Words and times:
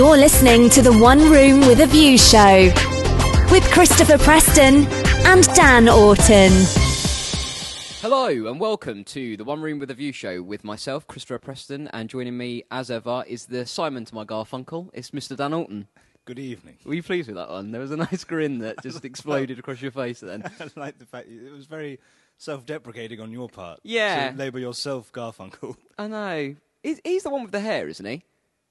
You're 0.00 0.16
listening 0.16 0.70
to 0.70 0.80
the 0.80 0.98
One 0.98 1.30
Room 1.30 1.60
with 1.60 1.78
a 1.80 1.86
View 1.86 2.16
show 2.16 2.72
with 3.52 3.62
Christopher 3.70 4.16
Preston 4.16 4.86
and 5.26 5.44
Dan 5.52 5.90
Orton. 5.90 6.50
Hello 8.00 8.28
and 8.28 8.58
welcome 8.58 9.04
to 9.04 9.36
the 9.36 9.44
One 9.44 9.60
Room 9.60 9.78
with 9.78 9.90
a 9.90 9.94
View 9.94 10.12
show 10.12 10.40
with 10.42 10.64
myself, 10.64 11.06
Christopher 11.06 11.38
Preston, 11.38 11.86
and 11.88 12.08
joining 12.08 12.38
me 12.38 12.62
as 12.70 12.90
ever 12.90 13.24
is 13.28 13.44
the 13.44 13.66
Simon 13.66 14.06
to 14.06 14.14
my 14.14 14.24
Garfunkel. 14.24 14.88
It's 14.94 15.10
Mr. 15.10 15.36
Dan 15.36 15.52
Orton. 15.52 15.86
Good 16.24 16.38
evening. 16.38 16.78
Were 16.86 16.94
you 16.94 17.02
pleased 17.02 17.28
with 17.28 17.36
that 17.36 17.50
one? 17.50 17.70
There 17.70 17.82
was 17.82 17.90
a 17.90 17.98
nice 17.98 18.24
grin 18.24 18.60
that 18.60 18.76
just 18.82 19.04
exploded 19.04 19.58
across 19.58 19.82
your 19.82 19.92
face 19.92 20.20
then. 20.20 20.44
I 20.60 20.80
like 20.80 20.98
the 20.98 21.04
fact 21.04 21.28
it 21.28 21.52
was 21.52 21.66
very 21.66 22.00
self-deprecating 22.38 23.20
on 23.20 23.32
your 23.32 23.50
part. 23.50 23.80
Yeah. 23.82 24.30
To 24.30 24.38
label 24.38 24.60
yourself 24.60 25.12
Garfunkel. 25.12 25.76
I 25.98 26.06
know. 26.06 26.56
He's, 26.82 27.02
he's 27.04 27.24
the 27.24 27.28
one 27.28 27.42
with 27.42 27.52
the 27.52 27.60
hair, 27.60 27.86
isn't 27.86 28.06
he? 28.06 28.24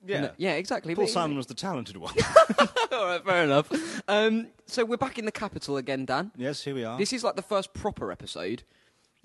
Yeah. 0.06 0.32
Yeah, 0.38 0.54
exactly. 0.54 0.96
Paul 0.96 1.06
But- 1.06 1.12
Simon 1.12 1.38
was 1.38 1.48
the 1.48 1.54
talented 1.54 1.98
one. 1.98 2.14
All 2.92 3.06
right, 3.06 3.24
fair 3.24 3.44
enough. 3.44 3.70
Um, 4.08 4.48
so 4.66 4.86
we're 4.86 4.98
back 4.98 5.20
in 5.20 5.26
the 5.26 5.32
capital 5.32 5.78
again, 5.78 6.06
Dan. 6.06 6.32
yes, 6.38 6.64
here 6.64 6.74
we 6.76 6.84
are. 6.84 6.98
This 6.98 7.14
is 7.14 7.24
like 7.24 7.36
the 7.36 7.42
first 7.42 7.74
proper 7.74 8.12
episode. 8.12 8.64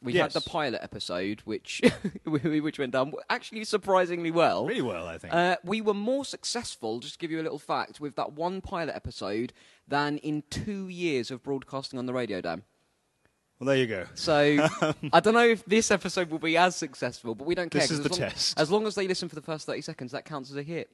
We 0.02 0.12
Yes. 0.12 0.34
had 0.34 0.42
the 0.42 0.50
pilot 0.50 0.80
episode, 0.82 1.40
which 1.46 1.80
which 2.26 2.78
went 2.78 2.92
down 2.92 3.12
actually 3.30 3.64
surprisingly 3.64 4.30
well. 4.30 4.66
really 4.66 4.82
well, 4.82 5.06
I 5.06 5.16
think. 5.16 5.32
Uh, 5.32 5.56
we 5.64 5.80
were 5.80 5.94
more 5.94 6.26
successful, 6.26 6.98
just 7.00 7.14
to 7.14 7.18
give 7.18 7.30
you 7.30 7.40
a 7.40 7.42
little 7.42 7.58
fact, 7.58 8.00
with 8.00 8.14
that 8.16 8.32
one 8.34 8.60
pilot 8.60 8.94
episode 8.94 9.54
than 9.88 10.18
in 10.18 10.42
two 10.50 10.88
years 10.88 11.30
of 11.30 11.42
broadcasting 11.42 11.98
on 11.98 12.04
the 12.04 12.12
radio, 12.12 12.42
Dan. 12.42 12.64
Well, 13.58 13.68
there 13.68 13.76
you 13.76 13.86
go. 13.86 14.06
So 14.14 14.66
I 15.12 15.20
don't 15.20 15.34
know 15.34 15.46
if 15.46 15.64
this 15.64 15.90
episode 15.90 16.30
will 16.30 16.38
be 16.38 16.56
as 16.56 16.76
successful, 16.76 17.34
but 17.34 17.46
we 17.46 17.54
don't 17.54 17.70
care. 17.70 17.80
This 17.80 17.90
is 17.90 18.00
as 18.00 18.04
the 18.04 18.10
long, 18.10 18.18
test. 18.18 18.58
As 18.58 18.70
long 18.70 18.86
as 18.86 18.94
they 18.94 19.06
listen 19.06 19.28
for 19.28 19.36
the 19.36 19.42
first 19.42 19.66
30 19.66 19.80
seconds, 19.80 20.12
that 20.12 20.24
counts 20.24 20.50
as 20.50 20.56
a 20.56 20.62
hit. 20.62 20.90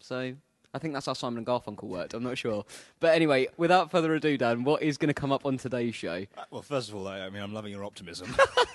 So 0.00 0.34
I 0.74 0.78
think 0.78 0.92
that's 0.92 1.06
how 1.06 1.12
Simon 1.12 1.38
and 1.38 1.46
Garfunkel 1.46 1.84
worked. 1.84 2.14
I'm 2.14 2.24
not 2.24 2.36
sure. 2.36 2.64
But 2.98 3.14
anyway, 3.14 3.46
without 3.56 3.92
further 3.92 4.12
ado, 4.14 4.36
Dan, 4.36 4.64
what 4.64 4.82
is 4.82 4.98
going 4.98 5.08
to 5.08 5.14
come 5.14 5.30
up 5.30 5.46
on 5.46 5.56
today's 5.56 5.94
show? 5.94 6.26
Uh, 6.36 6.42
Well, 6.50 6.62
first 6.62 6.88
of 6.88 6.96
all, 6.96 7.06
I, 7.06 7.20
I 7.20 7.30
mean, 7.30 7.42
I'm 7.42 7.54
loving 7.54 7.70
your 7.70 7.84
optimism. 7.84 8.34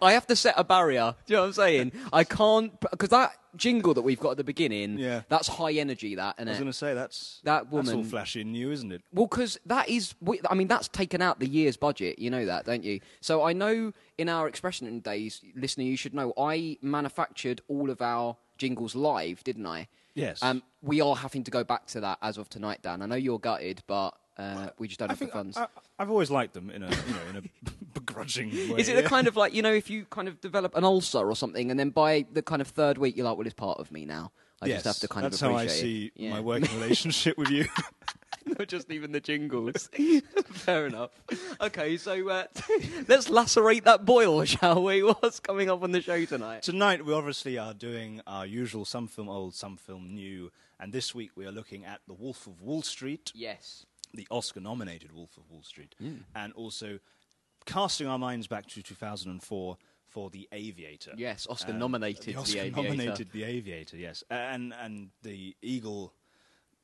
I 0.00 0.12
have 0.12 0.26
to 0.28 0.36
set 0.36 0.54
a 0.56 0.64
barrier. 0.64 1.14
Do 1.26 1.32
you 1.32 1.36
know 1.36 1.42
what 1.42 1.46
I'm 1.48 1.52
saying? 1.54 1.92
I 2.12 2.24
can't 2.24 2.78
because 2.80 3.08
that 3.10 3.36
jingle 3.56 3.94
that 3.94 4.02
we've 4.02 4.18
got 4.18 4.32
at 4.32 4.36
the 4.36 4.44
beginning, 4.44 4.98
Yeah. 4.98 5.22
that's 5.28 5.48
high 5.48 5.72
energy. 5.72 6.14
That 6.14 6.36
I 6.38 6.44
was 6.44 6.58
going 6.58 6.66
to 6.66 6.72
say 6.72 6.94
that's 6.94 7.40
That 7.44 7.70
woman. 7.70 7.86
That's 7.86 7.96
all 7.96 8.04
flashy 8.04 8.40
and 8.42 8.52
new, 8.52 8.70
isn't 8.70 8.92
it? 8.92 9.02
Well, 9.12 9.26
because 9.26 9.58
that 9.66 9.88
is, 9.88 10.14
I 10.48 10.54
mean, 10.54 10.68
that's 10.68 10.88
taken 10.88 11.20
out 11.22 11.40
the 11.40 11.48
year's 11.48 11.76
budget. 11.76 12.18
You 12.18 12.30
know 12.30 12.46
that, 12.46 12.64
don't 12.64 12.84
you? 12.84 13.00
So 13.20 13.42
I 13.42 13.52
know 13.52 13.92
in 14.18 14.28
our 14.28 14.46
expression 14.48 14.98
days, 15.00 15.40
listener, 15.56 15.84
you 15.84 15.96
should 15.96 16.14
know 16.14 16.32
I 16.38 16.78
manufactured 16.80 17.60
all 17.68 17.90
of 17.90 18.00
our 18.00 18.36
jingles 18.56 18.94
live, 18.94 19.42
didn't 19.44 19.66
I? 19.66 19.88
Yes. 20.14 20.42
Um, 20.42 20.62
we 20.82 21.00
are 21.00 21.16
having 21.16 21.44
to 21.44 21.50
go 21.50 21.64
back 21.64 21.86
to 21.88 22.00
that 22.00 22.18
as 22.22 22.38
of 22.38 22.48
tonight, 22.48 22.80
Dan. 22.82 23.02
I 23.02 23.06
know 23.06 23.16
you're 23.16 23.38
gutted, 23.38 23.82
but 23.86 24.10
uh, 24.38 24.68
we 24.78 24.88
just 24.88 25.00
don't 25.00 25.10
I 25.10 25.12
have 25.12 25.18
the 25.18 25.26
funds. 25.26 25.56
I, 25.56 25.66
have 25.98 26.10
always 26.10 26.30
liked 26.30 26.54
them 26.54 26.70
in 26.70 26.82
a, 26.82 26.88
you 26.88 27.12
know, 27.12 27.20
in 27.30 27.36
a 27.36 27.70
begrudging 27.94 28.50
way. 28.50 28.80
is 28.80 28.88
it 28.88 28.96
the 28.96 29.08
kind 29.08 29.28
of 29.28 29.36
like 29.36 29.54
you 29.54 29.62
know 29.62 29.72
if 29.72 29.88
you 29.88 30.04
kind 30.06 30.26
of 30.26 30.40
develop 30.40 30.74
an 30.76 30.84
ulcer 30.84 31.18
or 31.18 31.36
something, 31.36 31.70
and 31.70 31.78
then 31.78 31.90
by 31.90 32.26
the 32.32 32.42
kind 32.42 32.60
of 32.60 32.68
third 32.68 32.98
week 32.98 33.16
you're 33.16 33.26
like, 33.26 33.36
well, 33.36 33.46
it's 33.46 33.54
part 33.54 33.78
of 33.78 33.90
me 33.92 34.04
now. 34.04 34.32
I 34.62 34.66
yes, 34.66 34.82
just 34.82 34.86
have 34.86 35.08
to 35.08 35.08
kind 35.08 35.24
that's 35.24 35.42
of 35.42 35.50
how 35.50 35.56
I 35.56 35.64
appreciate 35.64 35.80
see 35.80 36.06
it. 36.06 36.12
Yeah. 36.16 36.30
my 36.30 36.40
working 36.40 36.74
relationship 36.80 37.36
with 37.36 37.50
you. 37.50 37.66
not 38.58 38.68
just 38.68 38.90
even 38.90 39.12
the 39.12 39.20
jingles. 39.20 39.88
Fair 40.46 40.86
enough. 40.86 41.10
Okay, 41.60 41.96
so 41.96 42.28
uh, 42.28 42.44
let's 43.08 43.28
lacerate 43.30 43.84
that 43.84 44.04
boil, 44.04 44.44
shall 44.44 44.82
we? 44.82 45.02
What's 45.02 45.40
coming 45.40 45.70
up 45.70 45.82
on 45.82 45.92
the 45.92 46.00
show 46.00 46.24
tonight? 46.24 46.62
Tonight, 46.62 47.04
we 47.04 47.12
obviously 47.12 47.58
are 47.58 47.74
doing 47.74 48.20
our 48.26 48.46
usual 48.46 48.84
some 48.84 49.06
film 49.06 49.28
old, 49.28 49.54
some 49.54 49.76
film 49.76 50.14
new, 50.14 50.50
and 50.78 50.92
this 50.92 51.14
week 51.14 51.30
we 51.36 51.46
are 51.46 51.52
looking 51.52 51.84
at 51.84 52.00
The 52.06 52.14
Wolf 52.14 52.46
of 52.46 52.60
Wall 52.60 52.82
Street, 52.82 53.32
Yes. 53.34 53.86
the 54.12 54.26
Oscar 54.30 54.60
nominated 54.60 55.12
Wolf 55.12 55.36
of 55.36 55.50
Wall 55.50 55.62
Street, 55.62 55.94
Hmm. 55.98 56.18
and 56.34 56.52
also 56.54 56.98
casting 57.66 58.06
our 58.06 58.18
minds 58.18 58.46
back 58.46 58.66
to 58.68 58.82
2004 58.82 59.76
for 60.06 60.30
The 60.30 60.48
Aviator. 60.52 61.12
Yes, 61.16 61.46
Oscar 61.48 61.72
Um, 61.72 61.78
nominated 61.78 62.24
the 62.24 62.36
Oscar 62.36 62.52
The 62.52 62.58
Aviator. 62.66 62.82
nominated 62.88 63.30
The 63.32 63.42
Aviator, 63.44 63.96
yes. 63.96 64.22
And, 64.30 64.72
and 64.74 65.10
the 65.22 65.56
eagle 65.62 66.12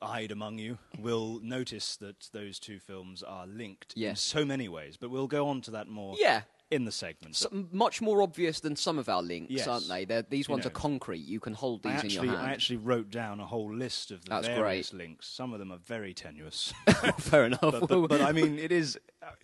eyed 0.02 0.30
among 0.30 0.58
you 0.58 0.78
will 0.98 1.40
notice 1.42 1.96
that 1.96 2.28
those 2.32 2.58
two 2.58 2.78
films 2.78 3.22
are 3.22 3.46
linked 3.46 3.92
in 3.96 4.16
so 4.16 4.44
many 4.44 4.68
ways, 4.68 4.96
but 4.96 5.10
we'll 5.10 5.26
go 5.28 5.48
on 5.48 5.60
to 5.62 5.70
that 5.72 5.88
more 5.88 6.14
Yeah. 6.18 6.42
in 6.70 6.84
the 6.84 6.92
segment. 6.92 7.34
So, 7.36 7.48
much 7.72 8.00
more 8.00 8.22
obvious 8.22 8.60
than 8.60 8.76
some 8.76 8.98
of 8.98 9.08
our 9.08 9.22
links, 9.22 9.50
Yes. 9.52 9.66
aren't 9.66 9.88
they? 9.88 10.04
They're, 10.04 10.22
these 10.22 10.46
You 10.48 10.52
ones 10.52 10.64
know. 10.64 10.68
are 10.68 10.72
concrete. 10.72 11.24
You 11.26 11.40
can 11.40 11.52
hold 11.54 11.82
these 11.82 11.90
I 11.90 11.94
in 11.94 12.04
actually, 12.06 12.26
your 12.28 12.36
hand. 12.36 12.48
I 12.48 12.52
actually 12.52 12.76
wrote 12.76 13.10
down 13.10 13.40
a 13.40 13.46
whole 13.46 13.74
list 13.74 14.10
of 14.12 14.22
the 14.24 14.30
That's 14.30 14.46
various 14.46 14.90
great. 14.90 14.98
links. 15.08 15.26
Some 15.26 15.52
of 15.52 15.58
them 15.58 15.72
are 15.72 15.78
very 15.78 16.14
tenuous, 16.14 16.72
Fair 17.18 17.44
enough. 17.46 17.60
but, 17.60 17.88
but, 17.88 18.08
but 18.08 18.20
I 18.22 18.32
mean, 18.32 18.58
it 18.58 18.70
is. 18.72 18.98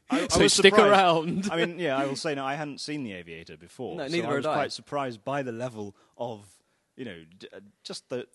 I, 0.08 0.20
I 0.22 0.28
So 0.30 0.40
was 0.42 0.52
stick 0.54 0.74
surprised. 0.74 0.90
around. 0.92 1.48
I 1.50 1.56
mean, 1.66 1.78
yeah, 1.80 1.96
I 1.96 2.06
will 2.06 2.16
say 2.16 2.34
now 2.34 2.46
I 2.46 2.54
hadn't 2.54 2.80
seen 2.80 3.02
The 3.02 3.12
Aviator 3.14 3.56
before, 3.56 3.96
No, 3.96 4.08
so 4.08 4.22
I 4.22 4.34
was 4.36 4.46
I. 4.46 4.54
quite 4.54 4.72
surprised 4.72 5.24
by 5.24 5.42
the 5.42 5.52
level 5.52 5.96
of, 6.16 6.46
you 6.96 7.04
know, 7.04 7.16
d- 7.38 7.48
uh, 7.54 7.60
just 7.84 8.08
the, 8.08 8.26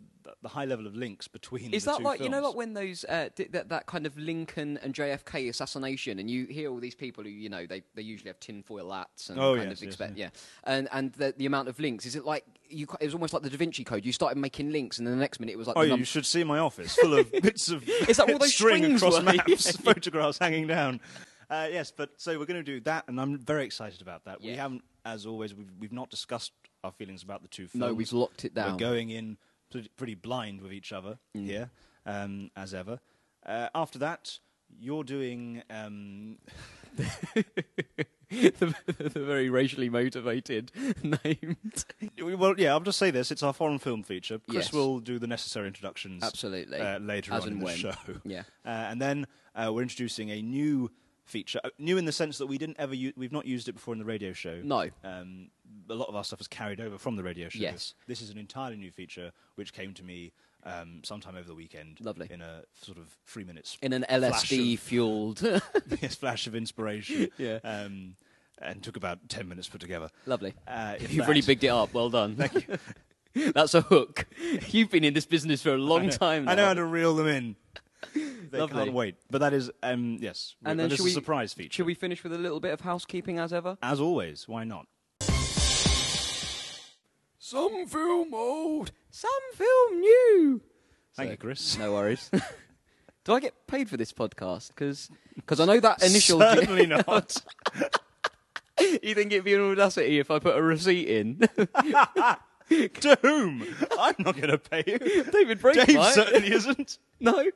the 0.43 0.47
high 0.49 0.65
level 0.65 0.85
of 0.87 0.95
links 0.95 1.27
between. 1.27 1.73
Is 1.73 1.85
that 1.85 2.01
like 2.01 2.19
you 2.21 2.29
know, 2.29 2.41
like 2.41 2.55
when 2.55 2.73
those 2.73 3.03
uh, 3.05 3.29
di- 3.35 3.47
that 3.51 3.69
that 3.69 3.85
kind 3.87 4.05
of 4.05 4.17
Lincoln 4.17 4.77
and 4.83 4.93
JFK 4.93 5.49
assassination, 5.49 6.19
and 6.19 6.29
you 6.29 6.45
hear 6.45 6.69
all 6.69 6.79
these 6.79 6.95
people 6.95 7.23
who 7.23 7.29
you 7.29 7.49
know 7.49 7.65
they, 7.65 7.81
they 7.95 8.01
usually 8.01 8.29
have 8.29 8.39
tinfoil 8.39 8.91
hats 8.91 9.29
and 9.29 9.39
Oh, 9.39 9.55
kind 9.55 9.69
yes, 9.69 9.81
of 9.81 9.87
expect 9.87 10.17
yes. 10.17 10.31
yeah, 10.33 10.71
and 10.73 10.87
and 10.91 11.13
the, 11.13 11.33
the 11.37 11.45
amount 11.45 11.67
of 11.69 11.79
links. 11.79 12.05
Is 12.05 12.15
it 12.15 12.23
like 12.25 12.45
you? 12.69 12.87
It 12.99 13.05
was 13.05 13.13
almost 13.13 13.33
like 13.33 13.43
the 13.43 13.49
Da 13.49 13.57
Vinci 13.57 13.83
Code. 13.83 14.05
You 14.05 14.11
started 14.13 14.37
making 14.37 14.71
links, 14.71 14.97
and 14.99 15.07
then 15.07 15.15
the 15.15 15.19
next 15.21 15.39
minute 15.39 15.53
it 15.53 15.57
was 15.57 15.67
like 15.67 15.77
Oh, 15.77 15.83
num- 15.85 15.99
you 15.99 16.05
should 16.05 16.25
see 16.25 16.43
my 16.43 16.59
office 16.59 16.95
full 16.95 17.15
of 17.17 17.31
bits 17.41 17.69
of 17.69 17.87
Is 17.87 18.17
that 18.17 18.29
all 18.31 18.37
those 18.37 18.53
string 18.53 18.85
across 18.95 19.17
were? 19.17 19.23
maps, 19.23 19.47
Yeah. 19.47 19.71
photographs 19.83 20.37
hanging 20.37 20.67
down. 20.67 21.01
Uh, 21.49 21.67
yes, 21.69 21.91
but 21.91 22.11
so 22.15 22.39
we're 22.39 22.45
going 22.45 22.59
to 22.59 22.63
do 22.63 22.79
that, 22.79 23.03
and 23.09 23.19
I'm 23.19 23.37
very 23.37 23.65
excited 23.65 24.01
about 24.01 24.23
that. 24.23 24.41
We 24.41 24.51
haven't, 24.51 24.83
as 25.03 25.25
always, 25.25 25.53
we've, 25.53 25.67
we've 25.81 25.91
not 25.91 26.09
discussed 26.09 26.53
our 26.83 26.91
feelings 26.91 27.23
about 27.23 27.41
the 27.41 27.47
two 27.47 27.67
films. 27.67 27.79
No, 27.79 27.93
we've 27.93 28.11
locked 28.13 28.45
it 28.45 28.53
down. 28.53 28.73
We're 28.73 28.77
going 28.79 29.09
in 29.09 29.37
pretty, 29.97 30.15
blind 30.15 30.61
with 30.61 30.73
each 30.73 30.91
other 30.91 31.17
Mm. 31.35 31.45
here, 31.45 31.69
um, 32.05 32.51
as 32.55 32.73
ever. 32.73 32.99
Uh, 33.45 33.69
after 33.73 33.99
that, 33.99 34.39
you're 34.79 35.03
doing. 35.03 35.63
Um, 35.69 36.37
the, 38.29 38.75
the 39.13 39.19
very 39.19 39.49
racially 39.49 39.89
motivated 39.89 40.71
named. 41.03 41.85
well, 42.21 42.55
yeah, 42.57 42.71
I'll 42.71 42.79
just 42.79 42.99
say 42.99 43.11
this: 43.11 43.31
it's 43.31 43.43
our 43.43 43.53
foreign 43.53 43.79
film 43.79 44.03
feature. 44.03 44.39
Chris 44.39 44.65
Yes. 44.67 44.73
will 44.73 44.99
do 44.99 45.19
the 45.19 45.27
necessary 45.27 45.67
introductions. 45.67 46.23
Absolutely. 46.23 46.79
uh, 46.79 46.99
later 46.99 47.33
As 47.33 47.43
on 47.43 47.53
in 47.53 47.59
the 47.59 47.65
when. 47.65 47.75
show. 47.77 47.93
Yeah. 48.23 48.43
Uh, 48.65 48.69
and 48.69 49.01
then 49.01 49.25
uh, 49.55 49.71
we're 49.73 49.81
introducing 49.83 50.29
a 50.31 50.41
new 50.41 50.91
feature, 51.23 51.59
uh, 51.63 51.69
new 51.77 51.97
in 51.97 52.05
the 52.05 52.11
sense 52.11 52.37
that 52.39 52.47
we 52.47 52.57
didn't 52.57 52.77
ever 52.79 52.93
u- 52.95 53.13
we've 53.15 53.31
not 53.31 53.45
used 53.45 53.67
it 53.69 53.73
before 53.73 53.93
in 53.93 53.99
the 53.99 54.05
radio 54.05 54.33
show. 54.33 54.59
No. 54.63 54.89
Um, 55.03 55.49
a 55.91 55.95
lot 55.95 56.09
of 56.09 56.15
our 56.15 56.23
stuff 56.23 56.41
is 56.41 56.47
carried 56.47 56.79
over 56.81 56.97
from 56.97 57.15
the 57.15 57.23
radio 57.23 57.49
show. 57.49 57.59
Yes. 57.59 57.93
This 58.07 58.21
is 58.21 58.29
an 58.29 58.37
entirely 58.37 58.77
new 58.77 58.91
feature 58.91 59.31
which 59.55 59.73
came 59.73 59.93
to 59.95 60.03
me 60.03 60.31
um, 60.63 61.01
sometime 61.03 61.35
over 61.35 61.47
the 61.47 61.55
weekend. 61.55 61.99
Lovely. 62.01 62.27
In 62.29 62.41
a 62.41 62.63
sort 62.81 62.97
of 62.97 63.07
three 63.25 63.43
minutes 63.43 63.77
In 63.81 63.93
an 63.93 64.05
LSD 64.09 64.73
of- 64.75 64.79
fueled. 64.79 65.41
yes, 66.01 66.15
flash 66.15 66.47
of 66.47 66.55
inspiration. 66.55 67.29
Yeah. 67.37 67.59
Um, 67.63 68.15
and 68.63 68.83
took 68.83 68.95
about 68.95 69.27
ten 69.27 69.49
minutes 69.49 69.67
put 69.69 69.81
together. 69.81 70.09
Lovely. 70.27 70.53
Uh, 70.67 70.95
You've 70.99 71.15
that- 71.15 71.27
really 71.27 71.41
bigged 71.41 71.63
it 71.63 71.69
up. 71.69 71.93
Well 71.93 72.09
done. 72.11 72.35
Thank 72.35 72.67
you. 73.33 73.51
That's 73.53 73.73
a 73.73 73.81
hook. 73.81 74.27
You've 74.69 74.91
been 74.91 75.03
in 75.03 75.13
this 75.13 75.25
business 75.25 75.61
for 75.63 75.73
a 75.73 75.77
long 75.77 76.09
time 76.09 76.45
now. 76.45 76.51
I 76.51 76.55
know 76.55 76.65
how 76.65 76.73
to 76.75 76.83
reel 76.85 77.15
them 77.15 77.27
in. 77.27 77.55
They 78.13 78.59
Lovely. 78.59 78.83
can't 78.83 78.93
wait. 78.93 79.15
But 79.29 79.39
that 79.39 79.53
is, 79.53 79.71
um, 79.83 80.17
yes. 80.19 80.55
And 80.65 80.79
then 80.79 80.89
this 80.89 80.97
should 80.97 81.05
is 81.05 81.05
we, 81.05 81.11
a 81.11 81.13
surprise 81.13 81.53
feature. 81.53 81.73
Should 81.77 81.85
we 81.85 81.93
finish 81.93 82.23
with 82.23 82.33
a 82.33 82.37
little 82.37 82.59
bit 82.59 82.73
of 82.73 82.81
housekeeping 82.81 83.39
as 83.39 83.53
ever? 83.53 83.77
As 83.81 84.01
always, 84.01 84.47
why 84.47 84.63
not? 84.63 84.87
Some 87.51 87.85
film 87.85 88.33
old, 88.33 88.93
some 89.09 89.29
film 89.55 89.99
new. 89.99 90.61
Thank 91.17 91.27
So- 91.27 91.31
you, 91.31 91.37
Chris. 91.37 91.77
No 91.77 91.91
worries. 91.91 92.31
Do 93.25 93.33
I 93.33 93.41
get 93.41 93.67
paid 93.67 93.89
for 93.89 93.97
this 93.97 94.13
podcast? 94.13 94.69
Because 95.35 95.59
I 95.59 95.65
know 95.65 95.77
that 95.81 96.01
initial. 96.01 96.39
Certainly 96.39 96.85
not. 96.85 97.35
you 98.79 99.13
think 99.15 99.33
it'd 99.33 99.43
be 99.43 99.53
an 99.53 99.69
audacity 99.69 100.19
if 100.19 100.31
I 100.31 100.39
put 100.39 100.55
a 100.55 100.61
receipt 100.61 101.09
in? 101.09 101.39
to 101.39 103.19
whom? 103.21 103.67
I'm 103.99 104.15
not 104.19 104.37
going 104.37 104.49
to 104.51 104.57
pay 104.57 104.85
you. 104.87 105.23
David 105.25 105.59
Brake 105.59 105.85
Dave 105.85 105.97
might. 105.97 106.13
certainly 106.13 106.53
isn't. 106.53 106.99
No. 107.19 107.51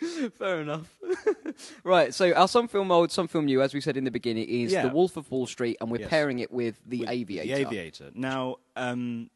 Fair 0.38 0.60
enough. 0.60 0.98
right, 1.84 2.12
so 2.14 2.32
our 2.32 2.48
some 2.48 2.68
film 2.68 2.90
old, 2.90 3.10
some 3.10 3.28
film 3.28 3.46
new, 3.46 3.62
as 3.62 3.72
we 3.74 3.80
said 3.80 3.96
in 3.96 4.04
the 4.04 4.10
beginning, 4.10 4.48
is 4.48 4.72
Yeah. 4.72 4.86
The 4.88 4.94
Wolf 4.94 5.16
of 5.16 5.30
Wall 5.30 5.46
Street, 5.46 5.76
and 5.80 5.90
we're 5.90 6.00
Yes. 6.00 6.10
pairing 6.10 6.38
it 6.40 6.50
with 6.52 6.80
The 6.86 7.00
With 7.00 7.08
Aviator. 7.10 7.46
The 7.46 7.60
Aviator. 7.66 8.10
Now, 8.14 8.56
um, 8.76 9.30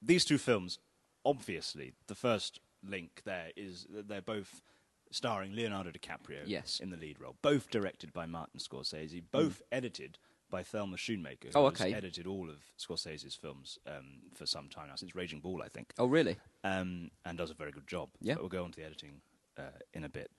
these 0.00 0.24
two 0.24 0.38
films, 0.38 0.78
obviously, 1.24 1.92
the 2.06 2.14
first 2.14 2.60
link 2.82 3.22
there 3.24 3.50
is 3.56 3.86
that 3.90 4.08
they're 4.08 4.20
both 4.22 4.62
starring 5.10 5.54
Leonardo 5.54 5.90
DiCaprio 5.90 6.42
Yes. 6.46 6.80
in 6.80 6.90
the 6.90 6.96
lead 6.96 7.20
role, 7.20 7.36
both 7.42 7.70
directed 7.70 8.12
by 8.12 8.26
Martin 8.26 8.60
Scorsese, 8.60 9.22
both 9.30 9.62
edited 9.72 10.18
by 10.50 10.62
Thelma 10.62 10.96
Schoonmaker. 10.96 11.50
Oh, 11.54 11.68
who's 11.68 11.80
okay. 11.80 11.92
edited 11.92 12.26
all 12.26 12.48
of 12.48 12.56
Scorsese's 12.78 13.34
films 13.34 13.78
um, 13.86 14.20
for 14.34 14.46
some 14.46 14.68
time 14.68 14.88
now, 14.88 14.94
since 14.96 15.14
Raging 15.14 15.40
Bull, 15.40 15.60
I 15.62 15.68
think, 15.68 15.92
Oh, 15.98 16.06
really? 16.06 16.36
um, 16.64 17.10
and 17.24 17.36
does 17.36 17.50
a 17.50 17.54
very 17.54 17.70
good 17.72 17.86
job. 17.86 18.10
Yeah. 18.20 18.34
But 18.34 18.42
we'll 18.44 18.48
go 18.50 18.64
on 18.64 18.70
to 18.72 18.80
the 18.80 18.86
editing 18.86 19.20
in 19.94 20.04
a 20.04 20.08
bit. 20.08 20.30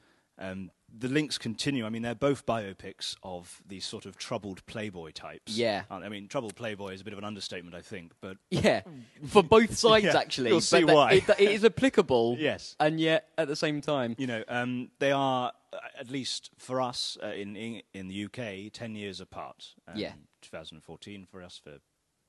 Um, 0.41 0.71
the 0.97 1.09
links 1.09 1.37
continue. 1.37 1.85
I 1.85 1.89
mean, 1.89 2.01
they're 2.01 2.15
both 2.15 2.45
biopics 2.45 3.13
of 3.23 3.61
these 3.67 3.83
sort 3.83 4.05
of 4.05 4.15
troubled 4.15 4.65
playboy 4.67 5.11
types. 5.11 5.57
Yeah. 5.57 5.83
I 5.91 6.07
mean, 6.07 6.29
troubled 6.29 6.55
playboy 6.55 6.93
is 6.93 7.01
a 7.01 7.03
bit 7.03 7.11
of 7.11 7.19
an 7.19 7.25
understatement, 7.25 7.75
I 7.75 7.81
think, 7.81 8.13
but 8.21 8.37
Yeah, 8.49 8.81
for 9.27 9.43
both 9.43 9.77
sides 9.85 10.05
Yeah, 10.05 10.17
actually. 10.17 10.51
you'll 10.51 10.61
see 10.61 10.85
but 10.85 10.95
why. 10.95 11.11
It, 11.15 11.29
it 11.37 11.51
is 11.51 11.65
applicable. 11.65 12.37
Yes. 12.39 12.75
and 12.79 13.01
yet 13.01 13.27
at 13.37 13.49
the 13.49 13.55
same 13.57 13.81
time, 13.81 14.15
you 14.17 14.27
know, 14.27 14.43
um, 14.47 14.91
they 14.99 15.11
are 15.11 15.51
uh, 15.73 15.77
at 15.99 16.09
least 16.09 16.51
for 16.57 16.79
us 16.79 17.17
uh, 17.21 17.27
in, 17.27 17.57
in 17.57 17.81
in 17.93 18.07
the 18.07 18.23
UK 18.25 18.71
ten 18.71 18.95
years 18.95 19.19
apart. 19.19 19.75
Um, 19.89 19.97
Yeah. 19.97 20.13
2014 20.41 21.27
for 21.29 21.43
us 21.43 21.59
for 21.61 21.79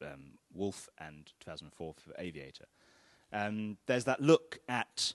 um, 0.05 0.33
Wolf 0.53 0.89
and 0.99 1.33
2004 1.39 1.95
for 1.95 2.13
Aviator. 2.19 2.65
Um, 3.33 3.77
there's 3.87 4.05
that 4.07 4.21
look 4.21 4.59
at, 4.69 5.15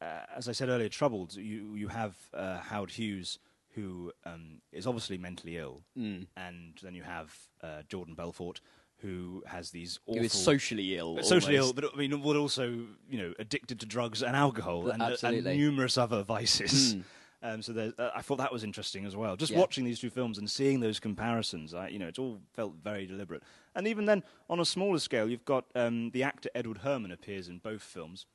as 0.00 0.48
I 0.48 0.52
said 0.52 0.68
earlier, 0.68 0.88
troubled. 0.88 1.34
You 1.34 1.74
you 1.74 1.88
have 1.88 2.14
uh, 2.34 2.58
Howard 2.58 2.90
Hughes 2.90 3.38
who 3.74 4.12
um, 4.26 4.60
is 4.72 4.86
obviously 4.86 5.16
mentally 5.18 5.56
ill, 5.56 5.82
Mm. 5.96 6.26
and 6.36 6.74
then 6.82 6.94
you 6.94 7.02
have 7.04 7.32
uh, 7.62 7.82
Jordan 7.88 8.14
Belfort 8.14 8.60
who 8.96 9.42
has 9.46 9.70
these 9.70 9.98
awful 10.06 10.14
he 10.16 10.20
was 10.20 10.32
socially 10.32 10.98
ill. 10.98 11.14
but 11.14 11.24
socially 11.24 11.56
ill, 11.56 11.72
but 11.72 11.84
I 11.94 11.96
mean, 11.96 12.20
would 12.22 12.36
also 12.36 12.64
you 13.08 13.18
know 13.18 13.32
addicted 13.38 13.80
to 13.80 13.86
drugs 13.86 14.22
and 14.22 14.36
alcohol 14.36 14.90
and, 14.90 15.00
uh, 15.02 15.16
and 15.22 15.44
numerous 15.44 15.96
other 15.98 16.22
vices. 16.22 16.94
Mm. 16.96 17.02
Um, 17.42 17.62
so 17.62 17.72
uh, 17.98 18.10
I 18.14 18.20
thought 18.20 18.36
that 18.36 18.52
was 18.52 18.64
interesting 18.64 19.06
as 19.06 19.16
well. 19.16 19.34
Just 19.34 19.52
Yeah. 19.52 19.60
watching 19.60 19.82
these 19.86 19.98
two 19.98 20.10
films 20.10 20.36
and 20.36 20.50
seeing 20.50 20.80
those 20.80 21.00
comparisons, 21.00 21.72
I, 21.72 21.88
you 21.88 21.98
know, 21.98 22.08
it 22.08 22.18
all 22.18 22.38
felt 22.52 22.74
very 22.84 23.06
deliberate. 23.06 23.42
And 23.74 23.86
even 23.88 24.04
then, 24.04 24.24
on 24.50 24.60
a 24.60 24.64
smaller 24.66 24.98
scale, 24.98 25.26
you've 25.26 25.46
got 25.46 25.64
um, 25.74 26.10
the 26.10 26.22
actor 26.22 26.50
Edward 26.54 26.80
Herrmann 26.84 27.10
appears 27.12 27.48
in 27.48 27.56
both 27.56 27.80
films. 27.80 28.26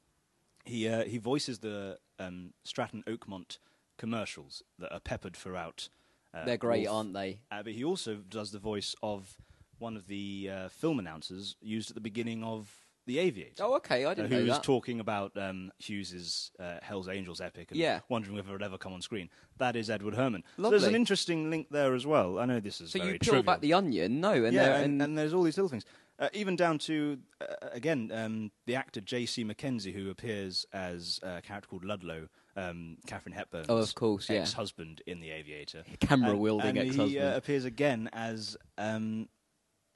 He 0.65 0.87
uh, 0.87 1.03
he 1.05 1.17
voices 1.17 1.59
the 1.59 1.99
um, 2.19 2.53
Stratton 2.63 3.03
Oakmont 3.07 3.57
commercials 3.97 4.61
that 4.79 4.91
are 4.93 4.99
peppered 4.99 5.35
throughout. 5.35 5.89
Uh, 6.33 6.43
They're 6.45 6.57
great, 6.57 6.87
aren't 6.87 7.13
they? 7.13 7.39
Uh, 7.51 7.63
but 7.63 7.73
he 7.73 7.83
also 7.83 8.15
does 8.15 8.51
the 8.51 8.59
voice 8.59 8.93
of 9.01 9.37
one 9.79 9.95
of 9.95 10.07
the 10.07 10.49
uh, 10.51 10.67
film 10.69 10.99
announcers 10.99 11.55
used 11.61 11.91
at 11.91 11.95
the 11.95 12.01
beginning 12.01 12.43
of 12.43 12.69
The 13.05 13.19
Aviator. 13.19 13.63
Oh, 13.63 13.75
okay. 13.75 14.03
I 14.03 14.11
uh, 14.11 14.13
didn't 14.15 14.31
who 14.31 14.43
know 14.43 14.49
was 14.53 14.59
talking 14.59 14.99
about 14.99 15.37
um, 15.37 15.71
Hughes's 15.79 16.51
uh, 16.59 16.77
Hell's 16.81 17.07
Angels 17.07 17.39
epic 17.39 17.71
and 17.71 17.79
Yeah. 17.79 17.99
wondering 18.09 18.35
whether 18.35 18.49
it 18.49 18.51
would 18.53 18.63
ever 18.63 18.77
come 18.77 18.91
on 18.93 19.01
screen. 19.01 19.29
That 19.59 19.75
is 19.77 19.89
Edward 19.89 20.15
Herrmann. 20.15 20.43
So 20.57 20.69
there's 20.69 20.83
an 20.83 20.95
interesting 20.95 21.49
link 21.49 21.67
there 21.71 21.93
as 21.93 22.05
well. 22.05 22.39
I 22.39 22.45
know 22.45 22.59
this 22.59 22.81
is 22.81 22.91
so 22.91 22.99
very 22.99 23.13
you 23.13 23.19
peel 23.19 23.33
trivial. 23.33 23.43
back 23.43 23.61
the 23.61 23.73
onion, 23.73 24.19
no, 24.19 24.31
and 24.33 24.53
yeah, 24.53 24.63
there- 24.63 24.73
and, 24.75 24.83
and, 24.85 25.01
and 25.03 25.17
there's 25.17 25.33
all 25.33 25.43
these 25.43 25.57
little 25.57 25.69
things. 25.69 25.85
Uh, 26.17 26.29
even 26.33 26.55
down 26.55 26.77
to, 26.77 27.17
uh, 27.41 27.45
again, 27.73 28.09
um, 28.13 28.51
the 28.65 28.75
actor 28.75 29.01
J.C. 29.01 29.43
Mackenzie, 29.43 29.91
who 29.91 30.09
appears 30.09 30.65
as 30.71 31.19
a 31.23 31.41
character 31.41 31.67
called 31.67 31.83
Ludlow, 31.83 32.29
um, 32.55 32.97
Katharine 33.05 33.35
Hepburn's 33.35 33.65
Oh, 33.69 33.77
of 33.77 33.93
course, 33.95 34.29
yeah. 34.29 34.39
ex-husband 34.39 35.01
in 35.05 35.19
The 35.19 35.31
Aviator. 35.31 35.83
Camera-wielding 35.99 36.69
and, 36.69 36.77
and 36.77 36.87
ex-husband. 36.87 37.11
he 37.11 37.19
uh, 37.19 37.35
appears 37.35 37.65
again 37.65 38.09
as 38.13 38.55
um, 38.77 39.27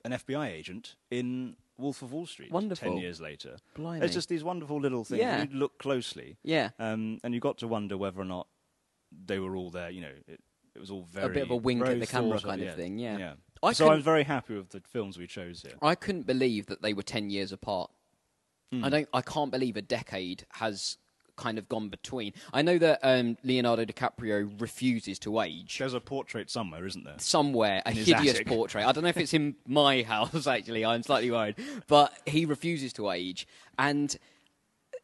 an 0.04 0.12
FBI 0.12 0.48
agent 0.50 0.96
in 1.10 1.56
Wolf 1.78 2.02
of 2.02 2.12
Wall 2.12 2.26
Street. 2.26 2.52
Wonderful. 2.52 2.90
Ten 2.90 2.98
years 2.98 3.22
later. 3.22 3.56
Blimey. 3.76 4.06
It's 4.06 4.14
just 4.14 4.28
these 4.28 4.44
wonderful 4.44 4.80
little 4.82 5.06
things. 5.06 5.22
Yeah. 5.22 5.44
You 5.44 5.58
look 5.58 5.78
closely, 5.80 6.38
yeah, 6.44 6.72
um, 6.80 7.20
and 7.24 7.34
you 7.34 7.40
got 7.40 7.60
to 7.60 7.68
wonder 7.68 7.98
whether 7.98 8.20
or 8.20 8.26
not 8.26 8.48
they 9.26 9.40
were 9.40 9.56
all 9.56 9.70
there. 9.70 9.90
You 9.90 10.02
know, 10.02 10.12
it, 10.28 10.42
it 10.76 10.80
was 10.80 10.92
all 10.92 11.04
very 11.04 11.28
a 11.28 11.30
bit 11.30 11.44
of 11.44 11.52
a 11.52 11.56
wink 11.56 11.86
at 11.86 12.00
the 12.00 12.08
camera 12.08 12.40
kind 12.40 12.62
of 12.62 12.76
thing, 12.76 13.00
yeah. 13.00 13.18
yeah. 13.18 13.34
I 13.62 13.74
so 13.74 13.92
I'm 13.92 14.02
very 14.02 14.24
happy 14.24 14.56
with 14.56 14.70
the 14.70 14.82
films 14.82 15.18
we 15.18 15.28
chose 15.28 15.62
here. 15.62 15.74
I 15.82 15.96
couldn't 15.96 16.26
believe 16.26 16.68
that 16.68 16.82
they 16.82 16.94
were 16.94 17.04
ten 17.04 17.30
years 17.30 17.52
apart. 17.52 17.92
Hmm. 18.72 18.86
I 18.86 18.90
don't. 18.90 19.10
I 19.14 19.22
can't 19.22 19.52
believe 19.52 19.78
a 19.78 19.82
decade 19.82 20.46
has 20.54 20.98
kind 21.40 21.58
of 21.58 21.68
gone 21.70 21.90
between. 21.90 22.34
I 22.54 22.62
know 22.62 22.78
that 22.78 23.00
um, 23.02 23.38
Leonardo 23.44 23.86
DiCaprio 23.86 24.60
refuses 24.62 25.18
to 25.20 25.40
age. 25.40 25.78
There's 25.80 25.94
a 25.94 26.02
portrait 26.02 26.50
somewhere, 26.50 26.86
isn't 26.86 27.06
there? 27.06 27.16
somewhere 27.18 27.82
a 27.86 27.92
hideous 27.92 28.36
attic. 28.36 28.48
portrait. 28.48 28.86
I 28.86 28.92
don't 28.92 29.04
know 29.04 29.10
if 29.10 29.18
it's 29.18 29.34
in 29.34 29.56
my 29.68 30.04
house 30.04 30.46
actually. 30.46 30.86
I'm 30.86 31.02
slightly 31.02 31.32
worried, 31.32 31.56
but 31.88 32.14
he 32.26 32.46
refuses 32.46 32.94
to 32.94 33.10
age. 33.10 33.48
And 33.78 34.16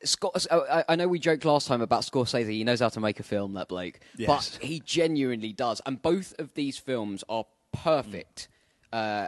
Scott, 0.04 0.46
I 0.52 0.84
I 0.90 0.96
know 0.96 1.08
we 1.08 1.20
joked 1.20 1.46
last 1.46 1.68
time 1.68 1.82
about 1.82 2.02
Scorsese. 2.02 2.50
He 2.50 2.64
knows 2.64 2.82
how 2.82 2.90
to 2.90 3.00
make 3.00 3.20
a 3.20 3.24
film, 3.24 3.54
that 3.54 3.70
bloke. 3.70 4.00
Yes. 4.18 4.28
But 4.28 4.64
he 4.64 4.82
genuinely 4.82 5.54
does. 5.54 5.82
And 5.86 6.02
both 6.02 6.38
of 6.38 6.54
these 6.54 6.78
films 6.78 7.24
are 7.30 7.46
perfect. 7.84 8.48
Uh, 8.92 9.28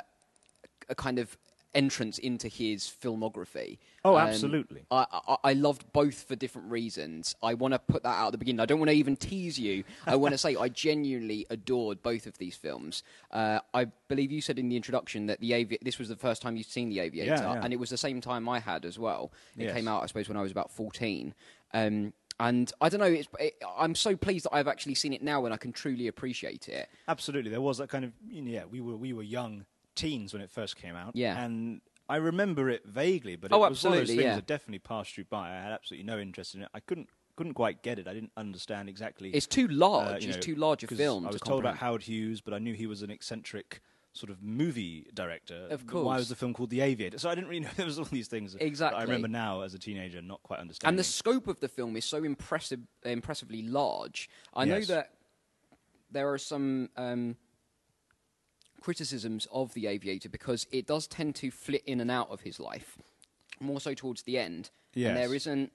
a 0.90 0.96
kind 0.96 1.20
of 1.20 1.38
entrance 1.76 2.18
into 2.18 2.48
his 2.48 2.84
filmography. 2.86 3.78
Oh, 4.06 4.16
Um, 4.16 4.30
absolutely. 4.30 4.84
I, 4.90 5.06
I, 5.28 5.38
I 5.44 5.54
loved 5.54 5.92
both 5.94 6.24
for 6.24 6.36
different 6.36 6.72
reasons. 6.72 7.36
I 7.44 7.54
want 7.54 7.74
to 7.74 7.80
put 7.80 8.02
that 8.04 8.16
out 8.16 8.28
at 8.28 8.32
the 8.32 8.38
beginning. 8.38 8.62
I 8.62 8.66
don't 8.66 8.80
want 8.80 8.90
to 8.90 8.96
even 8.96 9.16
tease 9.16 9.60
you. 9.60 9.84
I 10.08 10.16
want 10.16 10.32
to 10.34 10.38
say 10.38 10.56
I 10.56 10.70
genuinely 10.86 11.46
adored 11.50 12.02
both 12.02 12.26
of 12.26 12.38
these 12.38 12.56
films. 12.56 13.04
Uh, 13.32 13.60
I 13.74 13.86
believe 14.08 14.32
you 14.32 14.42
said 14.42 14.58
in 14.58 14.70
the 14.70 14.76
introduction 14.78 15.28
that 15.28 15.40
the 15.42 15.54
Avi- 15.54 15.78
this 15.82 16.00
was 16.00 16.08
the 16.10 16.16
first 16.16 16.42
time 16.42 16.56
you'd 16.56 16.66
seen 16.68 16.90
The 16.90 17.00
Aviator, 17.02 17.32
Yeah, 17.44 17.60
and 17.62 17.72
it 17.74 17.80
was 17.80 17.90
the 17.90 17.98
same 17.98 18.22
time 18.22 18.48
I 18.50 18.60
had 18.60 18.86
as 18.86 18.98
well. 18.98 19.32
It 19.58 19.66
Yes. 19.66 19.74
came 19.76 19.88
out, 19.88 20.02
I 20.02 20.08
suppose, 20.08 20.28
when 20.30 20.38
I 20.38 20.42
was 20.42 20.52
about 20.52 20.72
14. 20.72 21.34
Um, 21.74 22.14
and 22.40 22.72
I 22.82 22.90
don't 22.90 23.00
know, 23.00 23.06
it's, 23.08 23.28
it, 23.40 23.56
I'm 23.78 23.96
so 23.96 24.16
pleased 24.16 24.46
that 24.46 24.54
I've 24.54 24.68
actually 24.68 24.96
seen 24.96 25.14
it 25.14 25.22
now 25.24 25.46
and 25.46 25.54
I 25.54 25.58
can 25.58 25.72
truly 25.72 26.08
appreciate 26.08 26.70
it. 26.70 26.88
Absolutely, 27.08 27.50
there 27.52 27.62
was 27.62 27.78
that 27.80 27.90
kind 27.90 28.06
of 28.06 28.12
you 28.30 28.42
know, 28.42 28.52
yeah. 28.52 28.64
We 28.70 28.82
were 28.82 28.96
we 28.96 29.14
were 29.14 29.24
young 29.24 29.66
teens 29.96 30.34
when 30.34 30.42
it 30.42 30.52
first 30.52 30.76
came 30.78 30.96
out. 30.96 31.16
Yeah. 31.16 31.44
and 31.44 31.82
I 32.10 32.18
remember 32.18 32.70
it 32.70 32.86
vaguely, 32.86 33.36
but 33.36 33.52
Oh, 33.52 33.66
it 33.66 33.70
was 33.70 33.84
one 33.84 33.94
of 33.94 34.00
those 34.00 34.08
things 34.10 34.22
yeah. 34.22 34.36
that 34.36 34.46
definitely 34.48 34.80
passed 34.80 35.18
you 35.18 35.26
by. 35.26 35.50
I 35.50 35.62
had 35.62 35.72
absolutely 35.74 36.06
no 36.06 36.20
interest 36.20 36.56
in 36.56 36.62
it. 36.62 36.70
I 36.74 36.80
couldn't 36.80 37.10
couldn't 37.36 37.54
quite 37.54 37.84
get 37.84 38.00
it. 38.00 38.08
I 38.08 38.14
didn't 38.14 38.32
understand 38.38 38.90
exactly. 38.90 39.30
It's 39.30 39.46
too 39.46 39.68
large. 39.68 40.08
uh, 40.08 40.18
you 40.20 40.30
it's 40.30 40.38
know, 40.38 40.42
too 40.42 40.56
large 40.56 40.84
a 40.84 40.88
film. 40.88 41.26
I 41.26 41.30
to 41.30 41.34
was 41.34 41.42
told 41.42 41.60
about. 41.62 41.78
Howard 41.78 42.04
Hughes, 42.04 42.42
but 42.42 42.54
I 42.54 42.60
knew 42.60 42.74
he 42.74 42.88
was 42.88 43.02
an 43.04 43.12
eccentric 43.12 43.82
sort 44.18 44.30
of 44.30 44.42
movie 44.42 45.08
director. 45.14 45.68
Of 45.70 45.88
course. 45.88 46.06
Why 46.06 46.18
was 46.18 46.30
the 46.30 46.36
film 46.36 46.54
called 46.54 46.70
The 46.70 46.82
Aviator? 46.82 47.18
So 47.20 47.30
I 47.30 47.36
didn't 47.36 47.50
really 47.50 47.62
know 47.62 47.70
there 47.76 47.86
was 47.86 48.00
all 48.00 48.06
these 48.06 48.28
things. 48.28 48.54
that 48.54 48.64
Exactly. 48.64 49.00
I 49.00 49.04
remember 49.04 49.28
now 49.28 49.62
as 49.62 49.74
a 49.74 49.80
teenager 49.80 50.22
not 50.22 50.44
quite 50.44 50.60
understanding. 50.60 50.94
And 50.94 51.00
the 51.00 51.04
scope 51.04 51.48
of 51.48 51.60
the 51.60 51.68
film 51.68 51.96
is 51.96 52.06
so 52.06 52.24
impressive, 52.24 52.80
impressively 53.04 53.62
large. 53.62 54.30
I 54.54 54.66
know 54.66 54.82
that 54.82 55.12
there 56.12 56.32
are 56.32 56.38
some 56.38 56.90
um, 56.98 57.36
criticisms 58.82 59.48
of 59.52 59.74
The 59.74 59.88
Aviator 59.88 60.30
because 60.30 60.68
it 60.72 60.88
does 60.88 61.08
tend 61.08 61.36
to 61.36 61.52
flit 61.52 61.84
in 61.86 62.00
and 62.00 62.10
out 62.10 62.30
of 62.30 62.42
his 62.42 62.60
life, 62.60 62.98
more 63.60 63.80
so 63.80 63.94
towards 63.94 64.24
the 64.24 64.38
end. 64.38 64.70
Yes. 64.94 65.10
And 65.10 65.18
there 65.18 65.36
isn't 65.36 65.72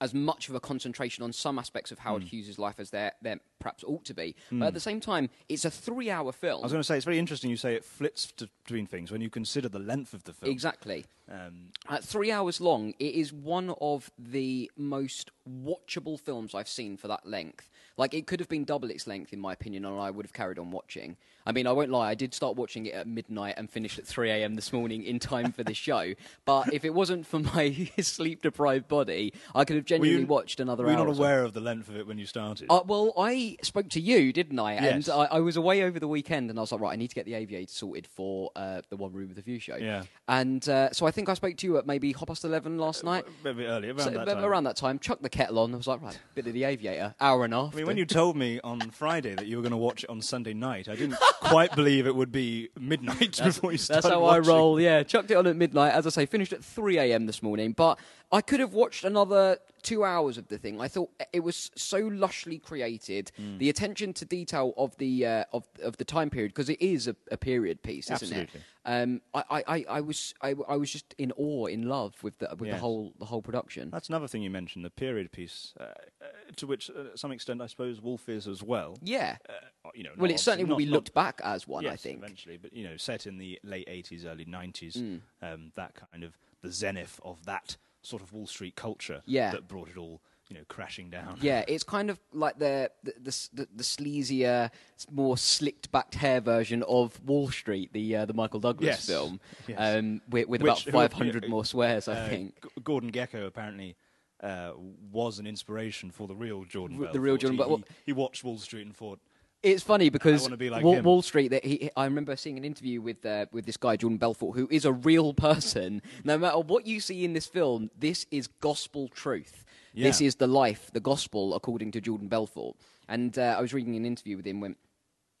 as 0.00 0.14
much 0.14 0.48
of 0.48 0.54
a 0.54 0.60
concentration 0.60 1.24
on 1.24 1.32
some 1.32 1.58
aspects 1.58 1.90
of. 1.90 1.98
Howard 1.98 2.22
Hughes' 2.22 2.58
life 2.58 2.78
as 2.78 2.90
there, 2.90 3.12
there 3.22 3.40
perhaps 3.58 3.84
ought 3.84 4.04
to 4.06 4.14
be. 4.14 4.34
But 4.50 4.66
at 4.66 4.74
the 4.74 4.80
same 4.80 5.00
time, 5.00 5.30
it's 5.48 5.64
a 5.64 5.70
three 5.70 6.10
hour 6.10 6.32
film. 6.32 6.60
I 6.60 6.64
was 6.64 6.72
going 6.72 6.80
to 6.82 6.86
say 6.86 6.96
it's 6.96 7.04
very 7.04 7.18
interesting. 7.18 7.50
You 7.50 7.56
say 7.56 7.74
it 7.74 7.84
flits 7.84 8.32
to, 8.38 8.48
between 8.64 8.86
things 8.86 9.10
when 9.10 9.20
you 9.20 9.30
consider 9.30 9.68
the 9.68 9.78
length 9.78 10.14
of 10.14 10.24
the 10.24 10.32
film. 10.32 10.50
Exactly. 10.50 11.04
Um, 11.30 11.72
At 11.90 12.02
three 12.04 12.30
hours 12.32 12.58
long, 12.60 12.94
it 12.98 13.14
is 13.14 13.32
one 13.32 13.74
of 13.82 14.10
the 14.18 14.70
most 14.76 15.30
watchable 15.46 16.18
films 16.18 16.54
I've 16.54 16.68
seen 16.68 16.96
for 16.96 17.08
that 17.08 17.26
length. 17.26 17.68
Like, 17.98 18.14
it 18.14 18.26
could 18.26 18.40
have 18.40 18.48
been 18.48 18.64
double 18.64 18.90
its 18.90 19.06
length, 19.06 19.32
in 19.32 19.40
my 19.40 19.52
opinion, 19.52 19.84
and 19.84 19.98
I 20.00 20.10
would 20.10 20.24
have 20.24 20.32
carried 20.32 20.58
on 20.58 20.70
watching. 20.70 21.16
I 21.44 21.52
mean, 21.52 21.66
I 21.66 21.72
won't 21.72 21.90
lie, 21.90 22.10
I 22.10 22.14
did 22.14 22.32
start 22.32 22.56
watching 22.56 22.86
it 22.86 22.94
at 22.94 23.06
midnight 23.08 23.54
and 23.56 23.68
finished 23.68 23.98
at 23.98 24.06
3 24.06 24.30
a.m. 24.30 24.54
this 24.54 24.72
morning 24.72 25.02
in 25.02 25.18
time 25.18 25.50
for 25.52 25.64
this 25.64 25.76
show. 25.88 26.14
But 26.44 26.72
if 26.72 26.84
it 26.84 26.94
wasn't 26.94 27.26
for 27.26 27.40
my 27.40 27.90
sleep 28.00 28.42
deprived 28.42 28.86
body, 28.88 29.32
I 29.54 29.64
could 29.64 29.76
have 29.76 29.84
genuinely 29.84 30.24
watched 30.24 30.60
another 30.60 30.84
Were 30.84 30.90
you 30.92 30.96
hour. 30.98 31.04
not 31.06 31.10
or 31.12 31.14
so. 31.16 31.22
aware 31.22 31.42
of 31.44 31.54
the 31.54 31.60
length 31.60 31.88
of 31.88 31.96
it 31.96 32.06
when 32.06 32.18
you 32.18 32.26
started? 32.26 32.66
Uh, 32.70 32.82
well, 32.86 33.12
I 33.18 33.47
spoke 33.62 33.88
to 33.90 34.00
you, 34.00 34.32
didn't 34.32 34.58
I? 34.58 34.74
Yes. 34.74 35.08
And 35.08 35.16
I, 35.16 35.36
I 35.36 35.40
was 35.40 35.56
away 35.56 35.82
over 35.82 35.98
the 35.98 36.08
weekend, 36.08 36.50
and 36.50 36.58
I 36.58 36.62
was 36.62 36.72
like, 36.72 36.80
right, 36.80 36.92
I 36.92 36.96
need 36.96 37.08
to 37.08 37.14
get 37.14 37.24
the 37.24 37.34
aviator 37.34 37.70
sorted 37.72 38.06
for 38.06 38.50
uh, 38.56 38.82
the 38.90 38.96
One 38.96 39.12
Room 39.12 39.28
with 39.28 39.36
the 39.36 39.42
View 39.42 39.58
show. 39.58 39.76
Yeah. 39.76 40.02
And 40.28 40.68
uh, 40.68 40.90
so 40.92 41.06
I 41.06 41.10
think 41.10 41.28
I 41.28 41.34
spoke 41.34 41.56
to 41.58 41.66
you 41.66 41.78
at 41.78 41.86
maybe 41.86 42.12
half 42.12 42.26
past 42.26 42.44
eleven 42.44 42.78
last 42.78 43.04
night. 43.04 43.24
a 43.44 43.52
bit 43.54 43.66
earlier, 43.66 43.92
around 43.94 44.00
So, 44.00 44.10
that 44.10 44.26
time. 44.26 44.44
around 44.44 44.64
that 44.64 44.76
time, 44.76 44.98
chucked 44.98 45.22
the 45.22 45.28
kettle 45.30 45.58
on. 45.60 45.72
I 45.72 45.76
was 45.76 45.86
like, 45.86 46.02
right, 46.02 46.18
bit 46.34 46.46
of 46.46 46.52
the 46.52 46.64
aviator, 46.64 47.14
hour 47.20 47.44
and 47.44 47.54
a 47.54 47.64
half. 47.64 47.74
I 47.74 47.78
mean, 47.78 47.86
when 47.86 47.96
you 47.96 48.04
told 48.04 48.36
me 48.36 48.60
on 48.62 48.80
Friday 48.90 49.34
that 49.34 49.46
you 49.46 49.56
were 49.56 49.62
going 49.62 49.70
to 49.72 49.76
watch 49.78 50.04
it 50.04 50.10
on 50.10 50.20
Sunday 50.20 50.54
night, 50.54 50.88
I 50.88 50.94
didn't 50.96 51.18
quite 51.40 51.74
believe 51.74 52.06
it 52.06 52.14
would 52.14 52.32
be 52.32 52.68
midnight 52.78 53.40
before 53.42 53.72
you 53.72 53.78
started 53.78 54.02
That's 54.04 54.12
how 54.14 54.20
watching. 54.22 54.44
I 54.44 54.54
roll. 54.54 54.80
Yeah, 54.80 55.02
chucked 55.02 55.30
it 55.30 55.34
on 55.36 55.46
at 55.46 55.56
midnight. 55.56 55.92
As 55.94 56.06
I 56.06 56.10
say, 56.10 56.26
finished 56.26 56.52
at 56.52 56.64
three 56.64 56.98
a.m. 56.98 57.26
this 57.26 57.42
morning. 57.42 57.72
But 57.72 57.98
I 58.30 58.40
could 58.40 58.60
have 58.60 58.74
watched 58.74 59.04
another 59.04 59.58
two 59.82 60.04
hours 60.04 60.38
of 60.38 60.48
the 60.48 60.58
thing. 60.58 60.80
I 60.80 60.88
thought 60.88 61.10
it 61.32 61.40
was 61.40 61.70
so 61.76 62.08
lushly 62.10 62.62
created. 62.62 63.30
Hmm. 63.36 63.58
The 63.58 63.68
attention 63.70 64.12
to 64.14 64.24
detail 64.24 64.74
of 64.76 64.96
the 64.98 65.26
uh, 65.26 65.44
of 65.52 65.66
of 65.82 65.96
the 65.96 66.04
time 66.04 66.30
period 66.30 66.50
because 66.50 66.68
it 66.68 66.80
is 66.80 67.08
a, 67.08 67.16
a 67.30 67.36
period 67.36 67.82
piece, 67.82 68.06
isn't 68.10 68.14
Absolutely. 68.14 68.60
it? 68.60 68.66
Um, 68.84 69.20
I, 69.34 69.62
I, 69.68 69.84
I, 69.88 70.00
was 70.00 70.32
I, 70.40 70.54
I 70.66 70.76
was 70.76 70.90
just 70.90 71.14
in 71.18 71.30
awe, 71.32 71.66
in 71.66 71.88
love 71.88 72.14
with 72.22 72.38
the 72.38 72.48
with 72.58 72.70
the 72.70 72.78
whole 72.78 73.12
the 73.18 73.26
whole 73.26 73.42
production. 73.42 73.90
That's 73.90 74.08
another 74.08 74.28
thing 74.28 74.40
you 74.42 74.48
mentioned, 74.50 74.84
the 74.84 74.90
period 74.90 75.30
piece. 75.30 75.74
Uh, 75.78 75.84
uh, 75.84 76.26
to 76.56 76.66
which, 76.66 76.88
uh, 76.90 77.14
some 77.14 77.30
extent, 77.30 77.60
I 77.60 77.66
suppose, 77.66 78.00
Wolf 78.00 78.28
is 78.30 78.48
as 78.48 78.62
well. 78.62 78.96
Yeah. 79.02 79.36
Uh, 79.48 79.90
you 79.94 80.04
know, 80.04 80.10
well, 80.16 80.30
it 80.30 80.40
certainly 80.40 80.64
will 80.64 80.76
be 80.76 80.86
looked 80.86 81.12
back 81.12 81.40
as 81.44 81.68
one, 81.68 81.84
yes, 81.84 81.92
I 81.92 81.96
think. 81.96 82.18
eventually, 82.18 82.56
but 82.56 82.72
you 82.72 82.84
know, 82.84 82.96
set 82.96 83.26
in 83.26 83.36
the 83.36 83.58
late 83.62 83.86
'80s, 83.88 84.24
early 84.24 84.44
'90s, 84.46 84.96
Mm. 84.96 85.20
um, 85.42 85.72
that 85.76 85.94
kind 86.10 86.24
of 86.24 86.38
the 86.62 86.72
zenith 86.72 87.20
of 87.22 87.44
that 87.44 87.76
sort 88.08 88.22
of 88.22 88.32
Wall 88.32 88.46
Street 88.46 88.74
culture 88.76 89.22
Yeah. 89.26 89.50
that 89.52 89.68
brought 89.68 89.88
it 89.88 89.96
all, 89.96 90.20
you 90.48 90.56
know, 90.56 90.64
crashing 90.68 91.10
down. 91.10 91.38
Yeah, 91.42 91.64
it's 91.68 91.84
kind 91.84 92.08
of 92.10 92.18
like 92.32 92.58
the 92.58 92.90
the 93.04 93.12
the, 93.20 93.48
the, 93.52 93.68
the 93.76 93.82
sleazier, 93.84 94.70
more 95.10 95.36
slicked 95.36 95.92
backed 95.92 96.14
hair 96.16 96.40
version 96.40 96.82
of 96.84 97.22
Wall 97.24 97.50
Street, 97.50 97.92
the 97.92 98.16
uh, 98.16 98.24
the 98.24 98.34
Michael 98.34 98.60
Douglas 98.60 98.86
Yes, 98.86 99.06
film, 99.06 99.40
yes. 99.66 99.78
um, 99.78 100.20
with, 100.30 100.48
with 100.48 100.62
Which- 100.62 100.86
about 100.86 100.92
five 101.00 101.12
hundred 101.12 101.44
uh, 101.44 101.48
more 101.48 101.64
swears, 101.64 102.08
I 102.08 102.14
Uh, 102.14 102.28
think. 102.28 102.62
G- 102.62 102.68
Gordon 102.82 103.12
Gekko 103.12 103.46
apparently 103.46 103.96
uh, 104.42 104.72
was 105.12 105.38
an 105.38 105.46
inspiration 105.46 106.10
for 106.10 106.26
the 106.26 106.34
real 106.34 106.64
Jordan. 106.64 107.04
R- 107.04 107.12
the 107.12 107.20
real 107.20 107.36
Jordan 107.36 107.58
He, 107.58 107.74
he, 107.76 107.84
he 108.06 108.12
watched 108.12 108.42
Wall 108.44 108.56
Street 108.58 108.86
and 108.86 108.96
thought, 108.96 109.20
It's 109.62 109.82
funny 109.82 110.08
because 110.08 110.48
like 110.48 110.84
Wall. 110.84 111.00
Wall 111.02 111.22
Street. 111.22 111.48
That 111.48 111.64
he, 111.64 111.90
I 111.96 112.04
remember 112.04 112.36
seeing 112.36 112.56
an 112.58 112.64
interview 112.64 113.00
with 113.00 113.26
uh, 113.26 113.46
with 113.50 113.66
this 113.66 113.76
guy 113.76 113.96
Jordan 113.96 114.18
Belfort, 114.18 114.56
who 114.56 114.68
is 114.70 114.84
a 114.84 114.92
real 114.92 115.34
person. 115.48 116.00
No 116.24 116.38
matter 116.38 116.58
what 116.60 116.86
you 116.86 117.00
see 117.00 117.24
in 117.24 117.32
this 117.32 117.46
film, 117.46 117.90
this 117.98 118.26
is 118.30 118.46
gospel 118.46 119.08
truth. 119.08 119.64
This 119.94 120.20
is 120.20 120.36
the 120.36 120.46
life, 120.46 120.90
the 120.92 121.00
gospel, 121.00 121.54
according 121.56 121.90
to 121.90 122.00
Jordan 122.00 122.28
Belfort. 122.28 122.76
And 123.08 123.36
uh, 123.36 123.56
I 123.58 123.60
was 123.60 123.74
reading 123.74 123.96
an 123.96 124.04
interview 124.06 124.36
with 124.36 124.46
him 124.46 124.60
when 124.60 124.76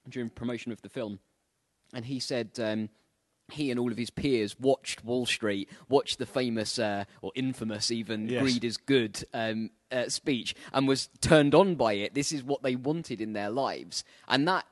during 0.08 0.30
promotion 0.30 0.72
of 0.72 0.82
the 0.82 0.88
film, 0.88 1.20
and 1.94 2.04
he 2.04 2.18
said. 2.18 2.50
Um, 2.58 2.88
he 3.50 3.70
and 3.70 3.80
all 3.80 3.90
of 3.90 3.96
his 3.96 4.10
peers 4.10 4.60
watched 4.60 5.02
Wall 5.06 5.24
Street, 5.24 5.70
watched 5.88 6.18
the 6.18 6.26
famous 6.26 6.78
uh, 6.78 7.04
or 7.22 7.32
infamous, 7.34 7.90
even 7.90 8.28
Yes. 8.28 8.42
"greed 8.42 8.62
is 8.62 8.76
good" 8.76 9.24
um, 9.32 9.70
uh, 9.92 10.08
speech, 10.08 10.54
and 10.72 10.88
was 10.88 11.08
turned 11.20 11.54
on 11.54 11.74
by 11.74 11.94
it. 11.94 12.14
This 12.14 12.32
is 12.32 12.42
what 12.42 12.62
they 12.62 12.76
wanted 12.76 13.20
in 13.20 13.32
their 13.32 13.50
lives, 13.50 14.04
and 14.26 14.46
that 14.48 14.64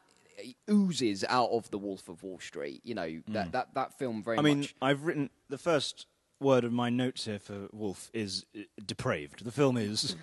oozes 0.70 1.24
out 1.28 1.50
of 1.50 1.70
the 1.70 1.78
Wolf 1.78 2.08
of 2.08 2.22
Wall 2.22 2.38
Street. 2.38 2.80
You 2.84 2.94
know 2.94 3.20
that 3.28 3.52
that, 3.52 3.74
that 3.74 3.98
film 3.98 4.22
very 4.22 4.36
Mm. 4.36 4.40
I 4.40 4.42
mean, 4.42 4.58
much. 4.60 4.74
I've 4.82 5.04
written 5.04 5.30
the 5.48 5.58
first 5.58 6.06
word 6.40 6.64
of 6.64 6.72
my 6.72 6.90
notes 6.90 7.24
here 7.24 7.38
for 7.38 7.68
Wolf 7.72 8.10
is 8.12 8.44
uh, 8.56 8.60
depraved. 8.84 9.44
The 9.44 9.52
film 9.52 9.76
is 9.76 10.16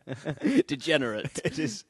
degenerate. 0.66 1.40
it 1.44 1.58
is 1.58 1.84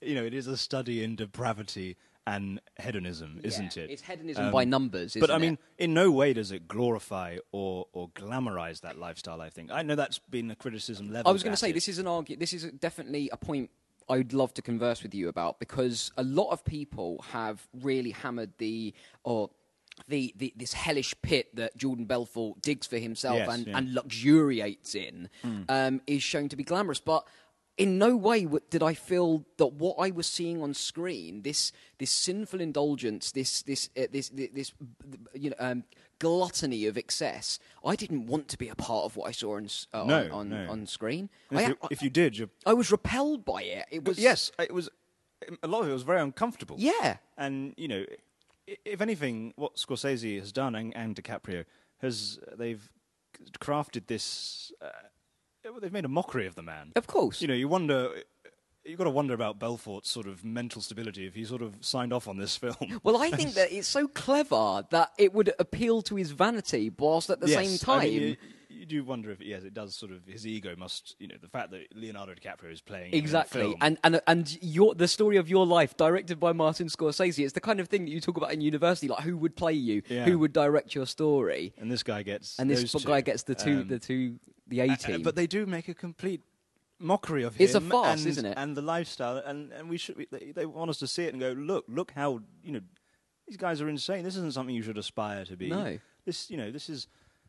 you 0.00 0.14
know 0.14 0.24
it 0.24 0.34
is 0.34 0.46
a 0.46 0.56
study 0.56 1.02
in 1.02 1.16
depravity 1.16 1.96
and 2.26 2.60
hedonism, 2.80 3.40
isn't 3.42 3.76
it? 3.76 3.90
It's 3.90 4.02
hedonism 4.02 4.46
Um, 4.46 4.52
by 4.52 4.64
numbers. 4.64 5.16
but 5.20 5.30
I 5.30 5.36
it? 5.36 5.40
mean, 5.40 5.58
in 5.78 5.92
no 5.94 6.10
way 6.10 6.32
does 6.32 6.50
it 6.52 6.66
glorify 6.68 7.38
or 7.52 7.86
or 7.92 8.08
glamorize 8.10 8.80
that 8.80 8.98
lifestyle. 8.98 9.40
I 9.40 9.50
think 9.50 9.70
I 9.70 9.82
know 9.82 9.94
that's 9.94 10.18
been 10.18 10.50
a 10.50 10.56
criticism 10.56 11.12
level. 11.12 11.28
I 11.28 11.32
was 11.32 11.42
going 11.42 11.52
to 11.52 11.56
say 11.58 11.72
this 11.72 11.88
is 11.88 11.98
an 11.98 12.06
argument. 12.06 12.40
This 12.40 12.52
is 12.52 12.64
definitely 12.72 13.28
a 13.30 13.36
point 13.36 13.70
I'd 14.08 14.32
love 14.32 14.52
to 14.54 14.62
converse 14.62 15.02
with 15.02 15.14
you 15.14 15.28
about 15.28 15.58
because 15.58 16.12
a 16.16 16.22
lot 16.24 16.50
of 16.50 16.64
people 16.64 17.22
have 17.32 17.66
really 17.82 18.10
hammered 18.12 18.52
the 18.58 18.94
or. 19.24 19.50
The, 20.08 20.34
the 20.36 20.52
this 20.56 20.72
hellish 20.72 21.14
pit 21.22 21.54
that 21.54 21.76
Jordan 21.76 22.06
Belfort 22.06 22.60
digs 22.60 22.84
for 22.84 22.98
himself 22.98 23.36
Yes, 23.36 23.48
and, 23.54 23.66
yeah. 23.68 23.78
and 23.78 23.94
luxuriates 23.94 24.96
in 24.96 25.28
um, 25.68 26.00
is 26.08 26.20
shown 26.20 26.48
to 26.48 26.56
be 26.56 26.64
glamorous, 26.64 26.98
but 26.98 27.24
in 27.76 27.98
no 27.98 28.16
way 28.16 28.46
did 28.70 28.82
I 28.82 28.94
feel 28.94 29.44
that 29.56 29.72
what 29.72 29.96
I 29.98 30.10
was 30.10 30.26
seeing 30.26 30.62
on 30.62 30.74
screen, 30.74 31.42
this 31.42 31.72
this 31.98 32.10
sinful 32.10 32.60
indulgence, 32.60 33.32
this 33.32 33.62
this 33.62 33.90
uh, 33.96 34.02
this 34.12 34.28
this, 34.28 34.50
this 34.52 34.72
you 35.34 35.50
know 35.50 35.56
um, 35.58 35.84
gluttony 36.18 36.86
of 36.86 36.96
excess, 36.96 37.58
I 37.84 37.96
didn't 37.96 38.26
want 38.26 38.48
to 38.48 38.58
be 38.58 38.68
a 38.68 38.74
part 38.76 39.04
of 39.04 39.16
what 39.16 39.28
I 39.28 39.32
saw 39.32 39.56
on 39.56 39.68
uh, 39.92 40.04
No, 40.04 40.24
on, 40.26 40.30
on, 40.32 40.48
no. 40.50 40.70
on 40.70 40.86
screen. 40.86 41.30
If, 41.50 41.58
I, 41.58 41.66
you, 41.66 41.78
if 41.90 42.02
you 42.02 42.10
did, 42.10 42.38
you're, 42.38 42.50
I 42.64 42.74
was 42.74 42.92
repelled 42.92 43.44
by 43.44 43.62
it. 43.62 43.86
It 43.90 44.04
was 44.04 44.18
yes, 44.18 44.52
it 44.58 44.72
was 44.72 44.88
a 45.62 45.66
lot 45.66 45.82
of 45.82 45.88
it 45.88 45.92
was 45.92 46.04
very 46.04 46.20
uncomfortable. 46.20 46.76
yeah, 46.78 47.16
and 47.36 47.74
you 47.76 47.88
know, 47.88 48.04
if 48.66 49.00
anything, 49.00 49.52
what 49.56 49.76
Scorsese 49.76 50.38
has 50.38 50.52
done 50.52 50.74
and, 50.76 50.96
and 50.96 51.16
DiCaprio 51.16 51.64
has 51.98 52.38
they've 52.56 52.88
crafted 53.58 54.06
this. 54.06 54.70
Uh, 54.80 54.90
they've 55.80 55.92
made 55.92 56.04
a 56.04 56.08
mockery 56.08 56.46
of 56.46 56.54
the 56.54 56.62
man. 56.62 56.92
of 56.96 57.06
course. 57.06 57.40
You 57.42 57.48
know, 57.48 57.54
you 57.54 57.68
wonder. 57.68 58.10
You've 58.86 58.98
got 58.98 59.04
to 59.04 59.10
wonder 59.10 59.32
about 59.32 59.58
Belfort's 59.58 60.10
sort 60.10 60.26
of 60.26 60.44
mental 60.44 60.82
stability 60.82 61.26
if 61.26 61.34
he 61.34 61.46
sort 61.46 61.62
of 61.62 61.76
signed 61.80 62.12
off 62.12 62.28
on 62.28 62.36
this 62.36 62.54
film. 62.64 63.00
well, 63.02 63.16
I 63.16 63.30
think 63.38 63.54
that 63.54 63.72
it's 63.72 63.88
so 63.88 64.06
clever 64.06 64.84
that 64.90 65.10
it 65.16 65.32
would 65.32 65.52
appeal 65.58 66.02
to 66.02 66.16
his 66.16 66.32
vanity, 66.32 66.90
whilst 66.98 67.30
at 67.30 67.40
the 67.40 67.48
Yes, 67.48 67.66
same 67.66 67.78
time. 67.78 68.00
I 68.00 68.04
mean, 68.04 68.36
you, 68.74 68.86
do 68.86 69.04
wonder 69.04 69.30
if 69.30 69.40
yes, 69.40 69.62
it 69.64 69.74
does 69.74 69.94
sort 69.94 70.12
of 70.12 70.26
his 70.26 70.46
ego 70.46 70.74
must 70.76 71.16
you 71.18 71.28
know 71.28 71.36
the 71.40 71.48
fact 71.48 71.70
that 71.70 71.82
Leonardo 71.94 72.34
DiCaprio 72.34 72.72
is 72.72 72.80
playing 72.80 73.06
him 73.06 73.14
in 73.14 73.18
a 73.18 73.22
Exactly, 73.22 73.76
and 73.80 73.98
and 74.04 74.20
and 74.26 74.58
your 74.62 74.94
the 74.94 75.08
story 75.08 75.36
of 75.36 75.48
your 75.48 75.66
life, 75.66 75.96
directed 75.96 76.38
by 76.40 76.52
Martin 76.52 76.88
Scorsese. 76.88 77.42
It's 77.44 77.52
the 77.52 77.60
kind 77.60 77.80
of 77.80 77.88
thing 77.88 78.04
that 78.04 78.10
you 78.10 78.20
talk 78.20 78.36
about 78.36 78.52
in 78.52 78.60
university, 78.60 79.08
like 79.08 79.22
who 79.24 79.36
would 79.36 79.56
play 79.56 79.72
you, 79.74 80.02
Yeah. 80.08 80.24
who 80.24 80.38
would 80.40 80.52
direct 80.52 80.94
your 80.94 81.06
story, 81.06 81.72
and 81.78 81.90
this 81.90 82.02
guy 82.02 82.22
gets 82.22 82.58
and 82.58 82.68
this 82.70 82.92
guy 83.04 83.20
two. 83.20 83.24
gets 83.24 83.42
the 83.44 83.54
two, 83.54 83.80
Um, 83.80 83.88
the 83.88 83.98
two, 83.98 84.38
the 84.66 84.80
A 84.80 84.96
team. 84.96 85.22
but 85.22 85.34
they 85.36 85.46
do 85.46 85.66
make 85.66 85.88
a 85.88 85.94
complete 85.94 86.40
mockery 86.98 87.42
of 87.42 87.56
him. 87.56 87.64
It's 87.64 87.74
a 87.74 87.80
farce, 87.80 88.20
and, 88.20 88.28
isn't 88.28 88.46
it? 88.46 88.54
And 88.56 88.76
the 88.76 88.82
lifestyle, 88.82 89.36
and 89.38 89.72
and 89.72 89.88
we 89.88 89.96
should. 89.98 90.16
we- 90.16 90.28
They, 90.30 90.52
they 90.52 90.66
want 90.66 90.90
us 90.90 90.98
to 90.98 91.06
see 91.06 91.24
it 91.24 91.32
and 91.34 91.40
go, 91.40 91.52
look, 91.52 91.84
look 91.88 92.12
how 92.12 92.40
you 92.62 92.72
know 92.72 92.80
these 93.46 93.56
guys 93.56 93.80
are 93.82 93.88
insane. 93.88 94.24
This 94.24 94.36
isn't 94.36 94.54
something 94.54 94.74
you 94.74 94.82
should 94.82 94.98
aspire 94.98 95.44
to 95.44 95.56
be. 95.56 95.68
No. 95.68 95.98
this 96.24 96.50
you 96.50 96.56
know 96.56 96.70
this 96.70 96.88
is 96.88 97.06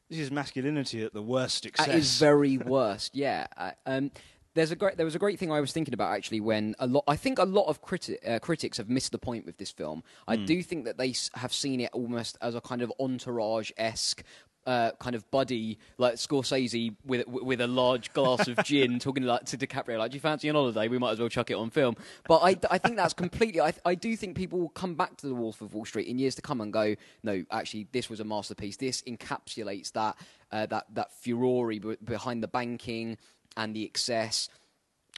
this 0.10 0.20
is 0.20 0.32
masculinity 0.32 1.04
at 1.04 1.14
the 1.14 1.22
worst 1.22 1.66
excess. 1.66 1.88
At 1.88 1.96
his 1.96 2.18
very 2.20 2.58
worst, 2.76 3.16
yeah. 3.16 3.48
Um, 3.86 4.12
there's 4.54 4.72
a 4.72 4.76
great, 4.78 4.96
there 4.96 5.06
was 5.06 5.16
a 5.16 5.20
great 5.20 5.38
thing 5.38 5.52
I 5.52 5.60
was 5.60 5.74
thinking 5.74 5.94
about 5.94 6.14
actually 6.14 6.40
when 6.40 6.76
a 6.80 6.88
lot. 6.88 7.04
I 7.10 7.18
think 7.18 7.40
a 7.40 7.44
lot 7.44 7.66
of 7.68 7.82
criti- 7.82 8.18
uh, 8.26 8.40
critics 8.40 8.78
have 8.78 8.88
missed 8.90 9.12
the 9.12 9.18
point 9.18 9.46
with 9.46 9.58
this 9.58 9.70
film. 9.72 10.02
I 10.30 10.38
Hmm. 10.38 10.46
do 10.46 10.64
think 10.64 10.86
that 10.86 10.98
they 10.98 11.10
s- 11.10 11.30
have 11.34 11.52
seen 11.54 11.82
it 11.82 11.90
almost 11.92 12.38
as 12.42 12.56
a 12.56 12.62
kind 12.62 12.82
of 12.82 12.92
entourage 12.98 13.72
esque. 13.78 14.24
Uh, 14.66 14.90
kind 15.00 15.16
of 15.16 15.30
buddy 15.30 15.78
like 16.00 16.16
Scorsese 16.16 16.96
with 17.06 17.28
with 17.28 17.62
a 17.62 17.68
large 17.68 18.12
glass 18.14 18.48
of 18.48 18.58
gin, 18.64 18.98
talking 19.00 19.22
like 19.22 19.46
to 19.46 19.58
DiCaprio, 19.58 20.00
like, 20.00 20.10
"Do 20.10 20.16
you 20.16 20.22
fancy 20.22 20.50
an 20.50 20.56
holiday? 20.56 20.88
We 20.88 20.98
might 20.98 21.12
as 21.12 21.20
well 21.20 21.30
chuck 21.30 21.52
it 21.52 21.54
on 21.54 21.70
film." 21.70 21.96
But 22.28 22.40
I, 22.40 22.58
I 22.72 22.80
think 22.80 22.96
that's 22.96 23.14
completely. 23.14 23.62
I, 23.62 23.74
I 23.86 23.94
do 23.94 24.16
think 24.16 24.36
people 24.36 24.58
will 24.60 24.70
come 24.70 24.96
back 24.96 25.18
to 25.18 25.28
The 25.28 25.36
Wolf 25.36 25.62
of 25.62 25.76
Wall 25.76 25.86
Street 25.86 26.08
in 26.08 26.18
years 26.18 26.34
to 26.36 26.42
come 26.42 26.62
and 26.62 26.74
go, 26.74 26.96
"No, 27.22 27.44
actually, 27.52 27.88
this 27.92 28.10
was 28.10 28.20
a 28.20 28.24
masterpiece. 28.24 28.78
This 28.78 29.04
encapsulates 29.04 29.92
that 29.92 30.16
uh, 30.52 30.66
that 30.66 30.86
that 30.96 31.12
furore 31.14 31.68
be- 31.68 31.98
behind 32.04 32.42
the 32.42 32.48
banking 32.48 33.20
and 33.56 33.76
the 33.76 33.86
excess." 33.86 34.50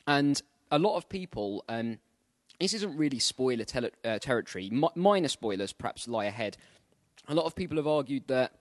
And 0.06 0.42
a 0.72 0.77
lot 0.80 0.98
of 0.98 1.08
people, 1.08 1.63
um, 1.70 2.00
this 2.60 2.74
isn't 2.74 2.98
really 2.98 3.20
spoiler 3.20 3.63
tele- 3.63 3.92
uh, 4.04 4.20
territory. 4.20 4.70
Mi- 4.72 4.89
minor 4.96 5.30
spoilers 5.30 5.72
perhaps 5.72 6.06
lie 6.06 6.25
ahead. 6.25 6.58
A 7.30 7.34
lot 7.34 7.46
of 7.46 7.56
people 7.56 7.77
have 7.77 7.88
argued 7.88 8.27
that 8.27 8.51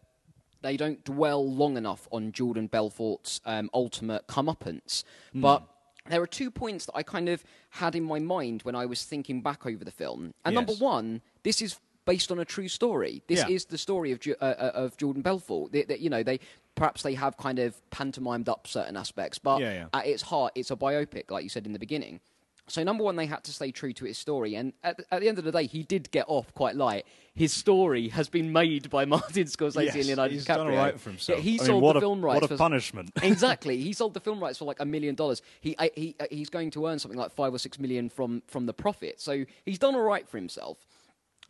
they 0.67 0.77
don't 0.77 1.05
dwell 1.05 1.49
long 1.49 1.77
enough 1.77 2.09
on 2.11 2.33
Jordan 2.33 2.67
Belfort's 2.67 3.41
um, 3.45 3.71
ultimate 3.73 4.27
comeuppance. 4.27 5.05
Hmm. 5.33 5.41
But 5.41 5.63
there 6.09 6.21
are 6.23 6.27
two 6.27 6.51
points 6.51 6.87
that 6.87 6.97
I 6.97 7.03
kind 7.03 7.29
of 7.29 7.43
had 7.71 7.95
in 7.95 8.05
my 8.05 8.19
mind 8.19 8.63
when 8.63 8.75
I 8.75 8.87
was 8.87 9.05
thinking 9.05 9.43
back 9.43 9.67
over 9.67 9.85
the 9.85 9.91
film. 9.91 10.35
And 10.45 10.55
number 10.55 10.75
one, 10.75 11.23
this 11.43 11.61
is 11.63 11.79
based 12.05 12.31
on 12.31 12.39
a 12.39 12.45
true 12.45 12.69
story. 12.69 13.23
This 13.27 13.41
Yeah. 13.41 13.49
is 13.49 13.65
the 13.65 13.79
story 13.79 14.13
of 14.13 14.21
uh, 14.27 14.45
uh, 14.45 14.71
of 14.75 14.97
Jordan 14.97 15.23
Belfort. 15.23 15.73
They, 15.73 15.83
they- 15.83 15.99
you 15.99 16.11
know, 16.11 16.23
they 16.23 16.39
perhaps 16.77 17.03
they 17.03 17.15
have 17.15 17.37
kind 17.37 17.59
of 17.59 17.75
pantomimed 17.91 18.49
up 18.49 18.67
certain 18.67 18.97
aspects, 18.97 19.39
but 19.39 19.61
Yeah, 19.61 19.73
yeah. 19.73 19.87
at 19.99 20.07
its 20.07 20.23
heart, 20.23 20.53
it's 20.55 20.71
a 20.71 20.77
biopic, 20.77 21.31
like 21.31 21.43
you 21.43 21.49
said 21.49 21.67
in 21.67 21.73
the 21.73 21.79
beginning. 21.79 22.21
So 22.69 22.83
number 22.83 23.05
one, 23.05 23.15
they 23.15 23.27
had 23.27 23.45
to 23.45 23.53
stay 23.53 23.71
true 23.71 23.93
to 23.93 24.05
his 24.07 24.19
story, 24.19 24.57
and 24.57 24.73
at, 24.83 24.99
at 25.13 25.21
the 25.21 25.29
end 25.29 25.39
of 25.39 25.45
the 25.45 25.53
day, 25.53 25.67
he 25.67 25.85
did 25.85 26.11
get 26.11 26.25
off 26.27 26.53
quite 26.53 26.75
light. 26.75 27.07
His 27.35 27.53
story 27.53 28.09
has 28.09 28.29
been 28.29 28.51
made 28.53 28.91
by 28.91 29.05
Martin 29.15 29.45
Scorsese 29.45 29.85
Yes, 29.85 29.95
and 29.95 30.07
Leonardo 30.07 30.33
he's 30.35 30.45
DiCaprio. 30.45 30.57
done 30.57 30.67
all 30.71 30.77
right 30.77 31.01
for 31.01 31.11
himself. 31.11 31.39
Yeah, 31.39 31.43
he 31.45 31.51
I 31.51 31.53
mean, 31.59 31.67
sold 31.67 31.83
what 31.85 31.93
the 31.93 31.99
a- 31.99 32.01
film 32.01 32.23
what 32.23 32.33
rights 32.35 32.45
a 32.47 32.49
for 32.49 32.57
punishment. 32.57 33.11
exactly. 33.23 33.77
He 33.79 33.93
sold 33.93 34.15
the 34.15 34.21
film 34.21 34.41
rights 34.41 34.59
for 34.59 34.65
like 34.65 34.81
a 34.81 34.85
million 34.85 35.15
dollars. 35.15 35.43
He 35.61 35.77
he 35.95 36.17
uh, 36.19 36.27
he's 36.31 36.51
going 36.51 36.71
to 36.73 36.87
earn 36.89 36.99
something 36.99 37.19
like 37.19 37.31
five 37.31 37.55
or 37.55 37.59
six 37.59 37.79
million 37.79 38.09
from 38.09 38.43
from 38.49 38.67
the 38.67 38.75
profit. 38.75 39.21
So 39.21 39.45
he's 39.65 39.79
done 39.79 39.95
all 39.95 40.03
right 40.03 40.29
for 40.29 40.37
himself. 40.37 40.79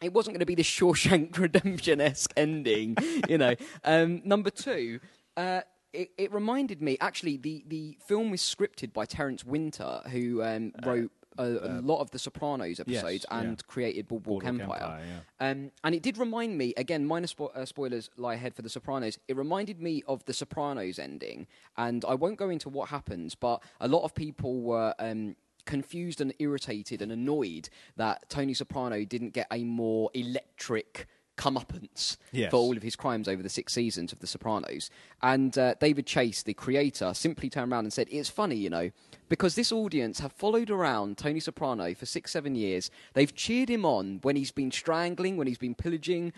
It 0.02 0.12
wasn't 0.12 0.34
going 0.34 0.40
to 0.40 0.46
be 0.46 0.54
this 0.54 0.68
Shawshank 0.68 1.38
Redemption 1.38 2.02
esque 2.02 2.32
ending, 2.36 2.96
you 3.28 3.38
know. 3.38 3.54
Um, 3.84 4.20
number 4.24 4.50
two. 4.50 5.00
Uh, 5.38 5.62
it, 5.92 6.10
it 6.18 6.32
reminded 6.32 6.82
me 6.82 6.96
actually 7.00 7.36
the, 7.36 7.64
the 7.66 7.96
film 8.06 8.30
was 8.30 8.40
scripted 8.42 8.92
by 8.92 9.04
Terence 9.06 9.44
Winter 9.44 10.00
who 10.10 10.42
um, 10.42 10.72
wrote 10.84 11.10
a, 11.38 11.44
a 11.44 11.80
lot 11.82 12.00
of 12.00 12.10
the 12.12 12.18
Sopranos 12.18 12.80
episodes 12.80 13.26
Uh, 13.30 13.34
yeah. 13.34 13.40
and 13.40 13.66
created 13.66 14.08
Boardwalk, 14.08 14.42
Boardwalk 14.42 14.62
Empire. 14.62 14.82
Empire, 15.00 15.22
Um, 15.38 15.70
and 15.84 15.94
it 15.94 16.02
did 16.02 16.16
remind 16.16 16.56
me, 16.56 16.72
again, 16.78 17.04
minor 17.06 17.26
spo- 17.26 17.54
uh, 17.54 17.66
spoilers 17.66 18.08
lie 18.16 18.34
ahead 18.34 18.54
for 18.54 18.62
The 18.62 18.70
Sopranos. 18.70 19.18
It 19.28 19.36
reminded 19.36 19.80
me 19.80 20.02
of 20.08 20.24
The 20.24 20.32
Sopranos 20.32 20.98
ending. 20.98 21.46
And 21.76 22.06
I 22.06 22.14
won't 22.14 22.38
go 22.38 22.48
into 22.48 22.70
what 22.70 22.88
happens, 22.88 23.34
but 23.34 23.62
a 23.80 23.86
lot 23.88 24.02
of 24.04 24.14
people 24.14 24.62
were 24.62 24.94
um, 24.98 25.36
confused 25.66 26.22
and 26.22 26.32
irritated 26.38 27.02
and 27.02 27.12
annoyed 27.12 27.68
that 27.96 28.30
Tony 28.30 28.54
Soprano 28.54 29.04
didn't 29.04 29.34
get 29.34 29.46
a 29.52 29.62
more 29.62 30.10
electric 30.14 31.06
comeuppance 31.36 32.16
Yes. 32.32 32.50
for 32.50 32.56
all 32.56 32.76
of 32.76 32.82
his 32.82 32.96
crimes 32.96 33.28
over 33.28 33.42
the 33.42 33.48
six 33.48 33.72
seasons 33.72 34.12
of 34.12 34.18
The 34.20 34.26
Sopranos. 34.26 34.90
And 35.22 35.56
uh, 35.56 35.74
David 35.80 36.06
Chase, 36.06 36.42
the 36.42 36.54
creator, 36.54 37.12
simply 37.14 37.48
turned 37.50 37.72
around 37.72 37.84
and 37.84 37.92
said, 37.92 38.08
It's 38.10 38.28
funny, 38.28 38.56
you 38.56 38.70
know, 38.70 38.90
because 39.28 39.54
this 39.54 39.72
audience 39.72 40.20
have 40.20 40.32
followed 40.32 40.70
around 40.70 41.18
Tony 41.18 41.40
Soprano 41.40 41.94
for 41.94 42.06
six, 42.06 42.30
seven 42.32 42.54
years. 42.54 42.90
They've 43.14 43.34
cheered 43.34 43.68
him 43.68 43.84
on 43.84 44.20
when 44.22 44.36
he's 44.36 44.52
been 44.52 44.70
strangling, 44.70 45.36
when 45.36 45.46
he's 45.46 45.58
been 45.58 45.74
pillaging, 45.74 46.32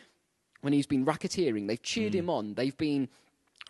when 0.62 0.72
he's 0.72 0.86
been 0.86 1.04
racketeering. 1.06 1.68
They've 1.68 1.82
cheered 1.82 2.14
him 2.14 2.28
on. 2.30 2.54
They've 2.54 2.76
been. 2.76 3.08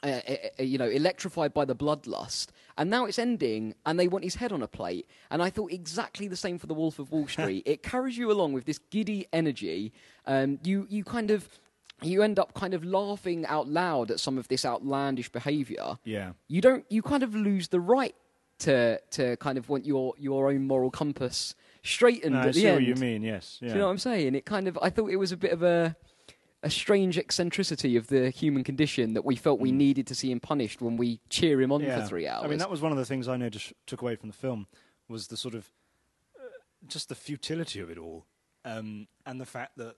Uh, 0.04 0.06
uh, 0.28 0.34
uh, 0.60 0.62
you 0.62 0.78
know, 0.78 0.88
electrified 0.88 1.52
by 1.52 1.64
the 1.64 1.74
bloodlust, 1.74 2.48
and 2.76 2.88
now 2.88 3.04
it's 3.04 3.18
ending, 3.18 3.74
and 3.84 3.98
they 3.98 4.06
want 4.06 4.22
his 4.22 4.36
head 4.36 4.52
on 4.52 4.62
a 4.62 4.68
plate. 4.68 5.08
And 5.28 5.42
I 5.42 5.50
thought 5.50 5.72
exactly 5.72 6.28
the 6.28 6.36
same 6.36 6.56
for 6.56 6.68
the 6.68 6.74
Wolf 6.74 7.00
of 7.00 7.10
Wall 7.10 7.26
Street. 7.34 7.64
it 7.66 7.82
carries 7.82 8.16
you 8.16 8.30
along 8.30 8.52
with 8.52 8.64
this 8.64 8.78
giddy 8.90 9.26
energy. 9.32 9.92
Um, 10.24 10.60
you, 10.62 10.86
you 10.88 11.02
kind 11.02 11.32
of, 11.32 11.48
you 12.00 12.22
end 12.22 12.38
up 12.38 12.54
kind 12.54 12.74
of 12.74 12.84
laughing 12.84 13.44
out 13.46 13.66
loud 13.66 14.12
at 14.12 14.20
some 14.20 14.38
of 14.38 14.46
this 14.46 14.64
outlandish 14.64 15.30
behaviour. 15.32 15.98
Yeah. 16.04 16.34
You 16.46 16.60
don't, 16.60 16.84
you 16.88 17.02
kind 17.02 17.24
of 17.24 17.34
lose 17.34 17.66
the 17.68 17.80
right 17.80 18.14
to 18.60 19.00
to 19.10 19.36
kind 19.38 19.58
of 19.58 19.68
want 19.68 19.84
your 19.86 20.14
your 20.18 20.48
own 20.50 20.66
moral 20.66 20.90
compass 20.90 21.54
straightened 21.82 22.34
No, 22.34 22.40
I 22.40 22.46
at 22.48 22.54
the 22.54 22.60
see 22.60 22.66
end. 22.66 22.76
what 22.76 22.84
you 22.84 22.94
mean. 22.94 23.22
Yes. 23.22 23.58
Yeah. 23.60 23.68
Do 23.68 23.74
you 23.74 23.78
know 23.80 23.86
what 23.86 23.92
I'm 23.92 23.98
saying? 23.98 24.34
It 24.36 24.44
kind 24.44 24.68
of, 24.68 24.78
I 24.82 24.90
thought 24.90 25.10
it 25.10 25.16
was 25.16 25.32
a 25.32 25.36
bit 25.36 25.52
of 25.52 25.62
a, 25.64 25.96
a 26.62 26.70
strange 26.70 27.16
eccentricity 27.18 27.96
of 27.96 28.08
the 28.08 28.30
human 28.30 28.64
condition 28.64 29.14
that 29.14 29.24
we 29.24 29.36
felt 29.36 29.60
we 29.60 29.70
needed 29.72 30.06
to 30.08 30.14
see 30.14 30.30
him 30.32 30.40
punished 30.40 30.80
when 30.82 30.96
we 30.96 31.20
cheer 31.30 31.60
him 31.60 31.70
on 31.70 31.80
Mm. 31.82 31.86
yeah. 31.86 32.00
for 32.02 32.08
three 32.08 32.26
hours. 32.26 32.44
I 32.44 32.48
mean, 32.48 32.58
that 32.58 32.70
was 32.70 32.80
one 32.82 32.90
of 32.92 32.98
the 32.98 33.04
things 33.04 33.28
I 33.28 33.36
noticed 33.36 33.72
took 33.86 34.02
away 34.02 34.16
from 34.16 34.28
the 34.28 34.34
film 34.34 34.66
was 35.08 35.28
the 35.28 35.36
sort 35.36 35.54
of 35.54 35.70
uh, 36.36 36.42
just 36.86 37.08
the 37.08 37.14
futility 37.14 37.78
of 37.80 37.90
it 37.90 37.98
all, 37.98 38.26
um, 38.64 39.06
and 39.24 39.40
the 39.40 39.46
fact 39.46 39.76
that 39.78 39.96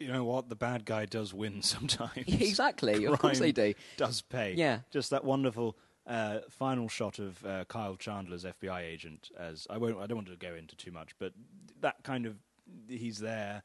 you 0.00 0.08
know 0.08 0.24
what 0.24 0.48
the 0.48 0.56
bad 0.56 0.84
guy 0.84 1.06
does 1.06 1.32
win 1.32 1.62
sometimes. 1.74 2.12
exactly. 2.26 3.04
Of 3.04 3.18
course 3.20 3.38
they 3.38 3.52
do. 3.52 3.74
Does 3.96 4.20
pay. 4.22 4.54
Yeah. 4.56 4.80
Just 4.90 5.10
that 5.10 5.24
wonderful 5.24 5.76
uh, 6.06 6.40
final 6.50 6.88
shot 6.88 7.20
of 7.20 7.44
uh, 7.46 7.64
Kyle 7.66 7.94
Chandler's 7.96 8.44
FBI 8.44 8.80
agent 8.82 9.30
as 9.38 9.66
I 9.70 9.78
won't. 9.78 9.98
I 9.98 10.06
don't 10.06 10.16
want 10.16 10.28
to 10.28 10.36
go 10.36 10.54
into 10.54 10.74
too 10.76 10.90
much, 10.90 11.14
but 11.20 11.32
that 11.80 12.02
kind 12.02 12.26
of 12.26 12.34
he's 12.88 13.18
there. 13.20 13.62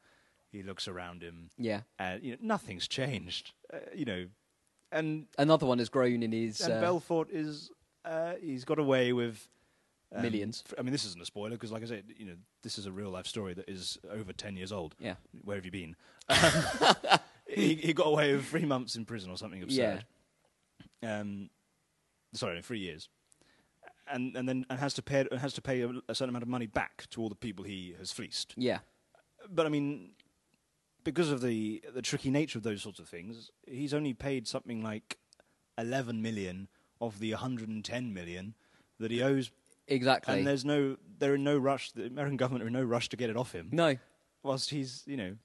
He 0.52 0.62
looks 0.62 0.88
around 0.88 1.22
him. 1.22 1.50
Yeah. 1.58 1.82
And 1.98 2.22
you 2.22 2.32
know, 2.32 2.38
nothing's 2.42 2.88
changed. 2.88 3.52
Uh, 3.72 3.78
you 3.94 4.04
know, 4.04 4.26
and 4.92 5.26
Another 5.38 5.66
one 5.66 5.78
has 5.78 5.88
grown 5.88 6.22
in 6.22 6.32
his. 6.32 6.60
and 6.60 6.74
uh, 6.74 6.80
Belfort 6.80 7.28
is 7.30 7.70
uh, 8.04 8.32
he's 8.40 8.64
got 8.64 8.78
away 8.78 9.12
with 9.12 9.48
um, 10.12 10.22
Millions. 10.22 10.64
f- 10.66 10.74
I 10.78 10.82
mean, 10.82 10.90
this 10.92 11.04
isn't 11.04 11.22
a 11.22 11.26
spoiler 11.26 11.50
because, 11.50 11.70
like 11.70 11.82
I 11.84 11.86
said, 11.86 12.04
you 12.16 12.26
know, 12.26 12.34
this 12.62 12.78
is 12.78 12.86
a 12.86 12.90
real 12.92 13.10
life 13.10 13.26
story 13.26 13.54
that 13.54 13.68
is 13.68 13.98
over 14.10 14.32
ten 14.32 14.56
years 14.56 14.72
old. 14.72 14.96
Yeah. 14.98 15.14
Where 15.44 15.56
have 15.56 15.64
you 15.64 15.70
been? 15.70 15.94
he, 17.48 17.74
he 17.74 17.92
got 17.92 18.06
away 18.06 18.32
with 18.34 18.46
three 18.46 18.64
months 18.64 18.96
in 18.96 19.04
prison 19.04 19.30
or 19.30 19.36
something 19.36 19.62
absurd. 19.62 20.04
Yeah. 21.02 21.20
Um, 21.20 21.50
sorry, 22.34 22.60
three 22.62 22.80
years. 22.80 23.08
And 24.12 24.34
and 24.36 24.48
then 24.48 24.66
and 24.68 24.80
has 24.80 24.94
to 24.94 25.02
pay 25.02 25.26
has 25.38 25.52
to 25.54 25.62
pay 25.62 25.82
a, 25.82 25.90
a 26.08 26.14
certain 26.14 26.30
amount 26.30 26.42
of 26.42 26.48
money 26.48 26.66
back 26.66 27.06
to 27.10 27.20
all 27.22 27.28
the 27.28 27.34
people 27.36 27.64
he 27.64 27.94
has 27.98 28.10
fleeced. 28.10 28.54
Yeah. 28.56 28.78
But 29.48 29.66
I 29.66 29.68
mean, 29.68 30.10
because 31.04 31.30
of 31.30 31.40
the 31.40 31.82
the 31.94 32.02
tricky 32.02 32.30
nature 32.30 32.58
of 32.58 32.62
those 32.64 32.82
sorts 32.82 32.98
of 32.98 33.08
things, 33.08 33.50
he's 33.66 33.94
only 33.94 34.12
paid 34.14 34.46
something 34.48 34.82
like 34.82 35.18
eleven 35.78 36.20
million 36.22 36.68
of 37.00 37.18
the 37.18 37.30
110 37.32 38.12
million 38.12 38.54
that 38.98 39.10
he 39.10 39.22
owes, 39.22 39.50
Exactly. 39.88 40.36
and 40.38 40.46
there's 40.46 40.64
no 40.64 40.96
they're 41.18 41.34
in 41.36 41.44
no 41.44 41.56
rush. 41.56 41.92
The 41.92 42.06
American 42.06 42.36
government 42.36 42.64
are 42.64 42.66
in 42.66 42.72
no 42.74 42.82
rush 42.84 43.08
to 43.10 43.16
get 43.16 43.30
it 43.30 43.36
off 43.36 43.52
him, 43.52 43.68
no. 43.72 43.96
whilst 44.42 44.70
he's 44.70 45.02
you 45.06 45.16
know 45.16 45.36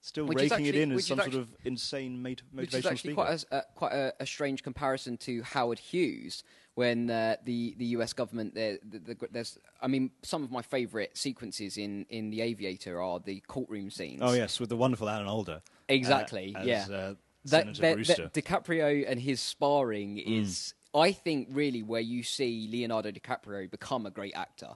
still 0.00 0.26
Which 0.26 0.36
raking 0.38 0.52
actually- 0.52 0.68
it 0.68 0.74
in 0.76 0.92
as 0.92 1.06
some 1.06 1.18
actu- 1.20 1.32
sort 1.32 1.42
of 1.44 1.56
insane 1.64 2.22
mot- 2.22 2.42
Which 2.52 2.74
is 2.74 2.84
actually 2.86 2.96
speaker. 2.98 3.14
quite 3.14 3.44
a, 3.50 3.54
uh, 3.54 3.62
quite 3.74 3.92
a, 3.92 4.14
a 4.20 4.26
strange 4.26 4.62
comparison 4.62 5.16
to 5.18 5.42
Howard 5.42 5.78
Hughes 5.78 6.42
when 6.74 7.10
uh, 7.10 7.36
the 7.44 7.74
the 7.78 7.84
U.S. 7.86 8.12
government 8.12 8.54
there. 8.54 8.78
The, 8.88 8.98
the, 8.98 9.28
there's, 9.30 9.58
I 9.80 9.86
mean, 9.86 10.10
some 10.22 10.42
of 10.42 10.50
my 10.50 10.62
favourite 10.62 11.16
sequences 11.16 11.76
in 11.76 12.06
in 12.10 12.30
The 12.30 12.40
Aviator 12.40 13.00
are 13.00 13.20
the 13.20 13.40
courtroom 13.46 13.90
scenes. 13.90 14.20
oh 14.22 14.32
yes, 14.32 14.58
with 14.60 14.68
the 14.68 14.76
wonderful 14.76 15.08
Alan 15.08 15.26
Alda. 15.28 15.62
Exactly, 15.88 16.54
uh, 16.56 16.60
as, 16.60 16.66
yeah. 16.66 16.86
Uh, 16.90 17.14
that, 17.46 17.62
Senator 17.76 17.80
that, 17.82 17.94
Brewster. 17.94 18.30
that 18.32 18.32
DiCaprio 18.32 19.04
and 19.06 19.20
his 19.20 19.40
sparring 19.40 20.16
Mm. 20.16 20.40
is, 20.42 20.72
I 20.94 21.12
think, 21.12 21.48
really 21.50 21.82
where 21.82 22.00
you 22.00 22.22
see 22.22 22.66
Leonardo 22.70 23.10
DiCaprio 23.10 23.70
become 23.70 24.06
a 24.06 24.10
great 24.10 24.34
actor. 24.34 24.70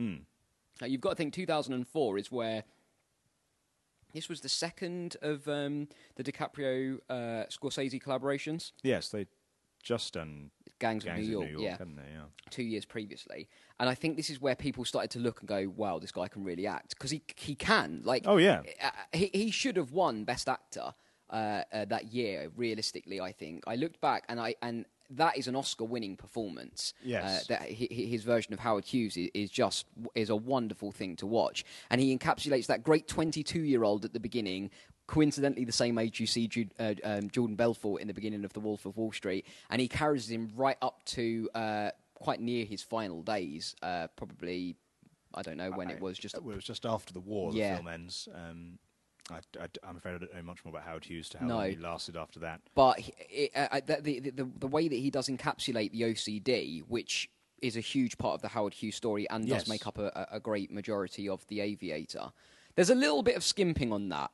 Mm. 0.00 0.22
Now, 0.80 0.86
you've 0.86 1.02
got 1.02 1.10
to 1.10 1.16
think 1.16 1.34
2004 1.34 2.16
is 2.18 2.32
where 2.32 2.64
this 4.14 4.28
was 4.30 4.40
the 4.40 4.48
second 4.48 5.16
of 5.22 5.46
um, 5.46 5.88
the 6.16 6.24
DiCaprio 6.24 6.98
uh, 7.10 7.44
Scorsese 7.50 8.02
collaborations. 8.02 8.72
Yes, 8.82 9.10
they 9.10 9.26
just 9.82 10.14
done 10.14 10.50
Gangs, 10.80 11.04
Gangs 11.04 11.20
of 11.20 11.24
New 11.24 11.30
York, 11.30 11.46
New 11.46 11.52
York, 11.52 11.62
yeah, 11.64 11.70
hadn't 11.78 11.96
they? 11.96 12.02
Yeah. 12.12 12.24
two 12.50 12.64
years 12.64 12.84
previously, 12.84 13.48
and 13.78 13.88
I 13.88 13.94
think 13.94 14.16
this 14.16 14.28
is 14.30 14.40
where 14.40 14.56
people 14.56 14.84
started 14.84 15.10
to 15.12 15.20
look 15.20 15.38
and 15.40 15.48
go, 15.48 15.72
"Wow, 15.76 16.00
this 16.00 16.10
guy 16.10 16.26
can 16.26 16.42
really 16.42 16.66
act," 16.66 16.90
because 16.96 17.12
he 17.12 17.22
he 17.36 17.54
can. 17.54 18.00
Like, 18.04 18.24
Oh, 18.26 18.38
yeah. 18.38 18.62
uh, 18.82 18.90
he 19.12 19.30
he 19.32 19.50
should 19.52 19.76
have 19.76 19.92
won 19.92 20.24
Best 20.24 20.48
Actor 20.48 20.94
uh, 21.30 21.62
uh, 21.72 21.84
that 21.84 22.12
year. 22.12 22.50
Realistically, 22.56 23.20
I 23.20 23.30
think 23.32 23.62
I 23.68 23.76
looked 23.76 24.00
back 24.00 24.24
and 24.28 24.40
I 24.40 24.56
and 24.60 24.86
that 25.12 25.36
is 25.36 25.48
an 25.48 25.56
Oscar-winning 25.56 26.16
performance. 26.16 26.94
Yes. 27.02 27.24
uh, 27.24 27.44
that 27.48 27.60
hi- 27.62 27.88
hi- 27.90 28.04
his 28.14 28.22
version 28.22 28.52
of 28.54 28.60
Howard 28.60 28.84
Hughes 28.84 29.16
is, 29.16 29.28
is 29.34 29.50
just 29.50 29.86
is 30.14 30.30
a 30.30 30.36
wonderful 30.36 30.92
thing 30.92 31.16
to 31.16 31.26
watch, 31.26 31.64
and 31.90 32.00
he 32.00 32.16
encapsulates 32.16 32.66
that 32.66 32.82
great 32.84 33.08
twenty-two-year-old 33.08 34.04
at 34.04 34.12
the 34.12 34.20
beginning. 34.20 34.70
Coincidentally, 35.10 35.64
the 35.64 35.72
same 35.72 35.98
age 35.98 36.20
you 36.20 36.26
see 36.28 36.46
Jude, 36.46 36.70
uh, 36.78 36.94
um, 37.02 37.30
Jordan 37.30 37.56
Belfort 37.56 38.00
in 38.00 38.06
the 38.06 38.14
beginning 38.14 38.44
of 38.44 38.52
The 38.52 38.60
Wolf 38.60 38.86
of 38.86 38.96
Wall 38.96 39.10
Street, 39.10 39.44
and 39.68 39.80
he 39.80 39.88
carries 39.88 40.30
him 40.30 40.52
right 40.54 40.76
up 40.80 41.04
to 41.06 41.50
uh, 41.52 41.90
quite 42.14 42.40
near 42.40 42.64
his 42.64 42.80
final 42.84 43.20
days. 43.22 43.74
Uh, 43.82 44.06
probably, 44.14 44.76
I 45.34 45.42
don't 45.42 45.56
know 45.56 45.72
when 45.72 45.90
it 45.90 46.00
was. 46.00 46.16
Just 46.16 46.40
Well, 46.40 46.52
it 46.52 46.54
was 46.54 46.64
just 46.64 46.86
after 46.86 47.12
the 47.12 47.18
war 47.18 47.50
Yeah. 47.52 47.70
the 47.70 47.76
film 47.78 47.88
ends. 47.88 48.28
Um, 48.32 48.78
I, 49.32 49.38
am 49.88 49.96
afraid 49.96 50.14
I 50.14 50.18
don't 50.18 50.32
know 50.32 50.42
much 50.42 50.64
more 50.64 50.70
about 50.70 50.84
Howard 50.84 51.04
Hughes 51.04 51.28
to 51.30 51.38
how 51.38 51.46
No. 51.48 51.56
long 51.56 51.70
he 51.70 51.76
lasted 51.76 52.16
after 52.16 52.38
that. 52.40 52.60
but 52.76 53.00
he, 53.00 53.12
it, 53.30 53.50
uh, 53.56 53.80
the, 53.84 54.00
the, 54.00 54.30
the 54.30 54.44
the 54.60 54.68
way 54.68 54.86
that 54.86 54.94
he 54.94 55.10
does 55.10 55.28
encapsulate 55.28 55.90
the 55.90 56.02
OCD, 56.02 56.84
which 56.86 57.28
is 57.60 57.76
a 57.76 57.80
huge 57.80 58.16
part 58.16 58.34
of 58.36 58.42
the 58.42 58.48
Howard 58.48 58.74
Hughes 58.74 58.94
story 58.94 59.28
and 59.28 59.44
Yes. 59.48 59.62
does 59.62 59.68
make 59.68 59.88
up 59.88 59.98
a 59.98 60.28
a 60.30 60.38
great 60.38 60.70
majority 60.70 61.28
of 61.28 61.44
the 61.48 61.58
Aviator. 61.60 62.30
There's 62.76 62.90
a 62.90 62.94
little 62.94 63.24
bit 63.24 63.34
of 63.36 63.42
skimping 63.42 63.92
on 63.92 64.08
that. 64.10 64.30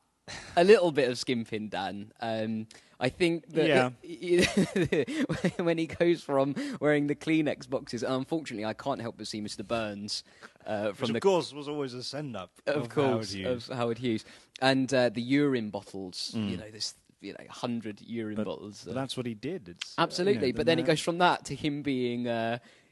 A 0.56 0.64
little 0.64 0.90
bit 0.90 1.08
of 1.08 1.18
skimping, 1.18 1.68
Dan. 1.68 2.12
Um, 2.20 2.66
I 2.98 3.10
think 3.10 3.48
that 3.50 3.92
when 5.58 5.78
he 5.78 5.86
goes 5.86 6.22
from 6.22 6.54
wearing 6.80 7.06
the 7.06 7.14
Kleenex 7.14 7.68
boxes, 7.68 8.02
unfortunately, 8.02 8.64
I 8.64 8.72
can't 8.72 9.00
help 9.00 9.18
but 9.18 9.26
see 9.26 9.40
Mr. 9.40 9.66
Burns 9.66 10.24
uh, 10.66 10.86
Which, 10.86 10.96
from 10.96 11.10
of 11.10 11.14
the 11.14 11.20
course, 11.20 11.52
was 11.52 11.68
always 11.68 11.94
a 11.94 12.02
send 12.02 12.36
up. 12.36 12.50
of, 12.66 12.74
Howard 12.74 12.90
course 12.90 13.32
Hughes. 13.32 13.68
of 13.68 13.76
Howard 13.76 13.98
Hughes 13.98 14.24
and 14.60 14.92
uh, 14.92 15.10
the 15.10 15.22
urine 15.22 15.70
bottles. 15.70 16.32
You 16.34 16.56
know, 16.56 16.70
this 16.70 16.94
you 17.20 17.32
know 17.32 17.44
hundred 17.50 18.00
urine 18.00 18.42
bottles. 18.42 18.82
But 18.84 18.92
uh, 18.92 18.94
that's 18.94 19.16
what 19.16 19.26
he 19.26 19.34
did. 19.34 19.68
It's, 19.68 19.94
uh, 19.98 20.02
absolutely, 20.02 20.48
you 20.48 20.52
know, 20.52 20.56
but 20.56 20.66
the 20.66 20.72
then 20.72 20.78
it 20.78 20.86
goes 20.86 21.00
from 21.00 21.18
that 21.18 21.44
to 21.46 21.54
him 21.54 21.82
being. 21.82 22.26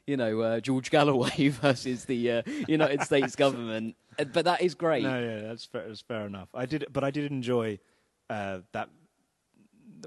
You 0.07 0.17
know, 0.17 0.41
uh, 0.41 0.59
George 0.59 0.91
Galloway 0.91 1.49
versus 1.61 2.05
the 2.05 2.31
uh, 2.31 2.41
United 2.67 3.01
States 3.09 3.35
government, 3.35 3.95
Uh, 4.19 4.25
but 4.25 4.45
that 4.45 4.61
is 4.61 4.75
great. 4.75 5.01
No, 5.03 5.19
yeah, 5.19 5.47
that's 5.47 5.65
fair, 5.65 5.87
that's 5.87 6.01
fair 6.01 6.27
enough. 6.27 6.49
I 6.53 6.65
did, 6.67 6.85
but 6.93 7.03
I 7.03 7.09
did 7.11 7.31
enjoy 7.31 7.79
uh, 8.29 8.59
that 8.71 8.89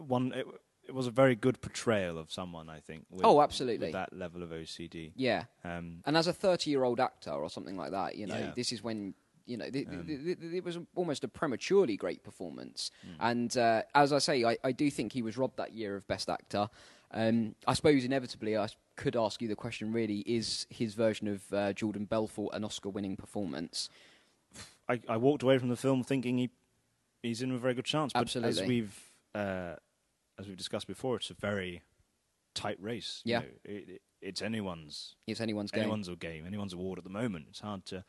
one. 0.06 0.32
It, 0.32 0.46
it 0.86 0.94
was 0.94 1.06
a 1.06 1.10
very 1.10 1.34
good 1.34 1.60
portrayal 1.60 2.16
of 2.16 2.30
someone. 2.32 2.68
I 2.70 2.80
think. 2.80 3.04
With, 3.10 3.24
Oh, 3.24 3.40
absolutely. 3.42 3.88
With 3.88 3.92
that 3.94 4.12
level 4.12 4.42
of 4.42 4.50
OCD. 4.50 5.12
Yeah, 5.16 5.44
Um, 5.64 5.98
and 6.06 6.16
as 6.16 6.26
a 6.28 6.32
thirty-year-old 6.32 7.00
actor 7.00 7.32
or 7.32 7.50
something 7.50 7.76
like 7.76 7.90
that, 7.90 8.16
you 8.16 8.26
know, 8.26 8.38
Yeah. 8.38 8.52
this 8.54 8.72
is 8.72 8.82
when 8.82 9.14
you 9.46 9.56
know 9.56 9.68
th- 9.68 9.86
Um, 9.88 10.06
th- 10.06 10.38
th- 10.40 10.52
it 10.54 10.64
was 10.64 10.78
almost 10.94 11.24
a 11.24 11.28
prematurely 11.28 11.96
great 11.96 12.22
performance. 12.22 12.90
Hmm. 13.02 13.16
And 13.20 13.56
uh, 13.56 13.82
as 13.94 14.12
I 14.12 14.18
say, 14.18 14.44
I, 14.44 14.56
I 14.62 14.72
do 14.72 14.90
think 14.90 15.12
he 15.12 15.22
was 15.22 15.36
robbed 15.36 15.56
that 15.56 15.72
year 15.74 15.96
of 15.96 16.06
Best 16.06 16.30
Actor. 16.30 16.68
Um, 17.10 17.54
I 17.66 17.74
suppose 17.74 18.04
inevitably, 18.04 18.56
I 18.56 18.68
could 18.98 19.16
ask 19.16 19.40
you 19.40 19.48
the 19.48 19.56
question: 19.56 19.92
Really, 19.92 20.18
is 20.26 20.66
his 20.68 20.92
version 20.94 21.26
of 21.28 21.40
uh, 21.52 21.72
Jordan 21.72 22.04
Belfort 22.04 22.50
an 22.52 22.64
Oscar-winning 22.64 23.16
performance? 23.16 23.88
I, 24.88 25.00
I 25.08 25.16
walked 25.16 25.42
away 25.42 25.56
from 25.58 25.68
the 25.70 25.76
film 25.76 26.02
thinking 26.04 26.36
he 26.38 26.50
he's 27.22 27.40
in 27.42 27.50
a 27.52 27.58
very 27.58 27.74
good 27.74 27.84
chance. 27.86 28.12
But 28.12 28.20
Absolutely. 28.20 28.62
as 28.62 28.68
we've 28.68 29.00
uh, 29.34 29.74
as 30.38 30.46
we've 30.46 30.56
discussed 30.56 30.86
before, 30.86 31.16
it's 31.16 31.30
a 31.30 31.34
very 31.34 31.82
tight 32.54 32.76
race. 32.80 33.22
you 33.24 33.32
Yeah. 33.32 33.38
know. 33.40 33.44
it, 33.64 33.88
it, 33.88 34.02
it's 34.20 34.42
anyone's 34.42 35.14
It's 35.26 35.40
anyone's 35.40 35.70
game. 35.70 35.82
anyone's 35.82 36.08
game, 36.18 36.44
anyone's 36.46 36.72
award 36.72 36.98
at 36.98 37.04
the 37.04 37.10
moment. 37.10 37.46
It's 37.50 37.60
hard 37.60 37.84
to 37.86 38.04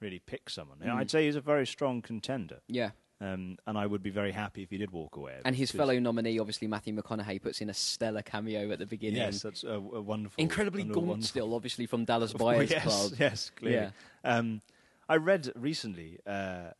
really 0.00 0.18
pick 0.18 0.50
someone. 0.50 0.78
Mm. 0.78 0.94
I'd 0.94 1.10
say 1.10 1.24
he's 1.26 1.36
a 1.36 1.40
very 1.40 1.66
strong 1.66 2.02
contender, 2.02 2.58
Yeah, 2.68 2.90
um, 3.20 3.56
and 3.66 3.78
I 3.78 3.86
would 3.86 4.02
be 4.02 4.10
very 4.10 4.32
happy 4.32 4.62
if 4.62 4.70
he 4.70 4.76
did 4.78 4.90
walk 4.90 5.16
away. 5.16 5.40
and 5.44 5.54
his 5.54 5.70
fellow 5.70 5.98
nominee, 5.98 6.38
obviously 6.38 6.66
Matthew 6.68 6.94
McConaughey, 6.94 7.40
puts 7.40 7.60
in 7.60 7.70
a 7.70 7.74
stellar 7.74 8.22
cameo 8.22 8.70
at 8.70 8.78
the 8.78 8.86
beginning. 8.86 9.16
Yes, 9.16 9.42
that's 9.42 9.64
a, 9.64 9.68
a 9.74 9.78
wonderful, 10.00 10.42
Incredibly 10.42 10.82
a 10.82 10.86
gaunt 10.86 11.06
wonderful- 11.06 11.22
still, 11.28 11.54
obviously 11.54 11.86
from 11.86 12.04
Dallas 12.04 12.32
Buyers 12.32 12.70
yes, 12.72 12.82
Club. 12.84 13.12
Yes, 13.18 13.50
clearly. 13.56 13.90
Yeah. 14.24 14.38
Um, 14.38 14.60
I 15.08 15.16
read 15.16 15.50
recently 15.54 16.18
uh, 16.26 16.70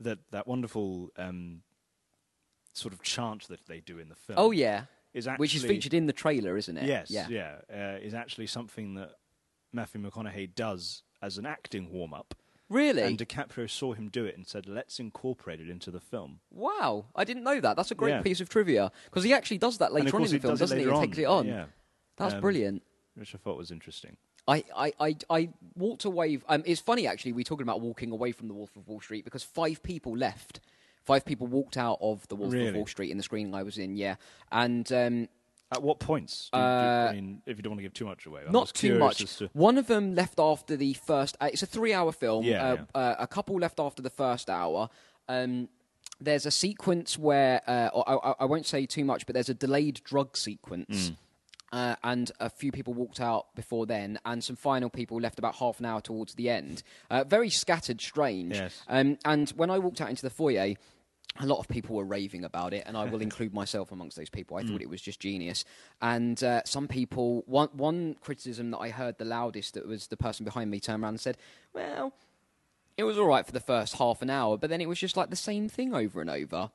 that 0.00 0.18
that 0.30 0.46
wonderful 0.46 1.10
um, 1.16 1.62
sort 2.72 2.94
of 2.94 3.02
chant 3.02 3.48
that 3.48 3.66
they 3.66 3.80
do 3.80 3.98
in 3.98 4.08
the 4.08 4.14
film. 4.14 4.38
Oh 4.38 4.50
yeah, 4.50 4.84
is 5.12 5.26
actually 5.28 5.42
which 5.44 5.54
is 5.54 5.64
featured 5.64 5.94
in 5.94 6.06
the 6.06 6.12
trailer, 6.12 6.56
isn't 6.56 6.76
it? 6.76 6.84
Yes, 6.86 7.10
Yeah. 7.10 7.26
yeah, 7.28 7.54
uh, 7.72 7.98
is 7.98 8.14
actually 8.14 8.46
something 8.46 8.94
that 8.94 9.10
Matthew 9.72 10.00
McConaughey 10.00 10.54
does 10.54 11.02
as 11.20 11.38
an 11.38 11.46
acting 11.46 11.90
warm 11.92 12.14
up. 12.14 12.34
Really? 12.72 13.02
And 13.02 13.18
DiCaprio 13.18 13.68
saw 13.68 13.92
him 13.92 14.08
do 14.08 14.24
it 14.24 14.36
and 14.36 14.46
said, 14.46 14.66
"Let's 14.66 14.98
incorporate 14.98 15.60
it 15.60 15.68
into 15.68 15.90
the 15.90 16.00
film." 16.00 16.40
wow, 16.50 17.06
I 17.14 17.24
didn't 17.24 17.44
know 17.44 17.60
that. 17.60 17.76
That's 17.76 17.90
a 17.90 17.94
great 17.94 18.10
Yeah. 18.12 18.22
piece 18.22 18.40
of 18.40 18.48
trivia 18.48 18.90
because 19.06 19.24
he 19.24 19.32
actually 19.34 19.58
does 19.58 19.78
that 19.78 19.92
later 19.92 20.16
on 20.16 20.24
in 20.24 20.30
the 20.30 20.38
film, 20.38 20.52
does 20.54 20.60
doesn't 20.60 20.78
he? 20.78 20.84
And 20.84 20.96
takes 21.00 21.18
it 21.18 21.24
on. 21.24 21.46
Yeah, 21.46 21.66
That's 22.16 22.34
Um, 22.34 22.40
brilliant. 22.40 22.82
which 23.14 23.34
I 23.34 23.38
thought 23.38 23.56
was 23.58 23.70
interesting. 23.70 24.16
I, 24.48 24.64
I, 24.74 24.92
I, 24.98 25.16
I 25.30 25.48
walked 25.76 26.04
away. 26.04 26.38
Um, 26.48 26.62
it's 26.66 26.80
funny 26.80 27.06
actually. 27.06 27.32
We're 27.32 27.44
talking 27.44 27.62
about 27.62 27.80
walking 27.80 28.10
away 28.10 28.32
from 28.32 28.48
the 28.48 28.54
Wolf 28.54 28.74
of 28.76 28.88
Wall 28.88 29.00
Street 29.00 29.24
because 29.24 29.42
five 29.44 29.82
people 29.82 30.16
left. 30.16 30.60
Five 31.04 31.24
people 31.24 31.46
walked 31.46 31.76
out 31.76 31.98
of 32.00 32.26
the 32.28 32.36
Wolf 32.36 32.54
of 32.54 32.74
Wall 32.74 32.86
Street 32.86 33.10
in 33.10 33.16
the 33.18 33.22
screening 33.22 33.54
I 33.54 33.62
was 33.62 33.76
in. 33.78 33.96
Yeah, 33.96 34.16
and 34.50 34.90
um, 34.92 35.28
At 35.72 35.82
what 35.82 35.98
points? 35.98 36.50
Do, 36.52 36.58
do- 36.58 36.62
Uh, 36.62 37.08
I 37.10 37.12
mean, 37.14 37.42
if 37.46 37.56
you 37.56 37.62
don't 37.62 37.70
want 37.72 37.78
to 37.78 37.82
give 37.82 37.94
too 37.94 38.04
much 38.04 38.26
away, 38.26 38.42
I'm 38.46 38.52
not 38.52 38.72
too 38.74 38.98
much. 38.98 39.38
to- 39.38 39.50
One 39.54 39.78
of 39.78 39.86
them 39.86 40.14
left 40.14 40.38
after 40.38 40.76
the 40.76 40.92
first. 40.94 41.36
Uh, 41.40 41.48
it's 41.52 41.62
a 41.62 41.66
three-hour 41.66 42.12
film. 42.12 42.44
Yeah, 42.44 42.62
uh, 42.62 42.74
yeah. 42.74 42.84
Uh, 42.94 43.14
a 43.18 43.26
couple 43.26 43.56
left 43.56 43.80
after 43.80 44.02
the 44.02 44.10
first 44.10 44.48
hour. 44.50 44.88
Um, 45.28 45.68
there's 46.20 46.46
a 46.46 46.50
sequence 46.50 47.18
where 47.18 47.62
uh, 47.66 47.88
I, 48.06 48.14
I- 48.30 48.34
I 48.40 48.44
won't 48.44 48.66
say 48.66 48.86
too 48.86 49.04
much, 49.04 49.26
but 49.26 49.32
there's 49.34 49.48
a 49.48 49.54
delayed 49.54 50.02
drug 50.04 50.36
sequence. 50.36 51.10
Mm. 51.10 51.16
Uh, 51.72 51.96
and 52.04 52.30
a 52.38 52.50
few 52.50 52.70
people 52.70 52.92
walked 52.92 53.18
out 53.18 53.46
before 53.54 53.86
then, 53.86 54.18
and 54.26 54.44
some 54.44 54.56
final 54.56 54.90
people 54.90 55.18
left 55.18 55.38
about 55.38 55.54
half 55.54 55.80
an 55.80 55.86
hour 55.86 56.02
towards 56.02 56.34
the 56.34 56.50
end. 56.50 56.82
Uh, 57.10 57.24
very 57.24 57.48
scattered, 57.48 57.98
strange. 57.98 58.54
Yes. 58.56 58.82
Um, 58.88 59.16
and 59.24 59.48
when 59.56 59.70
I 59.70 59.78
walked 59.78 60.02
out 60.02 60.10
into 60.10 60.20
the 60.20 60.28
foyer, 60.28 60.74
a 61.40 61.46
lot 61.46 61.58
of 61.58 61.68
people 61.68 61.96
were 61.96 62.04
raving 62.04 62.44
about 62.44 62.74
it, 62.74 62.82
and 62.86 62.96
I 62.96 63.04
will 63.06 63.22
include 63.28 63.54
myself 63.54 63.90
amongst 63.90 64.16
those 64.16 64.28
people. 64.28 64.56
I 64.56 64.62
thought 64.62 64.82
it 64.82 64.88
was 64.90 65.00
just 65.00 65.18
genius. 65.20 65.64
And 66.02 66.42
uh, 66.44 66.62
some 66.64 66.88
people, 66.88 67.42
one, 67.46 67.68
one 67.72 68.16
criticism 68.20 68.70
that 68.72 68.78
I 68.78 68.90
heard 68.90 69.18
the 69.18 69.24
loudest, 69.24 69.74
that 69.74 69.86
was 69.86 70.08
the 70.08 70.16
person 70.16 70.44
behind 70.44 70.70
me 70.70 70.78
turned 70.78 71.02
around 71.02 71.14
and 71.14 71.20
said, 71.20 71.38
"Well, 71.72 72.12
it 72.98 73.04
was 73.04 73.18
all 73.18 73.26
right 73.26 73.46
for 73.46 73.52
the 73.52 73.60
first 73.60 73.96
half 73.96 74.20
an 74.20 74.28
hour, 74.30 74.58
but 74.58 74.68
then 74.68 74.80
it 74.82 74.88
was 74.88 74.98
just 74.98 75.16
like 75.16 75.30
the 75.30 75.36
same 75.36 75.68
thing 75.68 75.94
over 75.94 76.20
and 76.20 76.28
over." 76.28 76.70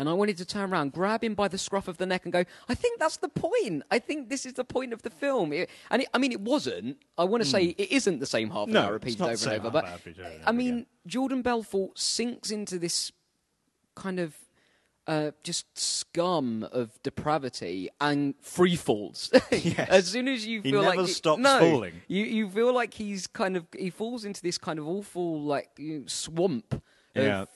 And 0.00 0.08
I 0.08 0.14
wanted 0.14 0.38
to 0.38 0.46
turn 0.46 0.72
around, 0.72 0.92
grab 0.94 1.22
him 1.22 1.34
by 1.34 1.46
the 1.46 1.58
scruff 1.58 1.86
of 1.86 1.98
the 1.98 2.06
neck, 2.06 2.24
and 2.24 2.32
go, 2.32 2.44
"I 2.70 2.74
think 2.74 2.98
that's 2.98 3.18
the 3.18 3.28
point. 3.28 3.82
I 3.90 3.98
think 3.98 4.28
this 4.30 4.44
is 4.46 4.54
the 4.54 4.64
point 4.64 4.92
of 4.94 5.02
the 5.02 5.10
film." 5.10 5.52
It, 5.52 5.68
and 5.90 6.02
it, 6.02 6.08
I 6.14 6.18
mean, 6.18 6.32
it 6.32 6.40
wasn't. 6.40 6.96
I 7.16 7.24
want 7.24 7.44
to 7.44 7.48
say 7.48 7.66
it 7.76 7.92
isn't 7.92 8.18
the 8.18 8.26
same 8.26 8.50
half 8.50 8.66
an 8.66 8.72
No, 8.72 8.80
hour 8.80 8.92
repeated 8.94 9.20
over 9.20 9.30
and 9.50 9.60
over. 9.60 9.70
But 9.70 9.84
hour 9.84 9.92
repeated 9.92 10.24
over 10.24 10.34
and 10.34 10.44
I 10.46 10.52
mean, 10.52 10.68
again. 10.74 10.86
Jordan 11.06 11.42
Belfort 11.42 11.98
sinks 11.98 12.50
into 12.50 12.78
this 12.78 13.12
kind 14.06 14.18
of 14.18 14.34
uh, 15.06 15.30
just 15.42 15.66
scum 15.78 16.66
of 16.72 16.86
depravity 17.02 17.88
and 18.00 18.34
free 18.40 18.76
falls. 18.76 19.30
Yes. 19.50 19.88
as 19.98 20.06
soon 20.08 20.28
as 20.28 20.46
you 20.46 20.62
feel 20.62 20.80
He 20.82 20.86
never 20.88 21.02
like 21.02 21.08
stops 21.10 21.40
no, 21.42 21.58
falling. 21.58 21.94
you 22.08 22.24
you 22.38 22.44
feel 22.50 22.72
like 22.80 22.94
he's 22.94 23.26
kind 23.26 23.56
of 23.58 23.62
he 23.76 23.90
falls 23.90 24.24
into 24.24 24.40
this 24.42 24.58
kind 24.58 24.78
of 24.78 24.86
awful 24.96 25.40
like 25.54 25.68
you 25.78 25.98
know, 26.00 26.04
swamp 26.06 26.68
of 27.16 27.48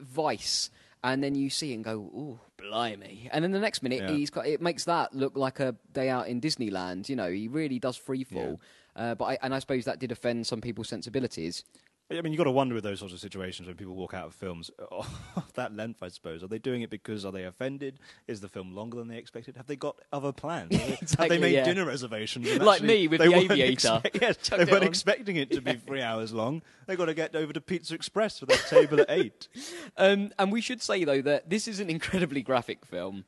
vice. 0.00 0.70
And 1.02 1.22
then 1.22 1.34
you 1.36 1.48
see 1.48 1.74
and 1.74 1.84
go, 1.84 1.92
"Ooh, 1.94 2.40
blimey!" 2.56 3.28
And 3.32 3.44
then 3.44 3.52
the 3.52 3.60
next 3.60 3.82
minute, 3.84 4.02
Yeah. 4.02 4.10
he's 4.16 4.30
got 4.30 4.46
it 4.48 4.60
makes 4.60 4.84
that 4.84 5.14
look 5.14 5.36
like 5.36 5.60
a 5.60 5.76
day 5.92 6.08
out 6.10 6.26
in 6.26 6.40
Disneyland. 6.40 7.08
You 7.08 7.14
know, 7.16 7.30
he 7.30 7.46
really 7.46 7.78
does 7.78 7.96
free 7.96 8.24
fall. 8.24 8.60
Uh, 8.96 9.14
but 9.14 9.24
I, 9.26 9.38
and 9.42 9.54
I 9.54 9.60
suppose 9.60 9.84
that 9.84 10.00
did 10.00 10.10
offend 10.10 10.44
some 10.46 10.60
people's 10.60 10.88
sensibilities. 10.88 11.62
I 12.10 12.22
mean, 12.22 12.32
you've 12.32 12.38
got 12.38 12.44
to 12.44 12.50
wonder 12.50 12.74
with 12.74 12.84
those 12.84 13.00
sorts 13.00 13.12
of 13.12 13.20
situations 13.20 13.68
when 13.68 13.76
people 13.76 13.94
walk 13.94 14.14
out 14.14 14.26
of 14.26 14.34
films 14.34 14.70
of 14.90 15.52
that 15.54 15.74
length. 15.74 16.02
I 16.02 16.08
suppose 16.08 16.42
are 16.42 16.46
they 16.46 16.58
doing 16.58 16.80
it 16.80 16.88
because 16.88 17.24
are 17.26 17.32
they 17.32 17.44
offended? 17.44 17.98
Is 18.26 18.40
the 18.40 18.48
film 18.48 18.74
longer 18.74 18.96
than 18.96 19.08
they 19.08 19.18
expected? 19.18 19.56
Have 19.56 19.66
they 19.66 19.76
got 19.76 19.96
other 20.10 20.32
plans? 20.32 20.74
Have 20.74 20.88
they, 20.88 20.96
have 21.22 21.28
they 21.28 21.38
made 21.38 21.52
yeah. 21.52 21.64
dinner 21.64 21.84
reservations? 21.84 22.48
Like 22.58 22.82
me 22.82 23.08
with 23.08 23.20
The 23.20 23.34
Aviator. 23.34 24.00
expect- 24.02 24.18
yes, 24.22 24.36
they 24.48 24.64
weren't 24.64 24.82
on. 24.82 24.82
expecting 24.84 25.36
it 25.36 25.50
to 25.50 25.60
be 25.60 25.74
three 25.74 26.00
hours 26.02 26.32
long. 26.32 26.62
They've 26.86 26.96
got 26.96 27.06
to 27.06 27.14
get 27.14 27.36
over 27.36 27.52
to 27.52 27.60
Pizza 27.60 27.94
Express 27.94 28.38
for 28.38 28.46
their 28.46 28.56
table 28.56 29.00
at 29.00 29.10
eight. 29.10 29.48
Um, 29.96 30.32
and 30.38 30.50
we 30.50 30.62
should 30.62 30.80
say 30.80 31.04
though 31.04 31.20
that 31.22 31.50
this 31.50 31.68
is 31.68 31.78
an 31.78 31.90
incredibly 31.90 32.40
graphic 32.40 32.86
film. 32.86 33.24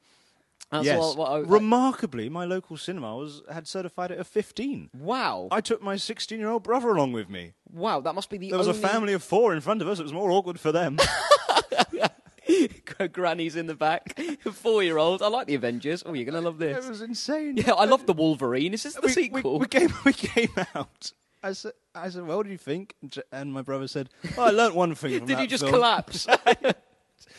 That's 0.70 0.85
yes, 0.87 0.98
what- 0.98 1.16
what 1.16 1.30
I- 1.33 1.38
remarkably, 1.40 2.28
my 2.28 2.44
local 2.44 2.76
cinema 2.76 3.16
was 3.16 3.42
had 3.50 3.66
certified 3.66 4.11
it 4.12 4.20
a 4.20 4.24
fifteen. 4.24 4.90
wow, 4.94 5.48
I 5.50 5.61
took 5.61 5.83
my 5.83 5.96
sixteen-year-old 5.96 6.62
brother 6.62 6.90
along 6.90 7.12
with 7.12 7.28
me. 7.28 7.54
wow, 7.72 8.00
that 8.00 8.14
must 8.14 8.30
be 8.30 8.38
the 8.38 8.50
There 8.50 8.59
was 8.59 8.68
only 8.68 8.78
a 8.78 8.88
family 8.88 9.12
of 9.12 9.22
four 9.22 9.52
in 9.54 9.61
front 9.61 9.83
of 9.83 9.88
us. 9.88 9.98
It 9.98 10.04
was 10.04 10.12
more 10.12 10.30
awkward 10.30 10.61
for 10.61 10.72
them. 10.72 10.98
grannies 13.12 13.56
in 13.56 13.66
the 13.66 13.74
back, 13.74 14.18
four-year-old. 14.52 15.22
I 15.22 15.28
like 15.28 15.46
the 15.46 15.54
Avengers. 15.54 16.02
Oh, 16.04 16.12
you're 16.12 16.24
gonna 16.24 16.40
love 16.40 16.59
this. 16.59 16.85
it 16.85 16.88
was 16.88 17.00
insane. 17.00 17.56
Yeah, 17.56 17.72
I 17.72 17.85
love 17.85 18.06
the 18.06 18.12
Wolverine. 18.12 18.74
Is 18.74 18.83
this 18.83 18.94
the 18.94 19.02
we, 19.02 19.09
sequel? 19.12 19.54
We, 19.54 19.59
we 19.61 19.66
came, 19.66 19.92
we 20.04 20.12
came 20.12 20.50
out. 20.74 21.12
I 21.42 21.52
said, 21.52 21.72
I 21.94 22.11
said, 22.11 22.26
well, 22.26 22.37
what 22.38 22.46
do 22.46 22.52
you 22.52 22.59
think? 22.59 22.94
And 23.33 23.52
my 23.52 23.62
brother 23.62 23.88
said, 23.88 24.11
oh, 24.37 24.42
I 24.42 24.50
learnt 24.50 24.74
one 24.74 24.94
thing 24.94 25.18
from 25.18 25.26
Did 25.26 25.38
you 25.38 25.46
just 25.46 25.62
film. 25.62 25.72
collapse? 25.72 26.26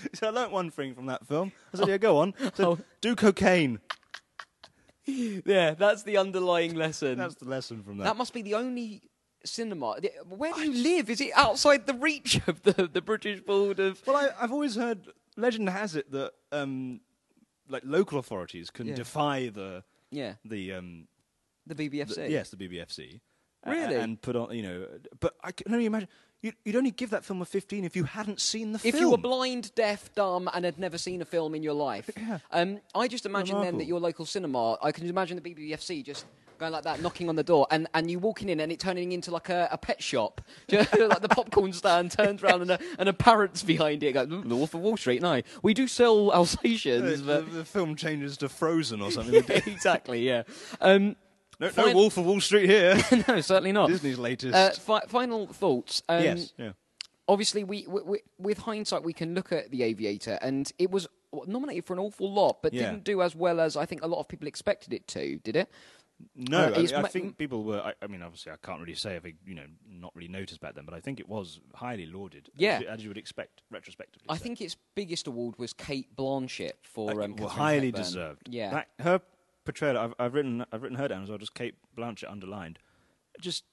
Said, 0.13 0.27
I 0.27 0.31
learnt 0.31 0.51
one 0.51 0.69
thing 0.71 0.93
from 0.95 1.05
that 1.07 1.25
film. 1.27 1.51
I 1.73 1.77
said, 1.77 1.87
yeah, 1.87 1.97
go 1.97 2.17
on. 2.19 2.33
I 2.39 2.51
said, 2.53 2.65
Oh. 2.65 2.79
do 3.01 3.15
cocaine. 3.15 3.79
yeah, 5.05 5.73
that's 5.73 6.03
the 6.03 6.17
underlying 6.17 6.75
lesson. 6.75 7.17
That's 7.17 7.35
the 7.35 7.45
lesson 7.49 7.83
from 7.83 7.97
that. 7.97 8.03
That 8.05 8.17
must 8.17 8.33
be 8.33 8.41
the 8.41 8.55
only 8.55 9.01
cinema. 9.43 9.97
Where 10.29 10.53
do 10.53 10.61
you 10.61 10.83
live? 10.83 11.09
Is 11.09 11.21
it 11.21 11.31
outside 11.35 11.87
the 11.87 11.93
reach 11.95 12.39
of 12.47 12.61
the 12.63 12.87
the 12.91 13.01
British 13.01 13.41
board 13.41 13.79
of? 13.79 14.01
well, 14.05 14.15
I, 14.17 14.29
I've 14.39 14.51
always 14.51 14.75
heard, 14.75 15.07
legend 15.37 15.69
has 15.69 15.95
it 15.95 16.11
that 16.11 16.31
um, 16.51 17.01
like 17.67 17.83
local 17.85 18.19
authorities 18.19 18.69
can 18.69 18.87
Yeah. 18.87 18.95
defy 18.95 19.49
the 19.49 19.83
Yeah, 20.11 20.35
the 20.45 20.73
um, 20.73 21.07
the 21.65 21.75
BBFC. 21.75 22.15
the- 22.15 22.29
yes, 22.31 22.49
the 22.51 22.57
BBFC. 22.57 23.19
Really? 23.65 23.93
and 23.95 24.19
put 24.19 24.35
on, 24.35 24.55
you 24.57 24.63
know, 24.63 24.87
but 25.19 25.35
I 25.43 25.51
can 25.51 25.71
only 25.71 25.85
imagine 25.85 26.07
you'd, 26.41 26.55
you'd 26.65 26.75
only 26.75 26.91
give 26.91 27.09
that 27.11 27.23
film 27.25 27.41
a 27.41 27.45
15 27.45 27.83
if 27.85 27.95
you 27.95 28.03
hadn't 28.03 28.39
seen 28.41 28.71
the 28.71 28.77
If 28.77 28.81
film. 28.81 28.95
If 28.95 28.99
you 29.01 29.09
were 29.11 29.17
blind, 29.17 29.73
deaf, 29.75 30.13
dumb, 30.15 30.49
and 30.53 30.65
had 30.65 30.79
never 30.79 30.97
seen 30.97 31.21
a 31.21 31.25
film 31.25 31.55
in 31.55 31.63
your 31.63 31.73
life, 31.73 32.09
Yeah. 32.17 32.39
um, 32.51 32.79
I 32.95 33.07
just 33.07 33.25
imagine 33.25 33.61
then 33.61 33.77
that 33.77 33.85
your 33.85 33.99
local 33.99 34.25
cinema, 34.25 34.77
I 34.81 34.91
can 34.91 35.07
imagine 35.07 35.39
the 35.41 35.53
BBFC 35.53 36.03
just 36.03 36.25
going 36.57 36.71
like 36.73 36.83
that, 36.83 37.01
knocking 37.01 37.27
on 37.27 37.35
the 37.35 37.43
door, 37.43 37.65
and, 37.71 37.87
and 37.95 38.11
you 38.11 38.19
walking 38.19 38.47
in 38.47 38.59
and 38.59 38.71
it 38.71 38.79
turning 38.79 39.13
into 39.13 39.31
like 39.31 39.49
a, 39.49 39.67
a 39.71 39.77
pet 39.79 40.01
shop. 40.01 40.41
Like 40.71 41.21
the 41.21 41.27
popcorn 41.29 41.73
stand 41.73 42.11
turns 42.11 42.43
around 42.43 42.61
and 42.61 42.71
a, 42.71 42.79
and 42.99 43.09
a 43.09 43.13
parrot's 43.13 43.63
behind 43.63 44.03
it. 44.03 44.13
Goes, 44.13 44.27
"Mm, 44.27 44.47
the 44.47 44.55
Wolf 44.55 44.73
of 44.75 44.81
Wall 44.81 44.95
Street, 44.95 45.21
no. 45.23 45.41
We 45.63 45.73
do 45.73 45.87
sell 45.87 46.31
Alsatians, 46.31 47.23
the, 47.23 47.41
but. 47.41 47.51
the 47.53 47.65
film 47.65 47.95
changes 47.95 48.37
to 48.37 48.49
Frozen 48.49 49.01
or 49.01 49.09
something. 49.11 49.43
Yeah, 49.47 49.61
exactly, 49.65 50.19
yeah. 50.27 50.43
Um, 50.79 51.15
No, 51.61 51.67
no 51.67 51.71
Fine. 51.71 51.95
Wolf 51.95 52.17
of 52.17 52.25
Wall 52.25 52.41
Street 52.41 52.69
here. 52.69 52.95
no, 53.27 53.39
certainly 53.41 53.71
not. 53.71 53.87
Disney's 53.89 54.17
latest. 54.19 54.53
Uh, 54.55 54.71
fi- 54.71 55.05
final 55.07 55.47
thoughts. 55.47 56.01
Um, 56.09 56.23
yes. 56.23 56.53
Yeah. 56.57 56.71
obviously 57.27 57.63
we, 57.63 57.85
we, 57.87 58.01
we 58.01 58.19
with 58.39 58.57
hindsight 58.57 59.03
we 59.03 59.13
can 59.13 59.33
look 59.35 59.51
at 59.53 59.71
the 59.71 59.83
aviator 59.83 60.37
and 60.41 60.71
it 60.79 60.91
was 60.91 61.07
nominated 61.47 61.85
for 61.85 61.93
an 61.93 61.99
awful 61.99 62.29
lot 62.33 62.61
but 62.61 62.73
Yeah. 62.73 62.89
didn't 62.89 63.05
do 63.05 63.21
as 63.21 63.33
well 63.35 63.61
as 63.61 63.77
i 63.77 63.85
think 63.85 64.03
a 64.03 64.07
lot 64.07 64.19
of 64.19 64.27
people 64.27 64.47
expected 64.49 64.91
it 64.93 65.07
to 65.09 65.37
did 65.37 65.55
it 65.55 65.69
No, 66.35 66.57
Uh, 66.59 66.71
I, 66.75 66.79
it's 66.81 66.93
I 66.93 67.03
think 67.07 67.37
people 67.37 67.63
were. 67.63 67.81
I, 67.81 67.93
I 68.03 68.05
mean, 68.07 68.21
obviously, 68.21 68.51
I 68.51 68.57
can't 68.63 68.79
really 68.79 68.93
say 68.93 69.15
if 69.15 69.25
I, 69.25 69.33
you 69.43 69.55
know, 69.55 69.65
not 69.89 70.11
really 70.15 70.27
noticed 70.27 70.61
back 70.61 70.75
then, 70.75 70.85
but 70.85 70.93
I 70.93 70.99
think 70.99 71.19
it 71.19 71.27
was 71.27 71.59
highly 71.73 72.05
lauded. 72.05 72.49
Yeah. 72.55 72.75
as, 72.75 72.81
you- 72.81 72.87
as 72.89 73.03
you 73.03 73.09
would 73.09 73.17
expect 73.17 73.63
retrospectively. 73.71 74.27
i 74.29 74.37
so. 74.37 74.43
think 74.43 74.61
its 74.61 74.75
biggest 74.93 75.25
award 75.27 75.55
was 75.57 75.73
cate 75.73 76.15
blanchett 76.15 76.73
for 76.83 77.23
um, 77.23 77.35
well, 77.37 77.49
highly 77.49 77.87
Hepburn. 77.87 78.01
deserved. 78.03 78.47
yeah 78.49 78.69
That- 78.71 78.89
her 78.99 79.21
portrayal. 79.65 79.97
I've, 79.97 80.13
I've 80.19 80.33
written. 80.33 80.65
I've 80.71 80.81
written 80.83 80.97
her 80.97 81.07
down 81.07 81.23
as 81.23 81.29
well. 81.29 81.37
Just 81.37 81.53
Cate 81.53 81.75
Blanchett 81.97 82.31
underlined. 82.31 82.79
Just. 83.39 83.63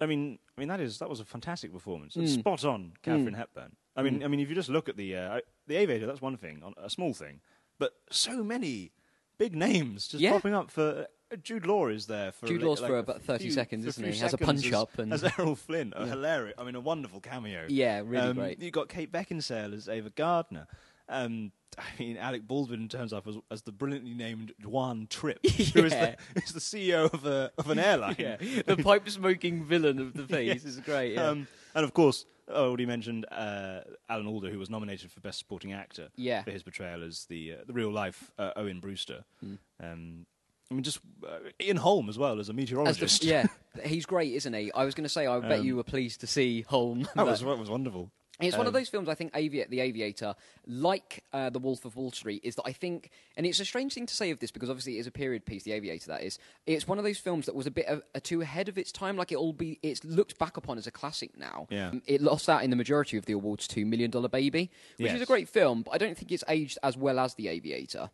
I 0.00 0.06
mean, 0.06 0.38
I 0.56 0.60
mean 0.60 0.68
that 0.68 0.80
is 0.80 0.98
that 0.98 1.08
was 1.08 1.20
a 1.20 1.24
fantastic 1.24 1.72
performance. 1.72 2.16
Mm. 2.16 2.28
spot 2.28 2.64
on, 2.64 2.94
Katharine 3.02 3.34
Hepburn. 3.34 3.76
I 3.96 4.02
mean, 4.02 4.24
I 4.24 4.28
mean, 4.28 4.40
if 4.40 4.48
you 4.48 4.54
just 4.56 4.68
look 4.68 4.88
at 4.88 4.96
the 4.96 5.16
uh, 5.16 5.40
the 5.68 5.76
Aviator, 5.76 6.06
that's 6.06 6.20
one 6.20 6.36
thing, 6.36 6.62
on- 6.64 6.74
a 6.76 6.90
small 6.90 7.12
thing, 7.14 7.40
but 7.78 7.92
so 8.10 8.42
many 8.42 8.90
big 9.38 9.54
names 9.54 10.08
just 10.08 10.20
Yeah. 10.22 10.32
popping 10.32 10.54
up 10.54 10.70
for. 10.70 11.06
Uh, 11.32 11.36
Jude 11.42 11.66
Law 11.66 11.88
is 11.88 12.06
there 12.06 12.30
for 12.32 12.46
Jude 12.46 12.62
Law's 12.62 12.78
for 12.80 12.98
about 12.98 13.22
30 13.22 13.44
few- 13.44 13.50
seconds, 13.52 13.86
isn't 13.86 14.04
he? 14.04 14.16
Has 14.18 14.34
a 14.34 14.38
punch 14.38 14.66
as- 14.66 14.72
up 14.72 14.98
and- 14.98 15.12
as 15.12 15.24
Errol 15.38 15.56
Flynn, 15.56 15.92
a 15.96 16.06
hilarious. 16.06 16.54
I 16.58 16.64
mean, 16.64 16.74
a 16.76 16.80
wonderful 16.80 17.20
cameo. 17.20 17.64
yeah 17.68 18.02
really 18.04 18.18
Um, 18.28 18.36
great 18.36 18.60
You 18.60 18.70
got 18.70 18.88
Kate 18.88 19.10
Beckinsale 19.10 19.72
as 19.74 19.88
Ava 19.88 20.10
Gardner. 20.10 20.66
Um, 21.08 21.52
I 21.78 21.82
mean, 21.98 22.16
Alec 22.16 22.46
Baldwin 22.46 22.88
turns 22.88 23.12
up 23.12 23.26
as, 23.26 23.36
as 23.50 23.62
the 23.62 23.72
brilliantly 23.72 24.14
named 24.14 24.52
Juan 24.64 25.06
Trippe, 25.10 25.40
who 25.74 25.84
is 25.84 25.92
Yeah. 25.92 26.14
the, 26.34 26.42
is 26.42 26.52
the 26.52 26.60
CEO 26.60 27.12
of 27.12 27.26
a 27.26 27.50
of 27.58 27.68
an 27.68 27.78
airline. 27.80 28.14
yeah 28.18 28.36
the 28.66 28.76
pipe 28.76 29.08
smoking 29.10 29.64
villain 29.64 29.98
of 29.98 30.14
the 30.14 30.22
piece 30.22 30.64
is 30.64 30.78
great 30.80 31.14
yeah. 31.14 31.26
Um, 31.28 31.48
and 31.74 31.84
of 31.84 31.92
course, 31.92 32.26
I 32.48 32.52
already 32.58 32.86
mentioned 32.86 33.26
uh, 33.32 33.80
Alan 34.08 34.28
Alda, 34.28 34.50
who 34.50 34.58
was 34.60 34.70
nominated 34.70 35.10
for 35.10 35.18
Best 35.20 35.40
Supporting 35.40 35.72
Actor 35.72 36.10
Yeah. 36.14 36.42
for 36.44 36.52
his 36.52 36.62
portrayal 36.62 37.02
as 37.02 37.24
the 37.26 37.54
uh, 37.54 37.56
the 37.66 37.72
real 37.72 37.90
life 37.90 38.30
uh, 38.38 38.52
Owen 38.54 38.78
Brewster. 38.78 39.24
Hmm. 39.40 39.54
Um, 39.82 40.26
I 40.70 40.74
mean, 40.74 40.84
just 40.84 41.00
uh, 41.28 41.38
Ian 41.60 41.76
Holm 41.78 42.08
as 42.08 42.16
well 42.18 42.38
as 42.38 42.48
a 42.48 42.52
As 42.52 42.56
meteorologist. 42.56 43.20
the, 43.22 43.26
yeah, 43.28 43.46
he's 43.84 44.06
great, 44.06 44.32
isn't 44.34 44.52
he? 44.54 44.70
I 44.72 44.84
was 44.84 44.94
going 44.94 45.02
to 45.04 45.08
say, 45.10 45.26
I 45.26 45.38
bet 45.40 45.58
Um, 45.60 45.64
you 45.66 45.76
were 45.76 45.82
pleased 45.82 46.20
to 46.20 46.26
see 46.28 46.62
Holm. 46.62 47.06
that 47.16 47.26
was 47.26 47.40
that 47.40 47.58
was 47.58 47.68
wonderful. 47.68 48.10
It's 48.40 48.56
one 48.56 48.66
of 48.66 48.74
Um, 48.74 48.80
those 48.80 48.88
films. 48.88 49.08
I 49.08 49.14
think 49.14 49.34
Avi- 49.34 49.64
the 49.68 49.80
Aviator, 49.80 50.34
like 50.66 51.22
uh, 51.32 51.50
The 51.50 51.58
Wolf 51.60 51.84
of 51.84 51.94
Wall 51.96 52.10
Street, 52.10 52.40
is 52.44 52.56
that 52.56 52.64
I 52.66 52.72
think, 52.72 53.10
and 53.36 53.46
it's 53.46 53.60
a 53.60 53.64
strange 53.64 53.94
thing 53.94 54.06
to 54.06 54.14
say 54.14 54.30
of 54.30 54.40
this 54.40 54.50
because 54.50 54.68
obviously 54.70 54.96
it 54.96 55.00
is 55.00 55.06
a 55.06 55.12
period 55.12 55.46
piece. 55.46 55.62
The 55.62 55.72
Aviator, 55.72 56.08
that 56.08 56.22
is, 56.22 56.38
it's 56.66 56.88
one 56.88 56.98
of 56.98 57.04
those 57.04 57.18
films 57.18 57.46
that 57.46 57.54
was 57.54 57.66
a 57.66 57.70
bit 57.70 57.86
of, 57.86 58.02
uh, 58.14 58.20
too 58.22 58.40
ahead 58.40 58.68
of 58.68 58.76
its 58.76 58.90
time. 58.90 59.16
Like 59.16 59.30
it'll 59.30 59.52
be, 59.52 59.78
it's 59.82 60.02
looked 60.04 60.38
back 60.38 60.56
upon 60.56 60.78
as 60.78 60.86
a 60.86 60.90
classic 60.90 61.38
now. 61.38 61.66
Yeah. 61.70 61.90
Um, 61.90 62.02
it 62.06 62.20
lost 62.20 62.48
out 62.48 62.64
in 62.64 62.70
the 62.70 62.76
majority 62.76 63.16
of 63.16 63.26
the 63.26 63.34
awards 63.34 63.68
to 63.68 63.84
Million 63.86 64.10
Dollar 64.10 64.28
Baby, 64.28 64.70
which 64.98 65.12
is 65.12 65.22
a 65.22 65.26
great 65.26 65.48
film, 65.48 65.82
but 65.82 65.92
I 65.92 65.98
don't 65.98 66.16
think 66.18 66.32
it's 66.32 66.44
aged 66.48 66.78
as 66.82 66.96
well 66.96 67.18
as 67.20 67.34
The 67.34 67.48
Aviator. 67.48 68.10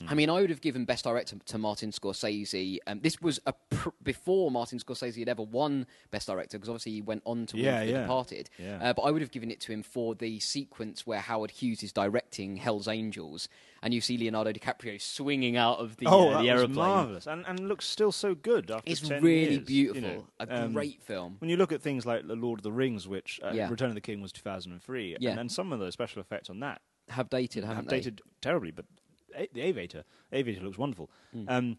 Hmm. 0.00 0.08
I 0.08 0.14
mean, 0.14 0.28
I 0.28 0.40
would 0.40 0.50
have 0.50 0.60
given 0.60 0.84
Best 0.84 1.04
Director 1.04 1.36
to 1.44 1.58
Martin 1.58 1.90
Scorsese. 1.92 2.78
Um, 2.86 2.98
this 3.00 3.20
was 3.22 3.38
a 3.46 3.52
pr- 3.52 3.90
before 4.02 4.50
Martin 4.50 4.80
Scorsese 4.80 5.18
had 5.20 5.28
ever 5.28 5.42
won 5.42 5.86
Best 6.10 6.26
Director, 6.26 6.58
because 6.58 6.68
obviously 6.68 6.92
he 6.92 7.00
went 7.00 7.22
on 7.24 7.46
to 7.46 7.56
win 7.56 7.64
Yeah, 7.64 7.84
The 7.84 7.90
yeah. 7.92 8.00
Departed. 8.02 8.50
Yeah. 8.58 8.78
Uh, 8.82 8.92
but 8.92 9.02
I 9.02 9.10
would 9.12 9.22
have 9.22 9.30
given 9.30 9.52
it 9.52 9.60
to 9.60 9.72
him 9.72 9.84
for 9.84 10.16
the 10.16 10.40
sequence 10.40 11.06
where 11.06 11.20
Howard 11.20 11.52
Hughes 11.52 11.84
is 11.84 11.92
directing 11.92 12.56
Hell's 12.56 12.88
Angels, 12.88 13.48
and 13.84 13.94
you 13.94 14.00
see 14.00 14.18
Leonardo 14.18 14.52
DiCaprio 14.52 15.00
swinging 15.00 15.56
out 15.56 15.78
of 15.78 15.96
the, 15.98 16.06
oh, 16.06 16.30
uh, 16.30 16.42
the 16.42 16.50
aeroplane. 16.50 16.74
marvelous, 16.74 17.26
and 17.28 17.44
and 17.46 17.68
looks 17.68 17.86
still 17.86 18.10
so 18.10 18.34
good 18.34 18.72
after 18.72 18.90
It's 18.90 19.00
10 19.00 19.22
really 19.22 19.40
years, 19.54 19.70
you 19.70 19.92
beautiful. 19.92 20.10
know. 20.10 20.26
a 20.40 20.64
Um, 20.64 20.72
great 20.72 21.02
film. 21.02 21.36
When 21.38 21.50
you 21.50 21.56
look 21.56 21.70
at 21.70 21.80
things 21.82 22.04
like 22.04 22.26
The 22.26 22.34
Lord 22.36 22.58
of 22.58 22.64
the 22.64 22.72
Rings, 22.72 23.06
which 23.06 23.38
uh, 23.44 23.52
Yeah. 23.54 23.68
Return 23.70 23.90
of 23.90 23.94
the 23.94 24.00
King 24.00 24.20
was 24.22 24.32
2003, 24.32 25.18
Yeah. 25.20 25.30
and, 25.30 25.38
and 25.40 25.52
some 25.52 25.72
of 25.72 25.78
the 25.78 25.92
special 25.92 26.20
effects 26.20 26.50
on 26.50 26.58
that 26.60 26.80
Have 27.10 27.30
dated, 27.30 27.62
haven't 27.62 27.76
have 27.84 27.86
they? 27.86 27.98
dated 27.98 28.22
terribly, 28.40 28.70
but 28.72 28.86
A- 29.34 29.48
the 29.52 29.60
Aviator, 29.62 30.04
Aviator 30.32 30.62
looks 30.62 30.78
wonderful. 30.78 31.10
Hmm. 31.32 31.44
Um, 31.48 31.78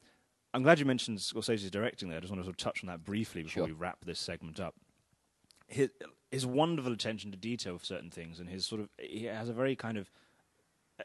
I'm 0.53 0.63
glad 0.63 0.79
you 0.79 0.85
mentioned 0.85 1.17
Scorsese's 1.19 1.69
directing 1.71 2.07
there. 2.09 2.17
I 2.17 2.21
just 2.21 2.31
want 2.31 2.41
to 2.41 2.45
sort 2.45 2.53
of 2.53 2.57
touch 2.57 2.83
on 2.83 2.87
that 2.87 3.03
briefly 3.03 3.43
before 3.43 3.61
Sure. 3.61 3.65
we 3.67 3.73
wrap 3.73 4.05
this 4.05 4.19
segment 4.19 4.59
up. 4.59 4.75
His, 5.67 5.89
his 6.31 6.45
wonderful 6.45 6.93
attention 6.93 7.31
to 7.31 7.37
detail 7.37 7.75
of 7.75 7.83
certain 7.83 8.09
things, 8.11 8.39
and 8.39 8.47
his 8.49 8.65
sort 8.65 8.81
of 8.81 8.89
he 8.99 9.25
has 9.25 9.49
a 9.49 9.53
very 9.53 9.75
kind 9.75 9.97
of. 9.97 10.09
uh, 10.99 11.03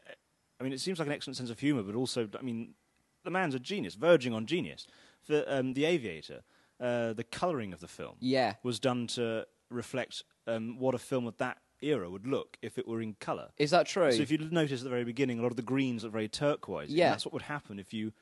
I 0.59 0.63
mean, 0.63 0.71
it 0.73 0.79
seems 0.79 0.99
like 0.99 1.07
an 1.07 1.13
excellent 1.13 1.37
sense 1.37 1.49
of 1.49 1.59
humour, 1.59 1.81
but 1.81 1.95
also, 1.95 2.29
I 2.37 2.43
mean, 2.43 2.75
the 3.23 3.31
man's 3.31 3.55
a 3.55 3.59
genius, 3.59 3.95
verging 3.95 4.33
on 4.33 4.45
genius. 4.45 4.85
For 5.23 5.43
um, 5.47 5.73
the 5.73 5.85
Aviator, 5.85 6.41
uh, 6.79 7.13
the 7.13 7.23
colouring 7.23 7.73
of 7.73 7.79
the 7.79 7.87
film 7.87 8.15
Yeah. 8.19 8.53
was 8.63 8.79
done 8.79 9.07
to 9.07 9.47
reflect 9.69 10.23
um, 10.47 10.77
what 10.79 10.93
a 10.93 10.99
film 10.99 11.25
of 11.25 11.37
that 11.37 11.57
era 11.81 12.09
would 12.09 12.25
look 12.27 12.57
if 12.61 12.77
it 12.77 12.87
were 12.87 13.01
in 13.01 13.15
colour. 13.19 13.49
Is 13.57 13.71
that 13.71 13.87
true? 13.87 14.11
So 14.11 14.21
if 14.21 14.31
you 14.31 14.37
notice 14.51 14.81
at 14.81 14.83
the 14.83 14.89
very 14.89 15.03
beginning, 15.03 15.39
a 15.39 15.41
lot 15.41 15.51
of 15.51 15.57
the 15.57 15.61
greens 15.63 16.03
are 16.05 16.09
very 16.09 16.27
turquoise. 16.27 16.89
Yeah. 16.89 17.09
that's 17.11 17.25
what 17.25 17.33
would 17.33 17.43
happen 17.43 17.79
if 17.79 17.93
you 17.93 18.13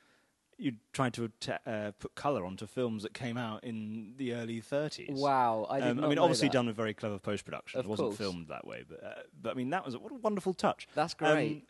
you 0.58 0.72
tried 0.92 1.14
to 1.14 1.32
uh, 1.66 1.90
put 1.98 2.14
colour 2.14 2.44
onto 2.44 2.66
films 2.66 3.02
that 3.02 3.14
came 3.14 3.38
out 3.38 3.64
in 3.64 4.12
the 4.18 4.34
early 4.34 4.60
30s. 4.60 5.10
wow, 5.12 5.66
I 5.70 5.80
did 5.80 5.88
Um, 5.98 6.04
I 6.04 6.08
mean, 6.08 6.18
obviously 6.18 6.48
that. 6.48 6.52
done 6.52 6.66
with 6.66 6.76
very 6.76 6.92
clever 6.92 7.18
post 7.18 7.46
production. 7.46 7.80
It 7.80 7.86
wasn't 7.86 8.08
course. 8.08 8.18
filmed 8.18 8.48
that 8.48 8.66
way, 8.66 8.84
but 8.86 9.02
uh, 9.02 9.14
but 9.40 9.52
I 9.52 9.54
mean, 9.54 9.70
that 9.70 9.86
was 9.86 9.96
what 9.96 10.12
a 10.12 10.16
wonderful 10.16 10.52
touch. 10.52 10.86
That's 10.94 11.14
Um, 11.18 11.32
great. 11.34 11.64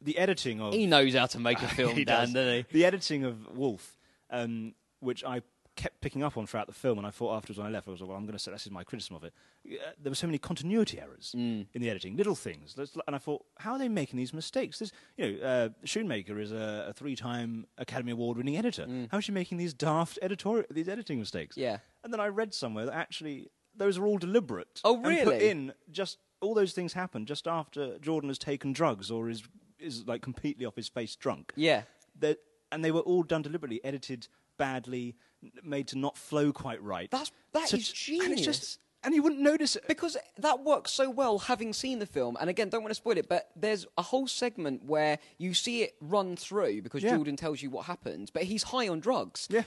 the 0.00 0.18
editing 0.18 0.60
of 0.60 0.74
he 0.74 0.86
knows 0.86 1.14
how 1.14 1.26
to 1.26 1.38
make 1.38 1.62
a 1.62 1.68
film, 1.68 1.94
Dan, 2.04 2.04
does. 2.06 2.32
doesn't 2.32 2.54
he? 2.54 2.64
the 2.72 2.84
editing 2.84 3.22
of 3.24 3.56
Wolf, 3.56 3.96
um, 4.30 4.74
which 4.98 5.22
I 5.22 5.42
kept 5.76 6.00
picking 6.00 6.22
up 6.22 6.36
on 6.36 6.46
throughout 6.46 6.66
the 6.66 6.72
film, 6.72 6.98
and 6.98 7.06
I 7.06 7.10
thought 7.10 7.36
afterwards 7.36 7.58
when 7.58 7.66
I 7.66 7.70
left, 7.70 7.88
I 7.88 7.90
was 7.90 8.00
like, 8.00 8.08
well, 8.08 8.16
I'm 8.16 8.24
going 8.24 8.34
to 8.34 8.38
say 8.38 8.52
this 8.52 8.64
is 8.66 8.70
my 8.72 8.84
criticism 8.84 9.16
of 9.16 9.24
it. 9.24 9.32
Uh, 9.66 9.90
there 10.00 10.10
were 10.10 10.14
so 10.16 10.26
many 10.26 10.38
continuity 10.38 11.00
errors 11.00 11.34
Mm. 11.36 11.66
in 11.74 11.82
the 11.82 11.90
editing, 11.90 12.16
little 12.16 12.34
things, 12.34 12.76
and 13.06 13.14
I 13.16 13.18
thought, 13.18 13.44
how 13.58 13.72
are 13.72 13.78
they 13.78 13.88
making 13.88 14.16
these 14.16 14.32
mistakes? 14.32 14.78
This, 14.78 14.92
you 15.16 15.32
know, 15.38 15.44
uh, 15.44 15.68
Schoonmaker 15.84 16.40
is 16.40 16.52
a, 16.52 16.86
a 16.90 16.92
three-time 16.92 17.66
Academy 17.78 18.12
Award-winning 18.12 18.56
editor. 18.56 18.86
How 19.10 19.18
is 19.18 19.24
she 19.24 19.32
making 19.32 19.58
these 19.58 19.74
daft 19.74 20.18
editorial, 20.22 20.64
these 20.70 20.88
editing 20.88 21.18
mistakes? 21.18 21.56
Mm. 21.56 21.60
Yeah. 21.62 21.78
And 22.04 22.12
then 22.12 22.20
I 22.20 22.28
read 22.28 22.54
somewhere 22.54 22.86
that 22.86 22.94
actually 22.94 23.48
those 23.76 23.98
are 23.98 24.06
all 24.06 24.18
deliberate. 24.18 24.80
Oh, 24.84 25.02
And 25.04 25.24
put 25.24 25.42
in 25.42 25.72
just 25.90 26.18
all 26.40 26.54
those 26.54 26.72
things 26.72 26.92
happen 26.92 27.26
just 27.26 27.48
after 27.48 27.98
Jordan 27.98 28.30
has 28.30 28.38
taken 28.38 28.72
drugs 28.72 29.10
or 29.10 29.28
is 29.28 29.42
is 29.80 30.06
like 30.06 30.22
completely 30.22 30.64
off 30.64 30.76
his 30.76 30.88
face 30.88 31.16
drunk 31.16 31.52
Yeah. 31.56 31.82
that 32.20 32.38
and 32.70 32.84
they 32.84 32.92
were 32.92 33.00
all 33.00 33.22
done 33.24 33.42
deliberately, 33.42 33.84
edited 33.84 34.28
badly, 34.56 35.16
made 35.62 35.88
to 35.88 35.98
not 35.98 36.16
flow 36.16 36.52
quite 36.52 36.82
right. 36.82 37.10
That's- 37.10 37.30
that 37.52 37.70
that 37.70 37.72
is 37.72 37.72
is 37.72 37.78
And, 37.78 37.88
it's 37.88 38.40
genius. 38.40 38.40
just, 38.44 38.78
and 39.04 39.14
you 39.14 39.22
wouldn't 39.22 39.40
notice 39.42 39.76
it. 39.76 39.86
because 39.86 40.16
that 40.38 40.60
works 40.64 40.90
so 40.90 41.10
well 41.10 41.38
having 41.38 41.72
seen 41.72 41.98
the 41.98 42.06
film 42.06 42.36
and 42.40 42.48
again 42.50 42.68
don't 42.70 42.82
want 42.82 42.90
to 42.90 42.94
spoil 42.96 43.16
it 43.18 43.28
but 43.28 43.50
there's 43.54 43.86
a 43.98 44.02
whole 44.02 44.26
segment 44.26 44.84
where 44.84 45.18
you 45.38 45.52
see 45.54 45.82
it 45.82 45.94
run 46.00 46.36
through 46.36 46.82
because 46.82 47.02
Yeah. 47.02 47.14
jordan 47.16 47.36
tells 47.36 47.62
you 47.62 47.70
what 47.70 47.84
happened 47.86 48.30
but 48.34 48.44
he's 48.44 48.64
high 48.64 48.88
on 48.88 49.00
drugs 49.00 49.46
Yeah. 49.50 49.64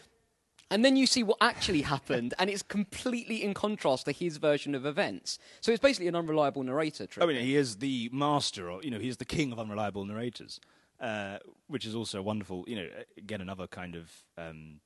and 0.72 0.84
then 0.84 0.98
you 0.98 1.06
see 1.08 1.24
what 1.24 1.38
actually 1.40 1.84
happened 1.84 2.34
and 2.40 2.50
it's 2.50 2.64
completely 2.64 3.44
in 3.44 3.54
contrast 3.54 4.06
to 4.06 4.12
his 4.12 4.38
version 4.38 4.74
of 4.76 4.86
events 4.86 5.38
so 5.62 5.72
it's 5.72 5.82
basically 5.82 6.08
an 6.08 6.16
unreliable 6.16 6.64
narrator 6.64 7.06
trick 7.08 7.24
I 7.24 7.28
mean, 7.28 7.40
he 7.42 7.56
is 7.56 7.78
the 7.78 8.10
master, 8.12 8.70
or 8.72 8.82
you 8.84 8.90
know, 8.92 9.00
he 9.00 9.08
is 9.08 9.18
the 9.18 9.26
king 9.26 9.52
of 9.54 9.60
unreliable 9.60 10.04
narrators, 10.04 10.60
uh, 11.00 11.38
which 11.68 11.86
is 11.86 11.94
also 11.96 12.22
wonderful. 12.24 12.66
You 12.68 12.76
know, 12.78 12.88
again, 13.18 13.40
another 13.40 13.68
kind 13.68 13.96
of 13.96 14.12
um, 14.38 14.82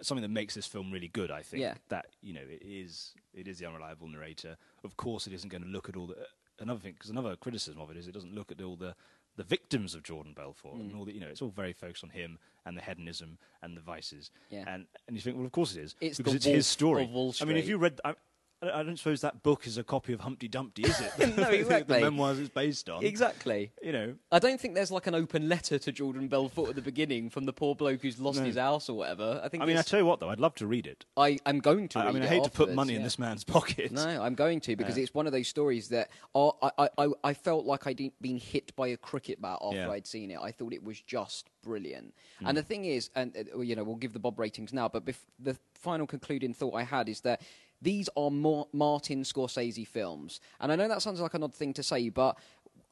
something 0.00 0.22
that 0.22 0.28
makes 0.30 0.54
this 0.54 0.66
film 0.66 0.90
really 0.90 1.08
good. 1.08 1.30
I 1.30 1.42
think 1.42 1.60
Yeah. 1.62 1.74
that 1.88 2.06
you 2.22 2.32
know 2.34 2.40
it 2.48 2.62
is 2.64 3.14
it 3.34 3.46
is 3.48 3.58
the 3.58 3.66
unreliable 3.66 4.08
narrator. 4.08 4.56
Of 4.84 4.96
course, 4.96 5.26
it 5.26 5.32
isn't 5.32 5.48
going 5.50 5.62
to 5.62 5.68
look 5.68 5.88
at 5.88 5.96
all 5.96 6.06
the 6.06 6.26
another 6.60 6.80
thing 6.80 6.92
because 6.94 7.10
another 7.10 7.36
criticism 7.36 7.80
of 7.80 7.90
it 7.90 7.96
is 7.96 8.06
it 8.08 8.12
doesn't 8.12 8.34
look 8.34 8.50
at 8.52 8.60
all 8.62 8.76
the 8.76 8.94
the 9.36 9.42
victims 9.44 9.94
of 9.94 10.02
Jordan 10.02 10.34
Belfort 10.34 10.74
Mm. 10.74 10.80
and 10.80 10.96
all 10.96 11.04
the 11.04 11.12
you 11.12 11.20
know 11.20 11.28
it's 11.28 11.40
all 11.42 11.50
very 11.50 11.72
focused 11.72 12.04
on 12.04 12.10
him 12.10 12.38
and 12.66 12.76
the 12.76 12.82
hedonism 12.82 13.38
and 13.62 13.76
the 13.76 13.80
vices. 13.80 14.30
Yeah. 14.50 14.64
And 14.66 14.86
and 15.08 15.16
you 15.16 15.22
think, 15.22 15.36
well, 15.36 15.46
of 15.46 15.52
course 15.52 15.74
it 15.76 15.82
is 15.82 15.96
It's 16.00 16.18
because 16.18 16.34
it's 16.34 16.44
his 16.44 16.66
story. 16.66 17.04
I 17.04 17.44
mean, 17.44 17.56
if 17.56 17.66
you 17.68 17.78
read. 17.78 18.00
I, 18.04 18.14
I 18.62 18.82
don't 18.84 18.96
suppose 18.96 19.22
that 19.22 19.42
book 19.42 19.66
is 19.66 19.76
a 19.76 19.82
copy 19.82 20.12
of 20.12 20.20
Humpty 20.20 20.46
Dumpty, 20.46 20.82
is 20.82 21.00
it? 21.00 21.36
No, 21.36 21.48
exactly. 21.50 21.98
the 21.98 22.04
memoirs 22.04 22.38
it's 22.38 22.48
based 22.48 22.88
on. 22.88 23.04
exactly 23.04 23.72
You 23.82 23.92
know, 23.92 24.14
I 24.30 24.38
don't 24.38 24.60
think 24.60 24.74
there's 24.74 24.90
like 24.92 25.06
an 25.08 25.14
open 25.14 25.48
letter 25.48 25.78
to 25.80 25.90
Jordan 25.92 26.28
Belfort 26.28 26.68
at 26.70 26.76
the 26.76 26.82
beginning 26.82 27.28
from 27.30 27.44
the 27.44 27.52
poor 27.52 27.74
bloke 27.74 28.02
who's 28.02 28.20
lost 28.20 28.38
No. 28.38 28.44
his 28.44 28.56
house 28.56 28.88
or 28.88 28.96
whatever. 28.96 29.40
I 29.42 29.48
think 29.48 29.62
I 29.62 29.66
mean, 29.66 29.76
I 29.76 29.82
tell 29.82 29.98
you 29.98 30.06
what, 30.06 30.20
though, 30.20 30.28
I'd 30.30 30.38
love 30.40 30.54
to 30.56 30.66
read 30.66 30.86
it. 30.86 31.04
I 31.16 31.38
am 31.44 31.58
going 31.58 31.88
to. 31.88 31.98
I, 31.98 32.06
I 32.08 32.12
mean, 32.12 32.22
I 32.22 32.26
hate 32.26 32.44
to 32.44 32.50
put 32.50 32.72
money 32.72 32.94
in 32.94 33.02
this 33.02 33.18
man's 33.18 33.42
pocket. 33.44 33.90
No, 33.90 34.06
I'm 34.22 34.34
going 34.34 34.60
to 34.60 34.76
because 34.76 34.96
Yeah. 34.96 35.02
it's 35.04 35.14
one 35.14 35.26
of 35.26 35.32
those 35.32 35.48
stories 35.48 35.88
that 35.88 36.10
are, 36.34 36.52
I, 36.62 36.70
I, 36.78 36.88
I, 36.98 37.08
I 37.24 37.34
felt 37.34 37.66
like 37.66 37.86
I'd 37.86 38.00
been 38.20 38.38
hit 38.38 38.74
by 38.76 38.88
a 38.88 38.96
cricket 38.96 39.40
bat 39.42 39.58
after 39.60 39.76
Yeah. 39.78 39.90
I'd 39.90 40.06
seen 40.06 40.30
it. 40.30 40.38
I 40.40 40.52
thought 40.52 40.72
it 40.72 40.84
was 40.84 41.00
just 41.00 41.48
brilliant. 41.64 42.14
Hmm. 42.38 42.46
And 42.48 42.56
the 42.56 42.62
thing 42.62 42.84
is, 42.84 43.10
and 43.16 43.36
uh, 43.36 43.60
you 43.60 43.74
know, 43.76 43.82
we'll 43.84 43.96
give 43.96 44.12
the 44.12 44.18
Bob 44.20 44.38
ratings 44.38 44.72
now, 44.72 44.88
but 44.88 45.04
bef- 45.04 45.26
the 45.40 45.56
final 45.74 46.06
concluding 46.06 46.54
thought 46.54 46.74
I 46.74 46.84
had 46.84 47.08
is 47.08 47.20
that 47.22 47.40
these 47.82 48.08
are 48.16 48.30
more 48.30 48.68
Martin 48.72 49.24
Scorsese 49.24 49.86
films, 49.86 50.40
and 50.60 50.72
I 50.72 50.76
know 50.76 50.88
that 50.88 51.02
sounds 51.02 51.20
like 51.20 51.34
an 51.34 51.42
odd 51.42 51.54
thing 51.54 51.72
to 51.74 51.82
say, 51.82 52.08
but. 52.08 52.38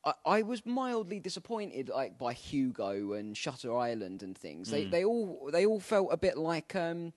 I, 0.03 0.15
I 0.25 0.43
was 0.43 0.65
mildly 0.65 1.21
disappointed, 1.21 1.91
like 1.91 2.17
by 2.17 2.33
Hugo 2.33 3.13
and 3.13 3.37
Shutter 3.37 3.77
Island 3.77 4.23
and 4.23 4.35
things. 4.37 4.71
They 4.71 4.85
Hmm. 4.85 4.91
they 4.91 5.05
all 5.05 5.51
they 5.53 5.67
all 5.67 5.79
felt 5.79 6.09
a 6.11 6.17
bit 6.17 6.39
like, 6.39 6.75
um, 6.75 7.13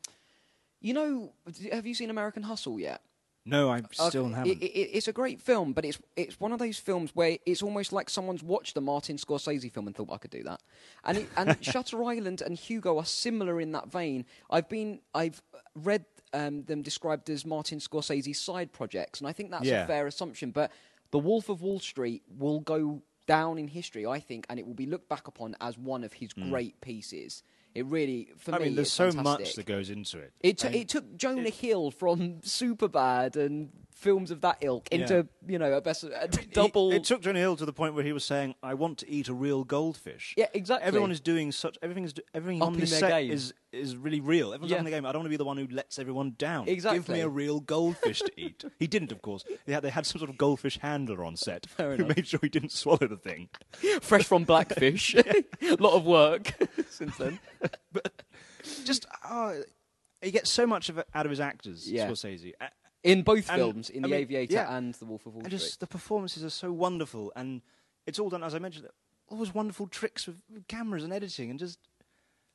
you 0.81 0.93
know, 0.93 1.31
have 1.71 1.85
you 1.87 1.93
seen 1.95 2.09
American 2.09 2.43
Hustle 2.43 2.77
yet? 2.77 3.01
No, 3.45 3.69
I 3.69 3.83
still 3.91 4.25
Okay, 4.25 4.33
haven't. 4.35 4.63
It, 4.63 4.65
it, 4.65 4.89
it's 4.97 5.07
a 5.07 5.13
great 5.13 5.41
film, 5.41 5.71
but 5.71 5.85
it's 5.85 5.97
it's 6.17 6.39
one 6.41 6.51
of 6.51 6.59
those 6.59 6.77
films 6.77 7.11
where 7.13 7.37
it's 7.45 7.61
almost 7.63 7.93
like 7.93 8.09
someone's 8.09 8.43
watched 8.43 8.73
the 8.73 8.81
Martin 8.81 9.15
Scorsese 9.17 9.71
film 9.71 9.87
and 9.87 9.95
thought 9.95 10.09
I 10.11 10.17
could 10.17 10.31
do 10.31 10.43
that. 10.43 10.61
And 11.05 11.19
it, 11.19 11.29
and 11.37 11.57
Shutter 11.63 12.03
Island 12.03 12.41
and 12.41 12.57
Hugo 12.57 12.97
are 12.97 13.05
similar 13.05 13.61
in 13.61 13.71
that 13.73 13.89
vein. 13.89 14.25
I've 14.49 14.67
been 14.67 14.99
I've 15.13 15.41
read 15.75 16.03
um, 16.33 16.63
them 16.63 16.81
described 16.81 17.29
as 17.29 17.45
Martin 17.45 17.79
Scorsese's 17.79 18.39
side 18.39 18.71
projects, 18.71 19.19
and 19.19 19.27
I 19.27 19.33
think 19.33 19.51
that's 19.51 19.65
Yeah. 19.65 19.83
a 19.83 19.87
fair 19.87 20.07
assumption. 20.07 20.51
But 20.51 20.71
The 21.11 21.19
Wolf 21.19 21.49
of 21.49 21.61
Wall 21.61 21.79
Street 21.79 22.23
will 22.37 22.59
go 22.59 23.01
down 23.27 23.57
in 23.57 23.67
history, 23.67 24.05
I 24.05 24.19
think, 24.19 24.45
and 24.49 24.59
it 24.59 24.65
will 24.67 24.73
be 24.73 24.85
looked 24.85 25.07
back 25.09 25.27
upon 25.27 25.55
as 25.61 25.77
one 25.77 26.03
of 26.03 26.13
his 26.13 26.33
great 26.33 26.81
pieces. 26.81 27.43
It 27.75 27.85
really, 27.87 28.29
for. 28.37 28.53
I 28.53 28.59
me, 28.59 28.65
mean, 28.65 28.75
there's 28.75 28.91
so 28.91 29.11
fantastic. 29.11 29.45
much 29.45 29.55
that 29.55 29.65
goes 29.65 29.89
into 29.89 30.19
it. 30.19 30.31
It, 30.41 30.57
t- 30.59 30.67
it 30.79 30.89
took 30.89 31.15
Jonah 31.15 31.49
Hill 31.49 31.89
from 31.89 32.33
Superbad 32.41 33.35
and 33.35 33.69
films 34.03 34.29
of 34.31 34.41
that 34.41 34.57
ilk 34.61 34.87
into 34.91 35.27
you 35.47 35.57
know 35.57 35.73
a 35.73 35.81
best 35.81 36.03
a 36.03 36.29
He- 36.39 36.45
double. 36.47 36.91
it 36.91 37.03
took 37.03 37.21
Jonah 37.21 37.39
Hill 37.39 37.55
to 37.55 37.65
the 37.65 37.73
point 37.73 37.95
where 37.95 38.03
he 38.03 38.11
was 38.13 38.23
saying, 38.25 38.53
"I 38.61 38.73
want 38.73 38.97
to 38.99 39.09
eat 39.09 39.27
a 39.29 39.33
real 39.33 39.63
goldfish." 39.63 40.33
Yeah, 40.37 40.47
exactly. 40.53 40.85
Everyone 40.87 41.11
is 41.11 41.19
doing 41.21 41.51
such. 41.51 41.77
Everything's 41.81 42.13
do- 42.13 42.21
everything 42.33 42.61
on 42.61 42.73
this 42.77 42.97
set 42.99 43.09
game. 43.09 43.31
is 43.31 43.53
is 43.71 43.97
really 43.97 44.19
real. 44.19 44.53
Everyone's 44.53 44.69
Yeah. 44.71 44.75
upping 44.77 44.85
the 44.85 44.91
game. 44.91 45.05
I 45.05 45.11
don't 45.11 45.21
want 45.21 45.25
to 45.27 45.29
be 45.31 45.37
the 45.37 45.45
one 45.45 45.57
who 45.57 45.67
lets 45.67 45.97
everyone 45.97 46.35
down. 46.37 46.67
Exactly. 46.67 46.99
Give 46.99 47.09
me 47.09 47.21
a 47.21 47.27
real 47.29 47.59
goldfish 47.59 48.19
to 48.19 48.31
eat. 48.39 48.63
He 48.79 48.85
didn't, 48.85 49.11
of 49.11 49.21
course. 49.23 49.43
They 49.65 49.73
had, 49.73 49.81
they 49.83 49.89
had 49.89 50.05
some 50.05 50.19
sort 50.19 50.29
of 50.29 50.37
goldfish 50.37 50.77
handler 50.79 51.23
on 51.25 51.35
set 51.37 51.65
Fair 51.67 51.95
who 51.97 52.03
enough. 52.03 52.15
made 52.17 52.27
sure 52.27 52.39
he 52.43 52.49
didn't 52.49 52.71
swallow 52.71 53.07
the 53.07 53.17
thing. 53.17 53.49
fresh 54.01 54.25
from 54.25 54.43
Blackfish. 54.43 55.15
A 55.61 55.75
lot 55.79 55.93
of 55.93 56.05
work 56.05 56.53
since 56.89 57.17
then. 57.17 57.39
But 57.91 58.21
just 58.85 59.05
oh, 59.27 59.63
he 60.21 60.29
gets 60.31 60.49
so 60.51 60.67
much 60.67 60.89
of 60.89 60.97
it 60.99 61.07
out 61.15 61.25
of 61.25 61.29
his 61.31 61.39
actors. 61.39 61.89
Yeah. 61.91 62.07
Scorsese. 62.07 62.53
In 63.03 63.21
both 63.21 63.49
And, 63.49 63.57
films, 63.59 63.89
in 63.89 64.03
I 64.05 64.07
The 64.07 64.11
mean, 64.13 64.21
Aviator 64.21 64.53
yeah. 64.53 64.75
and 64.77 64.93
The 64.93 65.05
Wolf 65.05 65.25
of 65.25 65.33
Wall 65.33 65.43
And 65.43 65.51
Street. 65.51 65.59
just 65.59 65.79
the 65.79 65.87
performances 65.87 66.43
are 66.43 66.49
so 66.49 66.71
wonderful, 66.71 67.31
and 67.35 67.61
it's 68.05 68.17
all 68.19 68.29
done 68.29 68.43
as 68.43 68.55
I 68.55 68.59
mentioned. 68.59 68.87
All 69.29 69.37
those 69.37 69.53
wonderful 69.53 69.87
tricks 69.87 70.27
with 70.27 70.41
cameras 70.67 71.03
and 71.03 71.11
editing, 71.11 71.49
and 71.49 71.59
just 71.59 71.79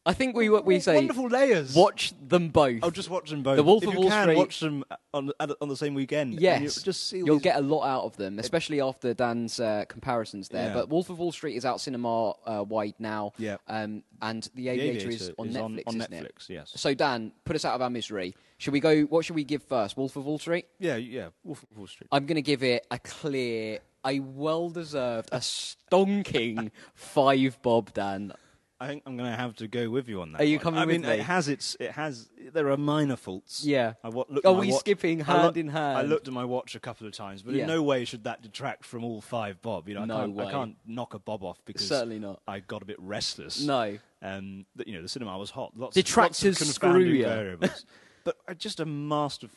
I 0.06 0.14
think 0.14 0.34
we 0.36 0.48
what 0.48 0.64
we 0.64 0.80
say. 0.80 0.94
Wonderful 0.94 1.28
layers. 1.28 1.74
Watch 1.74 2.14
them 2.26 2.48
both. 2.48 2.82
I'll 2.82 2.90
just 2.90 3.10
watch 3.10 3.28
them 3.28 3.42
both. 3.42 3.56
The 3.56 3.62
Wolf 3.62 3.82
if 3.82 3.88
of 3.88 3.94
you 3.94 4.00
Wall 4.00 4.08
can, 4.08 4.22
Street- 4.24 4.36
watch 4.38 4.60
them 4.60 4.84
on 5.12 5.32
on 5.60 5.68
the 5.68 5.76
same 5.76 5.92
weekend. 5.94 6.40
Yes, 6.40 6.62
you'll 6.62 6.84
just 6.84 7.08
see. 7.08 7.18
you'll 7.18 7.38
get 7.40 7.56
a 7.56 7.60
lot 7.60 7.82
out 7.86 8.04
of 8.04 8.16
them, 8.16 8.38
especially 8.38 8.80
after 8.80 9.12
Dan's 9.12 9.60
uh, 9.60 9.84
comparisons 9.88 10.48
there. 10.48 10.68
Yeah. 10.68 10.74
But 10.74 10.88
Wolf 10.88 11.10
of 11.10 11.18
Wall 11.18 11.32
Street 11.32 11.56
is 11.56 11.66
out 11.66 11.80
cinema 11.82 12.30
uh, 12.46 12.64
wide 12.66 12.94
now, 12.98 13.32
Yeah. 13.36 13.56
um, 13.66 14.02
and 14.22 14.44
The 14.54 14.62
The 14.62 14.68
Aviator, 14.70 15.10
is 15.10 15.30
on 15.36 15.48
is 15.48 15.56
Netflix, 15.56 15.82
on, 15.88 16.00
on? 16.00 16.08
Netflix. 16.08 16.48
Yes. 16.48 16.72
So 16.74 16.94
Dan, 16.94 17.32
put 17.44 17.56
us 17.56 17.66
out 17.66 17.74
of 17.74 17.82
our 17.82 17.90
misery. 17.90 18.34
Should 18.58 18.72
we 18.72 18.80
go? 18.80 19.02
What 19.02 19.24
should 19.24 19.36
we 19.36 19.44
give 19.44 19.62
first? 19.62 19.96
Wolf 19.96 20.16
of 20.16 20.26
Wall 20.26 20.38
Street. 20.38 20.66
Yeah, 20.80 20.96
yeah. 20.96 21.28
Wolf 21.44 21.64
of 21.70 21.78
Wall 21.78 21.86
Street. 21.86 22.08
I'm 22.10 22.26
going 22.26 22.36
to 22.36 22.42
give 22.42 22.62
it 22.64 22.86
a 22.90 22.98
clear, 22.98 23.78
a 24.04 24.18
well-deserved, 24.20 25.28
a 25.32 25.38
stonking 25.38 26.70
five. 26.94 27.58
Bob 27.62 27.92
Dan. 27.94 28.32
I 28.80 28.86
think 28.86 29.02
I'm 29.06 29.16
going 29.16 29.30
to 29.30 29.36
have 29.36 29.56
to 29.56 29.66
go 29.68 29.90
with 29.90 30.08
you 30.08 30.20
on 30.20 30.32
that. 30.32 30.40
Are 30.40 30.44
you 30.44 30.56
one. 30.58 30.62
coming 30.62 30.80
I 30.80 30.84
with 30.86 31.00
mean, 31.00 31.02
me? 31.02 31.16
it 31.18 31.20
has 31.22 31.48
its. 31.48 31.76
It 31.80 31.92
has. 31.92 32.28
There 32.52 32.68
are 32.70 32.76
minor 32.76 33.16
faults. 33.16 33.64
Yeah. 33.64 33.94
I 34.04 34.08
wa- 34.08 34.24
looked 34.28 34.46
Are 34.46 34.52
we 34.52 34.70
watch- 34.72 34.80
skipping 34.80 35.20
hand 35.20 35.42
looked- 35.44 35.56
in 35.56 35.68
hand? 35.68 35.98
I 35.98 36.02
looked 36.02 36.26
at 36.28 36.34
my 36.34 36.44
watch 36.44 36.74
a 36.74 36.80
couple 36.80 37.06
of 37.06 37.12
times, 37.12 37.42
but 37.42 37.54
Yeah. 37.54 37.62
in 37.62 37.68
no 37.68 37.82
way 37.82 38.04
should 38.04 38.24
that 38.24 38.42
detract 38.42 38.84
from 38.84 39.04
all 39.04 39.20
five 39.20 39.60
Bob. 39.62 39.88
You 39.88 39.94
know, 39.96 40.02
I 40.02 40.04
No 40.06 40.16
can't. 40.18 40.34
way. 40.34 40.44
I 40.46 40.50
can't 40.50 40.76
knock 40.86 41.14
a 41.14 41.18
Bob 41.20 41.42
off 41.44 41.58
because 41.64 41.86
Certainly 41.88 42.18
not. 42.20 42.40
I 42.46 42.58
got 42.60 42.82
a 42.82 42.84
bit 42.84 42.98
restless. 43.00 43.60
No. 43.60 43.98
Um, 44.22 44.64
the, 44.76 44.88
you 44.88 44.94
know, 44.94 45.02
the 45.02 45.08
cinema 45.08 45.36
was 45.38 45.50
hot. 45.50 45.72
Lots 45.76 45.94
Detractors 45.94 46.60
lots 46.60 46.68
of 46.70 46.74
screw 46.74 46.90
confounding 46.92 47.22
variables. 47.22 47.84
but 48.24 48.36
uh, 48.48 48.54
just 48.54 48.80
a 48.80 48.86
master, 48.86 49.48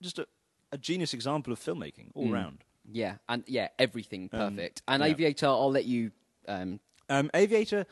just 0.00 0.18
a, 0.18 0.26
a 0.72 0.78
genius 0.78 1.14
example 1.14 1.52
of 1.52 1.58
filmmaking 1.60 2.10
all 2.14 2.26
Mm. 2.28 2.32
round. 2.32 2.64
Yeah, 2.90 3.16
and 3.28 3.44
yeah, 3.46 3.68
everything 3.78 4.28
Um, 4.32 4.56
perfect. 4.56 4.82
and 4.88 5.02
yeah. 5.02 5.08
Aviator, 5.10 5.46
I'll 5.46 5.70
let 5.70 5.84
you. 5.84 6.10
Um, 6.48 6.80
Um, 7.08 7.30
Aviator 7.34 7.86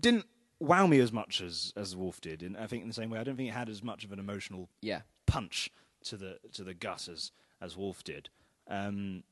didn't 0.00 0.26
wow 0.58 0.86
me 0.86 0.98
as 1.00 1.12
much 1.12 1.40
as 1.40 1.72
as 1.76 1.94
Wolf 1.94 2.20
did, 2.20 2.42
and 2.42 2.56
I 2.56 2.66
think 2.66 2.82
in 2.82 2.88
the 2.88 2.94
same 2.94 3.10
way, 3.10 3.18
I 3.18 3.24
don't 3.24 3.36
think 3.36 3.48
it 3.48 3.52
had 3.52 3.68
as 3.68 3.82
much 3.82 4.04
of 4.04 4.12
an 4.12 4.18
emotional 4.18 4.68
yeah, 4.80 5.02
punch 5.26 5.70
to 6.04 6.16
the 6.16 6.38
to 6.52 6.64
the 6.64 6.74
gut 6.74 7.08
as 7.08 7.32
as 7.60 7.76
Wolf 7.76 8.02
did. 8.04 8.30
Um, 8.68 9.24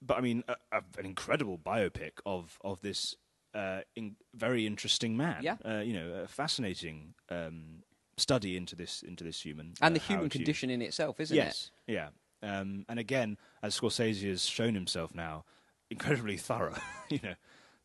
but 0.00 0.16
I 0.16 0.20
mean, 0.20 0.44
a, 0.48 0.56
a, 0.72 0.82
an 0.98 1.04
incredible 1.06 1.58
biopic 1.58 2.12
of 2.24 2.58
of 2.62 2.80
this 2.80 3.16
uh, 3.54 3.80
in, 3.96 4.16
very 4.34 4.66
interesting 4.66 5.16
man. 5.16 5.42
Yeah. 5.42 5.56
uh, 5.64 5.80
you 5.80 5.92
know, 5.94 6.22
a 6.24 6.28
fascinating 6.28 7.14
um, 7.30 7.82
study 8.18 8.56
into 8.56 8.76
this 8.76 9.02
into 9.02 9.24
this 9.24 9.40
human 9.40 9.74
and 9.80 9.94
uh, 9.94 9.98
the 9.98 10.04
human 10.04 10.28
condition 10.28 10.70
in 10.70 10.82
itself, 10.82 11.20
isn't 11.20 11.36
it? 11.36 11.40
yes, 11.40 11.70
yeah. 11.86 12.08
Um, 12.42 12.84
and 12.88 12.98
again, 12.98 13.36
as 13.62 13.78
Scorsese 13.78 14.28
has 14.28 14.44
shown 14.44 14.74
himself 14.74 15.14
now, 15.14 15.44
incredibly 15.90 16.36
thorough. 16.48 16.76
you 17.08 17.18
know, 17.22 17.34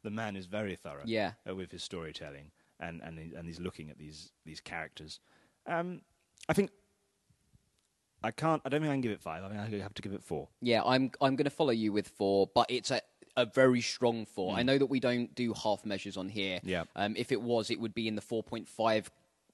the 0.03 0.11
man 0.11 0.35
is 0.35 0.45
very 0.45 0.75
thorough? 0.75 1.03
Yeah. 1.05 1.33
uh, 1.49 1.55
with 1.55 1.71
his 1.71 1.83
storytelling, 1.83 2.51
and 2.79 3.01
and 3.01 3.17
and 3.17 3.47
he's 3.47 3.59
looking 3.59 3.89
at 3.89 3.97
these 3.97 4.31
these 4.45 4.59
characters. 4.59 5.19
Um, 5.65 6.01
I 6.49 6.53
think 6.53 6.71
I 8.23 8.31
can't. 8.31 8.61
I 8.65 8.69
don't 8.69 8.81
think 8.81 8.91
I 8.91 8.93
can 8.93 9.01
give 9.01 9.11
it 9.11 9.21
five. 9.21 9.43
I 9.43 9.49
think 9.49 9.59
I 9.59 9.83
have 9.83 9.93
to 9.95 10.01
give 10.01 10.13
it 10.13 10.23
four. 10.23 10.47
Yeah, 10.61 10.81
I'm 10.83 11.11
I'm 11.21 11.35
going 11.35 11.45
to 11.45 11.49
follow 11.49 11.71
you 11.71 11.91
with 11.91 12.07
four, 12.07 12.49
but 12.53 12.67
it's 12.69 12.91
a 12.91 13.01
a 13.35 13.45
very 13.45 13.81
strong 13.81 14.25
four. 14.25 14.55
I 14.55 14.61
know 14.63 14.77
that 14.77 14.85
we 14.85 14.99
don't 14.99 15.33
do 15.33 15.53
half 15.53 15.85
measures 15.85 16.17
on 16.17 16.29
here. 16.29 16.57
Mm. 16.57 16.61
Yeah. 16.65 16.83
Um, 16.95 17.15
if 17.17 17.31
it 17.31 17.41
was, 17.41 17.71
it 17.71 17.79
would 17.79 17.95
be 17.95 18.07
in 18.07 18.15
the 18.15 18.21
four 18.21 18.43
point 18.43 18.67
five. 18.69 19.09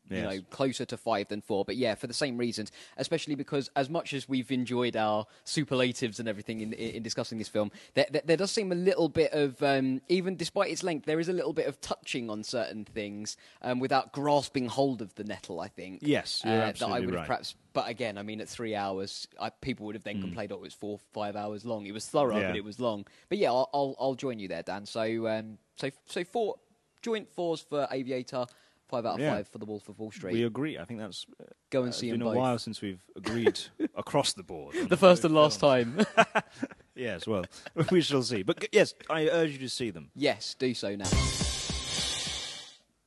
You 0.10 0.24
know, 0.24 0.42
closer 0.50 0.86
to 0.86 0.98
five 0.98 1.28
than 1.28 1.42
four, 1.42 1.66
but 1.66 1.76
yeah, 1.76 1.96
for 1.96 2.08
the 2.08 2.14
same 2.14 2.38
reasons. 2.38 2.72
Especially 2.98 3.36
because, 3.36 3.70
as 3.76 3.90
much 3.90 4.14
as 4.14 4.28
we've 4.28 4.52
enjoyed 4.52 4.96
our 4.96 5.26
superlatives 5.44 6.20
and 6.20 6.28
everything 6.28 6.62
in 6.62 6.74
in 6.74 7.04
discussing 7.04 7.38
this 7.38 7.48
film, 7.48 7.72
there, 7.94 8.08
there, 8.10 8.22
there 8.26 8.38
does 8.38 8.52
seem 8.52 8.72
a 8.72 8.76
little 8.76 9.10
bit 9.10 9.32
of, 9.34 9.62
um, 9.62 10.02
even 10.10 10.36
despite 10.36 10.72
its 10.72 10.84
length, 10.84 11.06
there 11.06 11.20
is 11.20 11.30
a 11.30 11.34
little 11.34 11.54
bit 11.54 11.68
of 11.68 11.80
touching 11.82 12.30
on 12.30 12.44
certain 12.44 12.86
things 12.86 13.38
um, 13.62 13.80
without 13.80 14.12
grasping 14.12 14.68
hold 14.68 15.02
of 15.02 15.14
the 15.16 15.24
nettle. 15.24 15.60
I 15.60 15.68
think. 15.68 16.00
Yes, 16.02 16.42
uh, 16.46 16.72
that 16.78 16.82
I 16.82 17.00
would 17.00 17.10
have 17.10 17.14
right. 17.16 17.28
perhaps 17.28 17.56
but 17.74 17.88
again, 17.88 18.18
I 18.18 18.24
mean, 18.24 18.42
at 18.42 18.50
three 18.50 18.76
hours, 18.76 19.28
I, 19.40 19.50
people 19.50 19.86
would 19.86 19.96
have 19.96 20.04
then 20.04 20.22
complained, 20.22 20.52
"Oh, 20.52 20.56
it 20.56 20.62
was 20.62 20.74
four, 20.74 21.00
five 21.14 21.36
hours 21.36 21.66
long." 21.66 21.86
It 21.86 21.94
was 21.94 22.08
thorough, 22.08 22.36
Mm. 22.36 22.42
Yeah. 22.42 22.48
but 22.50 22.58
it 22.58 22.64
was 22.64 22.80
long. 22.80 23.06
But 23.30 23.38
yeah, 23.38 23.50
I'll, 23.50 23.70
I'll, 23.74 23.96
I'll 24.00 24.16
join 24.16 24.40
you 24.40 24.48
there, 24.48 24.64
Dan. 24.64 24.86
So, 24.86 25.28
um, 25.28 25.58
so, 25.76 25.90
so 26.06 26.24
four 26.24 26.56
joint 27.02 27.30
fours 27.32 27.62
for 27.62 27.88
Aviator, 27.92 28.46
five 28.90 29.06
out 29.06 29.16
of 29.16 29.20
Yeah. 29.22 29.36
five 29.36 29.48
for 29.48 29.58
The 29.60 29.66
Wolf 29.66 29.88
of 29.88 29.98
Wall 30.00 30.12
Street. 30.12 30.34
We 30.34 30.44
agree. 30.44 30.78
I 30.78 30.84
think 30.86 31.00
that's. 31.00 31.26
Uh, 31.40 31.46
Go 31.70 31.82
and 31.82 31.90
it's 31.90 31.98
see 31.98 32.12
been 32.12 32.20
them 32.20 32.28
a 32.30 32.34
while 32.34 32.58
since 32.60 32.82
we've 32.82 33.00
agreed 33.16 33.60
across 33.96 34.34
the 34.34 34.44
board. 34.44 34.76
the 34.90 34.98
first 34.98 35.24
and 35.24 35.34
last 35.34 35.60
films. 35.60 36.06
time. 36.18 36.44
Yes, 36.96 37.26
well, 37.26 37.46
we 37.92 38.02
shall 38.02 38.22
see. 38.24 38.44
But 38.44 38.60
g- 38.60 38.68
yes, 38.74 38.94
I 39.10 39.30
urge 39.30 39.52
you 39.54 39.60
to 39.60 39.70
see 39.70 39.90
them. 39.90 40.12
yes, 40.16 40.54
do 40.60 40.74
so 40.74 40.98
now. 40.98 41.08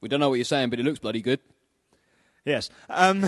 We 0.00 0.08
don't 0.08 0.18
know 0.18 0.30
what 0.30 0.36
you're 0.36 0.46
saying, 0.46 0.70
but 0.70 0.80
it 0.80 0.84
looks 0.84 0.98
bloody 0.98 1.20
good. 1.20 1.40
Yes. 2.46 2.70
Um, 2.88 3.26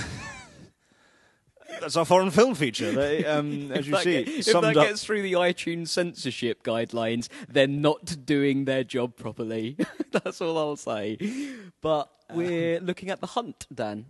that's 1.81 1.97
our 1.97 2.05
foreign 2.05 2.31
film 2.31 2.55
feature. 2.55 2.93
They, 2.93 3.25
um, 3.27 3.71
as 3.73 3.87
you 3.87 3.97
see, 3.99 4.25
get- 4.25 4.29
if 4.47 4.47
that 4.61 4.75
gets 4.75 5.05
through 5.05 5.21
the 5.23 5.35
iTunes 5.35 5.89
censorship 5.89 6.63
guidelines, 6.63 7.29
they're 7.49 7.67
not 7.67 8.25
doing 8.25 8.65
their 8.65 8.85
job 8.85 9.17
properly. 9.17 9.77
That's 10.13 10.41
all 10.41 10.57
I'll 10.57 10.77
say. 10.77 11.19
But 11.83 12.09
we're 12.33 12.81
looking 12.81 13.11
at 13.11 13.21
the 13.21 13.29
hunt, 13.29 13.67
Dan. 13.75 14.07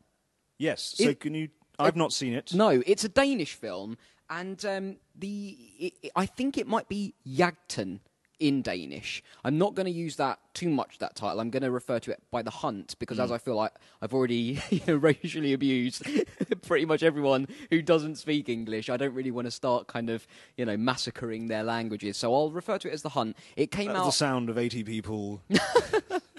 Yes. 0.59 0.95
So 0.97 1.11
It- 1.11 1.21
can 1.21 1.35
you? 1.35 1.49
I've 1.79 1.97
not 1.97 2.13
seen 2.13 2.35
it. 2.35 2.55
No, 2.55 2.83
it's 2.87 3.03
a 3.03 3.09
Danish 3.09 3.55
film, 3.55 3.97
and 4.31 4.65
um, 4.65 4.97
the 5.17 5.57
it, 5.79 6.13
I 6.15 6.25
think 6.25 6.57
it 6.57 6.69
might 6.69 6.89
be 6.89 7.15
Jagten 7.27 7.99
in 8.39 8.63
Danish. 8.63 9.23
I'm 9.45 9.59
not 9.59 9.75
going 9.75 9.87
to 9.87 9.93
use 9.93 10.17
that 10.17 10.39
too 10.55 10.69
much. 10.69 10.99
That 10.99 11.17
title. 11.17 11.41
I'm 11.41 11.51
going 11.51 11.65
to 11.65 11.73
refer 11.73 11.99
to 11.99 12.13
it 12.13 12.23
by 12.31 12.43
the 12.43 12.51
Hunt 12.51 12.95
because, 13.01 13.19
as 13.19 13.33
I 13.33 13.39
feel 13.39 13.57
like 13.57 13.73
I've 14.01 14.15
already 14.15 14.61
you 14.71 14.81
know, 14.87 14.95
racially 14.95 15.53
abused 15.53 16.05
pretty 16.63 16.85
much 16.85 17.03
everyone 17.03 17.49
who 17.71 17.83
doesn't 17.83 18.17
speak 18.17 18.49
English. 18.49 18.89
I 18.89 18.97
don't 18.97 19.15
really 19.15 19.33
want 19.33 19.47
to 19.47 19.51
start 19.51 19.89
kind 19.89 20.11
of 20.11 20.27
you 20.57 20.65
know 20.65 20.77
massacring 20.77 21.49
their 21.49 21.65
languages. 21.65 22.17
So 22.17 22.33
I'll 22.35 22.53
refer 22.53 22.79
to 22.79 22.89
it 22.89 22.95
as 22.95 23.03
the 23.03 23.09
Hunt. 23.11 23.37
It 23.57 23.73
came 23.73 23.93
That's 23.93 24.05
the 24.07 24.13
sound 24.13 24.49
of 24.49 24.59
80 24.59 24.85
people 24.85 25.43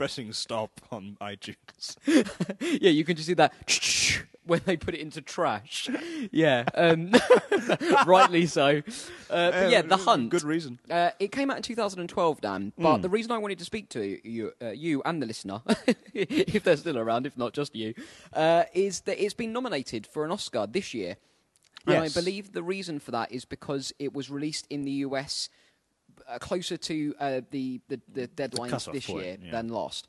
pressing 0.00 0.32
stop 0.32 0.80
on 0.90 1.14
iTunes. 1.20 1.94
yeah, 2.80 2.88
you 2.88 3.04
can 3.04 3.16
just 3.16 3.26
see 3.26 3.34
that 3.34 3.52
when 4.46 4.62
they 4.64 4.74
put 4.74 4.94
it 4.94 5.00
into 5.00 5.20
trash. 5.20 5.90
Yeah, 6.32 6.64
um, 6.74 7.12
rightly 8.06 8.46
so. 8.46 8.82
Uh, 9.28 9.50
but 9.50 9.70
yeah, 9.70 9.82
The 9.82 9.98
Hunt. 9.98 10.30
Good 10.30 10.42
reason. 10.42 10.78
Uh, 10.90 11.10
it 11.18 11.32
came 11.32 11.50
out 11.50 11.58
in 11.58 11.62
2012, 11.62 12.40
Dan. 12.40 12.72
But 12.78 13.02
the 13.02 13.10
reason 13.10 13.32
I 13.32 13.38
wanted 13.38 13.58
to 13.58 13.64
speak 13.66 13.90
to 13.90 14.26
you, 14.26 14.52
uh, 14.62 14.70
you 14.70 15.02
and 15.04 15.20
the 15.20 15.26
listener, 15.26 15.60
if 16.14 16.62
they're 16.62 16.78
still 16.78 16.98
around, 16.98 17.26
if 17.26 17.36
not 17.36 17.52
just 17.52 17.76
you, 17.76 17.92
uh, 18.32 18.64
is 18.72 19.02
that 19.02 19.22
it's 19.22 19.34
been 19.34 19.52
nominated 19.52 20.06
for 20.06 20.24
an 20.24 20.30
Oscar 20.30 20.66
this 20.66 20.94
year. 20.94 21.16
And 21.86 21.98
I 21.98 22.08
believe 22.08 22.52
the 22.52 22.62
reason 22.62 23.00
for 23.00 23.10
that 23.10 23.32
is 23.32 23.44
because 23.44 23.92
it 23.98 24.14
was 24.14 24.30
released 24.30 24.66
in 24.70 24.82
the 24.84 24.92
US 25.08 25.50
uh, 25.52 25.59
closer 26.40 26.76
to 26.76 27.14
uh, 27.18 27.40
the, 27.50 27.80
the 27.88 28.00
the 28.12 28.28
deadlines 28.28 28.70
cutoff 28.70 28.94
this 28.94 29.06
point, 29.06 29.24
year 29.24 29.36
yeah. 29.42 29.50
than 29.50 29.68
last. 29.68 30.08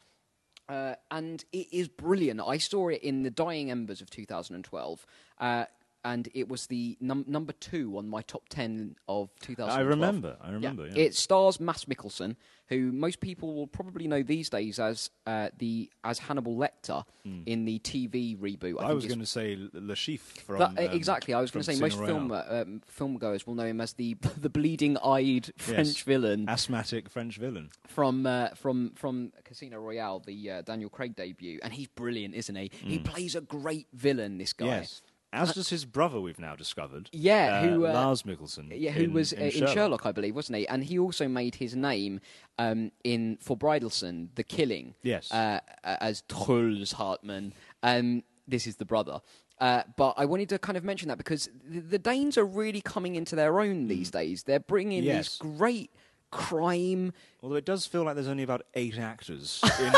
Uh, 0.70 0.96
and 1.10 1.44
it 1.52 1.68
is 1.72 1.90
brilliant. 1.90 2.40
I 2.40 2.58
saw 2.58 2.88
it 2.88 3.04
in 3.04 3.24
the 3.24 3.30
dying 3.30 3.72
embers 3.72 4.00
of 4.00 4.10
2012, 4.10 5.06
uh, 5.40 5.66
and 6.04 6.28
it 6.34 6.48
was 6.50 6.68
the 6.68 6.98
num- 7.00 7.26
number 7.28 7.54
two 7.54 7.98
on 7.98 8.08
my 8.08 8.22
top 8.24 8.50
ten 8.50 8.96
of 9.08 9.30
2012. 9.42 9.70
I 9.72 9.82
remember. 9.82 10.38
I 10.42 10.52
remember. 10.52 10.88
Yeah. 10.88 11.04
It 11.04 11.16
stars 11.16 11.60
Mads 11.60 11.86
Mikkelsen, 11.86 12.36
who 12.68 12.92
most 12.92 13.20
people 13.20 13.54
will 13.56 13.68
probably 13.68 14.08
know 14.08 14.24
these 14.24 14.50
days 14.50 14.80
as 14.80 15.10
uh, 15.28 15.50
the 15.58 15.90
as 16.04 16.20
Hannibal 16.20 16.56
Lecter 16.56 17.04
in 17.46 17.66
the 17.66 17.78
TV 17.80 18.36
reboot. 18.38 18.80
Hmm. 18.80 18.86
I, 18.86 18.94
was 18.94 19.06
going 19.06 19.20
to 19.20 19.26
say 19.28 19.56
Le 19.74 19.94
Chiffre 19.94 20.40
from. 20.40 20.60
that- 20.60 20.90
um, 20.90 20.96
exactly. 20.96 21.34
I 21.34 21.42
was 21.42 21.52
going 21.52 21.64
to 21.64 21.72
say 21.74 21.80
most 21.80 21.94
Casino 21.94 22.08
film 22.08 22.32
Royale. 22.32 22.46
uh, 22.50 22.62
um, 22.64 22.82
film 22.88 23.18
goers 23.18 23.46
will 23.46 23.56
know 23.56 23.66
him 23.66 23.80
as 23.82 23.94
the 23.94 24.16
the 24.38 24.50
bleeding-eyed 24.50 25.52
French 25.58 25.88
Yes. 25.88 26.02
villain 26.02 26.50
asthmatic 26.50 27.10
French 27.10 27.38
villain. 27.38 27.70
from 27.88 28.26
uh, 28.26 28.50
from 28.56 28.94
from 28.96 29.32
Casino 29.44 29.80
Royale, 29.80 30.20
the 30.26 30.50
uh, 30.50 30.62
Daniel 30.64 30.90
Craig 30.90 31.16
debut, 31.16 31.60
and 31.64 31.74
he's 31.74 31.88
brilliant, 31.88 32.34
isn't 32.36 32.56
he? 32.56 32.72
He 32.84 33.00
plays 33.00 33.36
a 33.36 33.42
great 33.42 33.88
villain. 33.94 34.38
This 34.40 34.54
guy. 34.54 34.66
Hmm. 34.66 34.72
Yes. 34.72 35.02
As 35.34 35.54
does 35.54 35.70
his 35.70 35.86
brother, 35.86 36.20
we've 36.20 36.40
now 36.40 36.56
discovered. 36.56 37.10
Yeah, 37.14 37.62
uh, 37.62 37.68
who, 37.68 37.86
uh, 37.88 37.94
Lars 37.94 38.24
Mikkelsen. 38.24 38.68
Yeah, 38.76 38.92
who 38.92 39.04
in- 39.06 39.14
was 39.14 39.32
in, 39.32 39.48
uh, 39.48 39.50
Sherlock. 39.50 39.70
in 39.70 39.74
Sherlock, 39.76 40.06
I 40.06 40.12
believe, 40.12 40.36
wasn't 40.36 40.58
he? 40.60 40.68
And 40.68 40.84
he 40.84 41.00
also 41.00 41.28
made 41.28 41.56
his 41.56 41.76
name 41.76 42.20
um, 42.60 42.92
in 43.04 43.38
Forbrydelsen, 43.38 44.30
The 44.36 44.44
Killing. 44.44 44.96
Yes. 45.04 45.32
uh, 45.32 45.60
uh, 45.84 45.98
as 46.02 46.24
Troels 46.28 46.92
Hartmann. 46.94 47.54
Um, 47.84 48.24
this 48.48 48.68
is 48.68 48.76
the 48.76 48.86
brother. 48.86 49.22
Uh, 49.60 49.84
but 49.96 50.16
I 50.18 50.26
wanted 50.26 50.50
to 50.50 50.60
kind 50.60 50.76
of 50.78 50.84
mention 50.84 51.08
that 51.10 51.18
because 51.20 51.48
the, 51.64 51.80
the 51.82 52.00
Danes 52.00 52.38
are 52.38 52.46
really 52.46 52.82
coming 52.82 53.16
into 53.16 53.36
their 53.36 53.60
own 53.62 53.88
these 53.88 54.10
days. 54.12 54.44
They're 54.44 54.60
bringing 54.60 55.02
Hmm. 55.04 55.08
Yes. 55.08 55.38
these 55.40 55.58
great 55.58 55.92
crime. 56.32 57.14
Although 57.44 57.56
it 57.56 57.66
does 57.66 57.86
feel 57.86 58.04
like 58.04 58.16
there's 58.16 58.28
only 58.28 58.44
about 58.44 58.66
eight 58.74 58.98
actors. 58.98 59.62
In, 59.80 59.92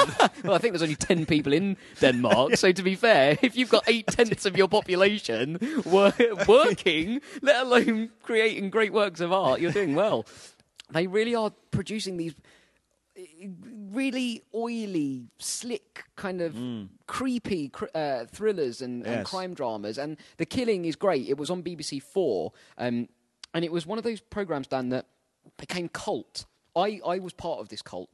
Well, 0.44 0.54
I 0.54 0.58
think 0.58 0.74
there's 0.74 0.82
only 0.84 0.96
10 0.96 1.26
people 1.26 1.54
in 1.54 1.78
Denmark. 2.02 2.58
so, 2.58 2.72
to 2.72 2.84
be 2.84 2.96
fair, 2.96 3.38
if 3.42 3.56
you've 3.56 3.70
got 3.70 3.84
eight 3.88 4.08
tenths 4.08 4.46
of 4.46 4.58
your 4.58 4.68
population 4.68 5.58
wor- 5.86 6.14
working, 6.48 7.22
let 7.42 7.62
alone 7.64 8.10
creating 8.24 8.70
great 8.70 8.92
works 8.94 9.20
of 9.22 9.32
art, 9.32 9.62
you're 9.62 9.72
doing 9.72 9.96
well. 9.96 10.26
They 10.92 11.08
really 11.08 11.36
are 11.36 11.52
producing 11.72 12.18
these 12.18 12.34
really 13.92 14.42
oily, 14.56 15.28
slick, 15.40 16.04
kind 16.16 16.42
of 16.42 16.56
creepy 17.08 17.70
cr- 17.70 17.86
uh, 17.94 18.26
thrillers 18.26 18.82
and, 18.82 19.06
and 19.06 19.26
crime 19.26 19.54
dramas. 19.54 19.98
And 19.98 20.18
the 20.38 20.46
killing 20.46 20.86
is 20.86 20.96
great. 20.96 21.28
It 21.30 21.38
was 21.38 21.50
on 21.50 21.62
BBC 21.64 22.02
Four, 22.02 22.54
um, 22.78 23.08
and 23.54 23.64
it 23.64 23.72
was 23.72 23.86
one 23.86 23.98
of 23.98 24.04
those 24.04 24.20
programs, 24.20 24.68
Dan, 24.68 24.90
that 24.90 25.06
became 25.58 25.90
cult. 25.90 26.46
I, 26.76 27.00
I 27.06 27.20
was 27.20 27.34
part 27.34 27.60
of 27.60 27.70
this 27.70 27.82
cult. 27.82 28.10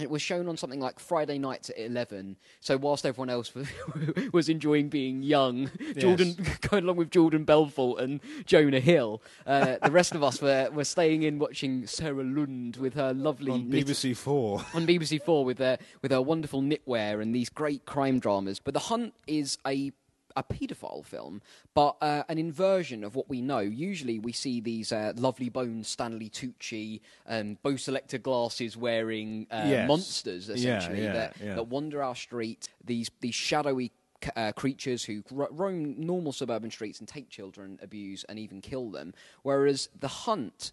It 0.00 0.10
was 0.10 0.20
shown 0.20 0.48
on 0.48 0.56
something 0.56 0.80
like 0.80 0.98
Friday 0.98 1.38
nights 1.38 1.70
at 1.70 1.78
11. 1.78 2.36
So, 2.58 2.76
whilst 2.76 3.06
everyone 3.06 3.30
else 3.30 3.52
was, 4.32 4.48
enjoying 4.48 4.88
being 4.88 5.22
young, 5.22 5.70
Jordan 5.96 6.34
going 6.68 6.82
along 6.82 6.96
with 6.96 7.12
Jordan 7.12 7.44
Belfort 7.44 8.00
and 8.00 8.20
Jonah 8.44 8.80
Hill, 8.80 9.22
uh, 9.46 9.76
the 9.84 9.92
rest 9.92 10.16
of 10.16 10.24
us 10.24 10.42
were, 10.42 10.68
were 10.72 10.84
staying 10.84 11.22
in 11.22 11.38
watching 11.38 11.86
Sarah 11.86 12.24
Lund 12.24 12.76
with 12.78 12.94
her 12.94 13.14
lovely 13.14 13.52
on 13.52 13.70
knit- 13.70 13.86
BBC 13.86 14.16
Four. 14.16 14.64
on 14.74 14.84
BBC 14.84 15.22
Four 15.22 15.44
with 15.44 15.58
her 15.58 15.78
with 16.02 16.10
her 16.10 16.20
wonderful 16.20 16.60
knitwear 16.60 17.22
and 17.22 17.32
these 17.32 17.48
great 17.48 17.84
crime 17.86 18.18
dramas. 18.18 18.58
But 18.58 18.74
The 18.74 18.80
Hunt 18.80 19.14
is 19.28 19.58
a 19.64 19.92
a 20.36 20.42
paedophile 20.42 21.04
film, 21.04 21.40
but 21.74 21.96
uh, 22.00 22.24
an 22.28 22.38
inversion 22.38 23.04
of 23.04 23.14
what 23.14 23.28
we 23.28 23.40
know. 23.40 23.60
Usually, 23.60 24.18
we 24.18 24.32
see 24.32 24.60
these 24.60 24.92
uh, 24.92 25.12
lovely 25.16 25.48
bones, 25.48 25.88
Stanley 25.88 26.28
Tucci, 26.28 27.00
um, 27.26 27.56
Bo 27.62 27.76
Selector 27.76 28.18
glasses 28.18 28.76
wearing 28.76 29.46
uh, 29.50 29.64
Yes. 29.66 29.88
monsters, 29.88 30.48
essentially 30.48 31.02
yeah, 31.04 31.12
that, 31.12 31.36
yeah. 31.42 31.54
that 31.54 31.68
wander 31.68 32.02
our 32.02 32.16
street. 32.16 32.68
These 32.84 33.10
these 33.20 33.34
shadowy. 33.34 33.92
Uh, 34.36 34.52
creatures 34.52 35.04
who 35.04 35.22
ro- 35.30 35.48
roam 35.50 36.00
normal 36.00 36.32
suburban 36.32 36.70
streets 36.70 36.98
and 36.98 37.06
take 37.06 37.28
children, 37.28 37.78
abuse, 37.82 38.24
and 38.26 38.38
even 38.38 38.62
kill 38.62 38.90
them. 38.90 39.12
Whereas 39.42 39.90
The 40.00 40.08
Hunt 40.08 40.72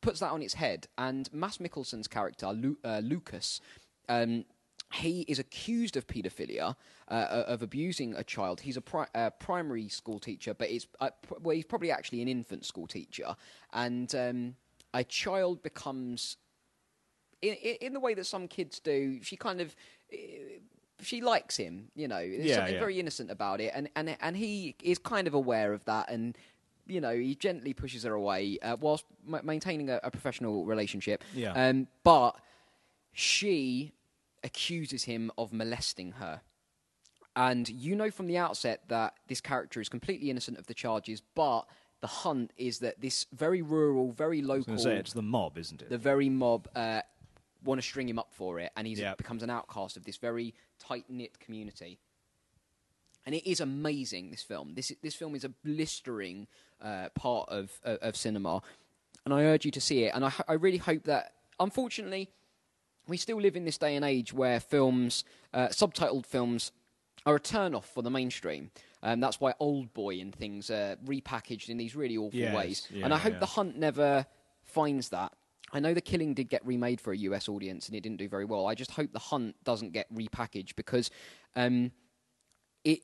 puts 0.00 0.20
that 0.20 0.30
on 0.30 0.40
its 0.40 0.54
head. 0.54 0.86
And 0.96 1.28
Mads 1.32 1.58
Mikkelsen's 1.58 2.06
character, 2.06 2.52
Lu- 2.52 2.78
uh, 2.84 3.00
Lucas, 3.02 3.60
um, 4.08 4.44
he 5.02 5.22
is 5.22 5.38
accused 5.38 5.96
of 5.96 6.06
paedophilia, 6.06 6.76
uh, 7.08 7.44
of 7.46 7.62
abusing 7.62 8.14
a 8.14 8.24
child. 8.24 8.60
He's 8.60 8.76
a 8.76 8.80
pri- 8.80 9.08
uh, 9.14 9.30
primary 9.30 9.88
school 9.88 10.18
teacher, 10.18 10.54
but 10.54 10.70
it's 10.70 10.86
uh, 11.00 11.10
pr- 11.22 11.34
well, 11.42 11.56
he's 11.56 11.64
probably 11.64 11.90
actually 11.90 12.22
an 12.22 12.28
infant 12.28 12.64
school 12.64 12.86
teacher. 12.86 13.34
And 13.72 14.14
um, 14.14 14.56
a 14.92 15.02
child 15.04 15.62
becomes, 15.62 16.36
in, 17.42 17.54
in, 17.54 17.92
the 17.92 18.00
way 18.00 18.14
that 18.14 18.26
some 18.26 18.46
kids 18.48 18.80
do, 18.80 19.22
she 19.22 19.36
kind 19.36 19.60
of. 19.60 19.74
uh, 20.12 20.16
She 21.02 21.20
likes 21.20 21.56
him, 21.56 21.90
you 21.96 22.06
know. 22.08 22.20
There's 22.20 22.44
Yeah, 22.50 22.56
something 22.56 22.74
yeah. 22.74 22.86
very 22.86 22.98
innocent 23.00 23.30
about 23.30 23.60
it, 23.60 23.72
and, 23.74 23.88
and 23.96 24.16
and 24.20 24.36
he 24.36 24.74
is 24.82 24.98
kind 24.98 25.26
of 25.26 25.34
aware 25.34 25.72
of 25.74 25.84
that, 25.86 26.08
and 26.08 26.36
you 26.86 27.00
know 27.00 27.14
he 27.28 27.34
gently 27.34 27.74
pushes 27.74 28.04
her 28.04 28.14
away 28.14 28.58
uh, 28.62 28.76
whilst 28.80 29.04
ma- 29.26 29.42
maintaining 29.42 29.90
a, 29.90 29.98
a 30.04 30.10
professional 30.10 30.64
relationship. 30.64 31.24
Yeah. 31.34 31.52
Um, 31.52 31.88
but 32.04 32.32
she 33.12 33.92
accuses 34.44 35.04
him 35.04 35.30
of 35.38 35.52
molesting 35.52 36.12
her. 36.12 36.42
And 37.36 37.68
you 37.68 37.96
know 37.96 38.10
from 38.10 38.26
the 38.28 38.38
outset 38.38 38.82
that 38.88 39.14
this 39.26 39.40
character 39.40 39.80
is 39.80 39.88
completely 39.88 40.30
innocent 40.30 40.58
of 40.58 40.66
the 40.66 40.74
charges, 40.74 41.20
but 41.34 41.62
the 42.00 42.06
hunt 42.06 42.52
is 42.56 42.78
that 42.80 43.00
this 43.00 43.26
very 43.32 43.62
rural, 43.62 44.12
very 44.12 44.40
local. 44.42 44.78
Say, 44.78 44.96
it's 44.96 45.12
the 45.14 45.22
mob, 45.22 45.58
isn't 45.58 45.82
it? 45.82 45.88
the 45.88 45.98
very 45.98 46.28
mob 46.28 46.68
uh, 46.76 47.00
want 47.64 47.80
to 47.80 47.86
string 47.86 48.08
him 48.08 48.18
up 48.18 48.28
for 48.32 48.60
it, 48.60 48.70
and 48.76 48.86
he 48.86 48.94
Yeah. 48.94 49.14
becomes 49.16 49.42
an 49.42 49.50
outcast 49.50 49.96
of 49.96 50.04
this 50.04 50.16
very 50.18 50.54
tight 50.78 51.06
knit 51.08 51.40
community. 51.40 51.98
And 53.26 53.34
it 53.34 53.50
is 53.50 53.58
amazing. 53.60 54.30
This 54.30 54.42
film. 54.42 54.74
This 54.74 54.92
this 55.02 55.14
film 55.14 55.34
is 55.34 55.44
a 55.44 55.48
blistering 55.48 56.46
uh, 56.80 57.08
part 57.14 57.48
of, 57.48 57.72
of 57.82 57.98
of 58.02 58.16
cinema, 58.16 58.60
and 59.24 59.32
I 59.32 59.44
urge 59.44 59.64
you 59.64 59.70
to 59.70 59.80
see 59.80 60.04
it. 60.04 60.12
And 60.14 60.24
I 60.26 60.32
I 60.46 60.52
really 60.52 60.76
hope 60.78 61.04
that. 61.04 61.32
Unfortunately, 61.58 62.30
we 63.06 63.16
still 63.16 63.40
live 63.40 63.56
in 63.56 63.64
this 63.64 63.78
day 63.78 63.96
and 63.96 64.04
age 64.04 64.32
where 64.32 64.60
films, 64.60 65.24
uh, 65.52 65.68
subtitled 65.68 66.26
films, 66.26 66.72
are 67.26 67.36
a 67.36 67.40
turn 67.40 67.74
off 67.74 67.86
for 67.88 68.02
the 68.02 68.10
mainstream. 68.10 68.70
Um, 69.02 69.20
that's 69.20 69.40
why 69.40 69.54
Old 69.60 69.92
Boy 69.94 70.20
and 70.20 70.34
things 70.34 70.70
are 70.70 70.96
repackaged 71.04 71.68
in 71.68 71.76
these 71.76 71.94
really 71.94 72.16
awful 72.16 72.38
Yes, 72.38 72.54
ways. 72.54 72.88
yeah, 72.92 73.04
and 73.04 73.14
I 73.14 73.18
hope 73.18 73.34
yeah. 73.34 73.38
The 73.40 73.46
Hunt 73.46 73.76
never 73.78 74.26
finds 74.62 75.10
that. 75.10 75.32
I 75.72 75.80
know 75.80 75.92
The 75.92 76.00
Killing 76.00 76.34
did 76.34 76.48
get 76.48 76.64
remade 76.64 77.00
for 77.00 77.12
a 77.12 77.16
US 77.16 77.48
audience 77.48 77.88
and 77.88 77.96
it 77.96 78.00
didn't 78.02 78.18
do 78.18 78.28
very 78.28 78.44
well. 78.44 78.66
I 78.66 78.74
just 78.74 78.92
hope 78.92 79.12
The 79.12 79.18
Hunt 79.18 79.56
doesn't 79.64 79.92
get 79.92 80.12
repackaged 80.14 80.76
because 80.76 81.10
um, 81.56 81.90
it 82.84 83.00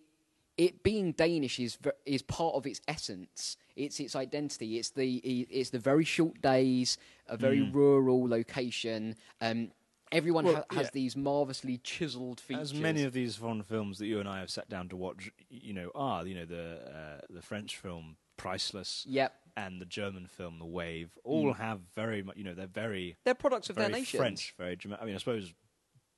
it 0.57 0.83
being 0.83 1.13
Danish 1.13 1.59
is 1.59 1.79
is 2.05 2.23
part 2.23 2.55
of 2.55 2.67
its 2.67 2.81
essence. 2.87 3.57
It's 3.77 3.99
its 4.01 4.15
identity. 4.15 4.79
It's 4.79 4.91
the 4.91 5.17
it's 5.17 5.71
the 5.71 5.79
very 5.79 6.05
short 6.05 6.41
days, 6.43 6.99
a 7.27 7.37
very 7.37 7.63
rural 7.63 8.29
location. 8.29 9.17
Um, 9.41 9.71
everyone. 10.13 10.45
Well, 10.45 10.57
ha- 10.57 10.65
has 10.77 10.87
yeah. 10.87 10.91
these 10.93 11.17
marvelously 11.17 11.79
chiseled 11.79 12.41
features. 12.41 12.73
As 12.73 12.75
many 12.75 13.05
of 13.05 13.13
these 13.13 13.37
foreign 13.37 13.63
films 13.63 13.99
that 13.99 14.07
you 14.07 14.21
and 14.21 14.29
I 14.29 14.41
have 14.41 14.51
sat 14.51 14.69
down 14.69 14.89
to 14.91 14.97
watch, 14.97 15.31
you 15.49 15.73
know, 15.73 15.91
are 15.95 16.27
you 16.27 16.35
know 16.35 16.45
the 16.45 16.79
uh, 17.21 17.21
the 17.31 17.43
French 17.43 17.77
film 17.77 18.17
Priceless, 18.37 19.05
Yep. 19.07 19.35
and 19.57 19.81
the 19.81 19.85
German 19.85 20.27
film 20.27 20.59
The 20.59 20.65
Wave, 20.65 21.11
all 21.25 21.53
have 21.53 21.81
very 21.95 22.23
much, 22.23 22.39
you 22.39 22.45
know, 22.45 22.55
they're 22.55 22.67
very 22.67 23.17
They're 23.25 23.35
products 23.35 23.69
of 23.69 23.77
very 23.77 23.89
their 23.91 23.99
nation. 24.01 24.19
French, 24.19 24.55
very 24.57 24.77
German. 24.77 24.99
I 25.01 25.05
mean, 25.05 25.15
I 25.15 25.19
suppose 25.19 25.53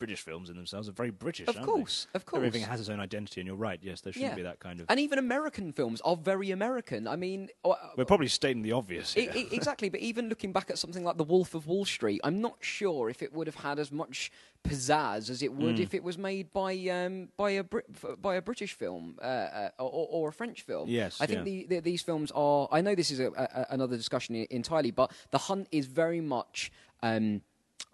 British 0.03 0.23
films 0.23 0.51
in 0.51 0.57
themselves 0.57 0.89
are 0.89 0.93
very 0.93 1.11
British. 1.13 1.47
Of 1.47 1.57
aren't 1.57 1.69
course, 1.69 2.09
they? 2.13 2.17
of 2.17 2.27
course. 2.27 2.39
Everything 2.39 2.63
has 2.69 2.81
its 2.81 2.89
own 2.89 2.99
identity, 2.99 3.41
and 3.41 3.47
you're 3.47 3.55
right. 3.55 3.79
Yes, 3.81 4.01
there 4.01 4.13
shouldn't 4.13 4.33
Yeah. 4.33 4.35
be 4.35 4.43
that 4.43 4.59
kind 4.59 4.81
of. 4.81 4.87
And 4.89 4.99
even 4.99 5.17
American 5.21 5.73
films 5.73 6.01
are 6.01 6.17
very 6.17 6.51
American. 6.51 7.07
I 7.07 7.15
mean, 7.15 7.51
uh, 7.65 7.75
We're 7.97 8.05
probably 8.05 8.27
stating 8.27 8.63
the 8.63 8.73
obvious. 8.73 9.17
I- 9.17 9.21
Here. 9.21 9.33
I- 9.37 9.49
exactly, 9.53 9.91
but 9.91 10.01
even 10.01 10.29
looking 10.29 10.53
back 10.53 10.71
at 10.71 10.79
something 10.79 11.05
like 11.05 11.19
The 11.19 11.25
Wolf 11.25 11.55
of 11.55 11.69
Wall 11.69 11.85
Street, 11.85 12.21
I'm 12.25 12.41
not 12.41 12.57
sure 12.59 13.09
if 13.09 13.23
it 13.23 13.33
would 13.33 13.47
have 13.47 13.55
had 13.55 13.79
as 13.79 13.93
much 13.93 14.33
pizzazz 14.65 15.31
as 15.31 15.41
it 15.43 15.53
would 15.53 15.79
if 15.79 15.93
it 15.95 16.03
was 16.03 16.19
made 16.19 16.53
by 16.53 16.73
um, 16.89 17.29
by 17.37 17.51
a 17.53 17.63
Brit- 17.65 17.87
by 18.21 18.35
a 18.35 18.43
British 18.43 18.73
film 18.75 19.19
uh, 19.21 19.25
uh, 19.25 19.69
or, 19.79 20.09
or 20.11 20.29
a 20.31 20.33
French 20.33 20.63
film. 20.63 20.89
Yes, 20.89 21.21
I 21.21 21.27
think 21.27 21.39
yeah. 21.39 21.45
the, 21.45 21.67
the, 21.67 21.81
these 21.81 22.03
films 22.03 22.33
are. 22.35 22.69
I 22.73 22.81
know 22.81 22.95
this 22.97 23.13
is 23.13 23.21
a, 23.21 23.29
a, 23.37 23.67
another 23.71 23.97
discussion 23.97 24.35
entirely, 24.51 24.91
but 24.91 25.13
The 25.31 25.39
Hunt 25.39 25.69
is 25.71 25.87
very 25.87 26.21
much 26.21 26.73
um, 27.05 27.43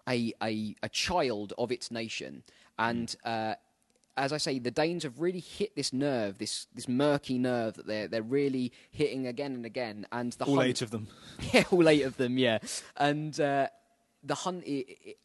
a, 0.07 0.33
a 0.41 0.75
a 0.83 0.89
child 0.89 1.53
of 1.57 1.71
its 1.71 1.91
nation, 1.91 2.43
and. 2.77 3.15
Uh, 3.23 3.55
as 4.17 4.33
I 4.33 4.37
say, 4.37 4.59
the 4.59 4.69
Danes 4.69 5.03
have 5.03 5.21
really 5.21 5.39
hit 5.39 5.77
this 5.77 5.93
nerve, 5.93 6.39
this 6.39 6.67
this 6.75 6.89
murky 6.89 7.37
nerve 7.37 7.75
that 7.75 7.87
they're 7.87 8.07
they're 8.09 8.21
really 8.21 8.73
hitting 8.91 9.25
again 9.27 9.53
and 9.53 9.65
again. 9.65 10.05
And 10.11 10.33
the 10.33 10.43
all 10.43 10.57
Hunt, 10.57 10.67
eight 10.67 10.81
of 10.81 10.91
them. 10.91 11.07
yeah, 11.53 11.63
all 11.71 11.87
eight 11.87 12.01
of 12.01 12.17
them, 12.17 12.37
yeah. 12.37 12.59
And 12.97 13.39
uh, 13.39 13.67
the 14.21 14.35
hunt, 14.35 14.65
i 14.67 14.83
i 15.07 15.15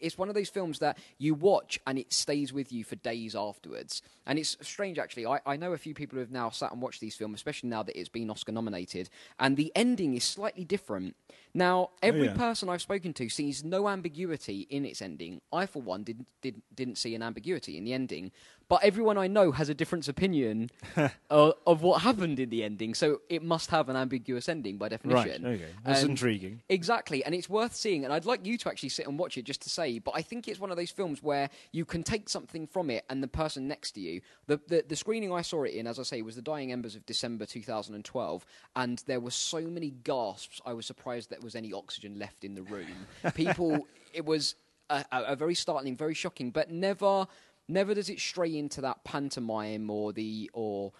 it's 0.00 0.18
one 0.18 0.28
of 0.28 0.34
those 0.34 0.48
films 0.48 0.78
that 0.80 0.98
you 1.18 1.34
watch 1.34 1.78
and 1.86 1.98
it 1.98 2.12
stays 2.12 2.52
with 2.52 2.72
you 2.72 2.84
for 2.84 2.96
days 2.96 3.34
afterwards. 3.34 4.02
And 4.26 4.38
it's 4.38 4.56
strange, 4.60 4.98
actually. 4.98 5.26
I, 5.26 5.40
I 5.46 5.56
know 5.56 5.72
a 5.72 5.78
few 5.78 5.94
people 5.94 6.16
who 6.16 6.20
have 6.20 6.30
now 6.30 6.50
sat 6.50 6.72
and 6.72 6.82
watched 6.82 7.00
these 7.00 7.16
films, 7.16 7.36
especially 7.36 7.70
now 7.70 7.82
that 7.82 7.98
it's 7.98 8.08
been 8.08 8.30
Oscar 8.30 8.52
nominated, 8.52 9.08
and 9.38 9.56
the 9.56 9.72
ending 9.74 10.14
is 10.14 10.24
slightly 10.24 10.64
different. 10.64 11.16
Now, 11.54 11.90
oh, 11.92 11.98
every 12.02 12.26
yeah. 12.26 12.34
person 12.34 12.68
I've 12.68 12.82
spoken 12.82 13.12
to 13.14 13.28
sees 13.28 13.64
no 13.64 13.88
ambiguity 13.88 14.66
in 14.70 14.84
its 14.84 15.00
ending. 15.00 15.40
I, 15.52 15.66
for 15.66 15.80
one, 15.80 16.04
didn't 16.04 16.26
did, 16.42 16.62
didn't 16.74 16.98
see 16.98 17.14
an 17.14 17.22
ambiguity 17.22 17.76
in 17.78 17.84
the 17.84 17.94
ending. 17.94 18.32
But 18.68 18.84
everyone 18.84 19.16
I 19.16 19.28
know 19.28 19.50
has 19.52 19.70
a 19.70 19.74
different 19.74 20.08
opinion 20.08 20.70
uh, 20.96 21.52
of 21.66 21.80
what 21.82 22.02
happened 22.02 22.38
in 22.38 22.50
the 22.50 22.62
ending, 22.62 22.92
so 22.94 23.22
it 23.30 23.42
must 23.42 23.70
have 23.70 23.88
an 23.88 23.96
ambiguous 23.96 24.46
ending 24.48 24.76
by 24.76 24.88
definition. 24.90 25.42
Right. 25.42 25.54
Okay. 25.54 25.64
That's 25.84 26.04
Um, 26.04 26.10
intriguing. 26.10 26.60
Exactly, 26.68 27.24
and 27.24 27.34
it's 27.34 27.48
worth 27.48 27.74
seeing. 27.74 28.04
And 28.04 28.12
I'd 28.12 28.26
like 28.26 28.44
you 28.44 28.58
to 28.58 28.68
actually 28.68 28.90
sit 28.90 29.06
and 29.06 29.18
watch 29.18 29.38
it 29.38 29.44
just 29.44 29.62
to 29.62 29.70
say. 29.70 29.98
But 29.98 30.12
I 30.14 30.20
think 30.22 30.48
it's 30.48 30.60
one 30.60 30.70
of 30.70 30.76
those 30.76 30.90
films 30.90 31.22
where 31.22 31.48
you 31.72 31.84
can 31.86 32.02
take 32.02 32.28
something 32.28 32.66
from 32.66 32.90
it, 32.90 33.04
and 33.08 33.22
the 33.22 33.28
person 33.28 33.68
next 33.68 33.92
to 33.92 34.00
you. 34.00 34.20
The 34.46 34.60
the, 34.68 34.84
the 34.86 34.96
screening 34.96 35.32
I 35.32 35.40
saw 35.42 35.62
it 35.64 35.72
in, 35.72 35.86
as 35.86 35.98
I 35.98 36.02
say, 36.02 36.20
was 36.20 36.36
the 36.36 36.42
Dying 36.42 36.70
Embers 36.70 36.94
of 36.94 37.06
December 37.06 37.46
2012, 37.46 38.44
and 38.76 39.02
there 39.06 39.20
were 39.20 39.30
so 39.30 39.62
many 39.62 39.90
gasps. 40.04 40.60
I 40.66 40.74
was 40.74 40.84
surprised 40.84 41.30
there 41.30 41.38
was 41.42 41.54
any 41.56 41.72
oxygen 41.72 42.18
left 42.18 42.44
in 42.44 42.54
the 42.54 42.62
room. 42.62 43.06
People, 43.34 43.86
it 44.12 44.24
was 44.26 44.56
a, 44.90 45.04
a, 45.10 45.22
a 45.28 45.36
very 45.36 45.54
startling, 45.54 45.96
very 45.96 46.14
shocking, 46.14 46.50
but 46.50 46.70
never. 46.70 47.26
Never 47.68 47.94
does 47.94 48.08
it 48.08 48.18
stray 48.18 48.56
into 48.56 48.80
that 48.80 49.04
pantomime 49.04 49.90
or 49.90 50.12
the 50.12 50.50
or 50.52 50.92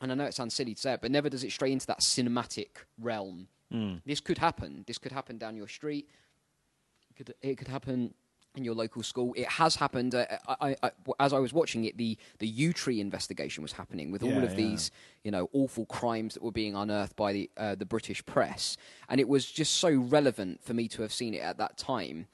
and 0.00 0.12
I 0.12 0.14
know 0.14 0.24
it 0.24 0.34
sounds 0.34 0.54
silly 0.54 0.74
to 0.74 0.80
say 0.80 0.92
it, 0.94 1.00
but 1.00 1.10
never 1.10 1.28
does 1.28 1.44
it 1.44 1.52
stray 1.52 1.72
into 1.72 1.86
that 1.88 2.00
cinematic 2.00 2.68
realm. 3.00 3.48
This 4.06 4.20
could 4.20 4.38
happen. 4.38 4.84
This 4.86 4.98
could 4.98 5.12
happen 5.12 5.38
down 5.38 5.56
your 5.56 5.68
street. 5.68 6.08
It 7.10 7.16
could, 7.16 7.34
it 7.42 7.58
could 7.58 7.68
happen 7.68 8.14
in 8.56 8.64
your 8.64 8.74
local 8.74 9.02
school. 9.02 9.34
It 9.36 9.46
has 9.46 9.76
happened. 9.76 10.14
Uh, 10.14 10.26
I, 10.48 10.70
I, 10.70 10.76
I, 10.82 10.90
as 11.20 11.32
I 11.32 11.38
was 11.38 11.52
watching 11.52 11.84
it, 11.84 11.96
the 11.96 12.16
the 12.38 12.50
Yewtree 12.50 12.98
investigation 12.98 13.62
was 13.62 13.72
happening 13.72 14.10
with 14.10 14.22
all 14.22 14.42
of 14.42 14.50
yeah. 14.50 14.56
these, 14.56 14.90
you 15.24 15.30
know, 15.30 15.50
awful 15.52 15.86
crimes 15.86 16.34
that 16.34 16.42
were 16.42 16.52
being 16.52 16.74
unearthed 16.74 17.16
by 17.16 17.32
the 17.32 17.50
uh, 17.56 17.74
the 17.74 17.86
British 17.86 18.24
press, 18.24 18.76
and 19.08 19.20
it 19.20 19.28
was 19.28 19.50
just 19.50 19.74
so 19.74 19.90
relevant 19.94 20.62
for 20.62 20.74
me 20.74 20.88
to 20.88 21.02
have 21.02 21.12
seen 21.12 21.34
it 21.34 21.42
at 21.42 21.58
that 21.58 21.76
time. 21.76 22.26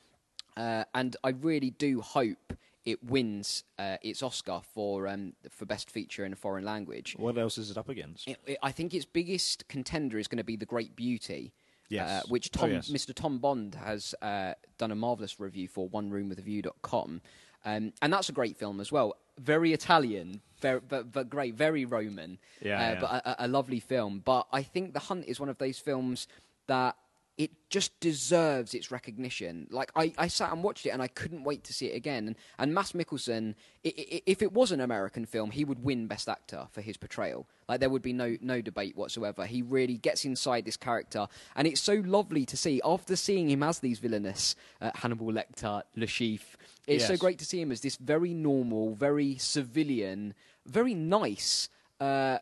Uh, 0.57 0.85
and 0.95 1.17
I 1.25 1.31
really 1.31 1.71
do 1.71 2.01
hope 2.01 2.53
it 2.85 3.03
wins 3.03 3.65
uh, 3.79 3.97
its 4.03 4.23
Oscar 4.23 4.61
for 4.75 5.07
um, 5.09 5.33
for 5.51 5.65
best 5.65 5.91
feature 5.91 6.25
in 6.25 6.33
a 6.33 6.37
foreign 6.37 6.65
language. 6.65 7.15
What 7.19 7.39
else 7.39 7.59
is 7.59 7.71
it 7.71 7.79
up 7.79 7.89
against? 7.89 8.29
It, 8.29 8.39
it, 8.47 8.59
I 8.63 8.73
think 8.73 8.95
its 8.95 9.05
biggest 9.05 9.67
contender 9.69 10.19
is 10.19 10.29
going 10.29 10.39
to 10.39 10.45
be 10.45 10.57
The 10.57 10.67
Great 10.67 10.95
Beauty. 10.97 11.53
Yes. 11.91 12.25
uh, 12.25 12.29
which 12.29 12.51
Oh, 12.59 12.67
yes. 12.67 12.89
Mr. 12.89 13.15
Tom 13.15 13.39
Bond 13.39 13.75
has 13.75 14.15
uh, 14.23 14.55
done 14.79 14.91
a 14.91 14.95
marvelous 14.95 15.39
review 15.39 15.69
for 15.69 15.89
OneRoomWithAView.com. 15.91 17.21
Um, 17.65 17.93
and 18.03 18.13
that's 18.13 18.29
a 18.29 18.33
great 18.33 18.57
film 18.57 18.81
as 18.81 18.91
well. 18.91 19.17
Very 19.39 19.73
Italian, 19.73 20.41
very, 20.61 20.81
but, 20.81 21.13
but 21.13 21.29
great, 21.29 21.55
very 21.55 21.85
Roman. 21.85 22.39
Yeah, 22.61 22.77
uh, 22.77 22.81
yeah. 22.93 23.01
But 23.01 23.11
a, 23.27 23.45
a 23.45 23.49
lovely 23.49 23.81
film. 23.81 24.23
But 24.25 24.47
I 24.53 24.63
think 24.63 24.95
The 24.95 25.01
Hunt 25.01 25.25
is 25.27 25.39
one 25.41 25.49
of 25.49 25.59
those 25.59 25.79
films 25.79 26.27
that 26.67 26.97
it 27.37 27.51
just 27.69 27.99
deserves 27.99 28.75
its 28.75 28.91
recognition. 28.93 29.67
Like 29.71 29.91
I, 29.97 30.13
I 30.17 30.29
sat 30.29 30.53
and 30.53 30.63
watched 30.63 30.87
it, 30.87 30.91
and 30.91 31.03
I 31.03 31.09
couldn't 31.09 31.43
wait 31.45 31.65
to 31.65 31.73
see 31.75 31.87
it 31.87 31.97
again. 31.97 32.29
And, 32.29 32.37
and 32.59 32.75
Mads 32.75 32.95
i- 32.95 34.23
if 34.27 34.41
it 34.43 34.53
was 34.53 34.71
an 34.73 34.81
American 34.81 35.27
film, 35.27 35.51
he 35.51 35.65
would 35.65 35.83
win 35.83 36.07
Best 36.07 36.29
Actor 36.29 36.69
for 36.71 36.81
his 36.81 36.97
portrayal. 36.97 37.49
Like 37.69 37.81
there 37.81 37.91
would 37.91 38.03
be 38.03 38.13
no 38.13 38.37
no 38.41 38.61
debate 38.61 38.97
whatsoever. 38.97 39.47
He 39.47 39.63
really 39.63 39.97
gets 39.97 40.25
inside 40.25 40.65
this 40.65 40.77
character, 40.77 41.27
and 41.57 41.67
it's 41.67 41.81
so 41.81 41.95
lovely 42.07 42.45
to 42.47 42.57
see. 42.57 42.81
After 42.85 43.17
seeing 43.17 43.51
him 43.51 43.63
as 43.63 43.81
these 43.81 43.99
villainous 43.99 44.55
uh, 44.81 44.93
Hannibal 44.95 45.33
Lecter, 45.33 45.83
Le 45.97 46.07
Chiffre, 46.07 46.57
it's 46.87 47.03
so 47.09 47.17
great 47.17 47.39
to 47.41 47.45
see 47.45 47.61
him 47.61 47.73
as 47.73 47.81
this 47.81 47.97
very 47.97 48.33
normal, 48.35 48.95
very 48.95 49.37
civilian, 49.39 50.35
very 50.67 50.95
nice. 50.95 51.69
Uh, 52.01 52.39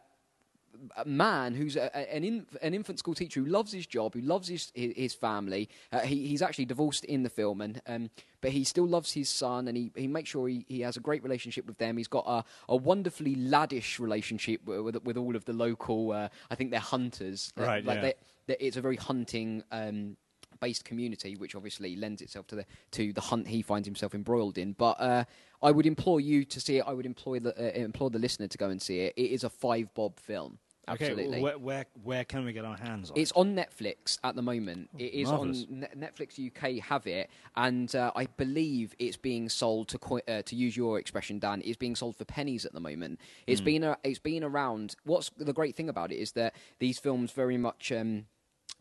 man 1.05 1.55
who's 1.55 1.77
a, 1.77 1.95
an, 2.15 2.25
in, 2.25 2.47
an 2.61 2.75
infant 2.75 2.99
school 2.99 3.15
teacher 3.15 3.41
who 3.41 3.47
loves 3.47 3.73
his 3.73 3.87
job, 3.87 4.15
who 4.15 4.21
loves 4.21 4.49
his 4.49 4.71
his, 4.75 5.15
family. 5.15 5.69
Uh, 5.93 6.01
he, 6.01 6.27
he's 6.27 6.43
actually 6.43 6.65
divorced 6.65 7.05
in 7.05 7.23
the 7.23 7.29
film, 7.31 7.61
and 7.61 7.81
um, 7.87 8.11
but 8.41 8.51
he 8.51 8.65
still 8.65 8.87
loves 8.87 9.13
his 9.13 9.29
son, 9.29 9.69
and 9.69 9.77
he, 9.77 9.91
he 9.95 10.07
makes 10.07 10.31
sure 10.31 10.49
he, 10.49 10.65
he 10.69 10.81
has 10.81 10.97
a 10.97 11.01
great 11.01 11.23
relationship 11.23 11.67
with 11.67 11.79
them. 11.79 11.97
He's 11.97 12.09
got 12.09 12.25
a, 12.27 12.45
a 12.69 12.77
wonderfully 12.77 13.37
laddish 13.37 13.99
relationship 13.99 14.65
with, 14.65 15.03
with 15.05 15.17
all 15.17 15.37
of 15.37 15.45
the 15.45 15.53
local. 15.53 16.13
Uh, 16.13 16.29
I 16.51 16.55
think 16.55 16.71
they're 16.71 16.81
hunters. 16.81 17.53
Right, 17.57 17.85
like 17.85 17.97
yeah. 17.97 18.03
they- 18.03 18.15
they- 18.47 18.57
it's 18.59 18.77
a 18.77 18.81
very 18.81 18.97
hunting. 18.97 19.63
Um, 19.71 20.17
based 20.61 20.85
community, 20.85 21.35
which 21.35 21.57
obviously 21.57 21.97
lends 21.97 22.23
itself 22.23 22.47
to 22.47 22.55
the 22.55 22.65
to 22.93 23.13
the 23.13 23.21
hunt 23.21 23.49
he 23.49 23.63
finds 23.63 23.87
himself 23.87 24.15
embroiled 24.15 24.57
in. 24.57 24.75
But 24.75 25.01
uh, 25.01 25.25
I 25.61 25.73
would 25.73 25.87
implore 25.87 26.21
you 26.21 26.45
to 26.45 26.61
see 26.61 26.77
it. 26.79 26.85
I 26.87 26.93
would 26.93 27.05
employ 27.05 27.41
the 27.41 27.53
uh, 27.59 27.73
implore 27.75 28.11
the 28.11 28.21
listener 28.21 28.47
to 28.47 28.59
go 28.59 28.71
and 28.71 28.81
see 28.81 29.01
it. 29.01 29.15
It 29.17 29.33
is 29.33 29.43
a 29.43 29.51
five 29.51 29.93
bob 29.93 30.21
film. 30.21 30.59
Absolutely. 30.89 31.27
Okay, 31.29 31.41
where, 31.43 31.59
where 31.59 31.87
where 32.03 32.25
can 32.25 32.45
we 32.45 32.53
get 32.53 32.65
our 32.65 32.77
hands 32.77 33.11
on? 33.11 33.19
It's 33.19 33.31
on 33.33 33.55
Netflix 33.55 34.19
at 34.25 34.35
the 34.35 34.43
moment. 34.43 34.91
It 34.99 35.15
is 35.15 35.29
Marvellous. 35.29 35.67
on 35.71 35.81
Ne- 35.81 36.07
Netflix 36.07 36.45
UK 36.45 36.83
have 36.85 37.07
it, 37.07 37.31
and 37.57 37.95
uh, 37.95 38.11
I 38.17 38.27
believe 38.27 38.95
it's 38.99 39.17
being 39.17 39.49
sold 39.49 39.89
to 39.89 39.99
co- 39.99 40.21
uh, 40.27 40.43
to 40.43 40.57
use 40.57 40.77
your 40.77 40.99
expression, 40.99 41.39
Dan. 41.39 41.63
It's 41.65 41.77
being 41.77 41.95
sold 41.95 42.17
for 42.17 42.25
pennies 42.25 42.65
at 42.67 42.73
the 42.73 42.81
moment. 42.81 43.21
It's 43.47 43.61
Hmm. 43.61 43.65
been 43.65 43.85
a, 43.85 43.97
it's 44.03 44.19
been 44.19 44.43
around. 44.43 44.97
What's 45.05 45.31
the 45.37 45.53
great 45.53 45.77
thing 45.77 45.89
about 45.89 46.11
it 46.11 46.17
is 46.17 46.33
that 46.33 46.55
these 46.81 46.99
films 46.99 47.31
very 47.33 47.57
much. 47.57 47.93
Um, 47.93 48.27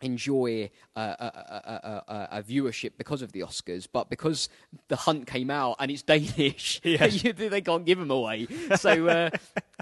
enjoy 0.02 0.70
uh, 0.95 1.16
a, 1.20 1.26
a, 1.26 1.62
a, 1.64 2.14
a, 2.14 2.28
a 2.39 2.43
viewership 2.43 2.91
because 2.97 3.22
of 3.22 3.32
the 3.32 3.41
Oscars, 3.41 3.88
but 3.91 4.10
because 4.10 4.49
the 4.88 4.95
Hunt 4.95 5.28
came 5.28 5.49
out 5.49 5.78
and 5.80 5.91
it's 5.91 6.02
Danish, 6.14 6.82
they 6.84 7.62
can't 7.62 7.86
give 7.86 7.99
them 7.99 8.12
away. 8.12 8.47
So 8.76 9.08
uh, 9.08 9.30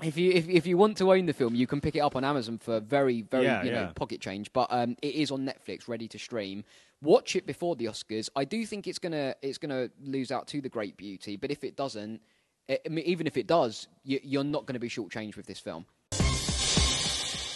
if 0.04 0.18
you 0.18 0.32
if, 0.32 0.48
if 0.50 0.68
you 0.68 0.78
want 0.78 0.98
to 0.98 1.12
own 1.12 1.26
the 1.26 1.34
film, 1.34 1.56
you 1.56 1.68
can 1.68 1.82
pick 1.82 1.96
it 1.96 2.00
up 2.00 2.16
on 2.16 2.24
Amazon 2.24 2.58
for 2.58 2.80
very 2.80 3.22
very 3.24 3.46
Yeah, 3.46 3.64
you 3.64 3.72
know 3.72 3.82
yeah. 3.82 3.92
pocket 3.96 4.22
change. 4.22 4.52
But 4.54 4.68
um, 4.72 4.96
it 5.02 5.16
is 5.16 5.32
on 5.32 5.46
Netflix, 5.46 5.88
ready 5.88 6.08
to 6.10 6.20
stream. 6.20 6.64
Watch 7.02 7.36
it 7.36 7.46
before 7.46 7.76
the 7.76 7.86
Oscars. 7.86 8.30
I 8.36 8.44
do 8.46 8.66
think 8.66 8.88
it's 8.88 9.00
gonna 9.00 9.36
it's 9.42 9.58
gonna 9.58 9.90
lose 10.04 10.32
out 10.32 10.48
to 10.48 10.62
the 10.62 10.70
Great 10.70 10.98
Beauty, 10.98 11.38
but 11.38 11.50
if 11.52 11.64
it 11.64 11.76
doesn't, 11.76 12.22
I 12.70 12.80
I 12.86 12.90
mean, 12.90 13.06
even 13.06 13.26
if 13.26 13.38
it 13.38 13.48
does, 13.48 13.88
you, 14.04 14.20
you're 14.24 14.44
not 14.44 14.66
going 14.66 14.74
to 14.74 14.80
be 14.80 14.90
shortchanged 14.90 15.38
with 15.38 15.46
this 15.48 15.60
film. 15.60 15.86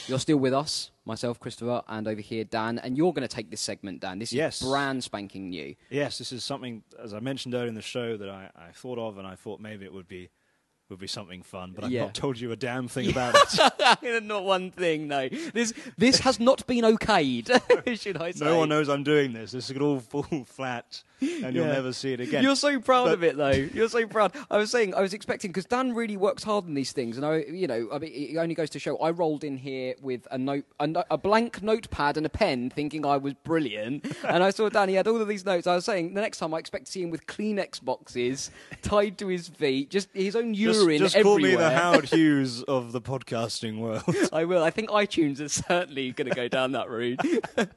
You're 0.07 0.19
still 0.19 0.37
with 0.37 0.53
us, 0.53 0.91
myself, 1.05 1.39
Christopher, 1.39 1.81
and 1.87 2.07
over 2.09 2.19
here, 2.19 2.43
Dan, 2.43 2.77
and 2.79 2.97
you're 2.97 3.13
going 3.13 3.25
to 3.27 3.33
take 3.33 3.49
this 3.49 3.61
segment, 3.61 4.01
Dan. 4.01 4.19
This 4.19 4.29
is 4.29 4.35
Yes. 4.35 4.61
brand 4.61 5.01
spanking 5.03 5.49
new. 5.49 5.75
Yes, 5.89 6.17
this 6.17 6.33
is 6.33 6.43
something, 6.43 6.83
as 7.01 7.13
I 7.13 7.19
mentioned 7.19 7.53
earlier 7.55 7.69
in 7.69 7.75
the 7.75 7.81
show, 7.81 8.17
that 8.17 8.29
I, 8.29 8.49
I 8.55 8.71
thought 8.73 8.99
of, 8.99 9.17
and 9.17 9.25
I 9.25 9.35
thought 9.35 9.61
maybe 9.61 9.85
it 9.85 9.93
would 9.93 10.07
be 10.09 10.29
would 10.93 10.99
be 10.99 11.07
something 11.07 11.41
fun, 11.41 11.71
but 11.75 11.83
I've 11.83 11.91
Yeah. 11.91 12.01
not 12.05 12.13
told 12.13 12.39
you 12.39 12.51
a 12.51 12.55
damn 12.55 12.87
thing 12.87 13.09
about 13.11 13.35
it. 13.35 14.23
not 14.23 14.43
one 14.45 14.69
thing, 14.71 15.07
no. 15.07 15.27
This 15.29 15.73
this 15.97 16.19
has 16.19 16.39
not 16.39 16.65
been 16.67 16.83
okayed, 16.83 17.47
should 17.99 18.17
I 18.17 18.31
say? 18.31 18.45
no 18.45 18.59
one 18.59 18.69
knows 18.69 18.89
I'm 18.89 19.03
doing 19.03 19.33
this. 19.33 19.51
This 19.51 19.71
could 19.71 19.81
all 19.81 19.99
fall 19.99 20.23
flat, 20.45 21.01
and 21.19 21.55
you'll 21.55 21.65
never 21.65 21.93
see 21.93 22.13
it 22.13 22.19
again. 22.19 22.43
You're 22.43 22.55
so 22.55 22.79
proud 22.79 23.05
But- 23.05 23.13
of 23.13 23.23
it, 23.23 23.37
though. 23.37 23.49
You're 23.49 23.89
so 23.89 24.05
proud. 24.07 24.33
I 24.51 24.57
was 24.57 24.69
saying, 24.71 24.93
I 24.93 25.01
was 25.01 25.13
expecting 25.13 25.49
because 25.51 25.65
Dan 25.65 25.93
really 25.93 26.17
works 26.17 26.43
hard 26.43 26.65
on 26.65 26.73
these 26.75 26.91
things, 26.91 27.17
and 27.17 27.25
I, 27.25 27.37
you 27.49 27.65
know, 27.67 27.89
I 27.91 27.97
mean, 27.97 28.11
it 28.13 28.37
only 28.37 28.55
goes 28.55 28.69
to 28.71 28.79
show. 28.79 28.97
I 28.97 29.09
rolled 29.09 29.43
in 29.43 29.57
here 29.57 29.95
with 30.01 30.27
a 30.31 30.37
note, 30.37 30.65
a, 30.79 30.87
no- 30.87 31.03
a 31.09 31.17
blank 31.17 31.61
notepad 31.63 32.17
and 32.17 32.25
a 32.25 32.29
pen, 32.29 32.69
thinking 32.69 33.05
I 33.05 33.17
was 33.17 33.33
brilliant, 33.33 34.05
and 34.27 34.43
I 34.43 34.51
saw 34.51 34.69
Dan. 34.69 34.89
He 34.89 34.95
had 34.95 35.07
all 35.07 35.21
of 35.21 35.27
these 35.27 35.45
notes. 35.45 35.65
I 35.67 35.75
was 35.75 35.85
saying, 35.85 36.13
the 36.13 36.21
next 36.21 36.37
time 36.37 36.53
I 36.53 36.59
expect 36.59 36.85
to 36.85 36.91
see 36.91 37.01
him 37.01 37.09
with 37.09 37.25
Kleenex 37.25 37.83
boxes 37.83 38.51
tied 38.81 39.17
to 39.17 39.27
his 39.27 39.47
feet, 39.47 39.89
just 39.89 40.09
his 40.13 40.35
own 40.35 40.53
just, 40.53 40.82
urine 40.83 40.99
just 40.99 41.15
everywhere. 41.15 41.39
call 41.39 41.49
me 41.49 41.55
the 41.55 41.69
Howard 41.71 42.05
Hughes 42.09 42.63
of 42.63 42.91
the 42.91 43.01
podcasting 43.01 43.79
world. 43.79 44.03
I 44.33 44.45
will. 44.45 44.63
I 44.63 44.69
think 44.69 44.89
iTunes 44.89 45.39
is 45.39 45.53
certainly 45.53 46.11
going 46.11 46.29
to 46.29 46.35
go 46.35 46.47
down 46.47 46.71
that 46.73 46.89
route. 46.89 47.19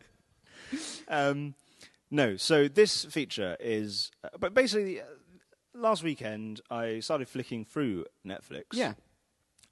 Um, 1.09 1.55
no, 2.11 2.37
so 2.37 2.67
this 2.69 3.05
feature 3.05 3.57
is, 3.61 4.11
uh, 4.25 4.31
but 4.39 4.53
basically, 4.55 5.01
uh, 5.01 5.05
last 5.75 6.03
weekend 6.03 6.61
I 6.71 7.01
started 7.01 7.29
flicking 7.29 7.65
through 7.65 8.07
Netflix. 8.27 8.65
yeah. 8.73 8.95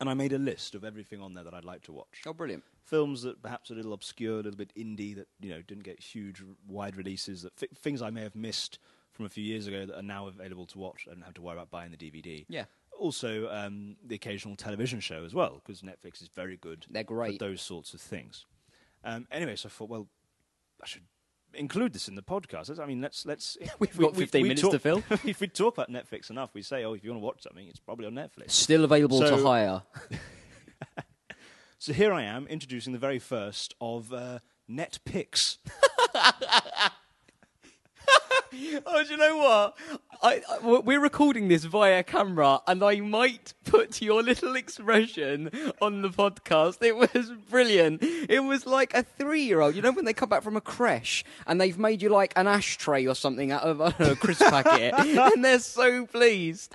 and 0.00 0.08
I 0.08 0.14
made 0.14 0.32
a 0.32 0.38
list 0.38 0.74
of 0.76 0.84
everything 0.84 1.20
on 1.20 1.34
there 1.34 1.42
that 1.44 1.54
I'd 1.54 1.64
like 1.64 1.82
to 1.82 1.92
watch. 1.92 2.22
Oh, 2.26 2.32
brilliant. 2.32 2.62
Films 2.84 3.22
that 3.22 3.42
perhaps 3.42 3.70
are 3.70 3.74
a 3.74 3.76
little 3.76 3.92
obscure, 3.92 4.34
a 4.34 4.42
little 4.42 4.56
bit 4.56 4.72
indie, 4.76 5.16
that 5.16 5.26
you 5.40 5.50
know 5.50 5.62
didn't 5.62 5.84
get 5.84 6.00
huge, 6.00 6.42
wide 6.68 6.96
releases. 6.96 7.42
That 7.42 7.56
fi- 7.58 7.68
things 7.82 8.02
I 8.02 8.10
may 8.10 8.22
have 8.22 8.36
missed 8.36 8.78
from 9.10 9.24
a 9.24 9.28
few 9.28 9.42
years 9.44 9.66
ago 9.66 9.86
that 9.86 9.96
are 9.96 10.02
now 10.02 10.26
available 10.28 10.66
to 10.66 10.78
watch. 10.78 11.06
I 11.10 11.14
don't 11.14 11.22
have 11.24 11.34
to 11.34 11.42
worry 11.42 11.56
about 11.56 11.70
buying 11.70 11.90
the 11.92 11.96
DVD. 11.96 12.44
Yeah. 12.48 12.64
Also, 12.98 13.48
um, 13.50 13.96
the 14.04 14.14
occasional 14.14 14.56
television 14.56 15.00
show 15.00 15.24
as 15.24 15.34
well, 15.34 15.60
because 15.64 15.82
Netflix 15.82 16.22
is 16.22 16.28
very 16.34 16.56
good. 16.56 16.86
They're 16.88 17.04
great. 17.04 17.38
for 17.38 17.46
those 17.46 17.60
sorts 17.60 17.92
of 17.94 18.00
things. 18.00 18.46
Um, 19.02 19.26
anyway, 19.30 19.56
so 19.56 19.66
I 19.68 19.70
thought, 19.70 19.88
well, 19.90 20.08
I 20.82 20.86
should 20.86 21.02
include 21.52 21.92
this 21.92 22.08
in 22.08 22.14
the 22.14 22.22
podcast. 22.22 22.78
I 22.80 22.86
mean, 22.86 23.00
let's 23.00 23.26
let's. 23.26 23.56
We've 23.78 23.96
got 23.98 24.14
we- 24.14 24.24
15 24.24 24.42
we 24.42 24.48
minutes 24.48 24.62
talk- 24.62 24.72
to 24.72 24.78
fill. 24.78 25.02
if 25.24 25.40
we 25.40 25.48
talk 25.48 25.74
about 25.76 25.90
Netflix 25.90 26.30
enough, 26.30 26.50
we 26.54 26.62
say, 26.62 26.84
oh, 26.84 26.94
if 26.94 27.04
you 27.04 27.10
want 27.10 27.20
to 27.20 27.24
watch 27.26 27.42
something, 27.42 27.66
it's 27.66 27.80
probably 27.80 28.06
on 28.06 28.14
Netflix. 28.14 28.52
Still 28.52 28.84
available 28.84 29.20
to 29.20 29.36
hire. 29.42 29.82
So 31.78 31.92
here 31.92 32.14
I 32.14 32.22
am 32.22 32.46
introducing 32.46 32.94
the 32.94 32.98
very 32.98 33.18
first 33.18 33.74
of 33.78 34.10
uh, 34.10 34.38
NetPix. 34.70 35.58
Oh, 38.86 39.02
do 39.04 39.10
you 39.10 39.16
know 39.16 39.36
what? 39.38 39.78
I, 40.22 40.42
I- 40.50 40.58
we're 40.80 41.00
recording 41.00 41.48
this 41.48 41.64
via 41.64 42.02
camera, 42.02 42.60
and 42.66 42.82
I 42.82 43.00
might 43.00 43.52
put 43.64 44.00
your 44.00 44.22
little 44.22 44.54
expression 44.56 45.50
on 45.80 46.02
the 46.02 46.08
podcast. 46.10 46.82
It 46.82 46.96
was 46.96 47.32
brilliant. 47.50 48.02
It 48.02 48.40
was 48.44 48.66
like 48.66 48.94
a 48.94 49.02
three-year-old. 49.02 49.74
You 49.74 49.82
know 49.82 49.92
when 49.92 50.04
they 50.04 50.12
come 50.12 50.28
back 50.28 50.42
from 50.42 50.56
a 50.56 50.60
creche 50.60 51.24
and 51.46 51.60
they've 51.60 51.78
made 51.78 52.02
you 52.02 52.08
like 52.08 52.32
an 52.36 52.46
ashtray 52.46 53.06
or 53.06 53.14
something 53.14 53.50
out 53.52 53.62
of 53.62 53.78
know, 53.78 53.92
a 54.12 54.16
crisp 54.16 54.42
packet, 54.42 54.94
and 54.98 55.44
they're 55.44 55.58
so 55.58 56.06
pleased. 56.06 56.74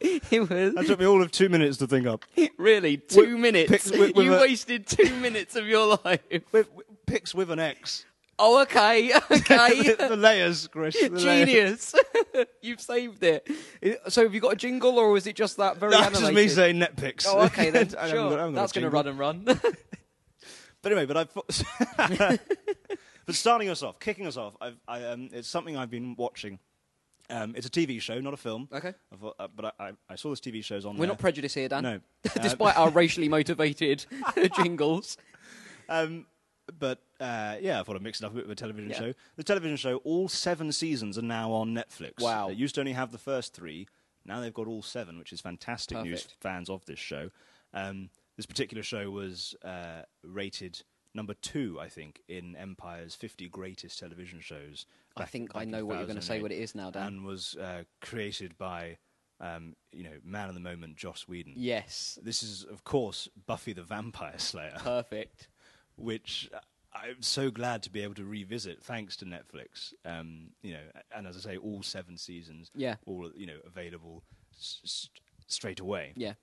it 0.00 0.48
was 0.48 0.74
That 0.74 0.84
took 0.86 1.00
me 1.00 1.06
all 1.06 1.22
of 1.22 1.30
two 1.30 1.48
minutes 1.48 1.78
to 1.78 1.86
think 1.86 2.06
up. 2.06 2.24
really 2.56 2.96
two 2.98 3.32
With- 3.32 3.40
minutes. 3.40 3.70
pics 3.70 3.90
with- 3.90 4.14
with 4.14 4.24
you 4.24 4.34
a- 4.34 4.40
wasted 4.40 4.86
two 4.86 5.14
minutes 5.16 5.56
of 5.56 5.66
your 5.66 5.98
life. 6.04 6.20
With, 6.30 6.52
with, 6.52 6.68
Pix 7.06 7.34
with 7.34 7.50
an 7.50 7.58
X. 7.58 8.04
Oh, 8.38 8.62
okay, 8.62 9.12
okay. 9.30 9.94
the 9.98 10.16
layers, 10.16 10.68
Chris. 10.68 10.94
the 11.00 11.08
layers. 11.10 11.22
Genius! 11.22 11.94
You've 12.62 12.80
saved 12.80 13.22
it. 13.22 13.48
So 14.08 14.22
have 14.22 14.34
you 14.34 14.40
got 14.40 14.52
a 14.52 14.56
jingle, 14.56 14.98
or 14.98 15.16
is 15.16 15.26
it 15.26 15.34
just 15.36 15.56
that 15.56 15.76
very 15.78 15.92
That's 15.92 16.20
just 16.20 16.32
me 16.32 16.48
saying 16.48 16.76
NetPix. 16.76 17.26
Oh, 17.28 17.40
okay 17.46 17.70
then. 17.70 17.88
Sure. 17.88 17.96
got- 17.98 18.06
I 18.06 18.12
haven't 18.12 18.54
got 18.54 18.60
That's 18.60 18.72
going 18.72 18.84
to 18.84 18.90
run 18.90 19.08
and 19.08 19.18
run. 19.18 19.44
But 19.44 20.92
anyway, 20.92 21.06
but 21.06 21.16
I. 21.16 21.24
thought- 21.24 22.38
but 23.26 23.34
starting 23.34 23.68
us 23.68 23.82
off, 23.82 23.98
kicking 23.98 24.26
us 24.26 24.36
off, 24.36 24.56
I've, 24.60 24.76
I, 24.86 25.02
um, 25.04 25.28
it's 25.32 25.48
something 25.48 25.76
I've 25.76 25.90
been 25.90 26.14
watching. 26.16 26.60
Um, 27.30 27.52
it's 27.56 27.66
a 27.66 27.70
TV 27.70 28.00
show, 28.00 28.20
not 28.20 28.32
a 28.32 28.38
film. 28.38 28.68
Okay. 28.72 28.94
Thought, 29.20 29.34
uh, 29.38 29.48
but 29.54 29.74
I, 29.78 29.88
I, 29.88 29.92
I 30.10 30.14
saw 30.14 30.30
this 30.30 30.40
TV 30.40 30.64
show's 30.64 30.86
on. 30.86 30.94
We're 30.94 31.00
there. 31.00 31.08
not 31.08 31.18
prejudiced 31.18 31.56
here, 31.56 31.68
Dan. 31.68 31.82
No. 31.82 32.00
Uh, 32.24 32.40
Despite 32.40 32.78
our 32.78 32.90
racially 32.90 33.28
motivated 33.28 34.06
jingles. 34.56 35.16
Um, 35.88 36.26
but 36.78 37.00
uh, 37.20 37.56
yeah, 37.60 37.80
I 37.80 37.82
thought 37.82 37.96
I'd 37.96 38.02
mix 38.02 38.20
it 38.20 38.24
up 38.24 38.32
a 38.32 38.34
bit 38.36 38.44
with 38.48 38.52
a 38.58 38.60
television 38.60 38.90
Yeah. 38.90 38.98
show. 38.98 39.14
The 39.36 39.44
television 39.44 39.76
show, 39.76 39.96
all 39.98 40.28
seven 40.28 40.72
seasons 40.72 41.18
are 41.18 41.22
now 41.22 41.52
on 41.52 41.74
Netflix. 41.74 42.20
Wow. 42.20 42.48
They 42.48 42.54
used 42.54 42.74
to 42.76 42.80
only 42.80 42.92
have 42.92 43.12
the 43.12 43.18
first 43.18 43.54
three. 43.54 43.86
Now 44.24 44.40
they've 44.40 44.52
got 44.54 44.66
all 44.66 44.82
seven, 44.82 45.18
which 45.18 45.32
is 45.32 45.40
fantastic 45.40 45.98
news 46.02 46.22
Perfect. 46.22 46.34
for 46.42 46.48
fans 46.48 46.70
of 46.70 46.84
this 46.86 46.98
show. 46.98 47.30
Um, 47.74 48.10
this 48.36 48.46
particular 48.46 48.82
show 48.82 49.10
was 49.10 49.54
uh, 49.64 50.02
rated 50.22 50.82
number 51.14 51.34
two, 51.34 51.78
I 51.80 51.88
think, 51.88 52.20
in 52.28 52.54
Empire's 52.56 53.14
50 53.14 53.48
greatest 53.48 53.98
television 53.98 54.40
shows. 54.40 54.86
I 55.16 55.24
think 55.24 55.52
I 55.56 55.64
know 55.64 55.84
what 55.84 55.96
you're 55.96 56.06
going 56.06 56.16
to 56.20 56.22
say 56.24 56.40
what 56.40 56.52
it 56.52 56.58
is 56.58 56.74
now, 56.74 56.90
Dan. 56.90 57.06
And 57.06 57.24
was 57.24 57.56
uh, 57.60 57.82
created 58.00 58.56
by, 58.56 58.98
um, 59.40 59.74
you 59.90 60.04
know, 60.04 60.12
man 60.22 60.48
of 60.48 60.54
the 60.54 60.60
moment, 60.60 60.96
Joss 60.96 61.26
Whedon. 61.26 61.54
yes. 61.56 62.18
This 62.22 62.42
is, 62.44 62.64
of 62.64 62.84
course, 62.84 63.28
Buffy 63.46 63.72
the 63.72 63.82
Vampire 63.82 64.38
Slayer 64.38 64.74
Perfect. 64.78 65.48
which 65.96 66.48
uh, 66.54 66.58
I'm 66.94 67.22
so 67.22 67.50
glad 67.50 67.82
to 67.84 67.90
be 67.90 68.00
able 68.02 68.14
to 68.14 68.24
revisit, 68.24 68.82
thanks 68.82 69.16
to 69.18 69.24
Netflix. 69.26 69.92
Um, 70.04 70.50
you 70.62 70.72
know, 70.74 70.80
and 71.14 71.26
as 71.26 71.36
I 71.36 71.40
say, 71.40 71.56
all 71.56 71.82
seven 71.82 72.16
seasons, 72.16 72.70
Yeah. 72.74 72.96
all 73.06 73.30
you 73.36 73.46
know, 73.46 73.58
available 73.66 74.24
s- 74.56 74.80
s- 74.84 75.08
straight 75.46 75.80
away. 75.80 76.12
Yeah. 76.16 76.34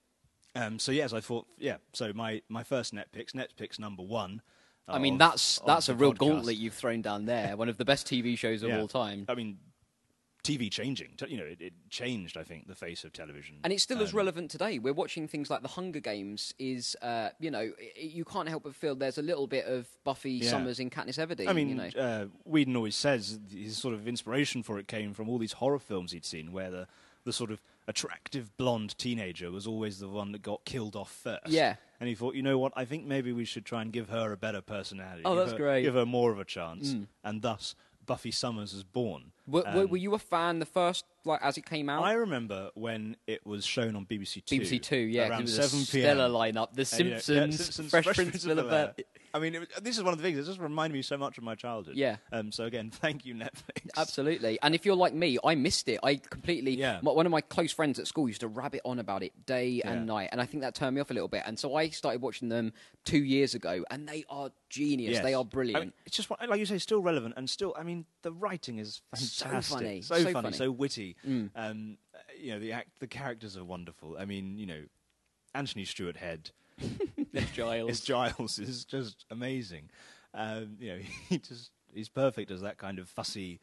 Um, 0.56 0.80
so 0.80 0.92
yes, 0.92 1.12
I 1.14 1.20
thought, 1.20 1.48
yeah. 1.58 1.78
So 1.94 2.14
my 2.14 2.42
my 2.48 2.64
first 2.64 2.94
net 2.94 3.12
picks, 3.12 3.34
net 3.36 3.52
picks 3.58 3.78
number 3.80 4.04
one. 4.04 4.42
I 4.88 5.00
mean, 5.00 5.14
of- 5.16 5.20
that's 5.20 5.58
of 5.58 5.66
that's 5.68 5.90
a 5.90 5.96
real 5.96 6.14
podcast. 6.14 6.18
gauntlet 6.20 6.58
you've 6.58 6.76
thrown 6.76 7.02
down 7.02 7.26
there. 7.26 7.58
One 7.58 7.68
of 7.70 7.78
the 7.78 7.86
best 7.86 8.06
TV 8.08 8.38
shows 8.38 8.62
of 8.64 8.70
Yeah. 8.70 8.80
all 8.80 8.88
time. 8.88 9.26
I 9.28 9.34
mean, 9.36 9.58
TV 10.46 10.70
changing. 10.72 11.10
You 11.28 11.38
know, 11.38 11.44
it, 11.44 11.60
it 11.62 11.74
changed. 11.90 12.38
I 12.38 12.44
think 12.44 12.68
the 12.68 12.76
face 12.76 13.04
of 13.04 13.12
television, 13.14 13.56
And 13.64 13.74
it's 13.74 13.84
still 13.84 14.02
as 14.02 14.12
Um, 14.14 14.18
relevant 14.18 14.52
today. 14.52 14.80
We're 14.80 14.94
watching 14.94 15.28
things 15.28 15.50
like 15.50 15.62
The 15.62 15.68
Hunger 15.70 16.00
Games. 16.00 16.54
Is 16.60 16.96
uh, 17.02 17.30
you 17.40 17.52
know, 17.52 17.72
you 18.00 18.24
can't 18.26 18.48
help 18.50 18.64
but 18.64 18.76
feel 18.76 18.96
there's 18.96 19.18
a 19.18 19.22
little 19.22 19.48
bit 19.48 19.66
of 19.66 19.88
Buffy 20.04 20.32
Yeah. 20.34 20.52
Summers 20.52 20.80
in 20.80 20.90
Katniss 20.90 21.18
Everdeen. 21.18 21.48
I 21.50 21.54
mean, 21.54 21.70
you 21.70 21.76
know, 21.76 21.90
uh, 22.00 22.26
Whedon 22.46 22.76
always 22.76 22.96
says 22.96 23.40
his 23.52 23.78
sort 23.78 23.94
of 23.94 24.08
inspiration 24.08 24.64
for 24.64 24.78
it 24.80 24.88
came 24.88 25.14
from 25.14 25.28
all 25.30 25.38
these 25.38 25.54
horror 25.54 25.80
films 25.80 26.12
he'd 26.12 26.26
seen, 26.26 26.52
where 26.52 26.70
the 26.72 26.88
the 27.24 27.34
sort 27.34 27.50
of 27.50 27.60
attractive 27.88 28.56
blonde 28.58 28.96
teenager 29.00 29.50
was 29.52 29.66
always 29.66 30.00
the 30.00 30.08
one 30.08 30.32
that 30.32 30.42
got 30.44 30.64
killed 30.66 30.96
off 30.96 31.12
first. 31.12 31.48
Yeah. 31.48 31.76
and 32.00 32.10
he 32.10 32.14
thought, 32.14 32.36
you 32.36 32.44
know 32.44 32.58
what? 32.60 32.74
I 32.76 32.84
think 32.86 33.06
maybe 33.06 33.32
we 33.32 33.46
should 33.46 33.64
try 33.66 33.82
and 33.82 33.92
give 33.92 34.10
her 34.10 34.32
a 34.34 34.38
better 34.38 34.60
personality. 34.62 35.22
Oh, 35.26 35.32
give 35.32 35.38
that's 35.40 35.52
her- 35.54 35.58
great. 35.58 35.82
Give 35.84 35.94
her 35.96 36.06
more 36.06 36.32
of 36.32 36.40
a 36.40 36.46
chance, 36.46 36.94
Mm. 36.94 37.08
and 37.24 37.42
thus 37.42 37.74
Buffy 38.06 38.32
Summers 38.32 38.74
was 38.74 38.84
born. 38.84 39.32
were, 39.48 39.68
Um, 39.68 39.90
were 39.90 39.98
you 39.98 40.14
a 40.14 40.20
fan 40.20 40.60
the 40.60 40.66
first 40.66 41.06
like 41.26 41.42
as 41.44 41.58
it 41.58 41.66
came 41.66 41.90
out? 41.90 42.04
I 42.04 42.14
remember 42.14 42.70
when 42.76 43.18
it 43.28 43.46
was 43.46 43.66
shown 43.66 43.96
on 43.96 44.06
BBC 44.06 44.44
Two. 44.46 44.60
BBC 44.60 44.82
Two, 44.82 44.98
yeah, 44.98 45.30
around 45.30 45.40
it 45.42 45.44
was 45.44 45.56
seven 45.56 45.82
a 45.82 45.86
p.m. 45.86 46.16
stellar 46.18 46.30
lineup. 46.30 46.74
The 46.74 46.88
And, 46.92 47.00
you 47.00 47.06
know, 47.06 47.12
yeah, 47.16 47.20
Simpsons, 47.20 47.90
Fresh, 47.90 48.06
Prince 48.06 48.46
of 48.46 48.56
Bel-Air. 48.56 48.94
I 49.34 49.40
mean, 49.40 49.54
it, 49.56 49.60
was- 49.60 49.68
this 49.82 49.98
is 49.98 50.04
one 50.04 50.14
of 50.14 50.20
the 50.20 50.24
things 50.24 50.38
that 50.38 50.46
just 50.46 50.62
reminded 50.62 50.96
me 50.96 51.02
so 51.02 51.18
much 51.18 51.38
of 51.38 51.44
my 51.44 51.56
childhood. 51.56 51.96
Yeah. 51.98 52.16
Um, 52.32 52.54
so 52.54 52.64
again, 52.64 52.90
thank 52.94 53.26
you, 53.26 53.36
Netflix. 53.36 53.90
Absolutely. 53.98 54.58
And 54.62 54.74
if 54.74 54.86
you're 54.86 54.96
like 54.96 55.14
me, 55.14 55.38
I 55.44 55.56
missed 55.56 55.90
it. 55.90 56.00
I 56.04 56.16
completely. 56.16 56.72
Yeah. 56.76 57.00
my- 57.02 57.12
one 57.12 57.26
of 57.26 57.32
my 57.34 57.42
close 57.42 57.72
friends 57.74 58.00
at 58.00 58.08
school 58.08 58.28
used 58.30 58.42
to 58.42 58.48
rabbit 58.48 58.82
on 58.86 59.00
about 59.00 59.24
it 59.24 59.46
day 59.46 59.82
and 59.84 60.02
Yeah. 60.02 60.14
night, 60.14 60.30
and 60.32 60.40
I 60.40 60.46
think 60.46 60.62
that 60.64 60.74
turned 60.76 60.96
me 60.96 61.02
off 61.02 61.12
a 61.12 61.14
little 61.14 61.28
bit. 61.28 61.44
And 61.46 61.60
so 61.60 61.76
I 61.76 61.90
started 61.90 62.22
watching 62.22 62.48
them 62.50 62.72
two 63.04 63.24
years 63.24 63.56
ago, 63.56 63.84
and 63.92 64.08
they 64.08 64.24
are 64.30 64.52
genius. 64.70 65.14
Yes. 65.16 65.24
They 65.24 65.34
are 65.34 65.42
I 65.42 65.44
brilliant. 65.44 65.84
mean, 65.86 65.94
it's 66.06 66.16
just 66.16 66.30
like 66.32 66.60
you 66.60 66.66
say, 66.66 66.78
still 66.78 67.02
relevant 67.02 67.34
and 67.38 67.50
still. 67.50 67.76
I 67.78 67.84
mean, 67.84 68.06
the 68.22 68.32
writing 68.32 68.80
is 68.80 69.02
So 69.16 69.46
fantastic, 69.46 69.78
funny, 69.78 70.02
so, 70.02 70.32
funny. 70.32 70.52
so 70.54 70.72
witty. 70.72 71.15
Mm. 71.28 71.50
Um, 71.56 71.98
uh, 72.14 72.18
you 72.40 72.54
know, 72.54 72.60
the 72.60 72.72
act, 72.72 73.00
the 73.00 73.08
characters 73.08 73.58
are 73.58 73.64
wonderful. 73.64 74.16
I 74.20 74.26
mean, 74.26 74.58
you 74.58 74.66
know, 74.66 74.84
Anthony 75.54 75.86
Stewart 75.86 76.18
Head 76.18 76.52
Giles. 77.54 78.02
Giles 78.02 78.60
is 78.60 78.86
just 78.86 79.26
amazing. 79.30 79.90
Um, 80.34 80.78
you 80.80 80.90
know, 80.90 81.00
he 81.30 81.38
just 81.38 81.72
he's 81.94 82.10
perfect 82.10 82.52
as 82.52 82.62
that 82.62 82.78
kind 82.78 83.00
of 83.00 83.08
fussy, 83.08 83.60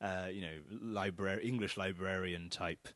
uh, 0.00 0.26
you 0.32 0.42
know, 0.42 0.56
library 0.80 1.46
English 1.46 1.76
librarian 1.76 2.48
type. 2.50 2.88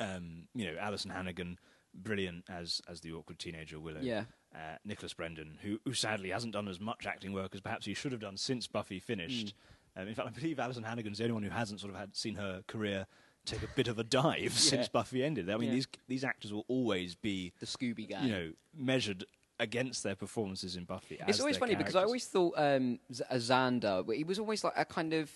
Um, 0.00 0.46
you 0.54 0.66
know, 0.66 0.78
Alyson 0.80 1.10
Hannigan, 1.10 1.58
brilliant 1.94 2.44
as 2.48 2.80
as 2.88 3.00
the 3.00 3.12
awkward 3.12 3.38
teenager 3.38 3.80
Willow. 3.80 4.00
Yeah. 4.00 4.24
Uh, 4.54 4.76
Nicholas 4.82 5.12
Brendon, 5.12 5.58
who, 5.62 5.78
who 5.84 5.92
sadly 5.92 6.30
hasn't 6.30 6.54
done 6.54 6.68
as 6.68 6.80
much 6.80 7.06
acting 7.06 7.34
work 7.34 7.54
as 7.54 7.60
perhaps 7.60 7.84
he 7.84 7.92
should 7.92 8.12
have 8.12 8.20
done 8.22 8.38
since 8.38 8.66
Buffy 8.66 8.98
finished. 8.98 9.50
Hmm. 9.50 9.56
Um, 9.98 10.08
in 10.08 10.14
fact, 10.14 10.28
I 10.28 10.30
believe 10.30 10.56
Alyson 10.58 10.84
Hannigan's 10.84 11.18
the 11.18 11.24
only 11.24 11.34
one 11.34 11.42
who 11.42 11.50
hasn't 11.50 11.80
sort 11.80 11.92
of 11.92 11.98
had 11.98 12.14
seen 12.16 12.36
her 12.36 12.62
career 12.68 13.06
take 13.44 13.62
a 13.62 13.68
bit 13.74 13.88
of 13.88 13.98
a 13.98 14.04
dive 14.04 14.52
since 14.58 14.88
Buffy 14.88 15.24
ended. 15.24 15.50
I 15.50 15.56
mean, 15.56 15.68
Yeah. 15.70 15.74
these 15.74 15.88
these 16.06 16.24
actors 16.24 16.52
will 16.52 16.64
always 16.68 17.14
be 17.14 17.52
the 17.60 17.66
Scooby 17.66 18.08
Gang. 18.08 18.24
you 18.24 18.30
know, 18.32 18.52
measured 18.76 19.24
against 19.60 20.04
their 20.04 20.14
performances 20.14 20.76
in 20.76 20.84
Buffy. 20.84 21.18
It's 21.26 21.40
always 21.40 21.56
funny 21.56 21.74
because 21.74 21.96
I 21.96 22.04
always 22.04 22.26
thought 22.26 22.54
um, 22.56 23.00
Z- 23.12 23.24
uh, 23.28 23.34
Xander, 23.34 24.14
he 24.14 24.22
was 24.22 24.38
always 24.38 24.62
like 24.62 24.74
a 24.76 24.84
kind 24.84 25.12
of 25.14 25.32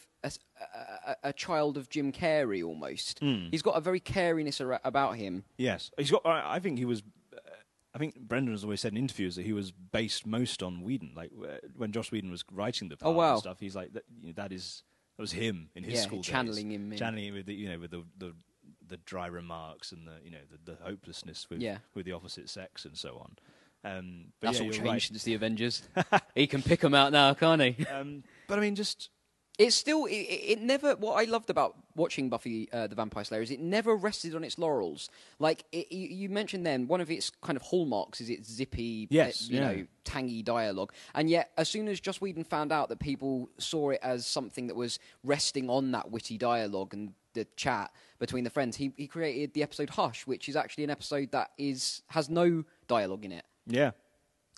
a 1.24 1.32
child 1.32 1.76
of 1.76 1.88
Jim 1.88 2.12
Carrey 2.12 2.64
almost. 2.64 3.18
Hmm. 3.18 3.48
He's 3.50 3.62
got 3.62 3.72
a 3.76 3.80
very 3.80 4.00
cariness 4.00 4.64
ar- 4.64 4.80
about 4.84 5.16
him. 5.16 5.44
yes, 5.56 5.90
he's 5.98 6.10
got. 6.10 6.24
I, 6.24 6.54
I 6.56 6.58
think 6.60 6.78
he 6.78 6.84
was. 6.84 7.02
I 7.94 7.98
think 7.98 8.18
Brendon 8.18 8.52
has 8.54 8.64
always 8.64 8.80
said 8.80 8.92
in 8.92 8.98
interviews 8.98 9.36
that 9.36 9.44
he 9.44 9.52
was 9.52 9.70
based 9.70 10.26
most 10.26 10.62
on 10.62 10.82
Whedon. 10.82 11.12
Like 11.14 11.30
uh, 11.42 11.58
when 11.76 11.92
Joss 11.92 12.10
Whedon 12.10 12.30
was 12.30 12.44
writing 12.50 12.88
the 12.88 12.96
Oh, 13.02 13.10
wow. 13.10 13.32
and 13.32 13.40
stuff, 13.40 13.60
he's 13.60 13.76
like 13.76 13.92
that. 13.92 14.04
You 14.20 14.28
know, 14.28 14.32
that 14.36 14.52
is 14.52 14.82
that 15.16 15.22
was 15.22 15.32
him 15.32 15.68
in 15.74 15.84
his 15.84 15.94
Yeah, 15.94 16.00
school 16.00 16.18
days. 16.22 16.26
channeling 16.26 16.70
him 16.72 16.90
in. 16.92 16.98
channeling 16.98 17.24
him 17.26 17.34
with 17.34 17.46
the 17.46 17.54
you 17.54 17.68
know 17.68 17.78
with 17.78 17.90
the 17.90 18.02
the, 18.16 18.32
the 18.88 18.96
dry 18.98 19.26
remarks 19.26 19.92
and 19.92 20.06
the 20.06 20.14
you 20.24 20.30
know 20.30 20.38
the, 20.50 20.72
the 20.72 20.78
hopelessness 20.82 21.48
with 21.50 21.60
Yeah. 21.60 21.78
with 21.94 22.06
the 22.06 22.12
opposite 22.12 22.48
sex 22.48 22.84
and 22.86 22.96
so 22.96 23.18
on. 23.18 23.36
Um, 23.84 24.26
but 24.40 24.46
That's 24.48 24.60
yeah, 24.60 24.66
all 24.66 24.72
changed 24.72 24.86
right. 24.88 25.02
since 25.02 25.24
the 25.24 25.34
Avengers. 25.34 25.82
he 26.34 26.46
can 26.46 26.62
pick 26.62 26.80
them 26.80 26.94
out 26.94 27.10
now, 27.12 27.34
can't 27.34 27.60
he? 27.60 27.84
Um, 27.86 28.22
but 28.46 28.58
I 28.58 28.62
mean, 28.62 28.74
just 28.76 29.10
It's 29.62 29.76
still, 29.76 30.06
it, 30.06 30.12
it 30.12 30.60
never. 30.60 30.94
What 30.96 31.14
I 31.14 31.24
loved 31.24 31.50
about 31.50 31.76
watching 31.94 32.28
Buffy 32.28 32.68
uh, 32.72 32.86
the 32.86 32.94
Vampire 32.94 33.24
Slayer 33.24 33.42
is 33.42 33.50
it 33.50 33.60
never 33.60 33.94
rested 33.94 34.34
on 34.34 34.44
its 34.44 34.58
laurels. 34.58 35.08
Like 35.38 35.64
it, 35.72 35.92
you, 35.92 36.08
you 36.08 36.28
mentioned, 36.28 36.66
then 36.66 36.88
one 36.88 37.00
of 37.00 37.10
its 37.10 37.30
kind 37.42 37.56
of 37.56 37.62
hallmarks 37.62 38.20
is 38.20 38.30
its 38.30 38.50
zippy, 38.50 39.06
Yes, 39.10 39.42
uh, 39.42 39.54
you 39.54 39.60
yeah. 39.60 39.72
know, 39.72 39.86
tangy 40.04 40.42
dialogue. 40.42 40.92
And 41.14 41.28
yet, 41.30 41.50
as 41.56 41.68
soon 41.68 41.88
as 41.88 42.00
Joss 42.00 42.20
Whedon 42.20 42.44
found 42.44 42.72
out 42.72 42.88
that 42.88 42.98
people 42.98 43.50
saw 43.58 43.90
it 43.90 44.00
as 44.02 44.26
something 44.26 44.66
that 44.66 44.76
was 44.76 44.98
resting 45.24 45.68
on 45.70 45.92
that 45.92 46.10
witty 46.10 46.38
dialogue 46.38 46.94
and 46.94 47.12
the 47.34 47.46
chat 47.56 47.90
between 48.18 48.44
the 48.44 48.50
friends, 48.50 48.76
he 48.76 48.92
he 48.96 49.06
created 49.06 49.54
the 49.54 49.62
episode 49.62 49.90
Hush, 49.90 50.26
which 50.26 50.48
is 50.48 50.56
actually 50.56 50.84
an 50.84 50.90
episode 50.90 51.30
that 51.32 51.50
is 51.56 52.02
has 52.08 52.28
no 52.28 52.64
dialogue 52.88 53.24
in 53.24 53.32
it, 53.32 53.44
yeah. 53.66 53.92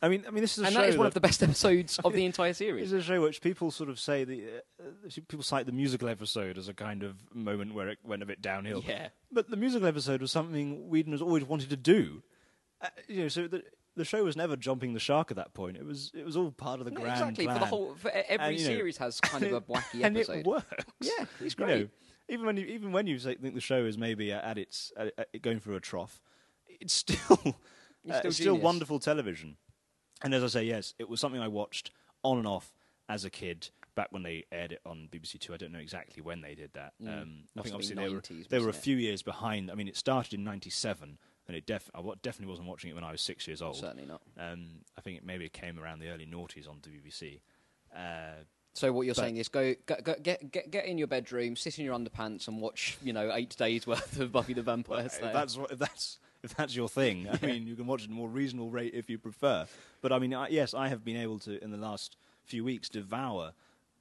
I 0.02 0.08
mean, 0.08 0.24
I 0.26 0.30
mean, 0.30 0.42
this 0.42 0.58
is 0.58 0.64
a 0.64 0.66
and 0.66 0.74
show 0.74 0.80
that 0.82 0.88
is 0.90 0.96
one 0.98 1.06
of 1.06 1.14
the 1.14 1.20
best 1.20 1.42
episodes 1.42 1.98
of 2.04 2.12
the 2.12 2.24
entire 2.30 2.52
series. 2.52 2.82
It's 2.84 2.90
series. 2.90 3.04
a 3.04 3.06
show 3.06 3.22
which 3.22 3.40
people 3.40 3.70
sort 3.70 3.88
of 3.88 3.98
say 3.98 4.24
the 4.24 4.44
uh, 4.80 4.84
uh, 5.06 5.10
people 5.28 5.42
cite 5.42 5.66
the 5.66 5.72
musical 5.72 6.08
episode 6.08 6.58
as 6.58 6.68
a 6.68 6.74
kind 6.74 7.02
of 7.02 7.16
moment 7.34 7.74
where 7.74 7.88
it 7.88 7.98
went 8.04 8.22
a 8.22 8.26
bit 8.26 8.42
downhill. 8.42 8.82
Yeah. 8.86 9.08
but 9.32 9.48
the 9.50 9.56
musical 9.56 9.86
episode 9.88 10.20
was 10.20 10.30
something 10.32 10.88
Whedon 10.88 11.12
has 11.12 11.22
always 11.22 11.44
wanted 11.44 11.70
to 11.70 11.76
do. 11.76 12.22
Uh, 12.82 12.88
you 13.08 13.22
know, 13.22 13.28
so 13.28 13.46
the 13.46 13.62
the 13.96 14.04
show 14.04 14.24
was 14.24 14.36
never 14.36 14.56
jumping 14.56 14.92
the 14.92 15.00
shark 15.00 15.30
at 15.30 15.36
that 15.36 15.54
point. 15.54 15.76
It 15.76 15.86
was 15.86 16.10
it 16.14 16.26
was 16.26 16.36
all 16.36 16.50
part 16.50 16.80
of 16.80 16.84
the 16.86 16.90
No, 16.90 17.00
grand 17.00 17.12
exactly 17.20 17.44
plan. 17.46 17.56
for 17.56 17.60
the 17.60 17.66
whole 17.66 17.94
for 17.94 18.10
every 18.10 18.36
And, 18.46 18.56
you 18.58 18.64
know, 18.68 18.74
series 18.76 18.96
has 18.98 19.20
kind 19.20 19.44
of 19.44 19.52
a 19.52 19.60
wacky 19.72 20.02
and 20.04 20.16
episode. 20.16 20.38
it 20.38 20.46
works. 20.46 20.84
Yeah, 21.00 21.24
it's 21.40 21.54
You 21.58 21.64
great. 21.64 21.80
know, 21.80 21.88
even 22.28 22.46
when 22.46 22.56
you, 22.56 22.66
even 22.66 22.90
when 22.92 23.06
you 23.06 23.18
say, 23.18 23.36
think 23.36 23.54
the 23.54 23.60
show 23.60 23.84
is 23.84 23.96
maybe 23.96 24.32
at 24.32 24.58
its 24.58 24.92
at, 24.96 25.12
at 25.16 25.40
going 25.42 25.60
through 25.60 25.76
a 25.76 25.80
trough, 25.80 26.20
it's 26.66 26.92
still 26.92 27.38
It's 28.04 28.16
uh, 28.16 28.18
still 28.18 28.28
it's 28.28 28.36
still 28.36 28.58
wonderful 28.58 28.98
television. 28.98 29.56
And 30.24 30.34
as 30.34 30.42
I 30.42 30.46
say, 30.48 30.64
yes, 30.64 30.94
it 30.98 31.08
was 31.08 31.20
something 31.20 31.40
I 31.40 31.48
watched 31.48 31.90
on 32.22 32.38
and 32.38 32.46
off 32.46 32.74
as 33.08 33.24
a 33.24 33.30
kid. 33.30 33.68
Back 33.94 34.08
when 34.10 34.24
they 34.24 34.44
aired 34.50 34.72
it 34.72 34.80
on 34.84 35.08
BBC 35.12 35.38
Two, 35.38 35.54
I 35.54 35.56
don't 35.56 35.70
know 35.70 35.78
exactly 35.78 36.20
when 36.20 36.40
they 36.40 36.56
did 36.56 36.72
that. 36.72 36.94
Mm. 37.00 37.06
Um, 37.22 37.34
I 37.56 37.62
think 37.62 37.74
obviously 37.76 37.94
been 37.94 38.04
they 38.06 38.10
were 38.12 38.22
they 38.48 38.58
were 38.58 38.68
a 38.70 38.72
few 38.72 38.96
years 38.96 39.22
behind. 39.22 39.70
I 39.70 39.74
mean, 39.76 39.86
it 39.86 39.96
started 39.96 40.34
in 40.34 40.42
'97, 40.42 41.16
and 41.46 41.56
it 41.56 41.64
def- 41.64 41.90
I 41.94 42.00
definitely 42.22 42.50
wasn't 42.50 42.66
watching 42.66 42.90
it 42.90 42.94
when 42.94 43.04
I 43.04 43.12
was 43.12 43.20
six 43.20 43.46
years 43.46 43.62
old. 43.62 43.76
Certainly 43.76 44.06
not. 44.06 44.20
Um, 44.36 44.80
I 44.98 45.00
think 45.00 45.18
it 45.18 45.24
maybe 45.24 45.44
it 45.44 45.52
came 45.52 45.78
around 45.78 46.00
the 46.00 46.08
early 46.08 46.26
noughties 46.26 46.68
on 46.68 46.78
the 46.82 46.88
BBC. 46.90 47.38
Uh, 47.94 48.42
So 48.72 48.92
what 48.92 49.02
you're 49.06 49.14
But- 49.14 49.20
saying 49.22 49.36
is 49.36 49.46
go, 49.46 49.74
go, 49.86 49.94
go 50.02 50.16
get 50.20 50.50
get 50.50 50.72
get 50.72 50.86
in 50.86 50.98
your 50.98 51.06
bedroom, 51.06 51.54
sit 51.54 51.78
in 51.78 51.84
your 51.84 51.96
underpants, 51.96 52.48
and 52.48 52.60
watch 52.60 52.98
you 53.00 53.12
know 53.12 53.30
eight 53.32 53.54
days 53.56 53.86
worth 53.86 54.18
of 54.18 54.32
Buffy 54.32 54.54
the 54.54 54.62
Vampire 54.62 55.08
Slayer. 55.08 55.32
that's 55.32 55.56
what, 55.56 55.78
that's 55.78 56.18
if 56.44 56.54
that's 56.54 56.76
your 56.76 56.88
thing. 56.88 57.26
I 57.32 57.44
mean, 57.44 57.66
you 57.66 57.74
can 57.74 57.86
watch 57.86 58.02
it 58.02 58.04
at 58.04 58.10
a 58.10 58.14
more 58.14 58.28
reasonable 58.28 58.70
rate 58.70 58.92
if 58.94 59.08
you 59.10 59.18
prefer. 59.18 59.66
But 60.02 60.12
I 60.12 60.18
mean, 60.18 60.34
I, 60.34 60.48
yes, 60.48 60.74
I 60.74 60.88
have 60.88 61.04
been 61.04 61.16
able 61.16 61.38
to 61.40 61.62
in 61.64 61.70
the 61.70 61.78
last 61.78 62.16
few 62.44 62.62
weeks 62.62 62.88
devour 62.88 63.52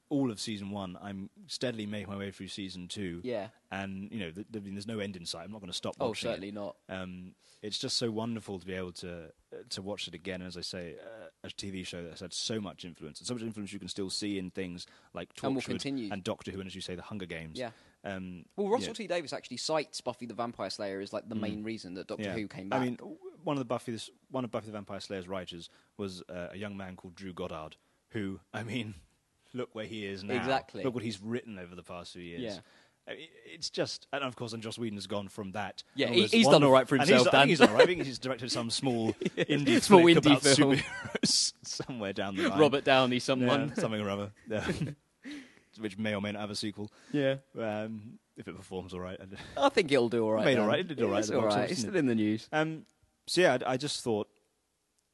all 0.09 0.29
of 0.29 0.39
season 0.39 0.69
one. 0.69 0.97
I'm 1.01 1.29
steadily 1.47 1.85
making 1.85 2.09
my 2.11 2.17
way 2.17 2.29
through 2.31 2.49
season 2.49 2.87
two. 2.87 3.21
Yeah. 3.23 3.47
and 3.71 4.11
you 4.11 4.19
know, 4.19 4.31
th- 4.31 4.45
th- 4.51 4.63
there's 4.65 4.85
no 4.85 4.99
end 4.99 5.15
in 5.15 5.25
sight. 5.25 5.45
I'm 5.45 5.51
not 5.51 5.61
going 5.61 5.71
to 5.71 5.77
stop 5.77 5.95
oh, 5.99 6.09
watching. 6.09 6.29
certainly 6.29 6.49
it. 6.49 6.53
not. 6.53 6.75
Um, 6.89 7.33
it's 7.63 7.79
just 7.79 7.97
so 7.97 8.11
wonderful 8.11 8.59
to 8.59 8.65
be 8.65 8.73
able 8.73 8.91
to 8.91 9.31
uh, 9.53 9.55
to 9.69 9.81
watch 9.81 10.07
it 10.09 10.13
again. 10.13 10.41
And 10.41 10.47
As 10.47 10.57
I 10.57 10.61
say, 10.61 10.95
uh, 11.01 11.29
a 11.45 11.47
TV 11.47 11.85
show 11.85 12.03
that's 12.03 12.19
had 12.21 12.33
so 12.33 12.59
much 12.59 12.83
influence, 12.83 13.19
and 13.19 13.27
so 13.27 13.33
much 13.33 13.43
influence 13.43 13.71
you 13.71 13.79
can 13.79 13.87
still 13.87 14.09
see 14.09 14.37
in 14.37 14.51
things 14.51 14.85
like 15.13 15.29
And 15.41 15.55
Torchwood 15.55 15.65
continue. 15.65 16.09
and 16.11 16.23
Doctor 16.23 16.51
Who, 16.51 16.59
and 16.59 16.67
as 16.67 16.75
you 16.75 16.81
say, 16.81 16.95
the 16.95 17.01
Hunger 17.01 17.25
Games. 17.25 17.57
Yeah. 17.57 17.71
Um, 18.05 18.45
Well, 18.57 18.67
Russell 18.69 18.89
know, 18.89 18.93
T 18.93 19.07
Davies 19.07 19.33
actually 19.33 19.57
cites 19.57 20.01
Buffy 20.01 20.25
the 20.25 20.33
Vampire 20.33 20.69
Slayer 20.69 20.99
as 20.99 21.13
like 21.13 21.27
the 21.29 21.35
main 21.35 21.63
reason 21.63 21.93
that 21.95 22.07
Doctor 22.07 22.23
Mm. 22.23 22.27
Yeah. 22.27 22.33
Who 22.33 22.47
came 22.47 22.69
back. 22.69 22.81
I 22.81 22.85
mean, 22.85 22.97
one 23.43 23.55
of 23.55 23.59
the 23.59 23.65
Buffy, 23.65 23.91
this, 23.93 24.09
one 24.29 24.43
of 24.43 24.51
Buffy 24.51 24.67
the 24.67 24.71
Vampire 24.73 24.99
Slayer's 24.99 25.27
writers 25.27 25.69
was 25.97 26.21
uh, 26.29 26.47
a 26.51 26.57
young 26.57 26.75
man 26.77 26.95
called 26.95 27.15
Drew 27.15 27.33
Goddard, 27.33 27.77
who, 28.09 28.39
I 28.53 28.63
mean, 28.63 28.95
look 29.53 29.73
where 29.73 29.85
he 29.85 30.05
is 30.05 30.23
now. 30.23 30.35
Exactly. 30.35 30.83
Look 30.83 30.93
what 30.95 31.03
he's 31.03 31.21
written 31.21 31.57
over 31.59 31.75
the 31.75 31.83
past 31.83 32.13
few 32.13 32.21
years. 32.21 32.41
Yeah. 32.41 32.57
I 33.05 33.15
mean, 33.15 33.27
it's 33.53 33.69
just, 33.69 34.07
and 34.13 34.23
of 34.23 34.35
course, 34.37 34.53
and 34.53 34.63
Joss 34.63 34.77
Whedon 34.77 34.95
has 34.97 35.07
gone 35.07 35.27
from 35.27 35.51
that. 35.51 35.83
Yeah, 35.93 36.07
he- 36.07 36.25
he's 36.27 36.47
done 36.47 36.63
all 36.63 36.71
right 36.71 36.87
for 36.87 36.95
himself, 36.95 37.23
He's, 37.23 37.31
Dan. 37.31 37.47
he's 37.49 37.59
all 37.61 37.67
right. 37.67 37.81
I 37.83 37.85
think 37.85 38.01
he's 38.05 38.17
directed 38.17 38.49
some 38.49 38.69
small 38.69 39.11
indie 39.37 39.81
Small 39.81 40.03
indie 40.05 40.39
film. 40.39 40.75
superheroes 40.77 41.53
somewhere 41.63 42.13
down 42.13 42.37
the 42.37 42.47
line. 42.47 42.57
Robert 42.59 42.85
Downey, 42.85 43.17
Yeah, 43.17 43.19
someone. 43.19 43.75
something 43.75 43.99
or 43.99 44.09
other. 44.09 44.31
Yeah. 44.49 44.65
Which 45.80 45.97
may 45.97 46.13
or 46.15 46.21
may 46.21 46.32
not 46.32 46.41
have 46.41 46.51
a 46.51 46.55
sequel. 46.55 46.91
Yeah. 47.11 47.36
Um, 47.59 48.19
if 48.38 48.47
it 48.47 48.55
performs 48.55 48.93
all 48.93 48.99
right. 48.99 49.19
I 49.57 49.69
think 49.69 49.91
it'll 49.91 50.09
do 50.09 50.26
all 50.26 50.34
right. 50.34 50.45
Made 50.45 50.57
all 50.57 50.69
Dan. 50.69 50.80
it 50.80 50.88
did 50.88 51.01
all 51.01 51.09
right 51.09 51.19
It's 51.19 51.30
at 51.30 51.34
the 51.34 51.38
all 51.39 51.43
box 51.45 51.55
right. 51.55 51.61
office, 51.65 51.71
It's 51.71 51.82
still 51.82 51.95
in 51.95 52.05
the 52.07 52.15
news. 52.15 52.47
Um, 52.51 52.86
so 53.28 53.41
yeah, 53.41 53.57
I, 53.65 53.74
I 53.74 53.78
just 53.78 54.01
thought. 54.03 54.28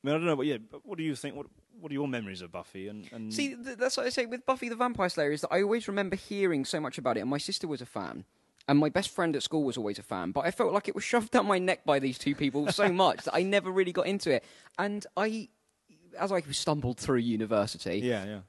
I 0.03 0.07
mean, 0.07 0.15
I 0.15 0.17
don't 0.17 0.27
know, 0.27 0.35
but 0.37 0.45
yeah, 0.45 0.57
but 0.57 0.85
what 0.85 0.97
do 0.97 1.03
you 1.03 1.15
think? 1.15 1.35
What 1.35 1.47
what 1.79 1.91
are 1.91 1.93
your 1.93 2.07
memories 2.07 2.41
of 2.41 2.51
Buffy? 2.51 2.87
And, 2.87 3.09
and 3.11 3.33
See, 3.33 3.55
th- 3.55 3.77
that's 3.77 3.95
what 3.97 4.05
I 4.05 4.09
say 4.09 4.25
with 4.25 4.45
Buffy 4.45 4.67
the 4.69 4.75
Vampire 4.75 5.07
Slayer 5.09 5.31
is 5.31 5.41
that 5.41 5.53
I 5.53 5.61
always 5.61 5.87
remember 5.87 6.15
hearing 6.15 6.65
so 6.65 6.79
much 6.79 6.97
about 6.97 7.17
it, 7.17 7.21
and 7.21 7.29
my 7.29 7.37
sister 7.37 7.67
was 7.67 7.81
a 7.81 7.85
fan. 7.85 8.25
And 8.67 8.77
my 8.77 8.89
best 8.89 9.09
friend 9.09 9.35
at 9.35 9.41
school 9.43 9.63
was 9.63 9.77
always 9.77 9.97
a 9.97 10.03
fan, 10.03 10.31
but 10.31 10.41
I 10.45 10.51
felt 10.51 10.73
like 10.73 10.87
it 10.87 10.93
was 10.95 11.03
shoved 11.11 11.31
down 11.31 11.47
my 11.47 11.57
neck 11.57 11.85
by 11.85 11.99
these 11.99 12.17
two 12.17 12.35
people 12.35 12.71
so 12.71 12.87
much 12.93 13.23
that 13.23 13.33
I 13.33 13.41
never 13.43 13.71
really 13.71 13.91
got 13.91 14.05
into 14.07 14.31
it. 14.31 14.43
And 14.77 15.05
I, 15.17 15.49
as 16.17 16.31
I 16.31 16.41
stumbled 16.41 16.97
through 16.99 17.17
university, 17.17 17.99
yeah, 18.03 18.25
yeah. 18.25 18.39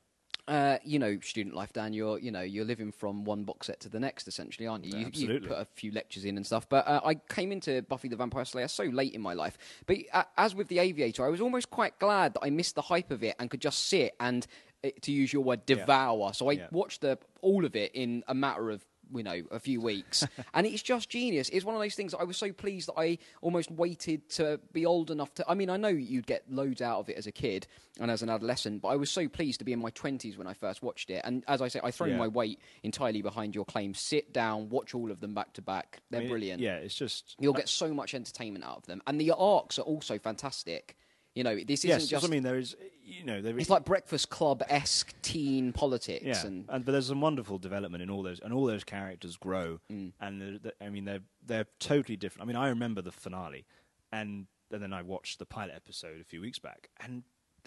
Uh, 0.51 0.79
you 0.85 0.99
know, 0.99 1.17
student 1.23 1.55
life, 1.55 1.73
Dan, 1.73 1.93
you're, 1.93 2.19
you 2.19 2.33
know, 2.33 2.41
you're 2.41 2.65
living 2.65 2.91
from 2.91 3.25
one 3.25 3.45
box 3.45 3.69
set 3.69 3.79
to 3.81 3.89
the 3.89 4.01
next, 4.01 4.27
essentially, 4.27 4.67
aren't 4.67 4.85
you? 4.85 4.93
You, 4.93 4.99
you 4.99 5.07
Absolutely. 5.07 5.49
put 5.49 5.59
a 5.59 5.65
few 5.65 5.93
lectures 5.93 6.25
in 6.25 6.37
and 6.37 6.45
stuff. 6.45 6.69
But 6.69 6.89
uh, 6.89 7.01
I 7.05 7.15
came 7.15 7.53
into 7.53 7.83
Buffy 7.83 8.09
the 8.09 8.17
Vampire 8.17 8.45
Slayer 8.45 8.67
so 8.67 8.83
late 8.83 9.15
in 9.15 9.21
my 9.21 9.33
life. 9.33 9.57
But 9.87 9.99
uh, 10.13 10.25
as 10.37 10.57
with 10.57 10.67
The 10.67 10.81
Aviator, 10.81 11.25
I 11.25 11.29
was 11.29 11.41
almost 11.41 11.71
quite 11.71 11.97
glad 12.01 12.35
that 12.35 12.41
I 12.43 12.51
missed 12.51 12.75
the 12.75 12.83
hype 12.83 13.13
of 13.13 13.23
it 13.23 13.37
and 13.39 13.49
could 13.49 13.61
just 13.61 13.89
sit 13.89 14.17
and, 14.19 14.45
uh, 14.85 14.89
to 15.03 15.13
use 15.13 15.33
your 15.33 15.45
word, 15.45 15.65
devour. 15.67 16.33
So 16.35 16.51
I 16.51 16.55
Yeah. 16.55 16.67
watched 16.73 17.03
the, 17.03 17.17
all 17.43 17.65
of 17.65 17.77
it 17.77 17.93
in 17.95 18.25
a 18.27 18.35
matter 18.35 18.71
of 18.71 18.85
you 19.15 19.23
know 19.23 19.43
a 19.51 19.59
few 19.61 19.81
weeks. 19.81 20.27
And 20.55 20.67
it's 20.67 20.83
just 20.83 21.09
genius. 21.09 21.49
It's 21.51 21.65
one 21.65 21.75
of 21.75 21.81
those 21.81 21.95
things 21.95 22.13
that 22.13 22.19
i 22.19 22.25
was 22.25 22.37
so 22.37 22.53
pleased 22.53 22.89
that 22.89 22.99
i 22.99 23.19
almost 23.41 23.71
waited 23.71 24.29
to 24.31 24.59
be 24.73 24.85
old 24.87 25.11
enough 25.11 25.33
to 25.35 25.45
i 25.49 25.55
mean 25.55 25.71
i 25.71 25.77
know 25.77 25.89
you'd 25.89 26.27
get 26.27 26.43
loads 26.51 26.83
out 26.83 26.99
of 27.01 27.09
it 27.09 27.17
as 27.17 27.27
a 27.27 27.33
kid 27.33 27.67
and 28.01 28.11
as 28.11 28.23
an 28.23 28.29
adolescent 28.31 28.83
but 28.83 28.89
i 28.89 28.97
was 28.97 29.11
so 29.11 29.29
pleased 29.29 29.59
to 29.61 29.65
be 29.65 29.73
in 29.73 29.79
my 29.81 29.91
20s 29.93 30.37
when 30.37 30.47
i 30.47 30.53
first 30.55 30.83
watched 30.83 31.11
it. 31.11 31.21
And 31.25 31.45
as 31.49 31.63
i 31.63 31.69
say 31.69 31.81
i 31.83 31.91
throw 31.91 32.09
Yeah. 32.09 32.17
my 32.17 32.29
weight 32.29 32.59
entirely 32.83 33.23
behind 33.23 33.55
your 33.55 33.65
claim 33.65 33.95
sit 33.95 34.33
down 34.33 34.69
watch 34.71 34.95
all 34.95 35.11
of 35.11 35.21
them 35.21 35.35
back 35.35 35.53
to 35.55 35.63
back. 35.63 36.01
They're 36.11 36.21
I 36.21 36.25
mean, 36.25 36.31
brilliant. 36.31 36.61
Yeah, 36.61 36.77
it's 36.77 36.95
just 36.95 37.37
you'll 37.39 37.53
get 37.55 37.69
so 37.69 37.93
much 37.95 38.15
entertainment 38.15 38.65
out 38.65 38.77
of 38.79 38.87
them. 38.87 39.03
And 39.07 39.21
the 39.21 39.33
arcs 39.33 39.79
are 39.79 39.83
also 39.83 40.19
fantastic 40.19 40.97
you 41.41 41.45
know 41.45 41.57
this 41.57 41.81
isn't 41.87 42.01
yes. 42.01 42.07
just 42.07 42.25
I 42.27 42.29
mean, 42.29 42.43
there 42.43 42.59
is 42.59 42.77
you 43.03 43.25
know 43.25 43.41
there 43.41 43.55
is 43.57 43.63
it's 43.63 43.71
like 43.71 43.87
breakfast 43.87 44.29
club 44.29 44.63
esque 44.69 45.15
teen 45.23 45.73
politics 45.73 46.23
yeah, 46.27 46.47
and 46.47 46.67
and 46.69 46.85
but 46.85 46.93
there's 46.93 47.07
some 47.07 47.23
wonderful 47.23 47.57
development 47.59 48.03
in 48.03 48.11
all 48.11 48.23
those, 48.23 48.41
and 48.41 48.53
all 48.53 48.67
those 48.67 48.85
characters 48.85 49.39
grow, 49.39 49.81
Mm. 49.91 50.13
and 50.21 50.41
they're, 50.43 50.59
they're- 50.59 50.87
I 50.87 50.91
mean 50.91 51.07
they're 51.07 51.23
they're 51.47 51.67
totally 51.79 52.17
different. 52.17 52.45
I 52.45 52.47
mean, 52.47 52.57
I 52.57 52.69
remember 52.69 53.01
the 53.01 53.11
finale, 53.11 53.65
and, 54.13 54.47
and 54.71 54.83
then 54.83 54.93
I 54.93 55.01
watched 55.01 55.39
the 55.39 55.47
pilot 55.47 55.73
episode 55.75 56.21
a 56.21 56.25
few 56.25 56.43
weeks 56.43 56.59
back, 56.59 56.91
and 57.03 57.23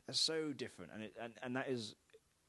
they're 0.05 0.13
so 0.13 0.53
different, 0.53 0.91
and 0.93 1.01
it, 1.03 1.13
and 1.19 1.33
and 1.41 1.55
that 1.55 1.67
is 1.67 1.95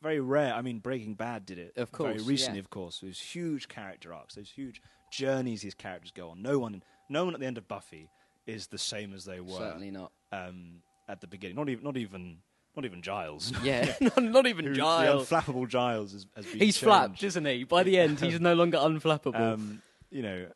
very 0.03 0.21
rare. 0.21 0.53
I 0.53 0.61
mean, 0.61 0.81
Breaking 0.81 1.15
Bad 1.15 1.47
did 1.47 1.59
it 1.59 1.73
Of 1.79 1.91
course, 1.91 2.17
very 2.17 2.25
recently, 2.29 2.59
yeah. 2.59 2.65
of 2.65 2.69
course. 2.69 3.01
Those 3.01 3.19
huge 3.19 3.69
character 3.69 4.13
arcs, 4.13 4.35
those 4.35 4.51
huge 4.51 4.83
journeys 5.11 5.63
these 5.63 5.75
characters 5.75 6.11
go 6.11 6.29
on. 6.29 6.43
No 6.43 6.59
one, 6.59 6.83
no 7.09 7.25
one 7.25 7.33
at 7.33 7.41
the 7.41 7.47
end 7.47 7.57
of 7.57 7.67
Buffy 7.67 8.11
is 8.47 8.67
the 8.67 8.77
same 8.77 9.15
as 9.15 9.25
they 9.25 9.41
were 9.41 9.57
certainly 9.57 9.91
not 9.91 10.13
um, 10.31 10.83
at 11.09 11.21
the 11.21 11.27
beginning. 11.27 11.57
Not 11.57 11.69
even, 11.69 11.85
not 11.85 11.97
even, 11.97 12.39
not 12.77 12.85
even 12.85 13.03
Giles. 13.03 13.53
yeah, 13.63 13.95
not, 14.01 14.23
not 14.23 14.47
even 14.47 14.67
Who- 14.67 14.75
Giles 14.75 15.29
The 15.29 15.37
unflappable 15.37 15.69
Giles 15.69 16.13
has, 16.13 16.27
has 16.37 16.45
been 16.47 16.55
He's 16.55 16.61
changed. 16.77 16.79
flapped, 16.79 17.23
isn't 17.23 17.45
he? 17.45 17.65
By 17.65 17.83
the 17.83 17.99
end, 17.99 18.21
he's 18.21 18.41
no 18.41 18.55
longer 18.55 18.79
unflappable. 18.79 19.35
Um, 19.55 19.83
you 20.11 20.23
know, 20.23 20.47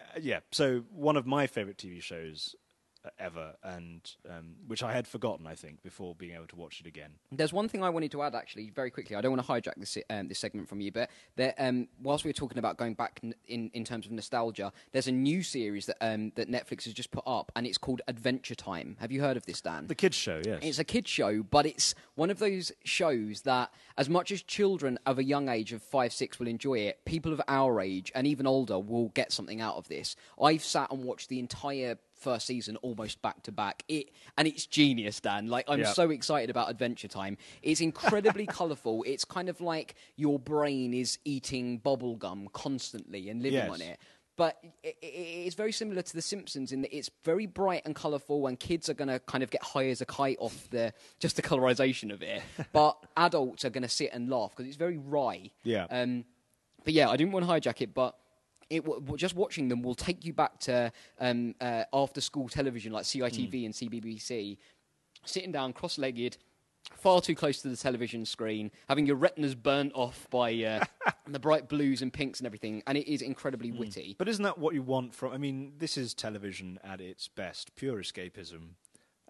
uh, 0.00 0.18
yeah. 0.20 0.40
So 0.52 0.84
one 0.90 1.16
of 1.16 1.26
my 1.26 1.46
favorite 1.46 1.76
TV 1.78 2.02
shows 2.02 2.54
ever, 3.18 3.54
and 3.62 4.10
um, 4.28 4.56
which 4.66 4.82
I 4.82 4.92
had 4.92 5.06
forgotten, 5.06 5.46
I 5.46 5.54
think, 5.54 5.82
before 5.82 6.14
being 6.14 6.34
able 6.34 6.46
to 6.48 6.56
watch 6.56 6.80
it 6.80 6.86
again. 6.86 7.12
There's 7.32 7.52
one 7.52 7.68
thing 7.68 7.82
I 7.82 7.90
wanted 7.90 8.10
to 8.12 8.22
add, 8.22 8.34
actually, 8.34 8.70
very 8.70 8.90
quickly. 8.90 9.16
I 9.16 9.20
don't 9.20 9.32
want 9.36 9.44
to 9.46 9.52
hijack 9.52 9.74
this 9.76 9.98
um, 10.10 10.28
this 10.28 10.38
segment 10.38 10.68
from 10.68 10.80
you, 10.80 10.92
but 10.92 11.10
there, 11.36 11.54
um, 11.58 11.88
whilst 12.02 12.24
we 12.24 12.28
were 12.28 12.34
talking 12.34 12.58
about 12.58 12.76
going 12.76 12.94
back 12.94 13.20
n- 13.22 13.34
in, 13.46 13.70
in 13.74 13.84
terms 13.84 14.06
of 14.06 14.12
nostalgia, 14.12 14.72
there's 14.92 15.08
a 15.08 15.12
new 15.12 15.42
series 15.42 15.86
that 15.86 15.96
um, 16.00 16.32
that 16.36 16.50
Netflix 16.50 16.84
has 16.84 16.92
just 16.92 17.10
put 17.10 17.24
up, 17.26 17.52
and 17.56 17.66
it's 17.66 17.78
called 17.78 18.02
Adventure 18.08 18.54
Time. 18.54 18.96
Have 19.00 19.12
you 19.12 19.20
heard 19.20 19.36
of 19.36 19.46
this, 19.46 19.60
Dan? 19.60 19.86
The 19.86 19.94
kids 19.94 20.16
show, 20.16 20.40
yes. 20.44 20.60
It's 20.62 20.78
a 20.78 20.84
kids 20.84 21.10
show, 21.10 21.42
but 21.42 21.66
it's 21.66 21.94
one 22.14 22.30
of 22.30 22.38
those 22.38 22.72
shows 22.84 23.42
that, 23.42 23.72
as 23.96 24.08
much 24.08 24.30
as 24.32 24.42
children 24.42 24.98
of 25.06 25.18
a 25.18 25.24
young 25.24 25.48
age 25.48 25.72
of 25.72 25.82
five, 25.82 26.12
six 26.12 26.38
will 26.38 26.48
enjoy 26.48 26.78
it, 26.80 27.04
people 27.04 27.32
of 27.32 27.40
our 27.48 27.80
age 27.80 28.12
and 28.14 28.26
even 28.26 28.46
older 28.46 28.78
will 28.78 29.08
get 29.10 29.32
something 29.32 29.60
out 29.60 29.76
of 29.76 29.88
this. 29.88 30.16
I've 30.40 30.64
sat 30.64 30.90
and 30.90 31.04
watched 31.04 31.28
the 31.28 31.38
entire 31.38 31.98
first 32.18 32.46
season 32.46 32.76
almost 32.76 33.20
back 33.22 33.42
to 33.44 33.52
back. 33.52 33.82
It 33.88 34.10
and 34.36 34.46
it's 34.48 34.66
genius, 34.66 35.20
Dan. 35.20 35.48
Like 35.48 35.64
I'm 35.68 35.80
Yeah. 35.80 35.92
so 35.92 36.10
excited 36.10 36.50
about 36.50 36.70
Adventure 36.70 37.08
Time. 37.08 37.36
It's 37.62 37.80
incredibly 37.80 38.46
colourful. 38.58 39.04
It's 39.06 39.24
kind 39.24 39.48
of 39.48 39.60
like 39.60 39.94
your 40.16 40.38
brain 40.38 40.94
is 40.94 41.18
eating 41.24 41.78
bubble 41.78 42.16
gum 42.16 42.48
constantly 42.52 43.28
and 43.30 43.42
living 43.42 43.58
Yes. 43.58 43.70
on 43.70 43.80
it 43.80 43.98
but 44.36 44.62
it's 45.02 45.56
very 45.56 45.72
similar 45.72 46.00
to 46.00 46.14
The 46.14 46.22
Simpsons 46.22 46.70
in 46.70 46.82
that 46.82 46.96
it's 46.96 47.10
very 47.24 47.46
bright 47.46 47.82
and 47.84 47.92
colourful, 47.92 48.46
and 48.46 48.56
kids 48.56 48.88
are 48.88 48.94
going 48.94 49.08
to 49.08 49.18
kind 49.18 49.42
of 49.42 49.50
get 49.50 49.60
high 49.64 49.88
as 49.88 50.00
a 50.00 50.06
kite 50.06 50.36
off 50.38 50.70
the 50.70 50.92
just 51.18 51.34
the 51.34 51.42
colorization 51.42 52.12
of 52.12 52.22
it. 52.22 52.40
but 52.72 52.96
adults 53.16 53.64
are 53.64 53.70
going 53.70 53.82
to 53.82 53.88
sit 53.88 54.10
and 54.12 54.30
laugh 54.30 54.50
because 54.52 54.68
it's 54.68 54.76
very 54.76 54.96
wry. 54.96 55.50
Yeah. 55.64 55.88
Um, 55.90 56.24
but 56.84 56.94
yeah, 56.94 57.10
I 57.10 57.16
didn't 57.16 57.32
want 57.32 57.46
to 57.46 57.50
hijack 57.52 57.80
it, 57.80 57.92
but. 57.94 58.16
It, 58.70 58.84
w- 58.84 59.00
w- 59.00 59.16
just 59.16 59.34
watching 59.34 59.68
them 59.68 59.82
will 59.82 59.94
take 59.94 60.24
you 60.24 60.32
back 60.32 60.58
to 60.60 60.92
um, 61.20 61.54
uh, 61.60 61.84
after 61.92 62.20
school 62.20 62.48
television 62.48 62.92
like 62.92 63.04
CITV 63.04 63.64
and 63.64 63.74
CBBC, 63.74 64.58
sitting 65.24 65.52
down 65.52 65.72
cross 65.72 65.96
legged, 65.98 66.36
far 66.96 67.20
too 67.20 67.34
close 67.34 67.62
to 67.62 67.68
the 67.68 67.76
television 67.76 68.24
screen, 68.26 68.70
having 68.88 69.06
your 69.06 69.16
retinas 69.16 69.54
burnt 69.54 69.92
off 69.94 70.26
by 70.30 70.52
uh, 70.64 70.84
the 71.26 71.38
bright 71.38 71.68
blues 71.68 72.02
and 72.02 72.12
pinks 72.12 72.40
and 72.40 72.46
everything, 72.46 72.82
and 72.86 72.98
it 72.98 73.10
is 73.10 73.22
incredibly 73.22 73.72
witty. 73.72 74.14
But 74.18 74.28
isn't 74.28 74.42
that 74.44 74.58
what 74.58 74.74
you 74.74 74.82
want 74.82 75.14
from? 75.14 75.32
I 75.32 75.38
mean, 75.38 75.72
this 75.78 75.96
is 75.96 76.12
television 76.14 76.78
at 76.84 77.00
its 77.00 77.26
best, 77.28 77.74
pure 77.74 78.02
escapism, 78.02 78.70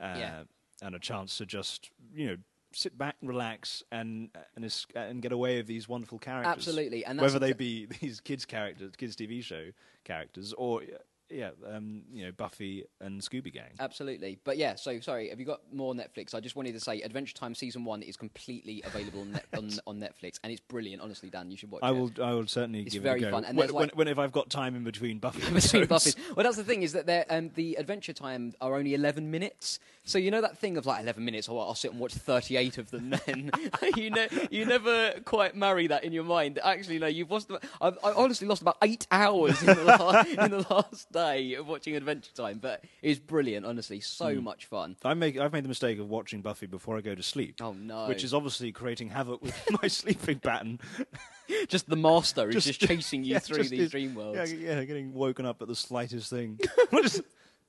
uh, 0.00 0.14
Yeah. 0.18 0.42
and 0.82 0.94
a 0.94 0.98
chance 0.98 1.38
to 1.38 1.46
just 1.46 1.90
you 2.14 2.26
know 2.26 2.36
sit 2.72 2.96
back, 2.96 3.16
relax, 3.22 3.82
and 3.90 4.30
and 4.56 4.86
and 4.94 5.22
get 5.22 5.32
away 5.32 5.56
with 5.58 5.66
these 5.66 5.88
wonderful 5.88 6.18
characters. 6.18 6.52
Absolutely, 6.52 7.04
and 7.04 7.18
that's 7.18 7.32
whether 7.32 7.38
they 7.38 7.52
be 7.52 7.86
these 8.00 8.20
kids 8.20 8.44
characters, 8.44 8.92
kids 8.96 9.16
TV 9.16 9.42
show 9.42 9.66
characters, 10.04 10.52
or 10.56 10.82
yeah, 11.30 11.50
um, 11.72 12.02
you 12.12 12.24
know 12.24 12.32
Buffy 12.32 12.84
and 13.00 13.20
Scooby 13.20 13.52
Gang. 13.52 13.70
Absolutely. 13.80 14.38
But 14.44 14.56
yeah, 14.56 14.74
so 14.76 14.98
sorry, 15.00 15.28
have 15.30 15.38
you 15.40 15.46
got 15.46 15.60
more 15.72 15.94
Netflix? 15.94 16.34
I 16.34 16.40
just 16.40 16.56
wanted 16.56 16.72
to 16.74 16.80
say 16.80 17.00
Adventure 17.02 17.34
Time 17.34 17.54
Season 17.54 17.84
1 17.84 18.02
is 18.02 18.16
completely 18.16 18.82
available 18.86 19.20
on, 19.22 19.32
net, 19.32 19.46
on, 19.56 19.70
on 19.86 20.00
Netflix, 20.00 20.38
and 20.42 20.52
it's 20.52 20.60
brilliant. 20.62 21.02
Honestly, 21.02 21.28
Dan, 21.30 21.50
you 21.50 21.56
should 21.56 21.70
watch 21.70 21.80
I 21.82 21.90
it. 21.90 21.92
will. 21.94 22.10
I 22.22 22.32
will 22.32 22.46
certainly 22.46 22.82
It's 22.82 22.94
give 22.94 23.02
very 23.02 23.20
it 23.20 23.24
a 23.24 23.26
go. 23.26 23.32
fun, 23.32 23.44
and 23.44 23.56
when, 23.58 23.68
like- 23.70 23.74
when, 23.74 23.88
when 23.94 24.08
if 24.08 24.18
I've 24.18 24.32
got 24.32 24.50
time 24.50 24.74
in 24.74 24.84
between 24.84 25.18
Buffy 25.18 25.40
between. 25.52 25.86
Buffy's. 25.86 26.16
Well, 26.36 26.44
that's 26.44 26.56
the 26.56 26.64
thing 26.64 26.82
is 26.82 26.92
that 26.94 27.26
um, 27.30 27.50
the 27.54 27.74
Adventure 27.76 28.12
Time 28.12 28.54
are 28.60 28.74
only 28.76 28.94
11 28.94 29.30
minutes. 29.30 29.78
So 30.04 30.16
you 30.16 30.30
know 30.30 30.40
that 30.40 30.56
thing 30.56 30.78
of 30.78 30.86
like 30.86 31.02
11 31.02 31.22
minutes, 31.22 31.50
oh, 31.50 31.58
I'll 31.58 31.74
sit 31.74 31.90
and 31.90 32.00
watch 32.00 32.14
38 32.14 32.78
of 32.78 32.90
them 32.90 33.10
then. 33.26 33.50
you, 33.96 34.08
ne- 34.08 34.28
you 34.50 34.64
never 34.64 35.12
quite 35.26 35.54
marry 35.54 35.86
that 35.88 36.02
in 36.02 36.14
your 36.14 36.24
mind. 36.24 36.58
Actually, 36.64 36.98
no, 36.98 37.06
you've 37.08 37.30
lost, 37.30 37.50
I've, 37.82 37.98
I 38.02 38.12
honestly 38.12 38.48
lost 38.48 38.62
about 38.62 38.78
eight 38.80 39.06
hours 39.10 39.60
in 39.60 39.66
the, 39.66 39.84
la- 39.84 40.22
in 40.44 40.50
the 40.50 40.66
last 40.70 41.12
day 41.18 41.54
of 41.54 41.66
watching 41.66 41.96
Adventure 41.96 42.32
Time, 42.34 42.58
but 42.60 42.84
it's 43.02 43.18
brilliant, 43.18 43.64
honestly. 43.66 44.00
So 44.00 44.34
Hmm. 44.34 44.44
much 44.44 44.66
fun. 44.66 44.96
I 45.04 45.14
make 45.14 45.38
I've 45.38 45.52
made 45.52 45.64
the 45.64 45.68
mistake 45.68 45.98
of 45.98 46.08
watching 46.08 46.40
Buffy 46.42 46.66
before 46.66 46.96
I 46.96 47.00
go 47.00 47.14
to 47.14 47.22
sleep. 47.22 47.56
Oh, 47.60 47.72
no. 47.72 48.08
Which 48.08 48.24
is 48.24 48.32
obviously 48.34 48.72
creating 48.72 49.10
havoc 49.10 49.42
with 49.42 49.54
my 49.82 49.88
sleeping 49.88 50.38
pattern. 50.40 50.80
Just 51.68 51.88
the 51.88 51.96
master 51.96 52.48
is 52.50 52.64
just, 52.66 52.80
chasing 52.80 53.24
you 53.24 53.32
yeah, 53.32 53.38
through 53.38 53.58
just 53.58 53.70
these 53.70 53.90
dream 53.90 54.14
worlds. 54.14 54.52
Yeah, 54.52 54.74
yeah, 54.76 54.84
getting 54.84 55.14
woken 55.14 55.46
up 55.46 55.62
at 55.62 55.68
the 55.68 55.74
slightest 55.74 56.28
thing. 56.28 56.60
I'll, 56.92 57.02
just, 57.02 57.22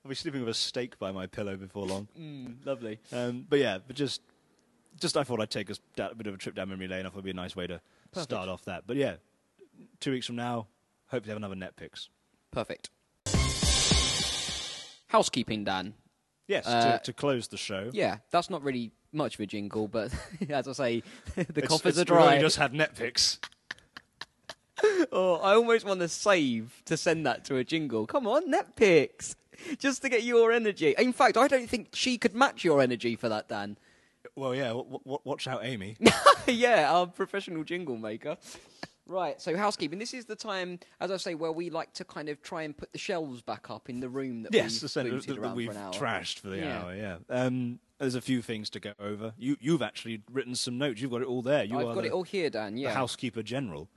I'll 0.03 0.09
be 0.09 0.15
sleeping 0.15 0.41
with 0.41 0.49
a 0.49 0.53
steak 0.53 0.99
by 0.99 1.13
my 1.13 1.27
pillow 1.27 1.55
before 1.55 1.85
long. 1.85 2.09
Mm, 2.19 2.65
lovely. 2.65 2.99
Um, 3.13 3.45
but 3.49 3.57
yeah, 3.59 3.77
but 3.85 3.95
just 3.95 4.21
just 4.99 5.15
I 5.15 5.23
thought 5.23 5.39
I'd 5.39 5.49
take 5.49 5.69
a, 5.69 5.71
s- 5.71 5.79
da- 5.95 6.09
a 6.09 6.15
bit 6.15 6.27
of 6.27 6.33
a 6.33 6.37
trip 6.37 6.55
down 6.55 6.67
memory 6.67 6.89
lane. 6.89 7.05
I 7.05 7.09
thought 7.09 7.19
it'd 7.19 7.23
be 7.23 7.31
a 7.31 7.33
nice 7.33 7.55
way 7.55 7.67
to 7.67 7.79
Perfect. 8.11 8.29
start 8.31 8.49
off 8.49 8.65
that. 8.65 8.83
But 8.85 8.97
yeah, 8.97 9.15
two 10.01 10.11
weeks 10.11 10.25
from 10.25 10.35
now, 10.35 10.67
hope 11.07 11.23
to 11.23 11.29
have 11.29 11.37
another 11.37 11.55
net 11.55 11.77
picks. 11.77 12.09
Perfect. 12.51 12.89
Housekeeping, 15.09 15.63
Dan. 15.65 15.93
Yes, 16.47 16.65
Uh, 16.65 16.97
to, 16.97 17.03
to 17.03 17.13
close 17.13 17.47
the 17.49 17.57
show. 17.57 17.89
Yeah, 17.93 18.17
that's 18.31 18.49
not 18.49 18.63
really 18.63 18.91
much 19.11 19.35
of 19.35 19.41
a 19.41 19.45
jingle, 19.45 19.87
but 19.87 20.11
as 20.49 20.67
I 20.67 20.71
say, 20.71 21.03
the 21.35 21.41
It's- 21.41 21.67
coffers 21.67 21.97
it's- 21.99 22.09
are 22.11 22.19
we've 22.19 22.25
only 22.31 22.39
just 22.39 22.57
had 22.57 22.73
net 22.73 22.95
picks. 22.95 23.39
Oh, 25.11 25.35
I 25.43 25.55
almost 25.55 25.85
want 25.85 25.99
to 25.99 26.07
save 26.07 26.81
to 26.85 26.95
send 26.95 27.25
that 27.25 27.43
to 27.45 27.57
a 27.57 27.65
jingle. 27.65 28.05
Come 28.07 28.25
on, 28.27 28.49
Netpicks. 28.49 29.35
Just 29.77 30.01
to 30.03 30.09
get 30.09 30.23
your 30.23 30.53
energy. 30.53 30.95
In 30.97 31.11
fact, 31.11 31.35
I 31.35 31.49
don't 31.49 31.69
think 31.69 31.89
she 31.93 32.17
could 32.17 32.33
match 32.33 32.63
your 32.63 32.81
energy 32.81 33.17
for 33.17 33.27
that, 33.27 33.49
Dan. 33.49 33.75
Well, 34.37 34.55
yeah. 34.55 34.69
W- 34.69 34.99
w- 34.99 35.19
watch 35.25 35.49
out, 35.49 35.65
Amy. 35.65 35.97
yeah, 36.47 36.89
our 36.93 37.07
professional 37.07 37.65
jingle 37.65 37.97
maker. 37.97 38.37
Right, 39.09 39.41
so 39.41 39.57
housekeeping. 39.57 39.97
This 39.97 40.13
is 40.13 40.25
the 40.25 40.35
time, 40.35 40.79
as 40.99 41.09
I 41.09 41.17
say, 41.17 41.33
where 41.33 41.51
we 41.51 41.71
like 41.71 41.91
to 41.93 42.05
kind 42.05 42.29
of 42.29 42.43
try 42.43 42.61
and 42.61 42.77
put 42.77 42.91
the 42.93 42.99
shelves 42.99 43.41
back 43.41 43.71
up 43.71 43.89
in 43.89 43.99
the 44.01 44.07
room 44.07 44.43
that 44.43 44.53
yes, 44.53 44.83
we've 44.83 44.93
that 44.93 45.39
around 45.39 45.55
we've 45.55 45.73
for 45.73 45.73
trashed 45.91 46.39
for 46.39 46.49
the 46.49 46.57
Yeah. 46.57 46.79
hour. 46.83 46.95
Yeah. 46.95 47.17
Um, 47.27 47.79
there's 47.97 48.13
a 48.13 48.21
few 48.21 48.43
things 48.43 48.69
to 48.69 48.79
go 48.79 48.93
over. 48.99 49.33
You 49.35 49.57
you've 49.59 49.81
actually 49.81 50.21
written 50.31 50.53
some 50.53 50.77
notes. 50.77 51.01
You've 51.01 51.09
got 51.09 51.21
it 51.23 51.27
all 51.27 51.41
there. 51.41 51.63
You 51.63 51.79
I've 51.79 51.87
are 51.87 51.95
got 51.95 52.01
the, 52.01 52.07
it 52.09 52.11
all 52.13 52.21
here, 52.23 52.51
Dan. 52.51 52.75
the 52.75 52.81
Yeah. 52.81 52.93
housekeeper 52.93 53.41
general. 53.41 53.89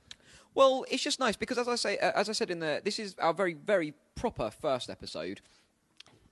Well, 0.55 0.85
it's 0.91 1.03
just 1.03 1.21
nice 1.21 1.37
because, 1.37 1.59
as 1.59 1.69
I 1.69 1.75
say, 1.77 1.99
uh, 1.99 2.13
as 2.15 2.31
I 2.31 2.33
said 2.33 2.51
in 2.51 2.61
the, 2.61 2.81
this 2.83 2.99
is 2.99 3.15
our 3.19 3.35
very, 3.35 3.53
very 3.55 3.93
proper 4.15 4.51
first 4.51 4.89
episode. 4.89 5.43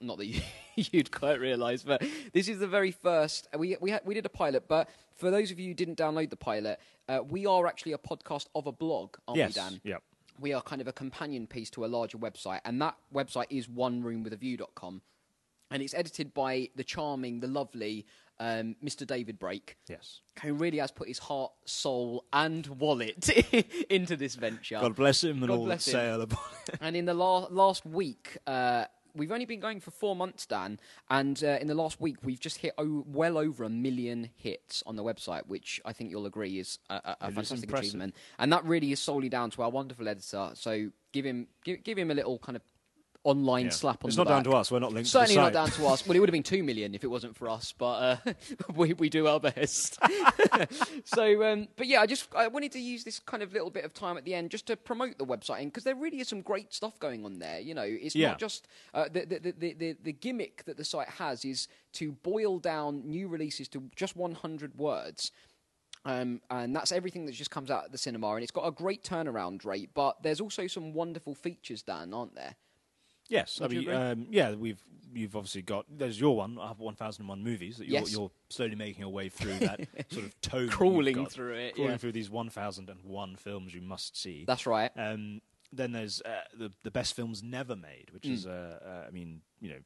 Not 0.01 0.19
that 0.19 0.27
you, 0.27 0.41
you'd 0.75 1.11
quite 1.11 1.41
realise, 1.41 1.83
but 1.83 2.03
this 2.33 2.49
is 2.49 2.59
the 2.59 2.67
very 2.67 2.91
first. 2.91 3.49
We 3.57 3.77
we 3.81 3.91
had, 3.91 4.03
we 4.05 4.15
did 4.15 4.27
a 4.27 4.31
pilot, 4.31 4.69
but 4.69 4.89
for 5.17 5.31
those 5.31 5.51
of 5.51 5.59
you 5.59 5.69
who 5.69 5.75
didn't 5.75 5.99
download 5.99 6.31
the 6.31 6.37
pilot, 6.37 6.81
uh, 7.09 7.21
we 7.29 7.47
are 7.47 7.67
actually 7.67 7.93
a 7.93 7.99
podcast 7.99 8.47
of 8.55 8.67
a 8.67 8.73
blog, 8.73 9.17
aren't 9.29 9.39
yes. 9.39 9.49
we, 9.51 9.55
Dan? 9.55 9.81
Yep. 9.85 10.03
We 10.39 10.53
are 10.55 10.63
kind 10.63 10.81
of 10.81 10.89
a 10.89 10.93
companion 10.93 11.47
piece 11.47 11.69
to 11.71 11.85
a 11.85 11.89
larger 11.89 12.17
website, 12.19 12.61
and 12.65 12.81
that 12.81 12.97
website 13.15 13.47
is 13.51 13.67
oneroomwithaview.com. 13.67 15.03
And 15.73 15.83
it's 15.83 15.95
edited 15.95 16.35
by 16.35 16.71
the 16.75 16.83
charming, 16.83 17.39
the 17.39 17.47
lovely 17.47 18.05
um, 18.41 18.75
Mr. 18.83 19.07
David 19.07 19.39
Brake, 19.39 19.77
Yes. 19.89 20.21
who 20.43 20.55
really 20.55 20.79
has 20.79 20.91
put 20.91 21.07
his 21.07 21.19
heart, 21.19 21.53
soul, 21.67 22.25
and 22.33 22.67
wallet 22.67 23.29
into 23.91 24.17
this 24.17 24.35
venture. 24.35 24.79
God 24.81 24.97
bless 24.97 25.23
him 25.23 25.43
and 25.43 25.49
God 25.49 25.59
all 25.59 25.65
bless 25.67 25.85
that 25.85 25.91
sail. 25.91 26.27
And 26.81 26.97
in 26.97 27.05
the 27.05 27.15
la- 27.15 27.47
last 27.51 27.85
week, 27.87 28.39
uh, 28.47 28.87
we've 29.15 29.33
only 29.33 29.45
been 29.47 29.61
going 29.61 29.81
for 29.81 29.91
four 29.91 30.15
months, 30.17 30.47
Dan. 30.47 30.79
And 31.09 31.43
uh, 31.43 31.59
in 31.61 31.67
the 31.67 31.75
last 31.75 32.01
week, 32.01 32.17
we've 32.23 32.41
just 32.41 32.59
hit 32.59 32.75
o- 32.79 33.05
well 33.07 33.39
over 33.39 33.65
a 33.65 33.69
million 33.71 34.31
hits 34.37 34.83
on 34.87 34.97
the 34.97 35.05
website, 35.05 35.47
which 35.47 35.81
I 35.85 35.93
think 35.93 36.11
you'll 36.11 36.27
agree 36.27 36.59
is 36.59 36.79
a, 36.89 36.95
a, 36.95 36.99
a 37.21 37.33
fantastic 37.33 37.65
impressive. 37.65 37.89
achievement. 37.89 38.15
And 38.39 38.53
that 38.53 38.65
really 38.65 38.93
is 38.93 39.01
solely 39.01 39.29
down 39.29 39.51
to 39.51 39.63
our 39.63 39.71
wonderful 39.71 40.09
editor. 40.09 40.51
So 40.55 40.91
give 41.13 41.25
him 41.25 41.49
give, 41.65 41.83
give 41.83 41.99
him 41.99 42.11
a 42.11 42.15
little 42.15 42.39
kind 42.39 42.57
of 42.57 42.63
online 43.23 43.67
Yeah. 43.67 43.71
slap 43.71 44.03
on 44.05 44.09
It's 44.09 44.17
the 44.17 44.25
not 44.25 44.31
down 44.31 44.45
to 44.45 44.53
us. 44.53 44.71
We're 44.73 44.79
not 44.79 44.93
linked 44.95 45.11
Certainly 45.11 45.37
not 45.37 45.53
down 45.53 45.71
to 45.73 45.87
us. 45.87 46.07
Well, 46.07 46.17
it 46.17 46.21
would 46.21 46.29
have 46.29 46.33
been 46.33 46.43
two 46.43 46.63
million 46.63 46.95
if 46.95 47.05
it 47.05 47.09
wasn't 47.09 47.37
for 47.37 47.49
us, 47.51 47.73
but 47.77 47.85
uh, 48.27 48.33
we 48.75 48.95
we 48.95 49.09
do 49.11 49.27
our 49.27 49.39
best. 49.39 49.99
so, 51.05 51.45
um, 51.45 51.69
but 51.77 51.87
yeah, 51.87 52.01
I 52.01 52.07
just 52.07 52.35
I 52.35 52.47
wanted 52.49 52.73
to 52.73 52.79
use 52.81 53.05
this 53.05 53.19
kind 53.19 53.43
of 53.43 53.53
little 53.53 53.71
bit 53.71 53.85
of 53.85 53.93
time 53.93 54.17
at 54.17 54.25
the 54.25 54.35
end 54.35 54.51
just 54.51 54.67
to 54.67 54.77
promote 54.77 55.19
the 55.19 55.27
website 55.27 55.65
because 55.65 55.85
there 55.85 55.95
really 55.95 56.21
is 56.21 56.29
some 56.29 56.41
great 56.41 56.73
stuff 56.73 56.99
going 56.99 57.25
on 57.25 57.39
there. 57.39 57.61
You 57.61 57.75
know, 57.75 57.83
it's 57.85 58.15
Yeah. 58.17 58.29
not 58.29 58.39
just 58.39 58.69
uh, 58.95 59.09
the, 59.13 59.27
the, 59.27 59.39
the, 59.39 59.53
the 59.53 59.73
the 59.75 59.97
the 60.03 60.13
gimmick 60.13 60.65
that 60.65 60.77
the 60.77 60.85
site 60.85 61.09
has 61.09 61.45
is 61.45 61.69
to 61.95 62.13
boil 62.13 62.59
down 62.59 63.03
new 63.09 63.29
releases 63.29 63.69
to 63.69 63.91
just 63.97 64.17
100 64.17 64.79
words. 64.79 65.33
Um, 66.07 66.41
and 66.49 66.75
that's 66.75 66.93
everything 66.93 67.27
that 67.27 67.33
just 67.33 67.51
comes 67.51 67.71
out 67.71 67.85
at 67.85 67.93
the 67.93 67.99
cinema, 67.99 68.29
and 68.33 68.43
it's 68.43 68.51
got 68.51 68.67
a 68.67 68.71
great 68.71 69.05
turnaround 69.05 69.67
rate. 69.67 69.91
But 69.93 70.23
there's 70.23 70.41
also 70.41 70.67
some 70.67 70.95
wonderful 70.95 71.35
features, 71.35 71.83
Dan, 71.83 72.15
aren't 72.15 72.35
there? 72.35 72.55
Yes, 73.31 73.59
I 73.61 73.65
Would 73.65 73.73
you 73.73 73.81
mean, 73.89 73.91
um, 73.97 74.27
yeah, 74.31 74.55
we've 74.55 74.83
you've 75.15 75.35
obviously 75.35 75.63
got. 75.63 75.87
There's 75.89 76.21
your 76.21 76.37
one. 76.37 76.59
I 76.61 76.69
have 76.69 76.79
1001 76.81 77.43
movies 77.43 77.79
that 77.79 77.87
you're, 77.89 78.01
Yes. 78.01 78.13
you're 78.13 78.31
slowly 78.49 78.75
making 78.77 79.01
your 79.01 79.09
way 79.11 79.29
through 79.29 79.59
that 79.61 79.81
sort 80.11 80.25
of 80.27 80.41
tone, 80.41 80.69
Crawling 80.69 81.27
through 81.27 81.55
it, 81.55 81.75
crawling 81.75 81.93
yeah. 81.93 81.97
through 81.97 82.13
these 82.13 82.29
1001 82.31 83.37
films 83.37 83.75
you 83.75 83.81
must 83.81 84.17
see. 84.21 84.45
That's 84.47 84.67
right. 84.67 84.91
Um, 84.97 85.41
then 85.73 85.93
there's 85.93 86.21
uh, 86.23 86.31
the 86.59 86.71
the 86.83 86.91
best 86.91 87.15
films 87.15 87.43
never 87.43 87.77
made, 87.77 88.11
which 88.13 88.25
Mm. 88.25 88.33
is, 88.33 88.47
uh, 88.47 88.79
uh, 88.85 89.09
I 89.09 89.11
mean, 89.11 89.41
you 89.61 89.71
know, 89.71 89.79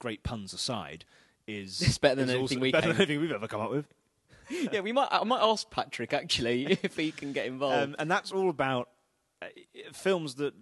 great 0.00 0.22
puns 0.24 0.52
aside, 0.52 1.04
is 1.46 1.80
It's 1.80 1.98
better 1.98 2.16
than 2.16 2.28
is 2.28 2.34
anything 2.34 2.60
we 2.60 2.72
better 2.72 2.88
than 2.88 2.96
anything 2.96 3.20
we've 3.20 3.32
ever 3.32 3.46
come 3.48 3.60
up 3.60 3.70
with. 3.70 3.86
yeah, 4.72 4.80
we 4.80 4.92
might. 4.92 5.08
I 5.10 5.22
might 5.24 5.42
ask 5.42 5.70
Patrick 5.70 6.12
actually 6.12 6.66
if 6.82 6.96
he 6.96 7.12
can 7.12 7.32
get 7.32 7.46
involved. 7.46 7.76
Um, 7.90 7.96
and 7.98 8.10
that's 8.10 8.32
all 8.32 8.48
about 8.50 8.88
uh, 9.42 9.46
films 9.92 10.34
that 10.36 10.54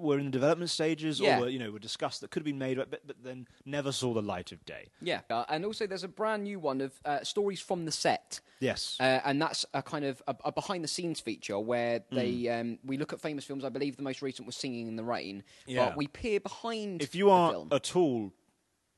were 0.00 0.18
in 0.18 0.26
the 0.26 0.30
development 0.30 0.70
stages 0.70 1.20
Yeah. 1.20 1.38
or 1.38 1.40
were, 1.42 1.48
you 1.48 1.58
know 1.58 1.70
were 1.70 1.78
discussed 1.78 2.20
that 2.20 2.30
could 2.30 2.40
have 2.40 2.44
been 2.46 2.58
made, 2.58 2.76
but, 2.78 3.06
but 3.06 3.22
then 3.22 3.46
never 3.64 3.92
saw 3.92 4.14
the 4.14 4.22
light 4.22 4.52
of 4.52 4.64
day. 4.64 4.88
yeah, 5.00 5.20
uh, 5.30 5.44
and 5.48 5.64
also 5.64 5.86
there's 5.86 6.04
a 6.04 6.08
brand 6.08 6.44
new 6.44 6.58
one 6.58 6.80
of 6.80 6.92
uh, 7.04 7.22
stories 7.22 7.60
from 7.60 7.84
the 7.84 7.92
set. 7.92 8.40
Yes. 8.60 8.96
Uh, 8.98 9.20
and 9.24 9.40
that's 9.40 9.64
a 9.74 9.82
kind 9.82 10.04
of 10.04 10.20
a, 10.26 10.34
a 10.46 10.52
behind 10.52 10.82
the 10.82 10.88
scenes 10.88 11.20
feature 11.20 11.58
where 11.58 12.00
they 12.10 12.48
um, 12.48 12.78
we 12.84 12.96
look 12.98 13.12
at 13.12 13.20
famous 13.20 13.44
films. 13.44 13.64
I 13.64 13.68
believe 13.68 13.96
the 13.96 14.02
most 14.02 14.20
recent 14.22 14.46
was 14.46 14.56
Singing 14.56 14.88
in 14.88 14.96
the 14.96 15.04
Rain. 15.04 15.44
Yeah. 15.66 15.86
But 15.86 15.96
we 15.96 16.06
peer 16.08 16.40
behind. 16.40 17.02
if 17.02 17.14
you 17.14 17.30
are 17.30 17.64
at 17.70 17.94
all 17.94 18.32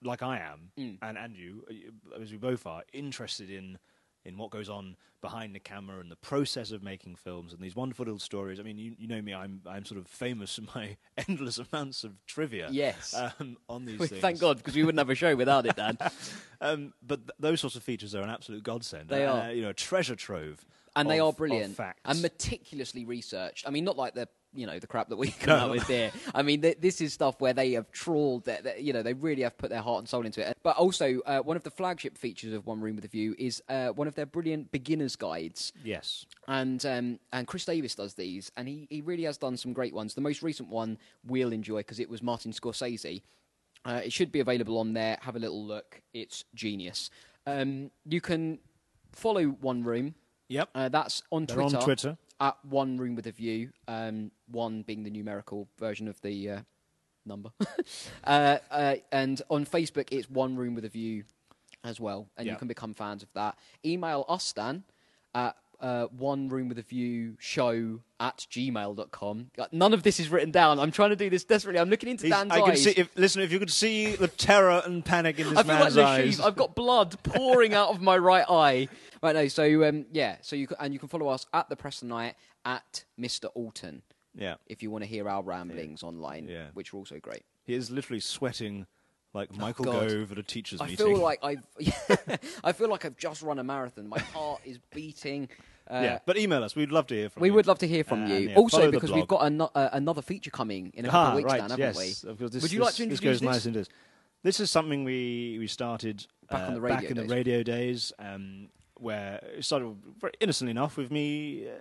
like 0.03 0.23
I 0.23 0.39
am, 0.39 0.71
Mm. 0.79 0.99
and 1.03 1.19
and 1.19 1.37
you, 1.37 1.65
uh, 2.17 2.21
as 2.23 2.31
we 2.33 2.39
both 2.39 2.67
are, 2.67 2.83
interested 2.93 3.51
in 3.51 3.79
in 4.25 4.37
what 4.39 4.51
goes 4.51 4.69
on 4.69 4.97
behind 5.21 5.55
the 5.55 5.61
camera 5.61 6.01
and 6.01 6.11
the 6.11 6.17
process 6.17 6.71
of 6.73 6.83
making 6.83 7.17
films 7.17 7.53
and 7.53 7.61
these 7.63 7.77
wonderful 7.77 8.05
little 8.05 8.19
stories. 8.19 8.59
I 8.61 8.63
mean, 8.63 8.79
you, 8.79 8.95
you 8.99 9.07
know 9.09 9.21
me; 9.23 9.35
I'm 9.35 9.61
I'm 9.67 9.85
sort 9.85 10.01
of 10.01 10.07
famous 10.07 10.55
for 10.57 10.63
my 10.79 10.97
endless 11.29 11.59
amounts 11.59 12.05
of 12.05 12.13
trivia. 12.27 12.69
Yes. 12.71 13.15
Um, 13.15 13.57
on 13.69 13.85
these 13.85 13.99
Well, 14.01 14.09
things. 14.09 14.21
Thank 14.21 14.39
God, 14.41 14.59
because 14.59 14.75
we 14.75 14.83
wouldn't 14.85 14.99
have 15.01 15.11
a 15.11 15.15
show 15.15 15.35
without 15.37 15.67
it, 15.67 15.77
Dan. 15.77 15.97
Um, 16.63 16.93
but 17.03 17.21
th- 17.27 17.31
those 17.39 17.59
sorts 17.63 17.75
of 17.77 17.83
features 17.83 18.15
are 18.15 18.21
an 18.21 18.29
absolute 18.29 18.63
godsend. 18.63 19.09
They 19.09 19.25
Uh, 19.25 19.35
are. 19.35 19.53
you 19.53 19.63
know, 19.63 19.71
a 19.71 19.75
treasure 19.75 20.15
trove. 20.15 20.63
and 20.95 21.09
they 21.09 21.19
are 21.19 21.33
brilliant 21.33 21.75
facts. 21.75 22.03
and 22.05 22.21
meticulously 22.21 23.07
researched. 23.07 23.67
I 23.67 23.71
mean, 23.71 23.85
not 23.85 23.97
like 23.97 24.13
the 24.15 24.29
you 24.53 24.67
know 24.67 24.79
the 24.79 24.87
crap 24.87 25.09
that 25.11 25.17
we 25.17 25.29
come 25.41 25.57
No. 25.59 25.65
out 25.65 25.71
with 25.71 25.87
here. 25.87 26.11
I 26.35 26.43
mean, 26.43 26.63
th- 26.63 26.79
this 26.81 27.01
is 27.01 27.13
stuff 27.13 27.41
where 27.41 27.53
they 27.53 27.73
have 27.73 27.91
trawled. 27.93 28.45
That 28.47 28.65
that, 28.65 28.83
you 28.83 28.93
know, 28.93 29.03
they 29.03 29.13
really 29.15 29.43
have 29.43 29.57
put 29.59 29.71
their 29.71 29.83
heart 29.83 29.99
and 30.01 30.09
soul 30.09 30.27
into 30.27 30.47
it. 30.47 30.57
But 30.63 30.77
also, 30.77 31.21
uh, 31.27 31.39
one 31.41 31.57
of 31.57 31.63
the 31.63 31.71
flagship 31.71 32.19
features 32.19 32.53
of 32.53 32.67
One 32.67 32.81
Room 32.81 32.97
with 32.97 33.05
a 33.05 33.09
View 33.09 33.35
is 33.39 33.63
uh, 33.69 33.89
one 33.89 34.09
of 34.09 34.15
their 34.15 34.27
brilliant 34.27 34.73
beginners 34.73 35.17
guides. 35.17 35.73
yes. 35.85 36.27
And 36.49 36.85
um, 36.87 37.19
and 37.33 37.47
Chris 37.47 37.65
Davis 37.65 37.95
does 37.95 38.15
these, 38.15 38.51
and 38.57 38.67
he, 38.69 38.87
he 38.91 39.01
really 39.01 39.25
has 39.25 39.39
done 39.39 39.57
some 39.57 39.73
great 39.73 39.95
ones. 39.95 40.15
The 40.15 40.21
most 40.21 40.43
recent 40.43 40.69
one 40.69 40.99
we'll 41.27 41.53
enjoy 41.53 41.79
because 41.79 42.01
it 42.01 42.09
was 42.11 42.23
Martin 42.23 42.53
Scorsese. 42.53 43.23
Uh, 43.85 44.01
it 44.05 44.13
should 44.13 44.31
be 44.31 44.41
available 44.41 44.79
on 44.79 44.93
there. 44.93 45.17
Have 45.23 45.37
a 45.37 45.39
little 45.39 45.65
look. 45.65 46.03
It's 46.13 46.45
genius. 46.55 47.09
Um, 47.47 47.91
you 48.05 48.21
can 48.21 48.59
follow 49.13 49.45
One 49.47 49.83
Room. 49.85 50.15
Yep. 50.49 50.69
Uh, 50.75 50.89
that's 50.89 51.23
on 51.31 51.47
They're 51.47 51.57
Twitter. 51.57 51.77
on 51.79 51.83
Twitter. 51.85 52.19
At 52.41 52.57
One 52.65 52.97
Room 52.97 53.15
with 53.15 53.27
a 53.27 53.33
View. 53.33 53.71
Um, 53.87 54.31
one 54.51 54.83
being 54.83 55.03
the 55.03 55.11
numerical 55.11 55.69
version 55.79 56.09
of 56.09 56.21
the 56.23 56.51
uh, 56.51 56.61
number. 57.27 57.51
uh, 58.25 58.59
uh, 58.71 58.97
and 59.13 59.41
on 59.51 59.67
Facebook, 59.67 60.09
it's 60.11 60.29
One 60.31 60.57
Room 60.57 60.75
with 60.75 60.85
a 60.85 60.89
View 60.89 61.25
as 61.85 62.01
well. 62.01 62.29
And 62.37 62.47
you 62.47 62.57
can 62.57 62.69
become 62.69 62.95
fans 62.95 63.23
of 63.23 63.33
that. 63.35 63.59
Email 63.85 64.25
us, 64.29 64.45
Stan, 64.45 64.85
at 65.35 65.57
uh, 65.81 66.07
One 66.07 66.49
Room 66.49 66.69
with 66.69 66.79
a 66.79 66.83
View 66.83 67.37
show 67.39 68.01
at 68.19 68.47
gmail.com. 68.51 69.51
None 69.73 69.95
of 69.95 70.03
this 70.03 70.21
is 70.21 70.29
written 70.29 70.51
down. 70.51 70.79
I'm 70.79 70.91
trying 70.91 71.11
to 71.11 71.17
do 71.17 71.31
this 71.31 71.45
desperately. 71.45 71.81
I'm 71.81 71.89
looking 71.91 72.09
into 72.09 72.27
He's- 72.27 72.39
Dan's 72.39 72.53
I 72.53 72.61
can 72.61 72.71
eyes. 72.73 72.85
see. 72.85 72.91
If, 72.97 73.11
listen, 73.17 73.43
if 73.43 73.53
you 73.53 73.59
could 73.59 73.71
see 73.71 74.15
the 74.17 74.29
terror 74.29 74.83
and 74.85 75.05
panic 75.05 75.39
in 75.39 75.49
this 75.51 75.59
I 75.59 75.63
feel 75.63 75.73
like 75.75 75.83
man's 75.83 75.95
the 75.95 76.05
eyes. 76.05 76.35
sheep. 76.37 76.45
I've 76.45 76.57
got 76.57 76.75
blood 76.75 77.17
pouring 77.23 77.75
out 77.75 77.89
of 77.91 78.01
my 78.01 78.17
right 78.19 78.45
eye. 78.49 78.89
Right 79.23 79.35
now, 79.37 79.47
so 79.49 79.89
um, 79.89 80.07
yeah, 80.13 80.37
so 80.41 80.57
you 80.57 80.67
can, 80.67 80.77
and 80.81 80.93
you 80.93 80.99
can 80.99 81.09
follow 81.09 81.29
us 81.29 81.47
at 81.53 81.69
the 81.69 81.77
press 81.77 82.01
tonight 82.01 82.37
at 82.65 83.05
Mr. 83.21 83.47
Alton 83.55 84.03
yeah, 84.35 84.55
if 84.67 84.83
you 84.83 84.91
want 84.91 85.03
to 85.05 85.09
hear 85.11 85.29
our 85.29 85.43
ramblings 85.43 86.03
online, 86.03 86.47
Yeah. 86.49 86.67
which 86.75 86.95
are 86.95 86.97
also 86.99 87.19
great. 87.19 87.43
he 87.65 87.75
is 87.75 87.91
literally 87.91 88.21
sweating 88.21 88.87
like 89.35 89.55
Michael 89.57 89.89
Oh. 89.91 90.09
Gove 90.09 90.33
at 90.33 90.39
a 90.39 90.43
teachers' 90.43 90.81
I 90.81 90.87
meeting. 90.87 91.07
feel 91.07 91.19
like 91.19 91.39
I've, 91.43 91.63
I 92.65 92.73
feel 92.73 92.89
like 92.89 93.05
I've 93.05 93.17
just 93.17 93.43
run 93.43 93.59
a 93.59 93.65
marathon. 93.65 94.09
My 94.09 94.19
heart 94.19 94.61
is 94.65 94.79
beating. 94.93 95.49
Uh, 95.91 96.01
yeah, 96.03 96.19
but 96.25 96.39
email 96.39 96.63
us. 96.63 96.77
We'd 96.77 96.93
love 96.93 97.07
to 97.09 97.15
hear 97.15 97.29
from 97.31 97.41
We 97.43 97.49
you. 97.49 97.55
would 97.55 97.67
love 97.67 97.79
to 97.79 97.89
hear 97.89 98.05
from 98.05 98.25
Uh, 98.25 98.29
you. 98.29 98.49
yeah, 98.51 98.55
also, 98.57 98.87
the 98.87 98.91
because 98.93 99.11
we've 99.11 99.27
blog. 99.27 99.41
got 99.41 99.47
ano- 99.47 99.71
uh, 99.75 99.89
another 99.93 100.23
feature 100.23 100.51
coming 100.51 100.93
in 100.95 101.05
a 101.05 101.09
couple 101.09 101.21
ah, 101.21 101.29
of 101.31 101.37
weeks, 101.37 101.47
right, 101.51 101.61
Dan, 101.61 101.71
haven't 101.71 101.97
yes. 101.97 102.25
we? 102.25 102.31
Of 102.31 102.39
course, 102.39 102.51
this, 102.53 102.63
Would 102.63 102.73
you 102.73 102.79
this, 102.79 102.85
like 102.87 102.95
to 102.95 103.03
this 103.07 103.13
introduce 103.19 103.41
goes 103.41 103.43
nice 103.43 103.67
into 103.67 103.79
this. 103.81 103.89
This 104.43 104.61
is 104.61 104.71
something 104.71 105.05
we 105.05 105.57
we 105.59 105.67
started 105.67 106.27
Back 106.51 106.61
on 106.63 106.71
uh, 106.71 106.75
the 106.75 106.81
radio 106.81 106.97
back 107.01 107.11
in 107.11 107.17
days. 107.17 107.29
the 107.29 107.35
radio 107.35 107.63
days, 107.63 108.13
um, 108.19 108.69
where 108.95 109.41
it 109.57 109.65
started 109.65 109.97
very 110.21 110.33
innocently 110.41 110.71
enough 110.71 110.97
with 110.97 111.11
me 111.11 111.67
uh, 111.69 111.73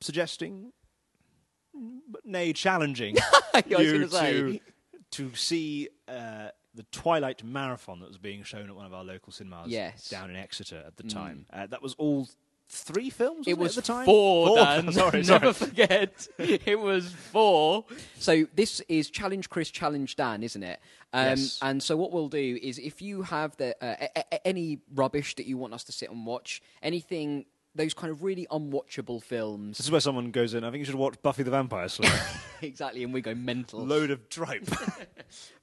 suggesting, 0.00 0.72
but 2.08 2.24
nay, 2.26 2.52
challenging 2.52 3.16
I 3.54 3.62
was 3.68 3.86
you 3.86 3.92
gonna 3.92 4.08
say. 4.10 4.32
to 4.32 4.60
to 5.12 5.34
see 5.36 5.88
uh, 6.08 6.48
the 6.74 6.84
Twilight 6.90 7.44
Marathon 7.44 8.00
that 8.00 8.08
was 8.08 8.16
being 8.18 8.42
shown 8.44 8.68
at 8.70 8.74
one 8.74 8.86
of 8.86 8.94
our 8.94 9.04
local 9.04 9.30
cinemas 9.30 9.68
Yes. 9.68 10.08
down 10.08 10.30
in 10.30 10.36
Exeter 10.36 10.82
at 10.86 10.96
the 10.96 11.02
Mm. 11.02 11.10
time. 11.12 11.46
Uh, 11.52 11.66
that 11.66 11.82
was 11.82 11.92
all 11.98 12.28
three 12.74 13.10
films. 13.10 13.46
It 13.46 13.58
wasn't 13.58 13.58
was 13.58 13.78
at 13.78 13.84
the 13.84 13.92
time. 13.92 14.04
four, 14.06 14.56
Dan. 14.56 14.92
sorry, 14.92 15.22
Never 15.22 15.52
forget. 15.52 16.26
it 16.38 16.80
was 16.80 17.12
four. 17.12 17.84
So 18.18 18.46
this 18.54 18.80
is 18.88 19.10
Challenge 19.10 19.48
Chris, 19.50 19.70
Challenge 19.70 20.14
Dan, 20.16 20.42
isn't 20.42 20.62
it? 20.62 20.80
Um, 21.12 21.26
Yes. 21.26 21.58
And 21.60 21.82
so 21.82 21.96
what 21.96 22.10
we'll 22.12 22.28
do 22.30 22.58
is, 22.62 22.78
if 22.78 23.02
you 23.02 23.22
have 23.22 23.54
the 23.58 23.76
uh, 23.84 24.06
a- 24.16 24.24
a- 24.34 24.46
any 24.46 24.78
rubbish 24.94 25.34
that 25.36 25.46
you 25.46 25.58
want 25.58 25.74
us 25.74 25.84
to 25.84 25.92
sit 25.92 26.10
and 26.10 26.24
watch, 26.26 26.62
anything, 26.82 27.44
those 27.74 27.94
kind 27.94 28.10
of 28.10 28.22
really 28.22 28.46
unwatchable 28.50 29.22
films, 29.22 29.78
This 29.78 29.86
is 29.86 29.92
where 29.92 30.00
someone 30.00 30.30
goes 30.30 30.54
in. 30.54 30.64
I 30.64 30.70
think 30.70 30.80
you 30.80 30.84
should 30.84 30.94
watch 30.94 31.14
Buffy 31.22 31.42
the 31.42 31.50
Vampire 31.50 31.88
Slayer. 31.88 32.12
exactly, 32.62 33.02
and 33.02 33.12
we 33.14 33.20
go 33.20 33.34
mental. 33.34 33.84
Load 33.84 34.10
of 34.10 34.28
tripe. 34.28 34.68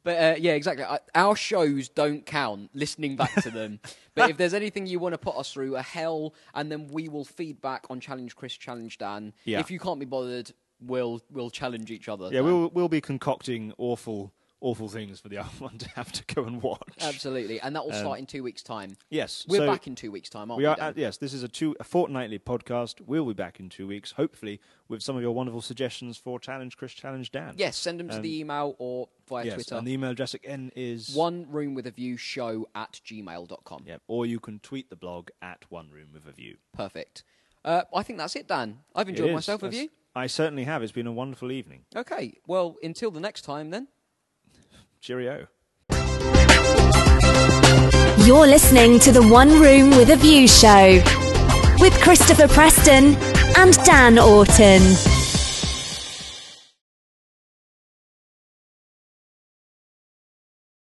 But 0.02 0.18
uh, 0.18 0.36
yeah, 0.40 0.54
exactly. 0.54 0.86
I, 0.86 1.00
our 1.14 1.36
shows 1.36 1.90
don't 1.90 2.26
count. 2.26 2.72
Listening 2.74 3.18
back 3.18 3.36
to 3.44 3.52
them. 3.52 3.80
but 4.16 4.30
if 4.30 4.38
there's 4.38 4.54
anything 4.54 4.88
you 4.88 4.98
want 4.98 5.14
to 5.14 5.18
put 5.18 5.36
us 5.36 5.52
through, 5.52 5.76
a 5.76 5.82
hell, 5.82 6.34
and 6.56 6.72
then 6.72 6.88
we 6.88 7.10
will 7.10 7.26
feed 7.26 7.62
back 7.62 7.86
on 7.90 8.00
Challenge 8.00 8.34
Chris, 8.36 8.54
Challenge 8.54 8.98
Dan. 8.98 9.34
Yeah. 9.44 9.60
If 9.60 9.70
you 9.70 9.78
can't 9.78 10.00
be 10.00 10.06
bothered, 10.06 10.52
we'll 10.82 11.22
we'll 11.30 11.50
challenge 11.50 11.92
each 11.92 12.08
other. 12.08 12.30
Yeah, 12.32 12.42
we'll 12.42 12.70
we'll 12.70 12.90
be 12.90 13.02
concocting 13.02 13.74
awful 13.78 14.34
awful 14.62 14.88
things 14.90 15.20
for 15.20 15.30
the 15.30 15.38
other 15.40 15.50
one 15.60 15.78
to 15.78 15.90
have 15.92 16.12
to 16.12 16.24
go 16.36 16.44
and 16.44 16.62
watch. 16.62 16.82
Absolutely, 17.02 17.60
and 17.62 17.76
that 17.76 17.86
will 17.86 17.94
start 17.94 18.20
in 18.20 18.26
two 18.26 18.44
weeks' 18.44 18.62
time. 18.64 18.98
Yes, 19.10 19.46
We're 19.48 19.58
so 19.60 19.68
back 19.68 19.88
in 19.88 19.96
two 19.96 20.12
weeks' 20.12 20.30
time, 20.30 20.52
aren't 20.52 20.58
we 20.58 20.64
we? 20.64 20.68
are. 20.68 20.76
Dan? 20.76 20.90
At, 20.90 20.98
yes, 20.98 21.18
this 21.18 21.34
is 21.34 21.44
a 21.44 21.48
two 21.48 21.76
a 21.80 21.84
fortnightly 21.84 22.40
podcast. 22.40 23.02
We'll 23.06 23.26
be 23.26 23.34
back 23.34 23.60
in 23.60 23.70
two 23.70 23.88
weeks, 23.88 24.12
hopefully, 24.14 24.60
with 24.88 25.02
some 25.02 25.16
of 25.16 25.22
your 25.22 25.32
wonderful 25.32 25.62
suggestions 25.62 26.18
for 26.18 26.40
challenge 26.40 26.78
Chris, 26.78 26.94
challenge 26.94 27.32
Dan. 27.32 27.54
Yes, 27.58 27.78
send 27.78 28.00
them 28.00 28.10
to 28.10 28.16
Um, 28.18 28.22
the 28.22 28.40
email 28.40 28.76
or 28.80 29.10
via 29.28 29.46
yes, 29.46 29.54
Twitter. 29.56 29.76
and 29.76 29.88
the 29.88 29.94
email 29.94 30.12
address 30.12 30.34
again 30.34 30.72
is 30.76 31.14
One 31.16 31.46
room 31.50 31.74
with 31.74 31.88
a 31.88 31.92
view 31.92 32.18
show 32.18 32.68
at 32.76 33.00
gmail.com. 33.06 33.84
Yep, 33.86 34.02
or 34.08 34.26
you 34.26 34.40
can 34.40 34.60
tweet 34.60 34.90
the 34.90 34.96
blog 34.96 35.30
at 35.42 35.66
One 35.70 35.90
Room 35.92 36.10
with 36.14 36.28
a 36.28 36.32
View. 36.32 36.58
Perfect. 36.74 37.24
Uh, 37.64 37.84
I 37.94 38.04
think 38.04 38.20
that's 38.20 38.36
it, 38.36 38.48
Dan. 38.48 38.80
I've 38.96 39.10
enjoyed 39.10 39.34
myself 39.34 39.62
with 39.62 39.72
That's- 39.72 39.84
you. 39.86 39.90
I 40.16 40.26
certainly 40.28 40.64
have. 40.64 40.82
It's 40.82 40.92
been 40.92 41.06
a 41.08 41.12
wonderful 41.12 41.52
evening. 41.52 41.86
Okay, 41.96 42.34
well, 42.48 42.78
until 42.82 43.12
the 43.12 43.20
next 43.20 43.44
time 43.44 43.70
then. 43.70 43.88
Cheerio. 45.02 45.48
You're 48.26 48.48
listening 48.48 49.00
to 49.00 49.12
the 49.12 49.28
One 49.32 49.60
Room 49.60 49.92
with 49.92 50.10
a 50.10 50.16
View 50.18 50.48
show 50.48 51.02
with 51.80 51.94
Christopher 52.02 52.48
Preston 52.48 53.16
and 53.58 53.74
Dan 53.86 54.20
Orton. 54.20 54.82